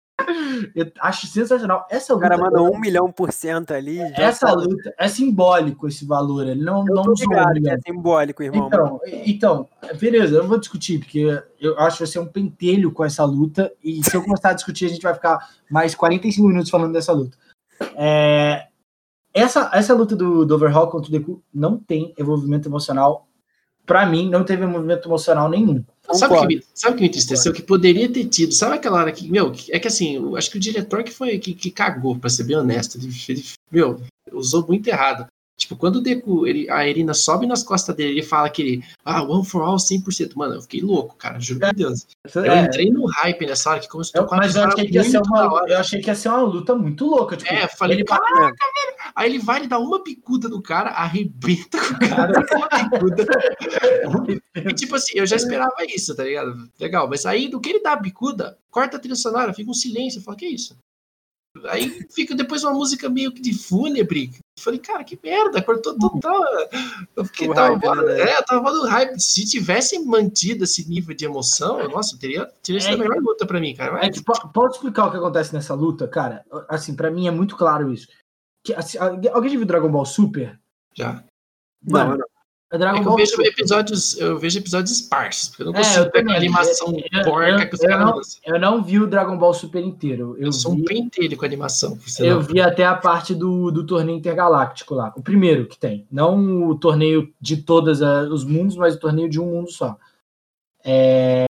Eu 0.75 0.91
acho 0.99 1.27
sensacional. 1.27 1.87
Essa 1.89 2.13
O 2.13 2.15
luta. 2.15 2.29
cara 2.29 2.41
manda 2.41 2.61
um 2.61 2.79
milhão 2.79 3.11
por 3.11 3.31
cento 3.31 3.71
ali. 3.71 3.99
Essa 4.13 4.51
luta 4.51 4.93
é 4.97 5.07
simbólico 5.07 5.87
esse 5.87 6.05
valor. 6.05 6.47
Ele 6.47 6.63
não, 6.63 6.85
Eu 6.87 6.95
não 6.95 7.13
ligado 7.13 7.57
é 7.67 7.77
simbólico, 7.85 8.43
irmão. 8.43 8.67
Então, 8.67 8.99
então, 9.05 9.67
beleza, 9.99 10.35
eu 10.35 10.41
não 10.41 10.49
vou 10.49 10.59
discutir, 10.59 10.99
porque 10.99 11.41
eu 11.59 11.77
acho 11.79 11.97
que 11.97 12.03
vai 12.03 12.11
ser 12.11 12.19
um 12.19 12.25
pentelho 12.25 12.91
com 12.91 13.03
essa 13.03 13.23
luta, 13.23 13.71
e 13.83 14.03
se 14.03 14.15
eu 14.15 14.23
começar 14.23 14.49
a 14.49 14.53
discutir, 14.53 14.85
a 14.85 14.89
gente 14.89 15.01
vai 15.01 15.13
ficar 15.13 15.49
mais 15.69 15.95
45 15.95 16.47
minutos 16.47 16.69
falando 16.69 16.93
dessa 16.93 17.11
luta. 17.13 17.37
É, 17.95 18.67
essa, 19.33 19.69
essa 19.73 19.93
luta 19.93 20.15
do, 20.15 20.45
do 20.45 20.55
Overhaul 20.55 20.87
contra 20.87 21.09
o 21.09 21.11
Deku 21.11 21.41
não 21.53 21.77
tem 21.77 22.13
envolvimento 22.17 22.67
emocional. 22.67 23.27
Pra 23.85 24.05
mim, 24.05 24.29
não 24.29 24.43
teve 24.43 24.63
envolvimento 24.63 25.07
emocional 25.07 25.49
nenhum. 25.49 25.83
Sabe 26.13 26.33
o 26.33 26.47
que, 26.47 26.63
sabe 26.73 26.93
o 26.93 26.95
que 26.97 27.01
me 27.03 27.07
entristeceu? 27.07 27.53
Que 27.53 27.61
poderia 27.61 28.11
ter 28.11 28.25
tido. 28.25 28.51
Sabe 28.53 28.75
aquela 28.75 28.97
hora 28.97 29.11
que, 29.11 29.29
meu, 29.29 29.53
é 29.69 29.79
que 29.79 29.87
assim, 29.87 30.15
eu 30.15 30.35
acho 30.35 30.49
que 30.49 30.57
o 30.57 30.61
diretor 30.61 31.03
que 31.03 31.11
foi 31.11 31.37
que, 31.37 31.53
que 31.53 31.71
cagou, 31.71 32.17
pra 32.17 32.29
ser 32.29 32.43
bem 32.43 32.57
honesto. 32.57 32.97
Ele, 32.97 33.13
ele, 33.29 33.43
meu, 33.71 34.01
usou 34.31 34.65
muito 34.67 34.87
errado. 34.87 35.27
Tipo, 35.57 35.75
quando 35.75 35.97
o 35.97 36.01
Deku, 36.01 36.47
ele, 36.47 36.67
a 36.71 36.87
Irina 36.87 37.13
sobe 37.13 37.45
nas 37.45 37.61
costas 37.61 37.95
dele, 37.95 38.13
ele 38.13 38.23
fala 38.23 38.49
que 38.49 38.61
ele, 38.61 38.83
ah, 39.05 39.21
one 39.21 39.45
for 39.45 39.61
all 39.61 39.75
100%. 39.75 40.31
Mano, 40.35 40.55
eu 40.55 40.61
fiquei 40.63 40.81
louco, 40.81 41.15
cara, 41.15 41.39
juro 41.39 41.59
por 41.59 41.73
Deus. 41.73 42.07
Eu 42.33 42.45
É, 42.45 42.63
entrei 42.63 42.89
no 42.89 43.05
hype 43.05 43.45
nessa 43.45 43.69
hora 43.69 43.79
que 43.79 43.87
começou 43.87 44.21
a 44.21 44.23
tocar 44.23 44.37
mas 44.37 44.55
eu 44.55 44.63
achei, 44.63 44.87
que 44.87 44.95
ia 44.95 45.03
ser 45.03 45.21
uma, 45.21 45.63
eu 45.67 45.77
achei 45.77 46.01
que 46.01 46.07
ia 46.07 46.15
ser 46.15 46.29
uma 46.29 46.41
luta 46.41 46.73
muito 46.73 47.05
louca. 47.05 47.37
Tipo, 47.37 47.53
É, 47.53 47.67
falei, 47.67 47.97
ele 47.97 48.05
caraca, 48.05 48.33
velho. 48.33 48.55
Aí 49.15 49.29
ele 49.29 49.39
vai, 49.39 49.59
ele 49.59 49.67
dá 49.67 49.77
uma 49.77 50.03
bicuda 50.03 50.49
no 50.49 50.61
cara, 50.61 50.89
arrebenta 50.89 51.77
com 51.77 51.93
o 51.93 52.09
cara 52.09 52.45
uma. 54.07 54.25
E 54.53 54.73
tipo 54.73 54.95
assim, 54.95 55.13
eu 55.17 55.25
já 55.25 55.35
esperava 55.35 55.75
isso, 55.87 56.15
tá 56.15 56.23
ligado? 56.23 56.69
Legal, 56.79 57.07
mas 57.07 57.25
aí 57.25 57.47
do 57.47 57.59
que 57.59 57.69
ele 57.69 57.81
dá 57.81 57.93
a 57.93 57.97
bicuda, 57.97 58.57
corta 58.69 58.97
a 58.97 58.99
trilha 58.99 59.15
sonora, 59.15 59.53
fica 59.53 59.69
um 59.69 59.75
silêncio. 59.75 60.19
Eu 60.19 60.23
falo, 60.23 60.37
que 60.37 60.45
isso? 60.45 60.75
Aí 61.65 61.89
fica 62.09 62.33
depois 62.33 62.63
uma 62.63 62.73
música 62.73 63.09
meio 63.09 63.31
que 63.31 63.41
de 63.41 63.53
fúnebre. 63.53 64.31
Eu 64.57 64.63
falei, 64.63 64.79
cara, 64.79 65.03
que 65.03 65.17
merda, 65.23 65.61
cortou 65.61 65.97
total. 65.97 66.43
Eu 67.15 67.25
fiquei 67.25 67.49
O 67.49 67.53
tava, 67.53 67.77
hype, 67.77 68.05
né? 68.05 68.21
é, 68.21 68.37
eu 68.37 68.43
tava 68.45 68.71
no 68.71 68.85
hype. 68.85 69.19
Se 69.19 69.45
tivesse 69.45 69.97
mantido 69.99 70.65
esse 70.65 70.87
nível 70.89 71.15
de 71.15 71.25
emoção, 71.25 71.87
nossa, 71.89 72.17
teria, 72.19 72.45
teria 72.61 72.81
sido 72.81 72.91
É. 72.91 72.95
a 72.95 72.97
melhor 72.97 73.21
luta 73.23 73.45
pra 73.45 73.59
mim, 73.59 73.73
cara. 73.73 73.97
É 73.99 74.07
Mas, 74.07 74.17
que, 74.19 74.23
po- 74.23 74.49
posso 74.49 74.75
explicar 74.75 75.07
o 75.07 75.11
que 75.11 75.17
acontece 75.17 75.53
nessa 75.53 75.73
luta, 75.73 76.07
cara? 76.07 76.45
Assim, 76.67 76.95
pra 76.95 77.09
mim 77.09 77.27
é 77.27 77.31
muito 77.31 77.55
claro 77.55 77.91
isso. 77.91 78.07
Que, 78.63 78.73
assim, 78.73 78.97
alguém 78.99 79.51
já 79.51 79.57
viu 79.57 79.65
Dragon 79.65 79.89
Ball 79.89 80.05
Super? 80.05 80.59
já. 80.93 81.23
Não, 81.83 81.99
Mano, 81.99 82.17
não. 82.17 82.25
A 82.71 82.75
É 82.75 82.77
Dragon 82.79 82.97
eu 82.99 83.03
Ball 83.03 83.17
vejo 83.17 83.31
Super, 83.31 83.47
episódios, 83.47 84.17
eu 84.17 84.37
vejo 84.39 84.57
episódios 84.59 84.91
esparsos, 84.91 85.49
porque 85.49 85.63
eu 85.63 85.65
não 85.67 85.73
É, 85.73 85.77
consigo 85.77 85.99
eu 85.99 86.03
aquela 86.07 86.23
também. 86.23 86.37
animação 86.37 86.87
Eu- 86.87 87.19
eu- 87.19 87.23
porca 87.25 87.65
que 87.67 87.75
os 87.75 87.83
eu 87.83 87.89
caras 87.89 88.05
não- 88.05 88.53
eu 88.55 88.59
não 88.61 88.83
vi 88.83 88.99
o 88.99 89.07
Dragon 89.07 89.37
Ball 89.37 89.53
Super 89.53 89.83
inteiro. 89.83 90.35
Eu, 90.37 90.45
Eu 90.47 90.51
sou 90.53 90.71
um 90.71 90.75
vi, 90.77 90.83
pentelho 90.85 91.37
com 91.37 91.45
animação. 91.45 91.97
eu 92.19 92.41
vi 92.41 92.61
até 92.61 92.85
a 92.85 92.95
parte 92.95 93.35
do, 93.35 93.69
do 93.71 93.85
torneio 93.85 94.17
intergaláctico 94.17 94.95
lá. 94.95 95.11
O 95.17 95.21
primeiro 95.21 95.67
que 95.67 95.77
tem. 95.77 96.07
Não 96.11 96.69
o 96.69 96.75
torneio 96.77 97.31
de 97.41 97.57
todos 97.57 97.99
os 98.01 98.43
mundos, 98.45 98.75
mas 98.77 98.95
o 98.95 98.99
torneio 98.99 99.29
de 99.29 99.39
um 99.39 99.45
mundo 99.47 99.69
só. 99.69 99.97
É, 100.83 101.45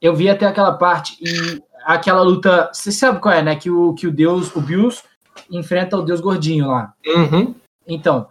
eu 0.00 0.14
vi 0.16 0.28
até 0.30 0.46
aquela 0.46 0.72
parte 0.72 1.16
e 1.20 1.62
aquela 1.84 2.22
luta. 2.22 2.70
Você 2.72 2.90
sabe 2.90 3.20
qual 3.20 3.34
é, 3.34 3.42
né? 3.42 3.54
Que 3.56 3.70
o, 3.70 3.92
que 3.94 4.06
o 4.06 4.12
Deus, 4.12 4.54
o 4.56 4.60
Bills, 4.60 5.02
enfrenta 5.50 5.96
o 5.96 6.02
Deus 6.02 6.20
gordinho 6.20 6.68
lá. 6.68 6.92
Uhum. 7.06 7.54
Então, 7.86 8.28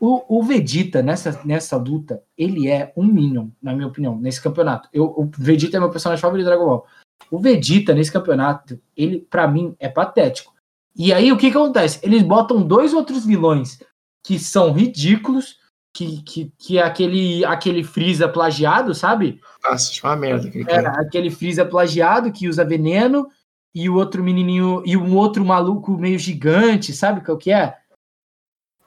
o, 0.00 0.38
o 0.38 0.42
Vegeta 0.42 1.02
nessa, 1.02 1.40
nessa 1.44 1.76
luta, 1.76 2.22
ele 2.36 2.68
é 2.68 2.92
um 2.96 3.04
Minion, 3.04 3.48
na 3.62 3.74
minha 3.74 3.88
opinião, 3.88 4.16
nesse 4.16 4.40
campeonato. 4.40 4.88
Eu, 4.92 5.06
o 5.06 5.30
Vegeta 5.36 5.76
é 5.76 5.80
meu 5.80 5.90
personagem 5.90 6.22
favorito 6.22 6.44
do 6.44 6.48
Dragon 6.48 6.66
Ball. 6.66 6.86
O 7.30 7.38
Vegeta 7.38 7.94
nesse 7.94 8.12
campeonato, 8.12 8.80
ele, 8.96 9.20
pra 9.20 9.48
mim, 9.48 9.74
é 9.78 9.88
patético. 9.88 10.54
E 10.96 11.12
aí, 11.12 11.30
o 11.32 11.36
que, 11.36 11.50
que 11.50 11.56
acontece? 11.56 12.00
Eles 12.02 12.22
botam 12.22 12.62
dois 12.62 12.92
outros 12.92 13.24
vilões 13.24 13.80
que 14.24 14.38
são 14.38 14.72
ridículos, 14.72 15.58
que, 15.94 16.22
que, 16.22 16.52
que 16.58 16.78
é 16.78 16.82
aquele, 16.82 17.44
aquele 17.44 17.82
Freeza 17.82 18.28
plagiado, 18.28 18.94
sabe? 18.94 19.40
Nossa, 19.62 19.90
acho 19.90 20.06
uma 20.06 20.16
merda 20.16 20.48
aquele 20.48 20.70
É, 20.70 20.86
aquele 20.86 21.30
Freeza 21.30 21.64
plagiado 21.64 22.32
que 22.32 22.48
usa 22.48 22.64
veneno 22.64 23.28
e 23.74 23.88
o 23.88 23.94
outro 23.94 24.22
menininho 24.22 24.82
e 24.84 24.96
um 24.96 25.16
outro 25.16 25.44
maluco 25.44 25.96
meio 25.96 26.18
gigante, 26.18 26.92
sabe 26.92 27.24
qual 27.24 27.36
que 27.36 27.50
é? 27.50 27.76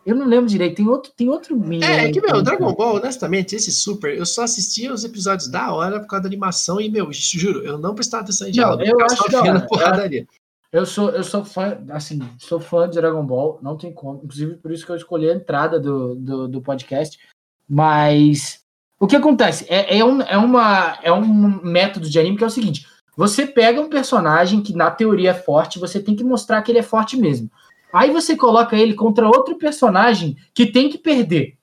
Eu 0.06 0.16
não 0.16 0.26
lembro 0.26 0.49
direito, 0.49 0.78
tem 0.78 0.88
outro, 0.88 1.12
tem 1.16 1.30
outro 1.30 1.56
Minion 1.56 1.88
É, 1.88 1.91
é 1.91 1.99
aí 2.02 2.12
que, 2.12 2.22
meu. 2.22 2.41
Dragon 2.41 2.74
Ball, 2.74 2.95
honestamente, 2.95 3.56
esse 3.56 3.72
Super, 3.72 4.18
eu 4.18 4.26
só 4.26 4.43
assistia 4.43 4.91
os 4.91 5.04
episódios 5.04 5.47
da 5.47 5.72
hora 5.72 5.99
por 5.99 6.08
causa 6.08 6.24
da 6.24 6.28
animação 6.28 6.82
e, 6.82 6.89
meu, 6.89 7.12
juro, 7.12 7.64
eu 7.64 7.78
não 7.78 7.93
prestava 7.93 8.24
atenção 8.24 8.47
em 8.47 8.52
diálogo. 8.52 8.82
eu 8.82 8.99
ficava 8.99 9.14
acho 9.14 9.43
vendo 9.43 9.58
hora. 9.58 9.66
porradaria. 9.70 10.28
Eu 10.72 10.86
sou, 10.86 11.10
eu 11.10 11.24
sou 11.24 11.43
fã, 11.43 11.78
assim, 11.89 12.22
sou 12.39 12.60
fã 12.60 12.89
de 12.89 12.95
Dragon 12.95 13.26
Ball, 13.26 13.60
não 13.62 13.76
tem 13.76 13.91
como, 13.91 14.22
inclusive 14.24 14.56
por 14.56 14.72
isso 14.72 14.86
que 14.86 14.91
eu 14.91 14.95
escolhi 14.95 15.30
a 15.30 15.36
entrada 15.36 15.78
do, 15.78 16.16
do, 16.16 16.47
do 16.47 16.62
podcast. 16.62 17.20
Mas 17.68 18.62
o 18.97 19.06
que 19.06 19.18
acontece? 19.18 19.66
É, 19.68 19.97
é, 19.97 20.06
um, 20.06 20.22
é, 20.22 20.38
uma, 20.38 20.97
é 21.04 21.12
um 21.12 21.62
método 21.62 22.10
de 22.10 22.18
anime 22.18 22.38
que 22.38 22.43
é 22.43 22.47
o 22.47 22.52
seguinte: 22.52 22.88
você 23.18 23.45
pega 23.45 23.82
um 23.82 23.89
personagem 23.89 24.62
que 24.62 24.74
na 24.74 24.89
teoria 24.89 25.32
é 25.32 25.34
forte, 25.34 25.78
você 25.78 25.99
tem 25.99 26.16
que 26.16 26.24
mostrar 26.24 26.62
que 26.62 26.72
ele 26.72 26.80
é 26.80 26.84
forte 26.84 27.18
mesmo. 27.18 27.52
Aí 27.94 28.12
você 28.12 28.36
coloca 28.36 28.76
ele 28.76 28.94
contra 28.94 29.28
outro 29.28 29.58
personagem 29.58 30.38
que 30.54 30.66
tem 30.66 30.89
que 30.89 30.98
perder. 30.98 31.58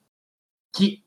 Que 0.73 1.03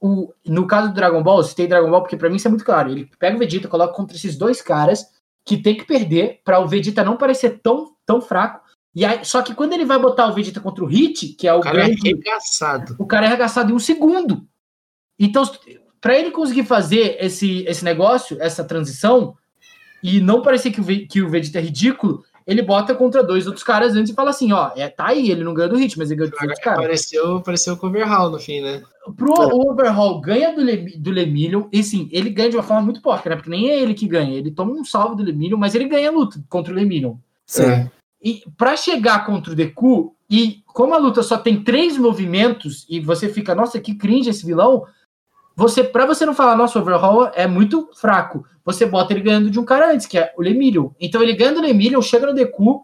o, 0.00 0.32
no 0.46 0.66
caso 0.66 0.88
do 0.88 0.94
Dragon 0.94 1.22
Ball, 1.22 1.38
eu 1.38 1.44
citei 1.44 1.66
Dragon 1.66 1.90
Ball 1.90 2.02
porque 2.02 2.16
pra 2.16 2.28
mim 2.28 2.36
isso 2.36 2.48
é 2.48 2.50
muito 2.50 2.64
claro. 2.64 2.90
Ele 2.90 3.10
pega 3.18 3.36
o 3.36 3.38
Vegeta, 3.38 3.68
coloca 3.68 3.94
contra 3.94 4.16
esses 4.16 4.36
dois 4.36 4.62
caras 4.62 5.06
que 5.44 5.56
tem 5.56 5.76
que 5.76 5.84
perder 5.84 6.40
para 6.44 6.60
o 6.60 6.66
Vegeta 6.66 7.04
não 7.04 7.16
parecer 7.16 7.60
tão, 7.62 7.94
tão 8.04 8.20
fraco. 8.20 8.60
E 8.94 9.04
aí, 9.04 9.24
só 9.24 9.40
que 9.42 9.54
quando 9.54 9.72
ele 9.72 9.84
vai 9.84 9.98
botar 9.98 10.26
o 10.26 10.34
Vegeta 10.34 10.60
contra 10.60 10.84
o 10.84 10.86
Hit, 10.86 11.28
que 11.34 11.46
é 11.46 11.54
o 11.54 11.58
O 11.58 11.62
cara 11.62 11.82
é 11.82 11.86
grande 11.86 12.08
arregaçado. 12.08 12.96
o 12.98 13.06
cara 13.06 13.26
é 13.26 13.28
arregaçado 13.28 13.70
em 13.70 13.74
um 13.74 13.78
segundo. 13.78 14.46
Então, 15.18 15.44
para 16.00 16.18
ele 16.18 16.30
conseguir 16.30 16.64
fazer 16.64 17.16
esse, 17.20 17.64
esse 17.66 17.84
negócio, 17.84 18.36
essa 18.40 18.64
transição, 18.64 19.36
e 20.02 20.18
não 20.18 20.42
parecer 20.42 20.70
que 20.72 20.80
o, 20.80 20.84
que 21.08 21.22
o 21.22 21.28
Vegeta 21.28 21.58
é 21.58 21.62
ridículo, 21.62 22.24
ele 22.50 22.62
bota 22.62 22.96
contra 22.96 23.22
dois 23.22 23.46
outros 23.46 23.62
caras 23.62 23.94
antes 23.94 24.10
e 24.10 24.14
fala 24.14 24.30
assim: 24.30 24.52
ó, 24.52 24.72
é, 24.74 24.88
tá 24.88 25.06
aí, 25.06 25.30
ele 25.30 25.44
não 25.44 25.54
ganhou 25.54 25.70
do 25.70 25.76
Hit, 25.76 25.96
mas 25.96 26.10
ele 26.10 26.18
ganhou 26.18 26.32
dos 26.32 26.42
outros 26.42 26.58
caras. 26.58 26.80
Apareceu, 26.80 27.36
apareceu 27.36 27.74
o 27.74 27.76
Coverhall 27.76 28.28
no 28.28 28.40
fim, 28.40 28.60
né? 28.60 28.82
Pro 29.16 29.32
o 29.32 29.70
Overhaul 29.70 30.20
ganha 30.20 30.52
do, 30.52 30.60
Le, 30.60 30.98
do 30.98 31.12
Lemillion, 31.12 31.68
e 31.72 31.80
sim, 31.84 32.08
ele 32.10 32.28
ganha 32.28 32.50
de 32.50 32.56
uma 32.56 32.64
forma 32.64 32.82
muito 32.82 33.00
porca, 33.00 33.30
né? 33.30 33.36
Porque 33.36 33.50
nem 33.50 33.70
é 33.70 33.80
ele 33.80 33.94
que 33.94 34.08
ganha, 34.08 34.36
ele 34.36 34.50
toma 34.50 34.72
um 34.72 34.84
salve 34.84 35.16
do 35.16 35.22
Lemillion, 35.22 35.56
mas 35.56 35.76
ele 35.76 35.84
ganha 35.84 36.08
a 36.08 36.12
luta 36.12 36.42
contra 36.48 36.72
o 36.72 36.76
Lemillion. 36.76 37.14
Sim. 37.46 37.62
É. 37.62 37.90
E 38.20 38.42
pra 38.58 38.76
chegar 38.76 39.24
contra 39.24 39.52
o 39.52 39.56
Deku, 39.56 40.14
E 40.28 40.62
como 40.66 40.94
a 40.94 40.98
luta 40.98 41.22
só 41.22 41.36
tem 41.36 41.62
três 41.62 41.96
movimentos 41.96 42.86
e 42.88 43.00
você 43.00 43.28
fica, 43.28 43.54
nossa, 43.54 43.80
que 43.80 43.94
cringe 43.94 44.30
esse 44.30 44.44
vilão, 44.44 44.84
você, 45.60 45.84
para 45.84 46.06
você 46.06 46.24
não 46.24 46.34
falar, 46.34 46.56
nossa, 46.56 46.78
o 46.78 46.82
overhaul 46.82 47.30
é 47.34 47.46
muito 47.46 47.90
fraco, 47.94 48.46
você 48.64 48.86
bota 48.86 49.12
ele 49.12 49.20
ganhando 49.20 49.50
de 49.50 49.60
um 49.60 49.64
cara 49.64 49.92
antes, 49.92 50.06
que 50.06 50.16
é 50.18 50.32
o 50.38 50.42
Lemillion. 50.42 50.88
Então 50.98 51.22
ele 51.22 51.34
ganha 51.34 51.52
do 51.52 51.60
Lemillion, 51.60 52.00
chega 52.00 52.26
no 52.26 52.32
Deku 52.34 52.82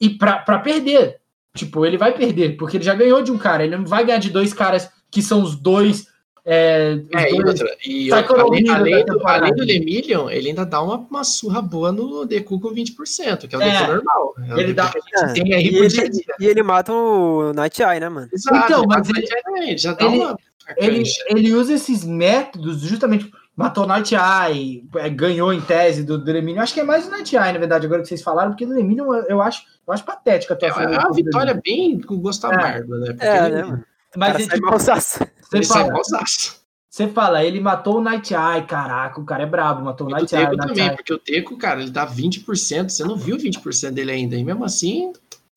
e 0.00 0.10
pra, 0.10 0.38
pra 0.38 0.58
perder. 0.58 1.16
Tipo, 1.56 1.86
ele 1.86 1.96
vai 1.96 2.12
perder, 2.12 2.56
porque 2.58 2.76
ele 2.76 2.84
já 2.84 2.94
ganhou 2.94 3.22
de 3.22 3.32
um 3.32 3.38
cara. 3.38 3.64
Ele 3.64 3.76
não 3.76 3.86
vai 3.86 4.04
ganhar 4.04 4.18
de 4.18 4.28
dois 4.30 4.52
caras 4.52 4.90
que 5.10 5.22
são 5.22 5.42
os 5.42 5.56
dois. 5.56 6.12
É, 6.44 7.00
É, 7.14 7.30
e 7.32 7.42
outra, 7.42 7.76
e 7.86 8.12
outra, 8.12 8.42
além, 8.42 8.68
além 8.68 9.04
do, 9.06 9.26
além 9.26 9.54
do 9.54 9.64
Lemillion, 9.64 10.28
ele 10.28 10.48
ainda 10.48 10.66
dá 10.66 10.82
uma, 10.82 10.96
uma 10.98 11.24
surra 11.24 11.62
boa 11.62 11.90
no 11.90 12.26
Deku 12.26 12.60
com 12.60 12.68
20%, 12.74 13.48
que 13.48 13.54
é 13.54 13.58
o 13.58 13.62
É, 13.62 13.70
Deku 13.80 13.92
normal. 13.94 14.34
É 14.50 14.54
o 14.54 14.58
ele 14.58 14.74
Deku 14.74 14.76
dá- 14.76 14.92
aí 15.56 15.66
E 15.68 15.78
por 15.78 15.86
dia 15.86 16.02
a 16.02 16.04
ele, 16.04 16.24
e 16.40 16.46
ele 16.46 16.62
mata 16.62 16.92
o 16.92 17.52
Night 17.54 17.82
Eye, 17.82 17.98
né, 18.00 18.08
mano? 18.10 18.28
Exato, 18.30 18.56
Então, 18.66 18.78
ele 18.80 18.86
mas 18.88 19.08
ele- 19.08 19.20
diretamente, 19.22 19.82
já 19.82 19.92
dá 19.94 20.04
ele- 20.04 20.16
uma 20.18 20.36
ele, 20.76 21.02
ele 21.28 21.52
usa 21.54 21.74
esses 21.74 22.04
métodos 22.04 22.80
justamente. 22.80 23.30
Matou 23.56 23.84
o 23.84 23.86
Night 23.86 24.12
Eye, 24.16 24.84
é, 24.96 25.08
ganhou 25.08 25.52
em 25.52 25.60
tese 25.60 26.02
do, 26.02 26.16
Lemillion. 26.16 26.60
Acho 26.60 26.74
que 26.74 26.80
é 26.80 26.84
mais 26.84 27.06
o 27.06 27.10
Night 27.10 27.36
Eye, 27.36 27.52
na 27.52 27.58
verdade, 27.60 27.86
agora 27.86 28.02
que 28.02 28.08
vocês 28.08 28.20
falaram, 28.20 28.50
porque 28.50 28.66
do 28.66 28.74
Lemillion 28.74 29.14
eu, 29.28 29.40
acho, 29.40 29.62
eu 29.86 29.94
acho 29.94 30.04
patética 30.04 30.58
a 30.60 30.66
É, 30.66 30.94
é 30.94 30.98
uma 30.98 31.12
vitória 31.12 31.60
bem 31.64 32.00
com 32.00 32.16
gosto 32.18 32.48
É. 32.48 32.52
amargo, 32.52 32.96
né? 32.96 33.12
Porque 33.12 33.24
É, 33.24 33.46
ele, 33.46 33.62
né? 33.62 33.84
Mas 34.16 34.32
Cara, 34.32 34.42
é, 34.42 34.46
sai 34.46 34.56
tipo, 34.56 34.70
você 34.70 35.56
ele 35.56 35.64
sai 35.64 35.86
fala, 35.86 36.02
você 36.94 37.08
fala, 37.08 37.44
ele 37.44 37.60
matou 37.60 37.98
o 37.98 38.00
Night 38.00 38.32
Eye, 38.32 38.62
caraca, 38.66 39.20
o 39.20 39.24
cara 39.24 39.42
é 39.42 39.46
brabo, 39.46 39.84
matou 39.84 40.06
o 40.06 40.10
Night 40.10 40.32
Eye. 40.32 40.56
Também, 40.56 40.86
Eye. 40.86 40.96
porque 40.96 41.12
o 41.12 41.20
Deco, 41.24 41.56
cara, 41.56 41.80
ele 41.80 41.90
dá 41.90 42.06
20%, 42.06 42.88
você 42.88 43.02
não 43.02 43.16
viu 43.16 43.36
20% 43.36 43.90
dele 43.90 44.12
ainda, 44.12 44.36
e 44.36 44.44
mesmo 44.44 44.64
assim, 44.64 45.12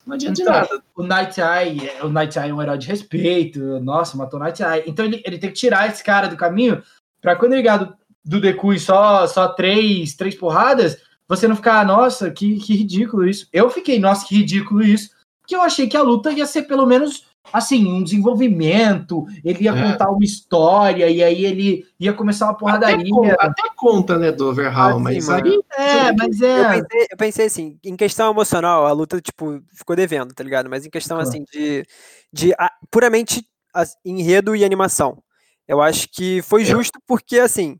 não 0.08 0.14
adianta 0.14 0.40
Então, 0.40 0.54
de 0.54 0.60
nada. 0.60 0.82
O 0.96 1.02
Night 1.02 1.38
Eye, 1.40 1.86
é- 1.86 2.02
o 2.04 2.08
Night 2.08 2.38
Eye 2.38 2.48
é 2.50 2.54
um 2.54 2.62
herói 2.62 2.78
de 2.78 2.88
respeito. 2.88 3.60
Nossa, 3.80 4.16
matou 4.16 4.40
o 4.40 4.42
Night 4.42 4.62
Eye. 4.62 4.82
Então 4.86 5.04
ele, 5.04 5.22
ele 5.24 5.38
tem 5.38 5.50
que 5.50 5.56
tirar 5.56 5.88
esse 5.88 6.02
cara 6.02 6.26
do 6.28 6.36
caminho 6.36 6.82
pra 7.20 7.36
quando 7.36 7.52
ele 7.52 7.62
ganhar 7.62 7.76
do, 7.76 7.94
do 8.24 8.40
Deku 8.40 8.72
e 8.72 8.80
só, 8.80 9.26
só 9.26 9.48
três, 9.48 10.14
três 10.14 10.34
porradas, 10.34 10.96
você 11.28 11.46
não 11.46 11.54
ficar, 11.54 11.84
nossa, 11.84 12.30
que, 12.30 12.58
que 12.58 12.74
ridículo 12.74 13.28
isso. 13.28 13.46
Eu 13.52 13.68
fiquei, 13.68 13.98
nossa, 13.98 14.26
que 14.26 14.34
ridículo 14.36 14.82
isso. 14.82 15.10
Porque 15.40 15.54
eu 15.54 15.62
achei 15.62 15.86
que 15.86 15.96
a 15.96 16.02
luta 16.02 16.32
ia 16.32 16.46
ser 16.46 16.62
pelo 16.62 16.86
menos 16.86 17.26
assim, 17.52 17.86
um 17.86 18.02
desenvolvimento, 18.02 19.24
ele 19.44 19.64
ia 19.64 19.70
É. 19.72 19.82
contar 19.92 20.10
uma 20.10 20.24
história, 20.24 21.08
e 21.08 21.22
aí 21.22 21.44
ele 21.44 21.84
ia 21.98 22.12
começar 22.12 22.44
uma 22.46 22.52
Até, 22.52 22.58
porradaria. 22.60 23.10
con- 23.10 23.26
até 23.38 23.62
conta, 23.76 24.18
né, 24.18 24.30
do 24.32 24.48
Overhaul, 24.50 24.96
Ah, 24.96 24.98
mas 24.98 25.24
sim, 25.24 25.32
aí 25.32 25.60
É, 25.76 26.12
mas 26.12 26.40
Eu 26.40 26.48
é. 26.48 26.68
pensei, 26.82 27.06
eu 27.10 27.16
pensei 27.16 27.46
assim, 27.46 27.78
em 27.84 27.96
questão 27.96 28.30
emocional, 28.30 28.86
a 28.86 28.92
luta, 28.92 29.20
tipo, 29.20 29.60
ficou 29.74 29.96
devendo, 29.96 30.34
tá 30.34 30.42
ligado? 30.44 30.68
Mas 30.68 30.84
em 30.84 30.90
questão, 30.90 31.18
Ah. 31.18 31.22
assim, 31.22 31.44
de, 31.52 31.84
de 32.32 32.52
ah, 32.58 32.70
puramente 32.90 33.46
as- 33.74 33.96
enredo 34.04 34.54
e 34.54 34.64
animação. 34.64 35.22
Eu 35.66 35.80
acho 35.82 36.08
que 36.10 36.42
foi 36.42 36.62
É. 36.62 36.64
justo 36.64 36.98
porque, 37.06 37.38
assim, 37.38 37.78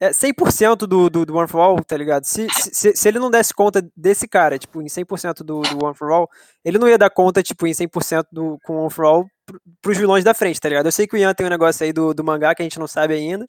é 0.00 0.12
100% 0.12 0.86
do, 0.86 1.08
do, 1.08 1.24
do 1.24 1.36
One 1.36 1.48
for 1.48 1.60
All, 1.60 1.84
tá 1.84 1.96
ligado? 1.96 2.24
Se, 2.24 2.46
se, 2.50 2.94
se 2.96 3.08
ele 3.08 3.18
não 3.18 3.30
desse 3.30 3.54
conta 3.54 3.86
desse 3.96 4.26
cara, 4.28 4.58
tipo, 4.58 4.82
em 4.82 4.86
100% 4.88 5.38
do, 5.44 5.62
do 5.62 5.84
One 5.84 5.94
for 5.94 6.10
All, 6.10 6.28
ele 6.64 6.78
não 6.78 6.88
ia 6.88 6.98
dar 6.98 7.10
conta, 7.10 7.42
tipo, 7.42 7.66
em 7.66 7.72
100% 7.72 8.26
do, 8.32 8.58
com 8.64 8.76
One 8.78 8.90
for 8.90 9.04
All 9.04 9.26
pro- 9.46 9.60
pros 9.80 9.96
vilões 9.98 10.24
da 10.24 10.34
frente, 10.34 10.60
tá 10.60 10.68
ligado? 10.68 10.86
Eu 10.86 10.92
sei 10.92 11.06
que 11.06 11.14
o 11.14 11.18
Ian 11.18 11.32
tem 11.34 11.46
um 11.46 11.50
negócio 11.50 11.84
aí 11.84 11.92
do, 11.92 12.12
do 12.12 12.24
mangá 12.24 12.54
que 12.54 12.62
a 12.62 12.64
gente 12.64 12.78
não 12.78 12.86
sabe 12.88 13.14
ainda, 13.14 13.46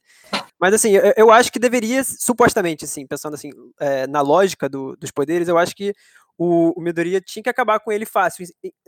mas, 0.60 0.74
assim, 0.74 0.92
eu, 0.92 1.14
eu 1.18 1.32
acho 1.32 1.52
que 1.52 1.60
deveria, 1.60 2.04
supostamente, 2.04 2.86
assim, 2.86 3.06
pensando 3.08 3.34
assim, 3.36 3.50
é, 3.80 4.08
na 4.08 4.22
lógica 4.22 4.70
do- 4.70 4.96
dos 4.98 5.12
poderes, 5.12 5.48
eu 5.48 5.58
acho 5.58 5.76
que 5.76 5.94
o, 6.38 6.80
o 6.80 6.82
Midoriya 6.82 7.22
tinha 7.22 7.44
que 7.44 7.50
acabar 7.50 7.80
com 7.80 7.92
ele 7.92 8.06
fácil, 8.06 8.46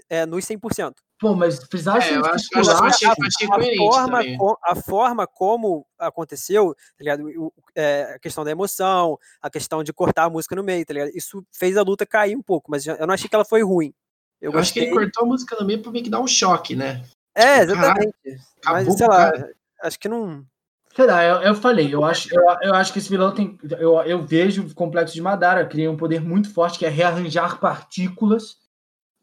é, 0.09 0.25
nos 0.25 0.45
100%. 0.45 0.93
Pô, 1.19 1.33
mas 1.35 1.59
precisava 1.67 1.97
É, 1.97 2.01
ser 2.01 2.15
eu 2.17 2.25
acho- 2.25 2.35
estipular- 2.35 2.75
acho- 2.75 2.83
achei- 2.85 3.07
a, 3.07 3.11
achei 3.11 3.47
a 3.47 3.49
coerente 3.55 3.77
forma, 3.77 4.19
a 4.63 4.75
forma 4.75 5.25
como 5.27 5.85
aconteceu, 5.97 6.75
tá 6.75 6.99
ligado? 6.99 7.23
O- 7.37 7.51
é, 7.75 8.13
a 8.15 8.19
questão 8.19 8.43
da 8.43 8.51
emoção, 8.51 9.17
a 9.41 9.49
questão 9.49 9.83
de 9.83 9.91
cortar 9.91 10.25
a 10.25 10.29
música 10.29 10.55
no 10.55 10.63
meio, 10.63 10.85
tá 10.85 10.93
ligado? 10.93 11.09
Isso 11.15 11.43
fez 11.51 11.75
a 11.75 11.81
luta 11.81 12.05
cair 12.05 12.35
um 12.35 12.41
pouco, 12.43 12.69
mas 12.69 12.85
eu 12.85 13.07
não 13.07 13.13
achei 13.15 13.27
que 13.27 13.35
ela 13.35 13.43
foi 13.45 13.63
ruim. 13.63 13.93
Eu, 14.39 14.51
eu 14.51 14.59
acho 14.59 14.71
que 14.71 14.79
ele 14.81 14.91
cortou 14.91 15.23
a 15.23 15.27
música 15.27 15.55
no 15.59 15.65
meio 15.65 15.81
pra 15.81 15.91
meio 15.91 16.03
que 16.03 16.09
dar 16.11 16.19
um 16.19 16.27
choque, 16.27 16.75
né? 16.75 17.03
É, 17.33 17.61
tipo, 17.61 17.73
caralho, 17.73 17.99
exatamente. 18.03 18.15
Mas, 18.65 18.83
acabou 18.83 18.97
sei 18.97 19.07
lá, 19.07 19.31
cara. 19.31 19.53
acho 19.81 19.99
que 19.99 20.07
não. 20.09 20.45
Sei 20.95 21.05
lá, 21.05 21.23
eu, 21.23 21.35
eu 21.41 21.55
falei, 21.55 21.93
eu 21.93 22.03
acho, 22.03 22.29
eu, 22.33 22.43
eu 22.61 22.73
acho 22.75 22.93
que 22.93 22.99
esse 22.99 23.09
vilão 23.09 23.33
tem. 23.33 23.57
Eu, 23.79 23.99
eu 24.01 24.21
vejo 24.23 24.63
o 24.67 24.73
complexo 24.75 25.13
de 25.15 25.21
Madara, 25.21 25.65
cria 25.65 25.89
um 25.91 25.97
poder 25.97 26.21
muito 26.21 26.53
forte 26.53 26.77
que 26.77 26.85
é 26.85 26.89
rearranjar 26.89 27.59
partículas. 27.59 28.57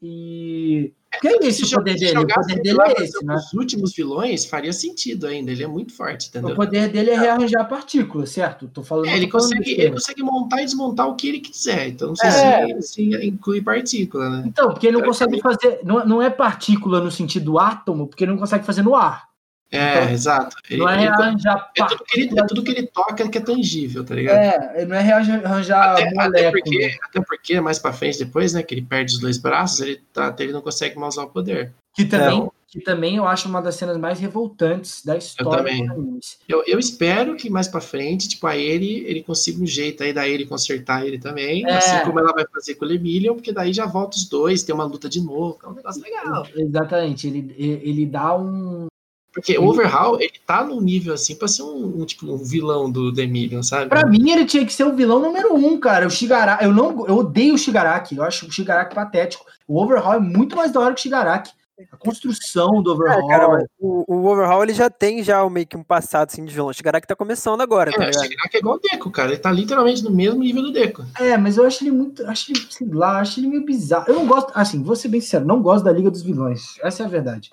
E. 0.03 0.93
Que 1.21 1.29
é 1.29 1.51
Se 1.53 1.65
o 1.65 1.71
poder 1.79 1.95
dele? 1.97 2.19
O 2.19 2.27
poder 2.27 2.53
ele 2.53 2.63
dele 2.63 2.79
é 2.83 3.03
esse, 3.03 3.25
né? 3.25 3.35
Os 3.37 3.53
últimos 3.53 3.93
vilões 3.95 4.45
faria 4.45 4.73
sentido 4.73 5.27
ainda, 5.27 5.51
ele 5.51 5.63
é 5.63 5.67
muito 5.67 5.93
forte, 5.95 6.27
O 6.27 6.29
entendeu? 6.29 6.55
poder 6.57 6.89
dele 6.89 7.11
é 7.11 7.19
rearranjar 7.19 7.69
partículas, 7.69 8.31
certo? 8.31 8.69
Tô 8.69 8.83
falando. 8.83 9.07
É, 9.07 9.17
ele, 9.17 9.31
falando 9.31 9.51
consegue, 9.51 9.73
ele 9.81 9.91
consegue 9.93 10.23
montar 10.23 10.63
e 10.63 10.65
desmontar 10.65 11.09
o 11.09 11.15
que 11.17 11.29
ele 11.29 11.41
quiser, 11.41 11.89
então 11.89 12.09
não 12.09 12.17
sei 12.17 12.29
É. 12.29 12.81
se, 12.81 12.95
se 12.95 13.27
inclui 13.27 13.61
partícula, 13.63 14.29
né? 14.29 14.45
Então, 14.47 14.71
porque 14.71 14.87
ele 14.87 14.97
não 14.99 15.05
consegue 15.05 15.41
fazer. 15.41 15.81
Não, 15.85 16.05
não 16.07 16.23
é 16.23 16.31
partícula 16.31 17.01
no 17.01 17.11
sentido 17.11 17.59
átomo, 17.59 18.07
porque 18.07 18.25
ele 18.25 18.33
não 18.33 18.39
consegue 18.39 18.65
fazer 18.65 18.83
no 18.83 18.95
ar. 18.95 19.34
É, 19.77 19.95
Então, 20.03 20.11
exato. 20.13 20.57
Ele, 20.71 20.81
Não 20.81 20.89
é 20.89 20.95
ele- 20.95 21.03
rearranjar 21.03 21.71
é, 21.77 21.85
tudo 21.85 22.05
que 22.05 22.21
ele, 22.21 22.39
é 22.41 22.47
tudo 22.47 22.63
que 22.63 22.71
ele 22.71 22.87
toca 22.87 23.29
que 23.29 23.39
é 23.39 23.41
tangível, 23.41 24.05
tá 24.05 24.15
ligado? 24.15 24.37
É, 24.37 24.85
não 24.87 24.97
é 24.97 25.01
rearranjar 25.01 25.93
Até, 25.93 26.13
até, 26.21 26.51
porque, 26.51 26.97
até 27.03 27.21
porque 27.21 27.61
mais 27.61 27.79
pra 27.79 27.93
frente, 27.93 28.19
depois, 28.19 28.53
né, 28.53 28.63
que 28.63 28.75
ele 28.75 28.83
perde 28.83 29.15
os 29.15 29.21
dois 29.21 29.39
braços, 29.39 29.81
ele, 29.81 30.01
tá, 30.13 30.29
até 30.29 30.45
ele 30.45 30.53
não 30.53 30.63
consegue 30.63 30.99
mais 30.99 31.15
usar 31.15 31.25
o 31.25 31.31
poder. 31.31 31.73
Que 31.95 32.05
também, 32.05 32.43
É. 32.43 32.49
que 32.69 32.81
também 32.81 33.17
eu 33.17 33.27
acho 33.27 33.49
uma 33.49 33.63
das 33.63 33.77
cenas 33.77 33.97
mais 33.97 34.19
revoltantes 34.19 35.05
da 35.05 35.17
história 35.17 35.59
também. 35.59 35.87
dos 35.87 35.97
animes. 35.97 36.39
Eu, 36.49 36.65
eu 36.67 36.77
espero 36.79 37.37
que 37.37 37.49
mais 37.49 37.69
pra 37.69 37.81
frente, 37.81 38.29
tipo, 38.29 38.47
a 38.49 38.57
ele, 38.57 39.05
ele 39.07 39.23
consiga 39.23 39.63
um 39.63 39.67
jeito 39.67 40.03
aí 40.03 40.13
da 40.13 40.27
ele 40.29 40.45
consertar 40.45 41.07
ele 41.07 41.19
também, 41.19 41.65
É. 41.67 41.77
assim 41.77 42.01
como 42.05 42.19
ela 42.19 42.33
vai 42.33 42.45
fazer 42.53 42.75
com 42.75 42.85
o 42.85 42.89
Lemillion, 42.89 43.35
porque 43.35 43.53
daí 43.53 43.73
já 43.73 43.87
volta 43.87 44.17
os 44.17 44.29
dois, 44.29 44.65
tem 44.65 44.75
uma 44.75 44.85
luta 44.85 45.09
de 45.09 45.21
novo, 45.21 45.57
é 45.63 45.69
um 45.69 45.75
negócio 45.75 46.03
legal. 46.03 46.45
Exatamente, 46.57 47.29
ele, 47.29 47.55
ele 47.57 48.07
dá 48.07 48.37
um. 48.37 48.87
Porque 49.35 49.59
o 49.59 49.65
Overhaul, 49.67 50.21
ele 50.21 50.35
tá 50.47 50.63
num 50.65 50.81
nível 50.81 51.13
assim 51.13 51.35
pra 51.35 51.49
ser 51.49 51.65
um, 51.65 52.03
um, 52.03 52.07
tipo, 52.07 52.33
um 52.33 52.37
vilão 52.37 52.89
do 52.91 53.11
Demillion, 53.11 53.63
sabe? 53.65 53.89
Pra 53.89 54.07
mim, 54.07 54.31
ele 54.31 54.45
tinha 54.45 54.65
que 54.65 54.73
ser 54.73 54.85
o 54.85 54.95
vilão 54.95 55.21
número 55.21 55.55
um, 55.55 55.79
cara. 55.79 56.07
O 56.07 56.11
Shigaraki. 56.11 56.65
Eu, 56.65 56.73
não, 56.73 57.05
eu 57.09 57.17
odeio 57.17 57.55
o 57.55 57.59
Shigaraki. 57.59 58.17
Eu 58.17 58.23
acho 58.23 58.47
o 58.47 58.51
Shigaraki 58.53 58.95
patético. 58.95 59.45
O 59.67 59.83
Overhaul 59.83 60.15
é 60.15 60.21
muito 60.21 60.55
mais 60.55 60.71
da 60.71 60.79
hora 60.81 60.95
que 60.95 61.01
o 61.01 61.03
Shigaraki. 61.03 61.51
A 61.91 61.97
construção 61.97 62.81
do 62.81 62.93
É, 62.93 62.95
Overhaul. 62.95 63.29
cara, 63.29 63.49
mas 63.49 63.65
o, 63.81 64.05
o 64.07 64.27
Overhaul 64.31 64.63
ele 64.63 64.75
já 64.75 64.89
tem 64.89 65.21
já 65.25 65.45
meio 65.51 65.67
que 65.67 65.77
um 65.77 65.83
passado 65.83 66.29
assim, 66.31 66.45
de 66.45 66.55
vilão. 66.55 66.69
O 66.69 66.73
Shigaraki 66.73 67.05
tá 67.09 67.17
começando 67.17 67.61
agora, 67.61 67.91
tá 67.91 67.97
É, 67.97 68.07
o 68.07 68.11
ligado? 68.11 68.23
Shigaraki 68.23 68.57
é 68.57 68.61
igual 68.61 68.77
o 68.77 68.79
Deco, 68.79 69.11
cara. 69.11 69.33
Ele 69.33 69.39
tá 69.41 69.51
literalmente 69.51 70.05
no 70.05 70.11
mesmo 70.13 70.39
nível 70.39 70.63
do 70.63 70.73
Deco. 70.73 71.05
É, 71.19 71.37
mas 71.37 71.57
eu 71.57 71.67
acho 71.67 71.83
ele 71.83 71.91
muito. 71.91 72.25
Acho 72.29 72.53
ele, 72.53 72.65
sei 72.71 72.87
lá, 72.87 73.19
acho 73.19 73.41
ele 73.41 73.49
meio 73.49 73.65
bizarro. 73.65 74.05
Eu 74.07 74.15
não 74.15 74.27
gosto. 74.29 74.53
Assim, 74.55 74.81
vou 74.85 74.95
ser 74.95 75.09
bem 75.09 75.21
sincero, 75.21 75.45
não 75.45 75.61
gosto 75.61 75.85
da 75.85 75.91
Liga 75.93 76.09
dos 76.09 76.23
Vilões. 76.23 76.79
Essa 76.81 77.03
é 77.03 77.07
a 77.07 77.09
verdade. 77.09 77.51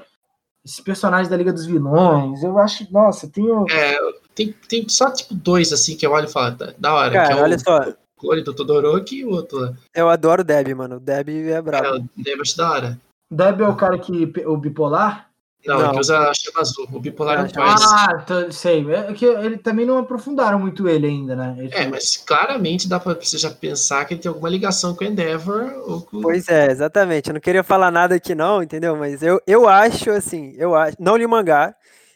Esses 0.64 0.80
personagens 0.80 1.28
da 1.28 1.36
Liga 1.36 1.52
dos 1.52 1.66
Vilões, 1.66 2.44
eu 2.44 2.58
acho. 2.60 2.92
Nossa, 2.92 3.28
tem 3.28 3.50
o. 3.50 3.66
É, 3.70 3.98
tem, 4.36 4.54
tem 4.70 4.88
só 4.88 5.12
tipo 5.12 5.34
dois 5.34 5.74
assim 5.74 5.98
que 5.98 6.06
eu 6.06 6.12
olho 6.12 6.26
e 6.28 6.32
falo, 6.32 6.56
"Tá, 6.56 6.74
da 6.78 6.94
hora. 6.94 7.12
Cara, 7.12 7.28
que 7.28 7.34
é 7.34 7.44
olha 7.44 7.56
o 7.56 7.60
só, 7.60 7.94
clone 8.18 8.44
do 8.44 8.54
Todoroki 8.54 9.18
e 9.18 9.26
o 9.26 9.32
outro 9.32 9.58
lá. 9.60 9.74
eu 9.96 10.08
adoro 10.08 10.42
o 10.42 10.46
Deb, 10.46 10.76
mano. 10.76 10.98
O 10.98 11.00
Deb 11.00 11.30
é 11.30 11.62
brabo. 11.62 11.88
É, 11.88 11.98
o 11.98 12.10
Deve 12.16 12.42
acho 12.42 12.56
da 12.56 12.70
hora. 12.72 13.00
Deb 13.32 13.62
é 13.62 13.68
o 13.68 13.76
cara 13.76 13.98
que. 13.98 14.32
O 14.46 14.56
bipolar? 14.58 15.31
Não, 15.66 15.80
Não. 15.80 15.92
que 15.92 16.00
usa 16.00 16.18
a 16.18 16.34
chama 16.34 16.62
azul. 16.62 16.88
O 16.92 17.00
bipolar 17.00 17.42
não 17.42 17.50
faz. 17.50 17.82
Ah, 17.84 18.18
tô- 18.26 18.52
sei. 18.52 18.84
É 18.92 19.14
que 19.14 19.26
ele 19.26 19.58
também 19.58 19.86
não 19.86 19.98
aprofundaram 20.00 20.58
muito 20.58 20.88
ele 20.88 21.06
ainda, 21.08 21.36
né? 21.36 21.56
Ele- 21.60 21.70
É, 21.74 21.88
mas 21.88 22.18
claramente 22.18 22.88
dá 22.90 23.00
pra 23.00 23.14
você 23.14 23.38
já 23.38 23.50
pensar 23.52 24.06
que 24.06 24.16
ele 24.16 24.22
tem 24.22 24.30
alguma 24.30 24.50
ligação 24.50 24.96
com 24.96 25.04
o 25.04 25.08
Endeavor 25.08 25.72
ou 25.88 26.02
com. 26.02 26.22
Pois 26.22 26.48
é, 26.50 26.72
exatamente. 26.72 27.30
Eu 27.30 27.36
não 27.36 27.42
queria 27.42 27.64
falar 27.64 27.92
nada 27.92 28.16
aqui 28.16 28.34
não, 28.34 28.64
entendeu? 28.64 28.96
Mas 28.96 29.22
eu, 29.22 29.40
eu 29.46 29.68
acho 29.68 30.10
assim, 30.10 30.54
eu 30.58 30.74
acho, 30.76 30.98
não 31.00 31.16
li 31.16 31.28
mangá, 31.28 31.76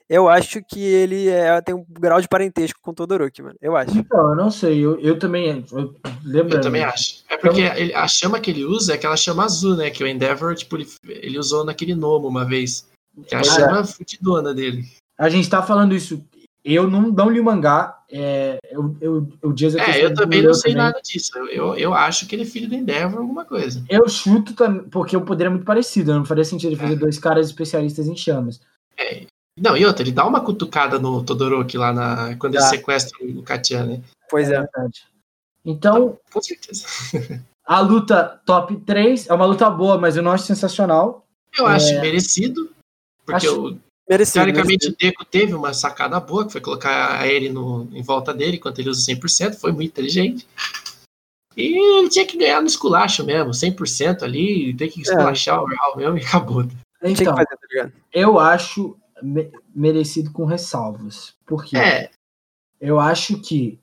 eu 0.10 0.28
acho 0.28 0.62
que 0.64 0.80
ele 0.84 1.30
é, 1.30 1.62
tem 1.62 1.74
um 1.76 1.86
grau 1.88 2.20
de 2.22 2.28
parentesco 2.28 2.80
com 2.82 2.92
o 2.92 2.94
Todoroki, 2.96 3.42
mano. 3.44 3.56
Eu 3.62 3.76
acho. 3.76 3.96
Então, 3.98 4.30
eu 4.32 4.36
não 4.36 4.50
sei. 4.50 4.84
Eu, 4.84 5.00
eu 5.00 5.20
também. 5.20 5.64
Eu, 5.72 5.94
lembrando. 6.24 6.56
Eu 6.56 6.62
também 6.62 6.84
acho. 6.84 7.24
É 7.30 7.38
porque 7.38 7.62
ele- 7.62 7.94
a 7.94 8.08
chama 8.08 8.40
que 8.40 8.50
ele 8.50 8.66
usa 8.66 8.94
é 8.94 8.96
aquela 8.96 9.16
chama 9.18 9.44
azul, 9.46 9.76
né? 9.76 9.90
Que 9.92 10.04
o 10.04 10.08
Endeavor, 10.08 10.56
tipo, 10.56 10.76
ele, 10.78 10.88
ele 11.08 11.38
usou 11.40 11.64
naquele 11.64 11.94
Nomo 11.94 12.28
uma 12.28 12.44
vez. 12.46 12.88
Que 13.28 13.36
é 13.36 13.38
a 13.38 13.80
é. 13.80 13.84
fudidona 13.84 14.54
dele. 14.54 14.86
A 15.18 15.30
gente 15.30 15.50
tá 15.50 15.62
falando 15.62 15.96
isso. 15.96 16.24
Eu 16.64 16.90
não, 16.90 17.04
não 17.04 17.30
li 17.30 17.40
o 17.40 17.44
mangá. 17.44 18.00
É, 18.12 18.58
eu, 18.72 18.98
eu, 19.00 19.28
o 19.44 19.54
Dias 19.54 19.76
É, 19.76 20.04
eu 20.04 20.14
também 20.14 20.42
não 20.42 20.54
sei 20.54 20.72
também. 20.74 20.88
nada 20.88 21.00
disso. 21.02 21.38
Eu, 21.38 21.48
eu, 21.48 21.76
eu 21.76 21.94
acho 21.94 22.26
que 22.28 22.36
ele 22.36 22.42
é 22.42 22.46
filho 22.46 22.68
do 22.68 22.76
Endeavor 22.76 23.20
alguma 23.20 23.46
coisa. 23.46 23.84
Eu 23.88 24.10
chuto 24.10 24.54
também, 24.54 24.84
porque 24.90 25.16
o 25.16 25.22
poder 25.22 25.46
é 25.46 25.50
muito 25.50 25.66
parecido. 25.66 26.14
Não 26.14 26.26
faria 26.26 26.44
sentido 26.44 26.70
ele 26.72 26.80
É. 26.80 26.84
fazer 26.84 26.96
dois 26.96 27.20
caras 27.20 27.48
especialistas 27.48 28.08
em 28.08 28.16
chamas. 28.16 28.60
Não, 29.58 29.78
e 29.78 29.86
outra, 29.86 30.04
ele 30.04 30.12
dá 30.12 30.26
uma 30.26 30.42
cutucada 30.42 31.00
no 31.00 31.24
Todoroki 31.24 31.78
lá 31.78 31.94
na, 31.94 32.36
quando 32.36 32.56
ele 32.56 32.64
Dá. 32.64 32.70
sequestra 32.70 33.18
o 33.24 33.42
Katian, 33.42 33.86
né? 33.86 34.02
Pois 34.30 34.50
é. 34.50 34.60
verdade. 34.60 35.04
Então, 35.64 36.18
Com 36.32 36.42
certeza. 36.42 36.86
a 37.66 37.80
luta 37.80 38.42
top 38.46 38.76
3 38.78 39.30
é 39.30 39.34
uma 39.34 39.46
luta 39.46 39.70
boa, 39.70 39.98
mas 39.98 40.18
eu 40.18 40.24
não 40.24 40.32
acho 40.32 40.44
sensacional. 40.46 41.26
Eu 41.58 41.66
acho 41.68 41.94
merecido, 42.02 42.70
porque 43.26 43.48
Acho- 43.48 43.68
o, 43.70 43.80
Merecido. 44.08 44.34
teoricamente 44.46 44.86
merecido. 44.88 44.94
o 44.94 44.98
Deco 44.98 45.26
teve 45.26 45.54
uma 45.56 45.74
sacada 45.74 46.20
boa, 46.20 46.46
que 46.46 46.52
foi 46.52 46.62
colocar 46.62 47.20
a 47.20 47.28
Eri 47.28 47.50
no, 47.50 47.88
em 47.92 48.04
volta 48.04 48.34
dele, 48.34 48.58
enquanto 48.58 48.78
ele 48.80 48.90
usa 48.90 49.02
100%, 49.12 49.56
foi 49.56 49.72
muito 49.72 49.90
inteligente. 49.90 50.48
E 51.58 51.78
ele 52.00 52.10
tinha 52.10 52.26
que 52.26 52.38
ganhar 52.38 52.62
no 52.62 52.68
esculacho 52.68 53.26
mesmo, 53.26 53.52
100% 53.54 54.24
ali, 54.24 54.74
tem 54.76 54.90
que 54.90 55.02
esculachar 55.02 55.62
o 55.62 55.66
Real 55.66 55.96
mesmo 55.98 56.18
e 56.18 56.22
acabou. 56.26 56.66
Então, 57.02 57.36
fazer, 57.36 57.48
tá 57.84 57.90
eu 58.14 58.40
acho 58.40 58.98
me- 59.24 59.52
merecido 59.74 60.32
com 60.32 60.46
ressalvas. 60.46 61.34
Porque 61.46 61.78
É, 61.78 62.10
eu 62.82 63.00
acho 63.00 63.40
que 63.40 63.80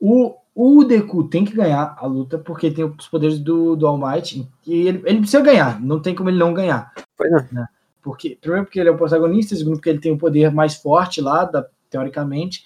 o, 0.00 0.34
o 0.54 0.84
Deku 0.84 1.24
tem 1.24 1.44
que 1.44 1.54
ganhar 1.54 1.96
a 1.98 2.06
luta, 2.06 2.36
porque 2.38 2.70
tem 2.70 2.84
os 2.84 3.08
poderes 3.08 3.38
do, 3.38 3.74
do 3.74 3.86
All 3.86 3.96
Might, 3.98 4.46
e 4.66 4.72
ele, 4.88 5.02
ele 5.06 5.18
precisa 5.20 5.40
ganhar, 5.40 5.80
não 5.80 6.00
tem 6.00 6.14
como 6.14 6.28
ele 6.30 6.38
não 6.38 6.52
ganhar. 6.52 6.92
Pois 7.16 7.50
não. 7.52 7.66
Porque, 8.08 8.38
primeiro 8.40 8.64
porque 8.64 8.80
ele 8.80 8.88
é 8.88 8.92
o 8.92 8.96
protagonista, 8.96 9.54
segundo 9.54 9.76
porque 9.76 9.90
ele 9.90 10.00
tem 10.00 10.12
o 10.12 10.18
poder 10.18 10.50
mais 10.50 10.76
forte 10.76 11.20
lá, 11.20 11.44
da- 11.44 11.66
teoricamente. 11.90 12.64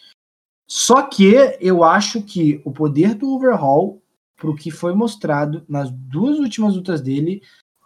Só 0.69 1.03
que 1.03 1.35
eu 1.61 1.83
acho 1.83 2.23
que 2.23 2.63
o 2.65 2.71
poder 2.71 3.15
do 3.15 3.35
Overhaul, 3.35 4.01
pro 4.37 4.55
que 4.55 4.71
foi 4.71 4.95
mostrado 4.95 5.65
nas 5.69 5.91
duas 5.91 6.39
últimas 6.39 6.77
lutas 6.77 7.01
dele, 7.01 7.43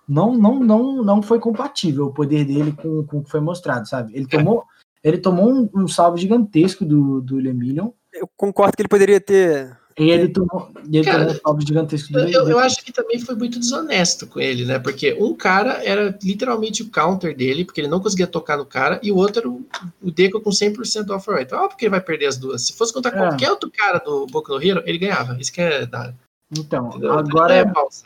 não 0.09 0.37
não 0.37 0.61
não 0.61 1.03
não 1.03 1.23
foi 1.23 1.41
compatível 1.41 2.07
o 2.07 2.13
poder 2.15 2.45
dele 2.45 2.73
com, 2.73 3.05
com 3.05 3.19
o 3.19 3.25
que 3.25 3.31
foi 3.31 3.41
mostrado, 3.41 3.89
sabe? 3.89 4.15
Ele 4.15 4.27
tomou, 4.27 4.65
ele 5.03 5.19
tomou 5.19 5.51
um, 5.53 5.69
um 5.75 5.89
salve 5.89 6.21
gigantesco 6.21 6.85
do, 6.85 7.21
do 7.21 7.37
Lemillion, 7.37 7.91
Eu 8.13 8.29
concordo 8.37 8.77
que 8.77 8.83
ele 8.83 8.89
poderia 8.89 9.21
ter. 9.21 9.77
E 9.99 10.11
ele 10.11 10.29
tomou, 10.29 10.71
e 10.91 10.99
ele 10.99 11.05
Cara, 11.07 11.35
tomou 11.41 11.57
um 11.59 11.61
gigantesco 11.67 12.13
do 12.13 12.19
eu, 12.19 12.25
eu- 12.25 12.31
eu 12.33 12.39
Lemillion. 12.41 12.59
acho 12.59 12.85
que 12.85 12.93
também 12.93 13.19
foi 13.19 13.35
muito 13.35 13.59
desonesto 13.59 14.27
com 14.27 14.39
ele, 14.39 14.65
né? 14.67 14.79
Porque 14.79 15.15
um 15.19 15.35
cara 15.35 15.83
era 15.85 16.17
literalmente 16.23 16.83
o 16.83 16.91
counter 16.91 17.35
dele, 17.35 17.65
porque 17.65 17.81
ele 17.81 17.89
não 17.89 18.01
conseguia 18.01 18.27
tocar 18.27 18.57
no 18.59 18.67
cara, 18.67 19.01
e 19.03 19.11
o 19.11 19.17
outro 19.17 19.41
era 19.41 19.49
o, 19.49 19.65
o 20.03 20.11
Deco 20.11 20.41
com 20.41 20.51
100% 20.51 21.09
offer 21.11 21.35
rate. 21.35 21.55
Óbvio 21.55 21.79
que 21.79 21.85
ele 21.87 21.91
vai 21.91 22.01
perder 22.01 22.27
as 22.27 22.37
duas. 22.37 22.67
Se 22.67 22.75
fosse 22.77 22.93
contra 22.93 23.11
É. 23.11 23.17
qualquer 23.17 23.51
outro 23.51 23.71
cara 23.71 23.99
do 23.99 24.27
Boku 24.27 24.53
no 24.53 24.63
Hero, 24.63 24.83
ele 24.85 24.99
ganhava. 24.99 25.39
Isso 25.41 25.53
que 25.53 25.61
é 25.63 25.87
da. 25.87 26.13
Então, 26.57 26.89
entendeu? 26.89 27.13
agora 27.13 27.55
é 27.55 27.73
falso. 27.73 28.03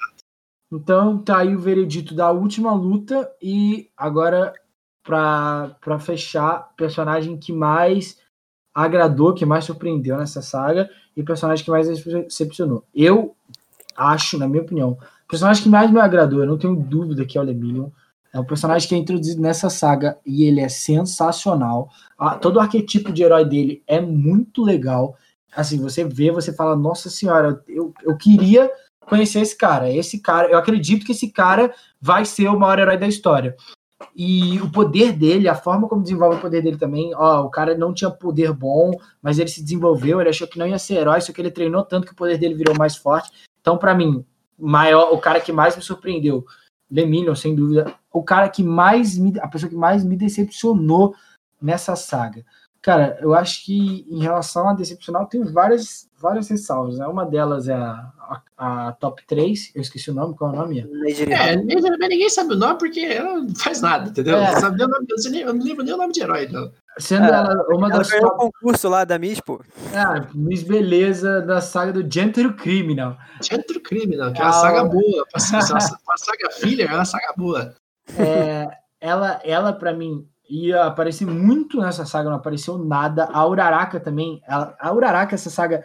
Então 0.73 1.19
tá 1.19 1.39
aí 1.39 1.55
o 1.55 1.59
veredito 1.59 2.15
da 2.15 2.31
última 2.31 2.73
luta 2.73 3.29
e 3.43 3.91
agora 3.97 4.55
pra 5.03 5.77
pra 5.81 5.99
fechar, 5.99 6.71
personagem 6.77 7.37
que 7.37 7.53
mais 7.53 8.17
agradou, 8.73 9.35
que 9.35 9.45
mais 9.45 9.65
surpreendeu 9.65 10.17
nessa 10.17 10.41
saga 10.41 10.89
e 11.17 11.23
personagem 11.23 11.65
que 11.65 11.71
mais 11.71 11.89
decepcionou. 11.89 12.85
Eu 12.95 13.35
acho, 13.97 14.39
na 14.39 14.49
minha 14.49 14.63
opinião, 14.63 14.93
o 15.25 15.29
personagem 15.29 15.63
que 15.63 15.69
mais 15.69 15.91
me 15.91 16.01
agradou, 16.01 16.41
eu 16.41 16.47
não 16.47 16.59
tenho 16.59 16.77
dúvida 16.77 17.25
que 17.25 17.39
é 17.39 17.41
o 17.41 17.45
Lemillion. 17.45 17.89
É 18.33 18.39
um 18.39 18.45
personagem 18.45 18.89
que 18.89 18.95
é 18.95 18.99
introduzido 18.99 19.43
nessa 19.43 19.69
saga 19.69 20.17
e 20.25 20.45
ele 20.45 20.61
é 20.61 20.69
sensacional. 20.69 21.91
Todo 22.41 22.57
o 22.57 22.61
arquetipo 22.61 23.13
de 23.13 23.23
herói 23.23 23.45
dele 23.45 23.83
é 23.87 24.01
muito 24.01 24.63
legal. 24.63 25.17
Assim, 25.55 25.79
você 25.81 26.05
vê, 26.05 26.31
você 26.31 26.53
fala, 26.53 26.77
nossa 26.77 27.11
senhora, 27.11 27.61
eu, 27.67 27.93
eu 28.05 28.17
queria 28.17 28.71
conhecer 29.01 29.41
esse 29.41 29.57
cara. 29.57 29.93
Esse 29.93 30.21
cara, 30.21 30.49
eu 30.49 30.57
acredito 30.57 31.05
que 31.05 31.13
esse 31.13 31.29
cara 31.31 31.75
vai 32.01 32.25
ser 32.25 32.49
o 32.49 32.59
maior 32.59 32.79
herói 32.79 32.97
da 32.97 33.09
história. 33.09 33.57
E 34.15 34.59
o 34.61 34.71
poder 34.71 35.13
dele, 35.13 35.49
a 35.49 35.55
forma 35.55 35.89
como 35.89 36.03
desenvolve 36.03 36.37
o 36.37 36.41
poder 36.41 36.63
dele 36.63 36.79
também, 36.79 37.15
ó, 37.15 37.43
o 37.43 37.51
cara 37.51 37.77
não 37.77 37.93
tinha 37.93 38.11
poder 38.11 38.53
bom, 38.53 38.93
mas 39.23 39.39
ele 39.39 39.49
se 39.49 39.63
desenvolveu, 39.63 40.21
ele 40.21 40.31
achou 40.31 40.49
que 40.49 40.59
não 40.59 40.67
ia 40.67 40.79
ser 40.79 40.95
herói, 40.95 41.21
só 41.21 41.33
que 41.33 41.41
ele 41.41 41.51
treinou 41.51 41.85
tanto 41.85 42.07
que 42.07 42.13
o 42.13 42.17
poder 42.17 42.39
dele 42.39 42.55
virou 42.55 42.77
mais 42.77 42.97
forte. 42.97 43.31
Então, 43.61 43.77
pra 43.77 43.95
mim, 43.95 44.25
maior, 44.59 45.13
o 45.13 45.19
cara 45.19 45.41
que 45.41 45.53
mais 45.53 45.77
me 45.77 45.83
surpreendeu, 45.83 46.45
Lemillion, 46.91 47.35
sem 47.35 47.55
dúvida, 47.55 47.95
o 48.13 48.23
cara 48.23 48.49
que 48.49 48.63
mais 48.63 49.17
me, 49.17 49.39
a 49.39 49.47
pessoa 49.47 49.71
que 49.71 49.77
mais 49.77 50.03
me 50.03 50.17
decepcionou 50.17 51.15
nessa 51.61 51.95
saga. 51.95 52.45
Cara, 52.83 53.19
eu 53.21 53.35
acho 53.35 53.65
que 53.67 54.07
em 54.09 54.21
relação 54.23 54.67
a 54.69 54.73
decepcional 54.73 55.27
tem 55.27 55.45
várias, 55.45 56.09
várias 56.19 56.49
ressalvas. 56.49 56.97
Né? 56.99 57.07
Uma 57.07 57.27
delas 57.27 57.69
é 57.69 57.75
a, 57.75 58.11
a, 58.57 58.89
a 58.89 58.93
top 58.93 59.23
3, 59.27 59.73
eu 59.75 59.83
esqueci 59.83 60.11
o 60.11 60.15
nome, 60.15 60.35
qual 60.35 60.51
é 60.51 60.55
o 60.55 60.61
nome? 60.63 60.81
É, 61.31 61.57
ninguém 61.57 61.83
ninguém 62.09 62.31
sabe 62.31 62.55
o 62.55 62.57
nome 62.57 62.79
porque 62.79 63.01
ela 63.01 63.35
não 63.43 63.55
faz 63.55 63.83
nada, 63.83 64.09
entendeu? 64.09 64.39
É. 64.39 64.59
Sabe 64.59 64.79
nem 64.79 64.87
o 64.87 64.89
nome, 64.89 65.05
eu, 65.11 65.15
não 65.15 65.23
sei 65.23 65.31
nem- 65.31 65.41
eu 65.43 65.53
não 65.53 65.63
lembro 65.65 65.85
nem 65.85 65.93
o 65.93 65.99
nome 65.99 66.13
de 66.13 66.23
herói, 66.23 66.49
não. 66.49 66.73
Sendo 66.99 67.25
É, 67.27 67.29
ela 67.29 67.67
uma 67.69 67.89
Ela 67.89 67.99
das 67.99 68.09
ganhou 68.11 68.27
o 68.27 68.31
top, 68.31 68.41
concurso 68.53 68.89
lá 68.89 69.05
da 69.05 69.19
Miss, 69.19 69.41
pô. 69.41 69.61
ah, 69.95 70.27
Miss 70.35 70.63
Beleza 70.63 71.43
da 71.43 71.61
saga 71.61 71.93
do 71.93 72.11
Gentile 72.11 72.55
Criminal. 72.55 73.17
Gentro 73.43 73.79
Criminal, 73.81 74.33
que 74.33 74.41
é 74.41 74.45
uma 74.45 74.53
saga 74.53 74.85
boa. 74.85 75.27
Pra, 75.31 75.41
pra, 75.41 75.77
pra 76.07 76.17
saga 76.17 76.51
filler, 76.53 76.91
é 76.91 76.95
uma 76.95 77.05
saga 77.05 77.33
boa. 77.37 77.75
É, 78.19 78.67
ela, 79.01 79.39
ela 79.45 79.73
para 79.73 79.93
mim, 79.93 80.27
ia 80.51 80.85
aparecer 80.85 81.27
muito 81.27 81.81
nessa 81.81 82.05
saga, 82.05 82.29
não 82.29 82.37
apareceu 82.37 82.77
nada. 82.77 83.29
A 83.33 83.47
Uraraka 83.47 84.01
também, 84.01 84.43
ela, 84.47 84.77
a 84.81 84.93
Uraraka, 84.93 85.35
essa 85.35 85.49
saga, 85.49 85.85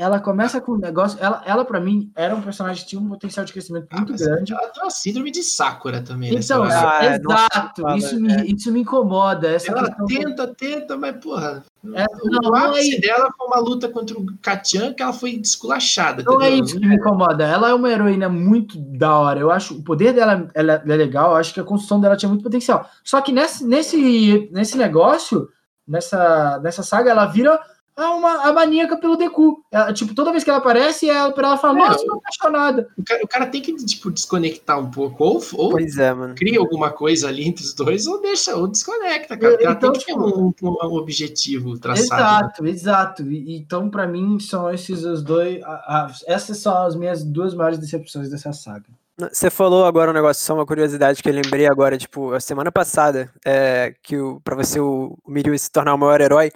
ela 0.00 0.18
começa 0.18 0.62
com 0.62 0.72
um 0.72 0.78
negócio. 0.78 1.18
Ela, 1.20 1.42
ela 1.44 1.62
para 1.62 1.78
mim, 1.78 2.10
era 2.16 2.34
um 2.34 2.40
personagem 2.40 2.82
que 2.82 2.88
tinha 2.88 3.02
um 3.02 3.06
potencial 3.06 3.44
de 3.44 3.52
crescimento 3.52 3.86
muito 3.94 4.14
Ah, 4.14 4.16
grande. 4.16 4.50
Ela 4.54 4.68
tem 4.68 4.82
uma 4.82 4.90
síndrome 4.90 5.30
de 5.30 5.42
Sakura 5.42 6.00
também, 6.00 6.32
né? 6.32 6.40
Então, 6.42 6.60
lá. 6.60 6.98
Ah, 6.98 7.04
é, 7.04 7.18
nossa, 7.18 7.46
exato, 7.52 7.82
fala, 7.82 7.98
isso, 7.98 8.18
me, 8.18 8.34
isso 8.50 8.72
me 8.72 8.80
incomoda. 8.80 9.48
Essa 9.50 9.70
Ela 9.72 9.94
tenta, 10.08 10.46
tenta, 10.54 10.96
mas, 10.96 11.16
porra. 11.22 11.62
É, 11.94 12.04
o 12.04 12.30
não, 12.30 12.50
não 12.50 12.54
ápice 12.54 12.96
é- 12.96 13.00
dela 13.00 13.30
foi 13.36 13.46
uma 13.46 13.58
luta 13.58 13.90
contra 13.90 14.18
o 14.18 14.24
Katian 14.40 14.94
que 14.94 15.02
ela 15.02 15.12
foi 15.12 15.36
desculachada. 15.36 16.22
Não 16.22 16.40
é 16.40 16.48
entendeu? 16.48 16.64
isso 16.64 16.80
que 16.80 16.86
me 16.86 16.94
incomoda. 16.94 17.44
Ela 17.44 17.68
é 17.68 17.74
uma 17.74 17.90
heroína 17.90 18.30
muito 18.30 18.78
da 18.78 19.18
hora. 19.18 19.38
Eu 19.38 19.50
acho 19.50 19.74
o 19.74 19.82
poder 19.84 20.14
dela 20.14 20.48
ela 20.54 20.82
é 20.82 20.96
legal. 20.96 21.32
Eu 21.32 21.36
acho 21.36 21.52
que 21.52 21.60
a 21.60 21.64
construção 21.64 22.00
dela 22.00 22.16
tinha 22.16 22.30
muito 22.30 22.42
potencial. 22.42 22.88
Só 23.04 23.20
que 23.20 23.32
nesse, 23.32 23.66
nesse, 23.66 24.48
nesse 24.50 24.78
negócio, 24.78 25.46
nessa, 25.86 26.58
nessa 26.62 26.82
saga, 26.82 27.10
ela 27.10 27.26
vira 27.26 27.60
a, 28.02 28.14
uma, 28.14 28.48
a 28.48 28.52
maníaca 28.52 28.96
pelo 28.96 29.16
Deku. 29.16 29.62
Ela, 29.70 29.92
tipo, 29.92 30.14
toda 30.14 30.30
vez 30.32 30.42
que 30.44 30.50
ela 30.50 30.58
aparece, 30.58 31.08
ela, 31.08 31.32
ela 31.36 31.56
fala, 31.56 31.78
É, 31.78 31.88
nossa, 31.88 32.02
eu 32.04 32.06
tô 32.06 32.14
apaixonada. 32.18 32.88
O 32.96 33.04
cara, 33.04 33.24
o 33.24 33.28
cara 33.28 33.46
tem 33.46 33.60
que 33.62 33.74
tipo, 33.84 34.10
desconectar 34.10 34.78
um 34.78 34.90
pouco. 34.90 35.22
Ou, 35.24 35.42
ou 35.54 35.70
Pois 35.70 35.96
é, 35.98 36.12
mano. 36.12 36.34
cria 36.34 36.58
alguma 36.58 36.90
coisa 36.90 37.28
ali 37.28 37.46
entre 37.46 37.64
os 37.64 37.74
dois, 37.74 38.06
ou 38.06 38.20
deixa, 38.20 38.56
ou 38.56 38.66
desconecta, 38.68 39.36
cara. 39.36 39.52
Porque 39.52 39.64
ela 39.64 39.74
Então, 39.74 39.92
tem 39.92 40.00
que 40.00 40.06
ter 40.06 40.12
tipo, 40.12 40.24
um, 40.26 40.52
um- 40.62 40.88
um 40.88 40.94
objetivo 40.96 41.78
traçado. 41.78 42.08
né? 42.10 42.16
Exato, 42.16 42.66
exato. 42.66 43.22
E- 43.30 43.56
Então, 43.56 43.90
pra 43.90 44.06
mim, 44.06 44.38
são 44.40 44.70
esses 44.70 45.04
os 45.04 45.22
dois. 45.22 45.62
a- 45.62 45.68
a- 46.06 46.12
essas 46.26 46.58
são 46.58 46.76
as 46.86 46.94
minhas 46.96 47.22
duas 47.24 47.54
maiores 47.54 47.78
decepções 47.78 48.30
dessa 48.30 48.52
saga. 48.52 48.86
Você 49.30 49.50
falou 49.50 49.84
agora 49.84 50.10
um 50.10 50.14
negócio, 50.14 50.42
só 50.42 50.54
uma 50.54 50.64
curiosidade 50.64 51.22
que 51.22 51.28
eu 51.28 51.34
lembrei 51.34 51.66
agora, 51.66 51.98
tipo, 51.98 52.32
a 52.32 52.40
semana 52.40 52.72
passada, 52.72 53.30
é, 53.44 53.94
que 54.02 54.16
o, 54.16 54.40
pra 54.40 54.56
você 54.56 54.80
o, 54.80 55.14
o 55.22 55.30
Miryu 55.30 55.58
se 55.58 55.70
tornar 55.70 55.92
o 55.94 55.98
maior 55.98 56.22
herói, 56.22 56.50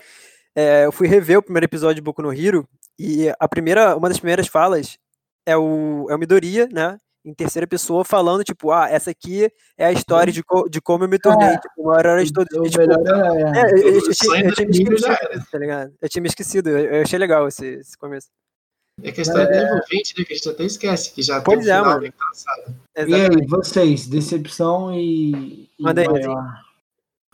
é, 0.55 0.85
eu 0.87 0.93
fui 0.93 1.07
rever 1.09 1.39
o 1.39 1.43
primeiro 1.43 1.65
episódio 1.67 1.97
de 1.97 2.01
Boku 2.03 2.23
no 2.23 2.33
Hero, 2.33 2.67
e 2.99 3.29
a 3.41 3.49
primeira, 3.49 3.97
uma 3.97 4.09
das 4.09 4.19
primeiras 4.19 4.47
falas 4.47 4.99
é 5.47 5.57
o, 5.57 6.07
é 6.09 6.15
o 6.15 6.19
Midoriya, 6.19 6.69
né, 6.73 6.97
em 7.25 7.33
terceira 7.35 7.67
pessoa, 7.67 8.05
falando, 8.05 8.45
tipo, 8.45 8.71
ah, 8.71 8.89
essa 8.89 9.11
aqui 9.11 9.51
é 9.79 9.87
a 9.87 9.93
história 9.93 10.31
de, 10.33 10.43
co- 10.43 10.69
de 10.69 10.81
como 10.81 11.05
eu 11.05 11.09
me 11.09 11.19
tornei, 11.19 11.57
tipo, 11.57 11.73
o 11.79 11.87
maior 11.87 12.05
herói 12.07 12.25
de 12.25 12.33
todos. 12.33 12.55
O 12.59 12.67
E, 12.67 12.71
tipo, 12.71 12.87
melhor 12.87 12.99
é- 13.07 13.61
é, 13.61 13.73
eu, 13.73 13.77
eu- 13.79 13.93
eu 13.95 13.99
O 13.99 14.13
tinha- 14.15 14.45
eu 14.45 14.53
tinha 14.55 14.67
me 14.69 14.95
esquecido, 14.95 15.47
tá 15.51 15.59
ligado? 15.59 15.93
Eu 16.03 16.09
tinha 16.09 16.23
me 16.23 16.29
esquecido, 16.29 16.69
eu, 16.69 16.79
eu 16.79 17.03
achei 17.03 17.19
legal 17.19 17.49
esse, 17.49 17.67
esse 17.67 17.97
começo. 17.97 18.29
É 19.03 19.11
que 19.11 19.21
a 19.21 19.23
história 19.23 19.53
é 19.53 19.63
envolvente, 19.65 20.15
né? 20.19 20.25
Que 20.25 20.35
a 20.35 20.37
gente 20.37 20.49
até 20.51 20.65
esquece 20.65 21.13
que 21.13 21.23
já 21.23 21.41
Pois 21.41 21.59
tem 21.65 21.69
um 21.69 21.71
é, 21.73 21.79
final 21.79 21.95
mano. 22.01 22.13
E 23.09 23.15
aí, 23.15 23.47
vocês, 23.49 24.07
decepção 24.07 24.95
e. 24.95 25.69
e 25.79 25.83
Manda 25.83 26.03
aí, 26.03 26.07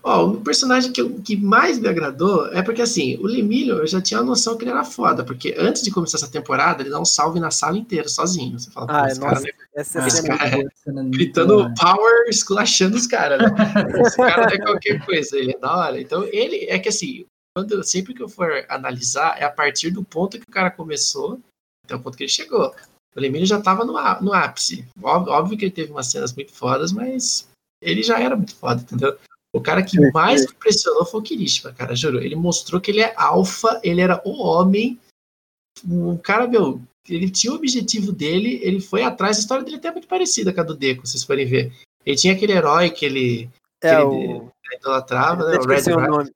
Ó, 0.03 0.27
o 0.29 0.41
personagem 0.41 0.93
que, 0.93 1.01
eu- 1.01 1.21
que 1.21 1.37
mais 1.37 1.79
me 1.79 1.87
agradou 1.89 2.47
é 2.53 2.63
porque, 2.63 2.81
assim, 2.81 3.17
o 3.19 3.27
Lemilho, 3.27 3.77
eu 3.79 3.87
já 3.87 4.01
tinha 4.01 4.21
a 4.21 4.23
noção 4.25 4.57
que 4.57 4.65
ele 4.65 4.71
era 4.71 4.83
foda, 4.85 5.23
porque 5.23 5.55
antes 5.59 5.83
de 5.83 5.91
começar 5.91 6.17
essa 6.17 6.31
temporada, 6.31 6.83
ele 6.83 6.89
dá 6.91 6.99
um 6.99 7.05
salve 7.05 7.39
na 7.39 7.51
sala 7.51 7.77
inteira, 7.77 8.09
sozinho. 8.09 8.59
Você 8.59 8.71
fala, 8.71 8.87
Ah, 8.89 9.07
esse 9.09 9.21
nossa, 9.21 9.43
cara, 9.43 9.57
essa 9.75 10.07
esse 10.07 10.19
é 10.21 10.23
cara- 10.37 10.57
muito 10.57 10.73
boa. 10.87 11.05
gritando 11.11 11.75
power, 11.79 12.29
esculachando 12.29 12.97
os 12.97 13.07
caras, 13.07 13.41
né? 13.43 13.49
Esse 14.07 14.17
cara 14.17 14.47
não 14.47 14.53
é 14.55 14.59
qualquer 14.59 15.05
coisa, 15.05 15.37
ele 15.37 15.53
é 15.53 15.59
da 15.59 15.77
hora. 15.77 16.01
Então, 16.01 16.25
ele, 16.25 16.65
é 16.71 16.79
que 16.79 16.89
assim, 16.89 17.27
quando, 17.55 17.83
sempre 17.85 18.15
que 18.15 18.23
eu 18.23 18.29
for 18.29 18.65
analisar, 18.71 19.37
é 19.39 19.45
a 19.45 19.51
partir 19.51 19.91
do 19.91 20.03
ponto 20.03 20.39
que 20.39 20.49
o 20.49 20.53
cara 20.53 20.71
começou 20.71 21.39
até 21.85 21.95
o 21.95 22.01
ponto 22.01 22.17
que 22.17 22.23
ele 22.25 22.31
chegou. 22.31 22.75
O 23.15 23.21
Lemilho 23.21 23.45
já 23.45 23.61
tava 23.61 23.85
no, 23.85 23.93
no 24.23 24.33
ápice. 24.33 24.87
Óbvio, 25.03 25.33
óbvio 25.33 25.59
que 25.59 25.65
ele 25.67 25.73
teve 25.73 25.91
umas 25.91 26.07
cenas 26.07 26.33
muito 26.33 26.53
fodas, 26.53 26.93
mas 26.93 27.47
ele 27.83 28.03
já 28.03 28.19
era 28.21 28.37
muito 28.37 28.55
foda, 28.55 28.81
entendeu? 28.81 29.19
O 29.53 29.61
cara 29.61 29.83
que 29.83 29.99
mais 30.13 30.47
me 30.47 30.53
impressionou 30.53 31.05
foi 31.05 31.21
o 31.21 31.23
Kirishima, 31.23 31.73
cara, 31.73 31.95
juro. 31.97 32.21
Ele 32.23 32.37
mostrou 32.37 32.81
que 32.81 32.91
ele 32.91 33.01
é 33.01 33.13
alfa, 33.17 33.81
ele 33.83 34.01
era 34.01 34.21
o 34.25 34.41
homem. 34.43 34.99
O 35.89 36.19
cara, 36.19 36.47
meu, 36.47 36.81
ele 37.09 37.29
tinha 37.31 37.53
o 37.53 37.57
objetivo 37.57 38.13
dele, 38.13 38.61
ele 38.63 38.81
foi 38.81 39.03
atrás. 39.03 39.37
A 39.37 39.41
história 39.41 39.65
dele 39.65 39.77
até 39.79 39.89
é 39.89 39.93
muito 39.93 40.07
parecida 40.07 40.53
com 40.53 40.61
a 40.61 40.65
do 40.65 40.77
Deco, 40.77 41.07
vocês 41.07 41.25
forem 41.25 41.47
ver. 41.47 41.73
Ele 42.07 42.17
tinha 42.17 42.33
aquele 42.35 42.53
herói 42.53 42.91
que 42.91 43.05
ele 43.05 43.51
É 43.83 43.95
ele- 43.97 44.05
o. 44.05 44.53
idolatrava, 44.77 45.45
né? 45.51 45.59
O 45.59 45.67
Red 45.67 45.93
o 45.93 45.99
Riot. 46.19 46.33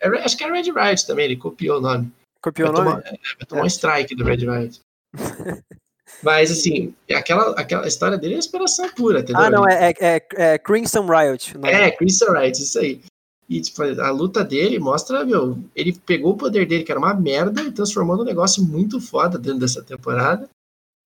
É, 0.00 0.08
Red- 0.08 0.22
Acho 0.22 0.36
que 0.36 0.44
é 0.44 0.50
Red 0.50 0.72
Riot 0.72 1.06
também, 1.06 1.24
ele 1.26 1.36
copiou 1.36 1.78
o 1.78 1.80
nome. 1.80 2.12
Copiou 2.42 2.70
o 2.70 2.72
Vai 2.72 2.84
nome? 2.84 3.02
tomar, 3.02 3.14
é, 3.14 3.18
vai 3.38 3.46
tomar 3.46 3.60
É. 3.60 3.64
um 3.64 3.66
strike 3.66 4.14
do 4.16 4.24
Red 4.24 4.36
Riot. 4.38 4.80
Mas, 6.22 6.50
assim, 6.50 6.94
aquela, 7.10 7.50
aquela 7.52 7.86
história 7.86 8.16
dele 8.16 8.34
é 8.34 8.38
inspiração 8.38 8.88
pura, 8.90 9.20
entendeu? 9.20 9.42
Ah, 9.42 9.50
não, 9.50 9.68
é, 9.68 9.90
é, 9.90 9.94
é, 10.00 10.26
é 10.36 10.58
Crimson 10.58 11.06
Riot. 11.06 11.58
Não. 11.58 11.68
É, 11.68 11.90
Crimson 11.90 12.32
Riot, 12.32 12.62
isso 12.62 12.78
aí. 12.78 13.00
E, 13.48 13.60
tipo, 13.60 13.82
a 13.82 14.10
luta 14.10 14.44
dele 14.44 14.78
mostra, 14.78 15.24
meu, 15.24 15.58
ele 15.74 15.92
pegou 15.92 16.32
o 16.32 16.36
poder 16.36 16.66
dele, 16.66 16.82
que 16.82 16.90
era 16.90 16.98
uma 16.98 17.14
merda, 17.14 17.62
e 17.62 17.70
transformou 17.70 18.16
num 18.16 18.24
negócio 18.24 18.62
muito 18.62 19.00
foda 19.00 19.38
dentro 19.38 19.60
dessa 19.60 19.82
temporada. 19.82 20.48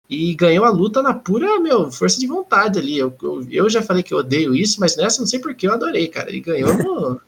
E 0.09 0.35
ganhou 0.35 0.65
a 0.65 0.71
luta 0.71 1.03
na 1.03 1.15
pura, 1.15 1.61
meu, 1.61 1.91
força 1.93 2.19
de 2.19 2.27
vontade 2.27 2.79
ali. 2.79 2.99
Eu, 2.99 3.15
eu, 3.23 3.47
eu 3.49 3.71
já 3.71 3.81
falei 3.81 4.03
que 4.03 4.13
eu 4.13 4.19
odeio 4.19 4.55
isso, 4.57 4.81
mas 4.81 4.97
nessa 4.97 5.21
não 5.21 5.27
sei 5.27 5.39
porque 5.39 5.69
eu 5.69 5.73
adorei, 5.73 6.09
cara. 6.09 6.29
Ele 6.29 6.41
ganhou 6.41 6.75
no. 6.75 7.21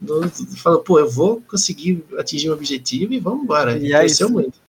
no 0.00 0.30
falou, 0.56 0.80
pô, 0.80 0.98
eu 0.98 1.10
vou 1.10 1.42
conseguir 1.42 2.02
atingir 2.16 2.48
o 2.48 2.54
objetivo 2.54 3.12
e 3.12 3.20
vamos 3.20 3.44
embora. 3.44 3.76
E 3.76 3.88
E 3.88 3.92
é 3.92 3.98
cresceu 3.98 4.28
isso. 4.28 4.32
muito. 4.32 4.63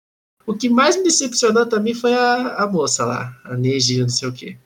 O 0.47 0.55
que 0.55 0.69
mais 0.69 0.97
me 0.97 1.03
decepcionou 1.05 1.67
também 1.67 1.95
foi 1.95 2.13
a, 2.15 2.57
a 2.57 2.67
moça 2.67 3.05
lá, 3.05 3.35
a 3.45 3.57
Neji, 3.57 4.03
não 4.03 4.09
sei 4.09 4.29
o 4.29 4.33
quê. 4.33 4.57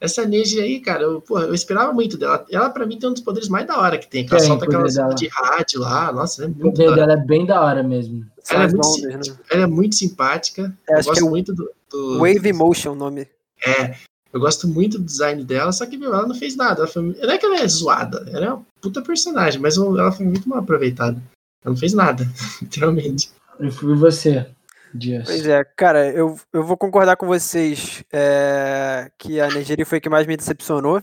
Essa 0.00 0.24
Neji 0.24 0.60
aí, 0.60 0.80
cara, 0.80 1.02
eu, 1.02 1.20
porra, 1.20 1.44
eu 1.44 1.52
esperava 1.54 1.92
muito 1.92 2.16
dela. 2.16 2.46
Ela, 2.50 2.70
pra 2.70 2.86
mim, 2.86 2.98
tem 2.98 3.08
um 3.10 3.12
dos 3.12 3.20
poderes 3.22 3.48
mais 3.50 3.66
da 3.66 3.78
hora 3.78 3.98
que 3.98 4.08
tem. 4.08 4.24
Que 4.24 4.30
ela 4.32 4.38
Tem, 4.40 4.48
solta 4.48 4.64
o 4.64 4.68
aquela 4.68 4.88
dela. 4.88 5.14
de 5.14 5.28
rádio 5.28 5.80
lá. 5.80 6.10
Nossa, 6.10 6.42
ela 6.42 6.50
é 6.50 6.54
O 6.54 6.58
muito 6.58 6.78
da 6.78 6.84
poder 6.84 6.94
dela 6.96 7.12
é 7.12 7.16
bem 7.18 7.44
da 7.44 7.60
hora 7.60 7.82
mesmo. 7.82 8.24
Ela 8.48 8.64
é 8.64 8.68
muito 8.68 8.86
ondas, 8.88 9.28
né? 9.28 9.36
Ela 9.50 9.62
é 9.64 9.66
muito 9.66 9.94
simpática. 9.96 10.74
É, 10.88 11.00
eu 11.00 11.04
gosto 11.04 11.20
é 11.20 11.24
o- 11.24 11.28
muito 11.30 11.52
do, 11.52 11.70
do- 11.90 12.18
Wave 12.18 12.52
Motion 12.54 12.92
o 12.92 12.94
nome. 12.94 13.28
É, 13.66 13.94
eu 14.32 14.40
gosto 14.40 14.66
muito 14.66 14.96
do 14.98 15.04
design 15.04 15.44
dela, 15.44 15.70
só 15.70 15.84
que, 15.84 15.98
meu, 15.98 16.14
ela 16.14 16.26
não 16.26 16.34
fez 16.34 16.56
nada. 16.56 16.80
Ela 16.80 16.88
foi, 16.88 17.02
não 17.02 17.30
é 17.30 17.36
que 17.36 17.44
ela 17.44 17.58
é 17.60 17.68
zoada, 17.68 18.26
ela 18.32 18.46
é 18.46 18.52
uma 18.54 18.64
puta 18.80 19.02
personagem, 19.02 19.60
mas 19.60 19.76
ela 19.76 20.12
foi 20.12 20.24
muito 20.24 20.48
mal 20.48 20.60
aproveitada. 20.60 21.16
Ela 21.62 21.74
não 21.74 21.76
fez 21.76 21.92
nada, 21.92 22.26
literalmente. 22.62 23.30
E 23.60 23.70
fui 23.70 23.94
você, 23.94 24.46
Dias. 24.94 25.24
Pois 25.26 25.46
é, 25.46 25.64
cara, 25.64 26.08
eu, 26.10 26.38
eu 26.52 26.64
vou 26.64 26.76
concordar 26.76 27.16
com 27.16 27.26
vocês 27.26 28.04
é, 28.12 29.10
que 29.18 29.40
a 29.40 29.48
Nigeri 29.48 29.84
foi 29.84 29.98
a 29.98 30.00
que 30.00 30.08
mais 30.08 30.26
me 30.26 30.36
decepcionou. 30.36 31.02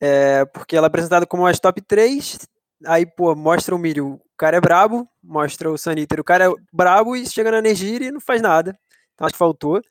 É, 0.00 0.44
porque 0.46 0.76
ela 0.76 0.86
é 0.86 0.88
apresentada 0.88 1.26
como 1.26 1.46
as 1.46 1.58
top 1.58 1.80
3, 1.80 2.38
aí, 2.86 3.04
pô, 3.04 3.34
mostra 3.34 3.74
o 3.74 3.78
Milho, 3.78 4.14
o 4.14 4.20
cara 4.36 4.56
é 4.56 4.60
brabo, 4.60 5.08
mostra 5.22 5.70
o 5.70 5.76
Saniter, 5.76 6.20
o 6.20 6.24
cara 6.24 6.46
é 6.46 6.54
brabo 6.72 7.16
e 7.16 7.26
chega 7.26 7.50
na 7.50 7.60
Nigeri 7.60 8.06
e 8.06 8.12
não 8.12 8.20
faz 8.20 8.40
nada. 8.40 8.78
Então 9.14 9.26
acho 9.26 9.34
que 9.34 9.38
faltou. 9.38 9.82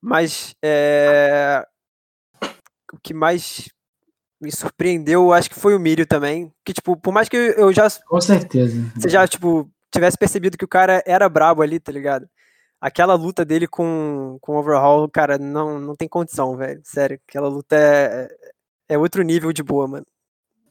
Mas 0.00 0.54
é, 0.62 1.64
o 2.92 2.98
que 3.02 3.14
mais 3.14 3.68
me 4.40 4.50
surpreendeu, 4.50 5.32
acho 5.32 5.48
que 5.48 5.58
foi 5.58 5.74
o 5.74 5.80
Milho 5.80 6.04
também. 6.04 6.52
Que, 6.64 6.72
tipo, 6.72 6.96
por 6.96 7.12
mais 7.12 7.28
que 7.28 7.36
eu 7.36 7.72
já 7.72 7.88
Com 8.08 8.20
certeza. 8.20 8.76
você 8.96 9.08
já, 9.08 9.26
tipo, 9.26 9.70
tivesse 9.92 10.16
percebido 10.18 10.56
que 10.58 10.64
o 10.64 10.68
cara 10.68 11.02
era 11.06 11.28
brabo 11.28 11.62
ali, 11.62 11.78
tá 11.78 11.92
ligado? 11.92 12.28
Aquela 12.80 13.14
luta 13.14 13.44
dele 13.44 13.68
com, 13.68 14.38
com 14.40 14.56
o 14.56 14.58
Overhaul, 14.58 15.08
cara, 15.08 15.38
não, 15.38 15.78
não 15.78 15.94
tem 15.94 16.08
condição, 16.08 16.56
velho. 16.56 16.80
Sério, 16.82 17.20
aquela 17.28 17.48
luta 17.48 17.76
é, 17.76 18.28
é 18.88 18.98
outro 18.98 19.22
nível 19.22 19.52
de 19.52 19.62
boa, 19.62 19.86
mano. 19.86 20.06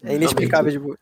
É 0.04 0.16
inexplicável 0.16 0.72
de 0.72 0.80
boa. 0.80 0.98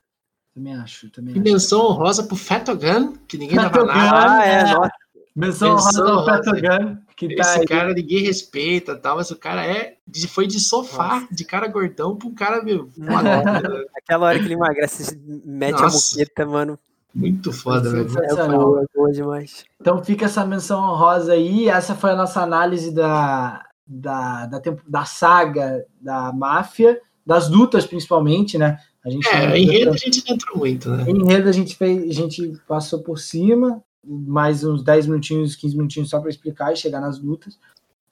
Também 0.53 0.75
acho, 0.75 1.09
também 1.09 1.33
E 1.35 1.39
acho. 1.39 1.43
menção 1.51 1.79
honrosa 1.81 2.23
pro 2.23 2.35
Fatogun, 2.35 3.13
que 3.27 3.37
ninguém 3.37 3.55
dava 3.55 3.83
nada. 3.85 4.33
Ah, 4.39 4.47
é, 4.47 4.59
é. 4.59 4.63
nossa. 4.73 4.91
Menção 5.35 5.71
honrosa 5.71 6.03
honrosa. 6.03 6.25
Patogun, 6.25 6.97
que 7.15 7.35
tá 7.35 7.41
Esse 7.41 7.59
aí. 7.61 7.65
cara 7.65 7.93
ninguém 7.93 8.23
respeita 8.23 8.95
tal, 8.95 9.15
mas 9.15 9.31
o 9.31 9.35
cara 9.37 9.65
é. 9.65 9.95
de- 10.05 10.27
Foi 10.27 10.45
de 10.45 10.59
sofá, 10.59 11.25
de 11.31 11.45
cara 11.45 11.67
gordão, 11.67 12.15
pra 12.17 12.27
um 12.27 12.33
cara, 12.35 12.61
meu, 12.61 12.87
foda, 12.93 13.85
Aquela 13.95 14.27
hora 14.27 14.37
que 14.37 14.45
ele 14.45 14.53
emagrece, 14.55 15.17
mete 15.45 15.81
Nossa. 15.81 16.15
a 16.15 16.19
moqueta, 16.19 16.45
mano. 16.45 16.77
Muito 17.13 17.51
foda, 17.51 17.89
velho. 17.89 18.05
É 18.05 18.09
Sensacional. 18.29 18.85
boa 18.95 19.11
demais. 19.11 19.65
Então 19.81 20.03
fica 20.03 20.25
essa 20.25 20.45
menção 20.45 20.79
honrosa 20.81 21.33
aí. 21.33 21.67
Essa 21.67 21.95
foi 21.95 22.11
a 22.11 22.15
nossa 22.15 22.41
análise 22.41 22.93
da, 22.93 23.65
da, 23.85 24.45
da, 24.45 24.59
tempo- 24.59 24.83
da 24.87 25.05
saga 25.05 25.85
da 25.99 26.31
máfia, 26.31 27.01
das 27.25 27.49
lutas 27.49 27.85
principalmente, 27.85 28.57
né? 28.57 28.77
A 29.03 29.09
gente 29.09 29.27
É, 29.29 29.57
enredo 29.57 29.91
a 29.91 29.97
gente 29.97 30.23
não 30.27 30.35
entrou 30.35 30.57
muito, 30.57 30.89
né? 30.89 31.05
Enredo 31.09 31.49
a 31.49 31.51
gente 31.51 31.75
fez, 31.75 32.09
a 32.09 32.13
gente 32.13 32.53
passou 32.67 32.99
por 32.99 33.17
cima, 33.17 33.81
mais 34.05 34.63
uns 34.63 34.83
10 34.83 35.07
minutinhos, 35.07 35.55
15 35.55 35.77
minutinhos 35.77 36.09
só 36.09 36.19
para 36.19 36.29
explicar 36.29 36.73
e 36.73 36.77
chegar 36.77 36.99
nas 36.99 37.19
lutas. 37.19 37.57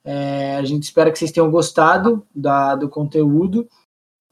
É, 0.04 0.56
a 0.56 0.64
gente 0.64 0.84
espera 0.84 1.10
que 1.10 1.18
vocês 1.18 1.30
tenham 1.30 1.50
gostado 1.50 2.26
da, 2.34 2.74
do 2.74 2.88
conteúdo. 2.88 3.68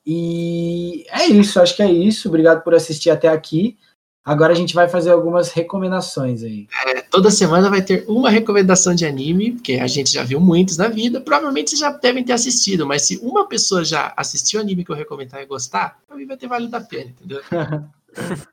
E 0.04 1.04
é 1.10 1.26
isso, 1.26 1.60
acho 1.60 1.76
que 1.76 1.82
é 1.82 1.90
isso. 1.90 2.28
Obrigado 2.28 2.62
por 2.62 2.74
assistir 2.74 3.10
até 3.10 3.28
aqui. 3.28 3.76
Agora 4.26 4.52
a 4.52 4.56
gente 4.56 4.74
vai 4.74 4.88
fazer 4.88 5.12
algumas 5.12 5.52
recomendações 5.52 6.42
aí. 6.42 6.66
É, 6.84 7.00
toda 7.00 7.30
semana 7.30 7.70
vai 7.70 7.80
ter 7.80 8.04
uma 8.08 8.28
recomendação 8.28 8.92
de 8.92 9.06
anime, 9.06 9.52
porque 9.52 9.74
a 9.74 9.86
gente 9.86 10.10
já 10.10 10.24
viu 10.24 10.40
muitos 10.40 10.76
na 10.76 10.88
vida. 10.88 11.20
Provavelmente 11.20 11.70
vocês 11.70 11.78
já 11.78 11.90
devem 11.90 12.24
ter 12.24 12.32
assistido, 12.32 12.84
mas 12.84 13.02
se 13.02 13.18
uma 13.18 13.46
pessoa 13.46 13.84
já 13.84 14.12
assistiu 14.16 14.58
o 14.58 14.64
anime 14.64 14.84
que 14.84 14.90
eu 14.90 14.96
recomendar 14.96 15.40
e 15.40 15.46
gostar, 15.46 16.00
pra 16.08 16.16
mim 16.16 16.26
vai 16.26 16.36
ter 16.36 16.48
valido 16.48 16.74
a 16.74 16.80
pena, 16.80 17.12
entendeu? 17.12 17.40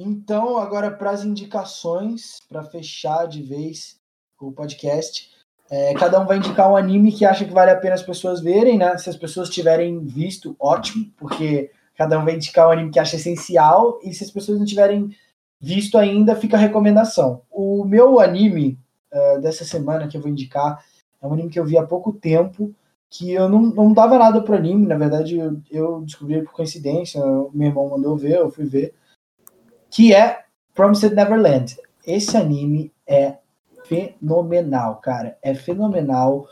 Então, 0.00 0.58
agora 0.58 0.92
para 0.92 1.10
as 1.10 1.24
indicações, 1.24 2.38
para 2.48 2.62
fechar 2.62 3.26
de 3.26 3.42
vez 3.42 3.98
o 4.40 4.52
podcast, 4.52 5.28
é, 5.70 5.92
cada 5.94 6.20
um 6.20 6.26
vai 6.26 6.38
indicar 6.38 6.70
um 6.70 6.76
anime 6.76 7.12
que 7.12 7.24
acha 7.24 7.44
que 7.44 7.52
vale 7.52 7.70
a 7.70 7.76
pena 7.76 7.94
as 7.94 8.02
pessoas 8.02 8.40
verem, 8.40 8.78
né? 8.78 8.96
Se 8.96 9.10
as 9.10 9.16
pessoas 9.16 9.50
tiverem 9.50 10.00
visto, 10.04 10.56
ótimo, 10.58 11.06
porque 11.16 11.70
cada 11.94 12.18
um 12.18 12.24
vai 12.24 12.36
indicar 12.36 12.68
um 12.68 12.72
anime 12.72 12.90
que 12.90 12.98
acha 12.98 13.16
essencial, 13.16 13.98
e 14.02 14.14
se 14.14 14.24
as 14.24 14.30
pessoas 14.30 14.58
não 14.58 14.64
tiverem 14.64 15.14
visto 15.60 15.98
ainda, 15.98 16.36
fica 16.36 16.56
a 16.56 16.60
recomendação. 16.60 17.42
O 17.50 17.84
meu 17.84 18.20
anime 18.20 18.78
eh, 19.10 19.38
dessa 19.40 19.64
semana 19.64 20.06
que 20.06 20.16
eu 20.16 20.20
vou 20.20 20.30
indicar 20.30 20.84
é 21.20 21.26
um 21.26 21.32
anime 21.32 21.50
que 21.50 21.58
eu 21.58 21.64
vi 21.64 21.76
há 21.76 21.84
pouco 21.84 22.12
tempo, 22.12 22.72
que 23.10 23.32
eu 23.32 23.48
não, 23.48 23.62
não 23.62 23.92
dava 23.92 24.18
nada 24.18 24.40
pro 24.40 24.54
anime, 24.54 24.86
na 24.86 24.96
verdade 24.96 25.36
eu, 25.36 25.60
eu 25.70 26.02
descobri 26.02 26.42
por 26.42 26.52
coincidência, 26.52 27.20
meu 27.52 27.68
irmão 27.68 27.88
mandou 27.88 28.16
ver, 28.16 28.36
eu 28.36 28.50
fui 28.50 28.66
ver, 28.66 28.94
que 29.90 30.14
é 30.14 30.44
Promised 30.74 31.14
Neverland. 31.14 31.76
Esse 32.06 32.36
anime 32.36 32.92
é 33.06 33.38
fenomenal, 33.88 34.96
cara, 34.96 35.36
é 35.42 35.54
fenomenal. 35.54 36.46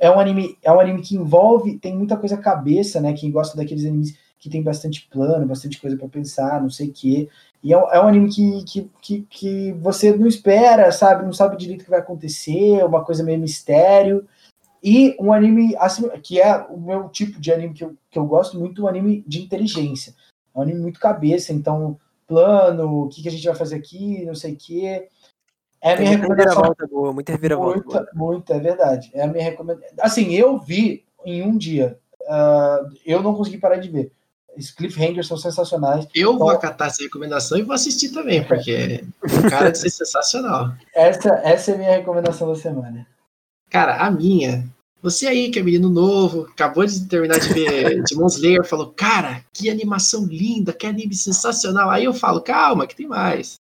É 0.00 0.10
um 0.10 0.20
anime, 0.20 0.56
é 0.62 0.70
um 0.70 0.80
anime 0.80 1.02
que 1.02 1.16
envolve, 1.16 1.78
tem 1.78 1.96
muita 1.96 2.16
coisa 2.16 2.36
cabeça, 2.36 3.00
né? 3.00 3.12
Quem 3.12 3.30
gosta 3.30 3.56
daqueles 3.56 3.84
animes 3.84 4.16
que 4.38 4.50
tem 4.50 4.62
bastante 4.62 5.08
plano, 5.10 5.46
bastante 5.46 5.80
coisa 5.80 5.96
pra 5.96 6.06
pensar, 6.08 6.60
não 6.60 6.70
sei 6.70 6.88
o 6.88 6.92
quê. 6.92 7.28
E 7.62 7.72
é 7.72 7.78
um, 7.78 7.90
é 7.90 8.04
um 8.04 8.06
anime 8.06 8.28
que, 8.30 8.64
que, 8.64 8.90
que, 9.00 9.22
que 9.22 9.72
você 9.72 10.14
não 10.14 10.26
espera, 10.26 10.92
sabe? 10.92 11.24
Não 11.24 11.32
sabe 11.32 11.56
direito 11.56 11.80
o 11.80 11.84
que 11.84 11.90
vai 11.90 12.00
acontecer, 12.00 12.84
uma 12.84 13.02
coisa 13.02 13.24
meio 13.24 13.40
mistério. 13.40 14.26
E 14.82 15.16
um 15.18 15.32
anime, 15.32 15.74
assim, 15.78 16.06
que 16.22 16.38
é 16.38 16.58
o 16.68 16.78
meu 16.78 17.08
tipo 17.08 17.40
de 17.40 17.50
anime 17.50 17.72
que 17.72 17.84
eu, 17.84 17.96
que 18.10 18.18
eu 18.18 18.26
gosto 18.26 18.58
muito, 18.58 18.82
um 18.82 18.86
anime 18.86 19.24
de 19.26 19.42
inteligência. 19.42 20.14
É 20.54 20.58
um 20.58 20.60
anime 20.60 20.80
muito 20.80 21.00
cabeça, 21.00 21.50
então, 21.54 21.98
plano, 22.26 23.04
o 23.04 23.08
que, 23.08 23.22
que 23.22 23.28
a 23.28 23.30
gente 23.30 23.46
vai 23.46 23.54
fazer 23.54 23.76
aqui, 23.76 24.26
não 24.26 24.34
sei 24.34 24.52
o 24.52 24.56
quê. 24.56 25.08
É 25.84 25.92
a 25.92 25.96
minha 25.96 26.12
muita 26.12 26.22
recomendação. 26.22 26.62
reviravolta 26.62 26.86
boa, 26.86 27.12
muita 27.12 27.32
reviravolta 27.32 27.80
boa. 27.82 27.98
Muita, 27.98 28.12
muita, 28.14 28.54
é 28.54 28.58
verdade. 28.58 29.10
É 29.12 29.22
a 29.22 29.26
minha 29.26 29.44
recomendação. 29.44 29.96
Assim, 30.00 30.34
eu 30.34 30.58
vi 30.58 31.04
em 31.26 31.42
um 31.42 31.56
dia. 31.58 31.98
ah, 32.28 32.80
eu 33.04 33.22
não 33.22 33.34
consegui 33.34 33.58
parar 33.58 33.76
de 33.76 33.90
ver. 33.90 34.10
Os 34.56 34.70
cliffhangers 34.70 35.26
são 35.26 35.36
sensacionais. 35.36 36.06
Eu 36.14 36.38
vou 36.38 36.48
Ó. 36.48 36.52
acatar 36.52 36.88
essa 36.88 37.02
recomendação 37.02 37.58
e 37.58 37.62
vou 37.62 37.74
assistir 37.74 38.10
também, 38.10 38.42
porque 38.44 39.04
o 39.22 39.50
cara 39.50 39.74
ser 39.74 39.90
sensacional. 39.90 40.72
Essa, 40.94 41.28
essa 41.44 41.72
é 41.72 41.74
a 41.74 41.78
minha 41.78 41.90
recomendação 41.98 42.48
da 42.48 42.54
semana. 42.54 43.06
Cara, 43.68 43.96
a 43.96 44.10
minha. 44.10 44.64
Você 45.02 45.26
aí 45.26 45.50
que 45.50 45.58
é 45.58 45.62
menino 45.62 45.90
novo, 45.90 46.46
acabou 46.50 46.86
de 46.86 47.06
terminar 47.06 47.38
de 47.38 47.52
ver 47.52 48.02
Demon 48.08 48.26
Slayer, 48.26 48.64
falou, 48.64 48.90
cara, 48.96 49.42
que 49.52 49.68
animação 49.68 50.24
linda, 50.24 50.72
que 50.72 50.86
anime 50.86 51.14
sensacional. 51.14 51.90
Aí 51.90 52.04
eu 52.04 52.14
falo, 52.14 52.40
calma, 52.40 52.86
que 52.86 52.96
tem 52.96 53.06
mais. 53.06 53.56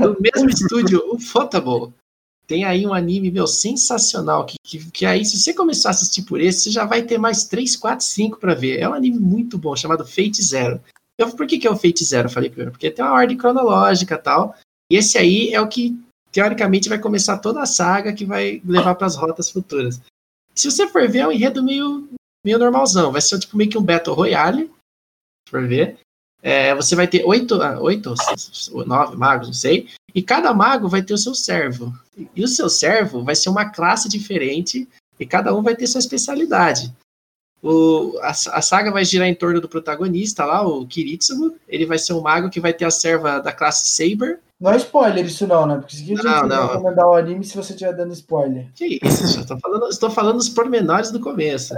Do 0.00 0.16
mesmo 0.20 0.48
estúdio, 0.50 1.02
o 1.10 1.18
Photable. 1.18 1.92
Tem 2.46 2.64
aí 2.64 2.86
um 2.86 2.94
anime, 2.94 3.30
meu, 3.30 3.46
sensacional, 3.46 4.46
que, 4.46 4.56
que, 4.62 4.90
que 4.90 5.06
aí, 5.06 5.24
se 5.24 5.38
você 5.38 5.52
começar 5.52 5.90
a 5.90 5.92
assistir 5.92 6.22
por 6.22 6.40
esse, 6.40 6.62
você 6.62 6.70
já 6.70 6.86
vai 6.86 7.02
ter 7.02 7.18
mais 7.18 7.44
3, 7.44 7.76
4, 7.76 8.04
5 8.04 8.38
pra 8.38 8.54
ver. 8.54 8.80
É 8.80 8.88
um 8.88 8.94
anime 8.94 9.18
muito 9.18 9.58
bom, 9.58 9.76
chamado 9.76 10.06
Fate 10.06 10.42
Zero. 10.42 10.80
Eu, 11.18 11.30
por 11.30 11.46
que, 11.46 11.58
que 11.58 11.66
é 11.66 11.70
o 11.70 11.76
Fate 11.76 12.04
Zero? 12.04 12.30
Falei 12.30 12.48
primeiro, 12.48 12.72
porque 12.72 12.90
tem 12.90 13.04
uma 13.04 13.14
ordem 13.14 13.36
cronológica 13.36 14.14
e 14.14 14.18
tal. 14.18 14.54
E 14.90 14.96
esse 14.96 15.18
aí 15.18 15.52
é 15.52 15.60
o 15.60 15.68
que, 15.68 15.98
teoricamente, 16.32 16.88
vai 16.88 16.98
começar 16.98 17.36
toda 17.38 17.60
a 17.60 17.66
saga 17.66 18.14
que 18.14 18.24
vai 18.24 18.62
levar 18.64 18.94
para 18.94 19.06
as 19.06 19.16
rotas 19.16 19.50
futuras. 19.50 20.00
Se 20.54 20.70
você 20.70 20.88
for 20.88 21.06
ver, 21.06 21.18
é 21.18 21.28
um 21.28 21.32
enredo 21.32 21.62
meio, 21.62 22.08
meio 22.44 22.58
normalzão. 22.58 23.12
Vai 23.12 23.20
ser 23.20 23.38
tipo 23.38 23.56
meio 23.56 23.68
que 23.68 23.76
um 23.76 23.82
Battle 23.82 24.16
Royale, 24.16 24.70
for 25.50 25.66
ver. 25.68 25.98
É, 26.42 26.74
você 26.74 26.94
vai 26.94 27.08
ter 27.08 27.24
oito, 27.24 27.60
ah, 27.60 27.80
oito 27.80 28.14
ou 28.72 28.86
nove 28.86 29.16
magos, 29.16 29.48
não 29.48 29.54
sei. 29.54 29.88
E 30.14 30.22
cada 30.22 30.54
mago 30.54 30.88
vai 30.88 31.02
ter 31.02 31.14
o 31.14 31.18
seu 31.18 31.34
servo. 31.34 31.92
E 32.34 32.42
o 32.42 32.48
seu 32.48 32.68
servo 32.68 33.24
vai 33.24 33.34
ser 33.34 33.48
uma 33.48 33.70
classe 33.70 34.08
diferente 34.08 34.88
e 35.18 35.26
cada 35.26 35.54
um 35.54 35.62
vai 35.62 35.74
ter 35.74 35.86
sua 35.86 35.98
especialidade. 35.98 36.92
O, 37.60 38.16
a, 38.22 38.30
a, 38.30 38.62
saga 38.62 38.92
vai 38.92 39.04
girar 39.04 39.26
em 39.26 39.34
torno 39.34 39.60
do 39.60 39.68
protagonista 39.68 40.44
lá, 40.44 40.66
o 40.66 40.86
Kiritsugu. 40.86 41.56
Ele 41.68 41.86
vai 41.86 41.98
ser 41.98 42.12
um 42.12 42.20
mago 42.20 42.50
que 42.50 42.60
vai 42.60 42.72
ter 42.72 42.84
a 42.84 42.90
serva 42.90 43.40
da 43.40 43.52
classe 43.52 43.88
Saber. 43.88 44.38
Não 44.60 44.72
é 44.72 44.76
spoiler 44.76 45.24
isso 45.24 45.46
não, 45.46 45.66
né? 45.66 45.76
Porque 45.76 45.96
se 45.96 46.14
não, 46.14 46.46
não. 46.46 46.66
recomendar 46.68 47.06
o 47.06 47.14
anime 47.14 47.44
se 47.44 47.56
você 47.56 47.72
estiver 47.72 47.92
dando 47.92 48.12
spoiler. 48.12 48.66
Que 48.74 48.98
isso, 49.02 49.40
estou 49.40 49.58
falando, 49.58 49.88
estou 49.88 50.10
falando 50.10 50.38
os 50.38 50.48
pormenores 50.48 51.10
do 51.10 51.20
começo. 51.20 51.74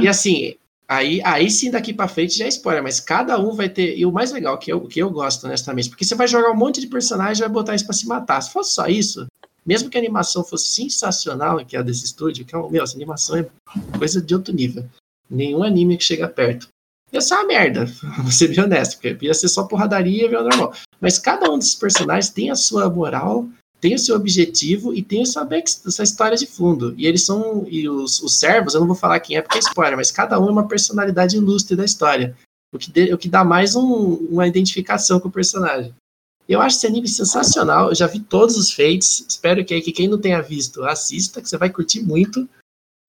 e 0.00 0.08
assim, 0.08 0.54
aí, 0.90 1.20
aí 1.24 1.50
sim 1.50 1.70
daqui 1.70 1.94
para 1.94 2.08
frente 2.08 2.36
já 2.36 2.44
é 2.44 2.48
spoiler, 2.48 2.82
mas 2.82 2.98
cada 2.98 3.38
um 3.38 3.54
vai 3.54 3.68
ter. 3.68 3.96
E 3.96 4.04
o 4.04 4.10
mais 4.10 4.32
legal, 4.32 4.58
que 4.58 4.72
eu, 4.72 4.80
que 4.82 5.00
eu 5.00 5.08
gosto, 5.08 5.44
honestamente, 5.44 5.88
porque 5.88 6.04
você 6.04 6.16
vai 6.16 6.26
jogar 6.26 6.50
um 6.50 6.56
monte 6.56 6.80
de 6.80 6.88
personagem 6.88 7.40
e 7.40 7.46
vai 7.46 7.48
botar 7.48 7.74
isso 7.74 7.86
pra 7.86 7.94
se 7.94 8.06
matar. 8.06 8.40
Se 8.40 8.52
fosse 8.52 8.72
só 8.72 8.86
isso, 8.86 9.26
mesmo 9.64 9.88
que 9.88 9.96
a 9.96 10.00
animação 10.00 10.42
fosse 10.42 10.66
sensacional, 10.66 11.64
que 11.64 11.76
é 11.76 11.78
a 11.78 11.82
desse 11.82 12.04
estúdio, 12.04 12.44
que 12.44 12.54
é, 12.54 12.70
meu, 12.70 12.82
essa 12.82 12.96
animação 12.96 13.36
é 13.36 13.46
coisa 13.96 14.20
de 14.20 14.34
outro 14.34 14.52
nível. 14.52 14.84
Nenhum 15.30 15.62
anime 15.62 15.96
que 15.96 16.04
chega 16.04 16.26
perto. 16.28 16.66
Ia 17.12 17.20
ser 17.20 17.34
uma 17.34 17.46
merda, 17.46 17.86
vou 18.18 18.32
ser 18.32 18.48
bem 18.48 18.64
honesto, 18.64 18.98
porque 19.00 19.26
ia 19.26 19.34
ser 19.34 19.48
só 19.48 19.64
porradaria 19.64 20.26
e 20.26 20.30
normal. 20.30 20.74
Mas 21.00 21.18
cada 21.18 21.50
um 21.50 21.58
desses 21.58 21.74
personagens 21.74 22.30
tem 22.30 22.50
a 22.50 22.56
sua 22.56 22.90
moral, 22.90 23.48
tem 23.80 23.94
o 23.94 23.98
seu 23.98 24.14
objetivo 24.14 24.94
e 24.94 25.02
tem 25.02 25.22
essa, 25.22 25.48
essa 25.86 26.02
história 26.02 26.36
de 26.36 26.46
fundo. 26.46 26.94
E 26.96 27.06
eles 27.06 27.24
são. 27.24 27.66
E 27.68 27.88
os, 27.88 28.20
os 28.22 28.38
servos, 28.38 28.74
eu 28.74 28.80
não 28.80 28.86
vou 28.86 28.96
falar 28.96 29.20
quem 29.20 29.36
é 29.36 29.42
porque 29.42 29.58
é 29.58 29.60
spoiler, 29.60 29.96
mas 29.96 30.10
cada 30.10 30.38
um 30.38 30.48
é 30.48 30.52
uma 30.52 30.68
personalidade 30.68 31.36
ilustre 31.36 31.76
da 31.76 31.84
história. 31.84 32.36
O 32.72 32.78
que, 32.78 32.90
de, 32.90 33.12
o 33.12 33.18
que 33.18 33.28
dá 33.28 33.42
mais 33.42 33.74
um, 33.74 34.14
uma 34.30 34.46
identificação 34.46 35.18
com 35.18 35.28
o 35.28 35.32
personagem. 35.32 35.92
Eu 36.48 36.60
acho 36.60 36.76
esse 36.76 36.86
anime 36.86 37.08
sensacional. 37.08 37.88
Eu 37.88 37.94
já 37.94 38.06
vi 38.06 38.20
todos 38.20 38.56
os 38.56 38.72
feitos. 38.72 39.24
Espero 39.28 39.64
que, 39.64 39.80
que 39.80 39.92
quem 39.92 40.08
não 40.08 40.18
tenha 40.18 40.42
visto 40.42 40.84
assista, 40.84 41.40
que 41.40 41.48
você 41.48 41.56
vai 41.56 41.70
curtir 41.70 42.02
muito. 42.02 42.48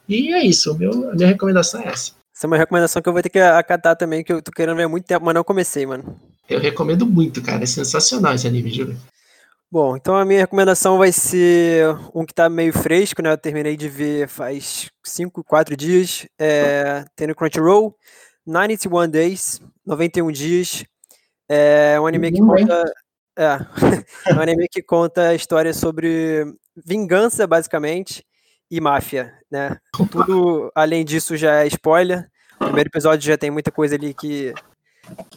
E 0.07 0.33
é 0.33 0.43
isso. 0.43 0.75
Meu, 0.77 1.11
a 1.11 1.15
minha 1.15 1.27
recomendação 1.27 1.81
é 1.81 1.87
essa. 1.87 2.13
Essa 2.35 2.45
é 2.45 2.47
uma 2.47 2.57
recomendação 2.57 3.01
que 3.01 3.09
eu 3.09 3.13
vou 3.13 3.21
ter 3.21 3.29
que 3.29 3.39
acatar 3.39 3.95
também, 3.95 4.23
que 4.23 4.31
eu 4.31 4.41
tô 4.41 4.51
querendo 4.51 4.75
ver 4.77 4.83
há 4.83 4.89
muito 4.89 5.05
tempo, 5.05 5.25
mas 5.25 5.35
não 5.35 5.43
comecei, 5.43 5.85
mano. 5.85 6.19
Eu 6.49 6.59
recomendo 6.59 7.05
muito, 7.05 7.41
cara. 7.41 7.63
É 7.63 7.67
sensacional 7.67 8.33
esse 8.33 8.47
anime, 8.47 8.71
juro. 8.71 8.95
Bom, 9.71 9.95
então 9.95 10.17
a 10.17 10.25
minha 10.25 10.41
recomendação 10.41 10.97
vai 10.97 11.13
ser 11.13 11.85
um 12.13 12.25
que 12.25 12.33
tá 12.33 12.49
meio 12.49 12.73
fresco, 12.73 13.21
né? 13.21 13.31
Eu 13.31 13.37
terminei 13.37 13.77
de 13.77 13.87
ver 13.87 14.27
faz 14.27 14.91
5, 15.01 15.45
4 15.45 15.77
dias. 15.77 16.27
É, 16.37 17.05
tem 17.15 17.25
no 17.27 17.33
Crunchyroll. 17.33 17.95
91 18.45 19.07
Days, 19.09 19.61
91 19.85 20.29
dias. 20.29 20.83
É 21.47 21.97
um 22.01 22.05
anime 22.05 22.33
que 22.33 22.41
conta. 22.41 22.93
É, 23.37 23.45
é 24.29 24.33
um 24.35 24.41
anime 24.41 24.67
que 24.67 24.81
conta 24.81 25.29
a 25.29 25.35
história 25.35 25.73
sobre 25.73 26.53
vingança, 26.75 27.47
basicamente, 27.47 28.25
e 28.69 28.81
máfia, 28.81 29.33
né? 29.49 29.77
Tudo 30.11 30.69
além 30.75 31.05
disso 31.05 31.37
já 31.37 31.63
é 31.63 31.67
spoiler. 31.67 32.29
O 32.55 32.65
primeiro 32.65 32.89
episódio 32.89 33.25
já 33.25 33.37
tem 33.37 33.49
muita 33.49 33.71
coisa 33.71 33.95
ali 33.95 34.13
que, 34.13 34.53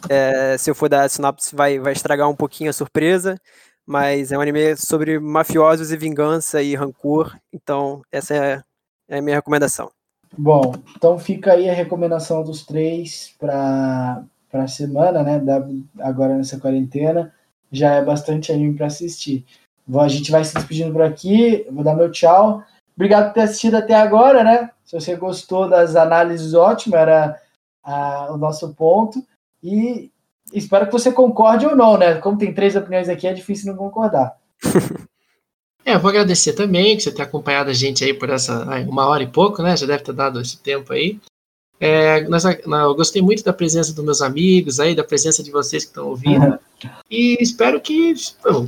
é, 0.09 0.57
se 0.57 0.69
eu 0.69 0.75
for 0.75 0.89
dar 0.89 1.09
sinopse, 1.09 1.55
vai, 1.55 1.79
vai 1.79 1.93
estragar 1.93 2.29
um 2.29 2.35
pouquinho 2.35 2.69
a 2.69 2.73
surpresa. 2.73 3.39
Mas 3.85 4.31
é 4.31 4.37
um 4.37 4.41
anime 4.41 4.75
sobre 4.75 5.19
mafiosos 5.19 5.91
e 5.91 5.97
vingança 5.97 6.61
e 6.61 6.75
rancor. 6.75 7.37
Então, 7.53 8.01
essa 8.11 8.35
é, 8.35 8.63
é 9.07 9.19
a 9.19 9.21
minha 9.21 9.35
recomendação. 9.35 9.91
Bom, 10.37 10.73
então 10.95 11.17
fica 11.17 11.53
aí 11.53 11.69
a 11.69 11.73
recomendação 11.73 12.43
dos 12.43 12.65
três 12.65 13.33
para 13.39 14.23
a 14.51 14.67
semana, 14.67 15.23
né? 15.23 15.39
Da, 15.39 15.65
agora 15.99 16.35
nessa 16.35 16.59
quarentena. 16.59 17.33
Já 17.71 17.95
é 17.95 18.03
bastante 18.03 18.51
anime 18.51 18.75
para 18.75 18.87
assistir. 18.87 19.45
A 19.93 20.07
gente 20.07 20.31
vai 20.31 20.43
se 20.43 20.53
despedindo 20.53 20.91
por 20.91 21.01
aqui. 21.01 21.65
Vou 21.71 21.83
dar 21.83 21.95
meu 21.95 22.11
tchau. 22.11 22.63
Obrigado 22.95 23.27
por 23.27 23.33
ter 23.33 23.41
assistido 23.41 23.75
até 23.75 23.93
agora, 23.93 24.43
né? 24.43 24.71
Se 24.83 24.99
você 24.99 25.15
gostou 25.15 25.69
das 25.69 25.95
análises, 25.95 26.53
ótimo, 26.53 26.95
era 26.95 27.39
a, 27.83 28.33
o 28.33 28.37
nosso 28.37 28.73
ponto. 28.73 29.23
E 29.63 30.11
espero 30.53 30.85
que 30.85 30.91
você 30.91 31.11
concorde 31.11 31.65
ou 31.65 31.75
não, 31.75 31.97
né? 31.97 32.15
Como 32.15 32.37
tem 32.37 32.53
três 32.53 32.75
opiniões 32.75 33.09
aqui, 33.09 33.27
é 33.27 33.33
difícil 33.33 33.71
não 33.71 33.77
concordar. 33.77 34.37
É, 35.87 35.93
eu 35.93 35.99
vou 35.99 36.09
agradecer 36.09 36.53
também 36.53 36.97
que 36.97 37.03
você 37.03 37.11
ter 37.11 37.21
acompanhado 37.21 37.69
a 37.69 37.73
gente 37.73 38.03
aí 38.03 38.11
por 38.11 38.27
essa 38.31 38.63
uma 38.89 39.05
hora 39.05 39.21
e 39.21 39.27
pouco, 39.27 39.61
né? 39.61 39.77
Já 39.77 39.85
deve 39.85 40.01
ter 40.01 40.13
dado 40.13 40.41
esse 40.41 40.57
tempo 40.57 40.91
aí. 40.91 41.19
É, 41.79 42.21
nós, 42.29 42.45
eu 42.45 42.95
gostei 42.95 43.21
muito 43.21 43.43
da 43.43 43.51
presença 43.51 43.93
dos 43.93 44.03
meus 44.03 44.21
amigos 44.21 44.79
aí, 44.79 44.95
da 44.95 45.03
presença 45.03 45.43
de 45.43 45.51
vocês 45.51 45.83
que 45.83 45.89
estão 45.89 46.07
ouvindo. 46.07 46.45
Uhum. 46.45 46.89
E 47.11 47.37
espero 47.41 47.81
que, 47.81 48.13
bom, 48.43 48.65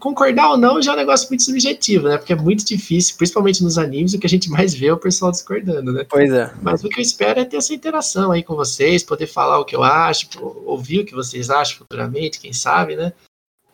concordar 0.00 0.50
ou 0.50 0.56
não 0.56 0.82
já 0.82 0.92
é 0.92 0.94
um 0.94 0.98
negócio 0.98 1.28
muito 1.28 1.44
subjetivo, 1.44 2.08
né? 2.08 2.18
Porque 2.18 2.32
é 2.32 2.36
muito 2.36 2.64
difícil, 2.64 3.16
principalmente 3.16 3.62
nos 3.62 3.78
animes, 3.78 4.14
o 4.14 4.18
que 4.18 4.26
a 4.26 4.30
gente 4.30 4.50
mais 4.50 4.74
vê 4.74 4.86
é 4.86 4.92
o 4.92 4.98
pessoal 4.98 5.30
discordando, 5.30 5.92
né? 5.92 6.04
Pois 6.08 6.32
é. 6.32 6.52
Mas 6.60 6.82
o 6.82 6.88
que 6.88 6.98
eu 6.98 7.02
espero 7.02 7.38
é 7.38 7.44
ter 7.44 7.56
essa 7.56 7.74
interação 7.74 8.32
aí 8.32 8.42
com 8.42 8.56
vocês, 8.56 9.04
poder 9.04 9.28
falar 9.28 9.60
o 9.60 9.64
que 9.64 9.76
eu 9.76 9.82
acho, 9.82 10.28
ouvir 10.66 11.00
o 11.00 11.04
que 11.04 11.14
vocês 11.14 11.50
acham 11.50 11.78
futuramente, 11.78 12.40
quem 12.40 12.52
sabe, 12.52 12.96
né? 12.96 13.12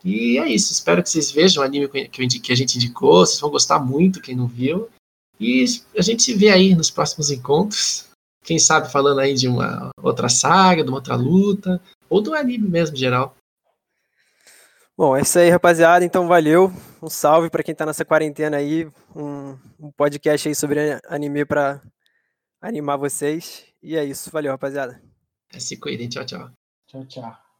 E 0.03 0.37
é 0.37 0.47
isso. 0.47 0.71
Espero 0.71 1.01
que 1.01 1.09
vocês 1.09 1.31
vejam 1.31 1.63
o 1.63 1.65
anime 1.65 1.87
que 1.87 2.51
a 2.51 2.55
gente 2.55 2.75
indicou. 2.75 3.25
Vocês 3.25 3.39
vão 3.39 3.51
gostar 3.51 3.79
muito, 3.79 4.21
quem 4.21 4.35
não 4.35 4.47
viu. 4.47 4.89
E 5.39 5.65
a 5.97 6.01
gente 6.01 6.23
se 6.23 6.33
vê 6.33 6.49
aí 6.49 6.75
nos 6.75 6.91
próximos 6.91 7.31
encontros. 7.31 8.10
Quem 8.43 8.57
sabe 8.57 8.91
falando 8.91 9.19
aí 9.19 9.33
de 9.33 9.47
uma 9.47 9.91
outra 10.01 10.27
saga, 10.29 10.83
de 10.83 10.89
uma 10.89 10.97
outra 10.97 11.15
luta, 11.15 11.81
ou 12.09 12.21
do 12.21 12.33
anime 12.33 12.67
mesmo, 12.67 12.95
em 12.95 12.99
geral. 12.99 13.35
Bom, 14.97 15.15
é 15.15 15.21
isso 15.21 15.39
aí, 15.39 15.49
rapaziada. 15.49 16.05
Então, 16.05 16.27
valeu. 16.27 16.71
Um 17.01 17.09
salve 17.09 17.49
para 17.49 17.63
quem 17.63 17.73
tá 17.73 17.85
nessa 17.85 18.05
quarentena 18.05 18.57
aí. 18.57 18.87
Um, 19.15 19.57
um 19.79 19.91
podcast 19.91 20.47
aí 20.47 20.53
sobre 20.53 20.99
anime 21.07 21.45
para 21.45 21.81
animar 22.61 22.97
vocês. 22.97 23.65
E 23.81 23.95
é 23.95 24.03
isso. 24.03 24.29
Valeu, 24.31 24.51
rapaziada. 24.51 25.01
É, 25.53 25.59
se 25.59 25.77
cuidem. 25.77 26.07
Tchau, 26.09 26.25
tchau. 26.25 26.51
Tchau, 26.87 27.05
tchau. 27.05 27.50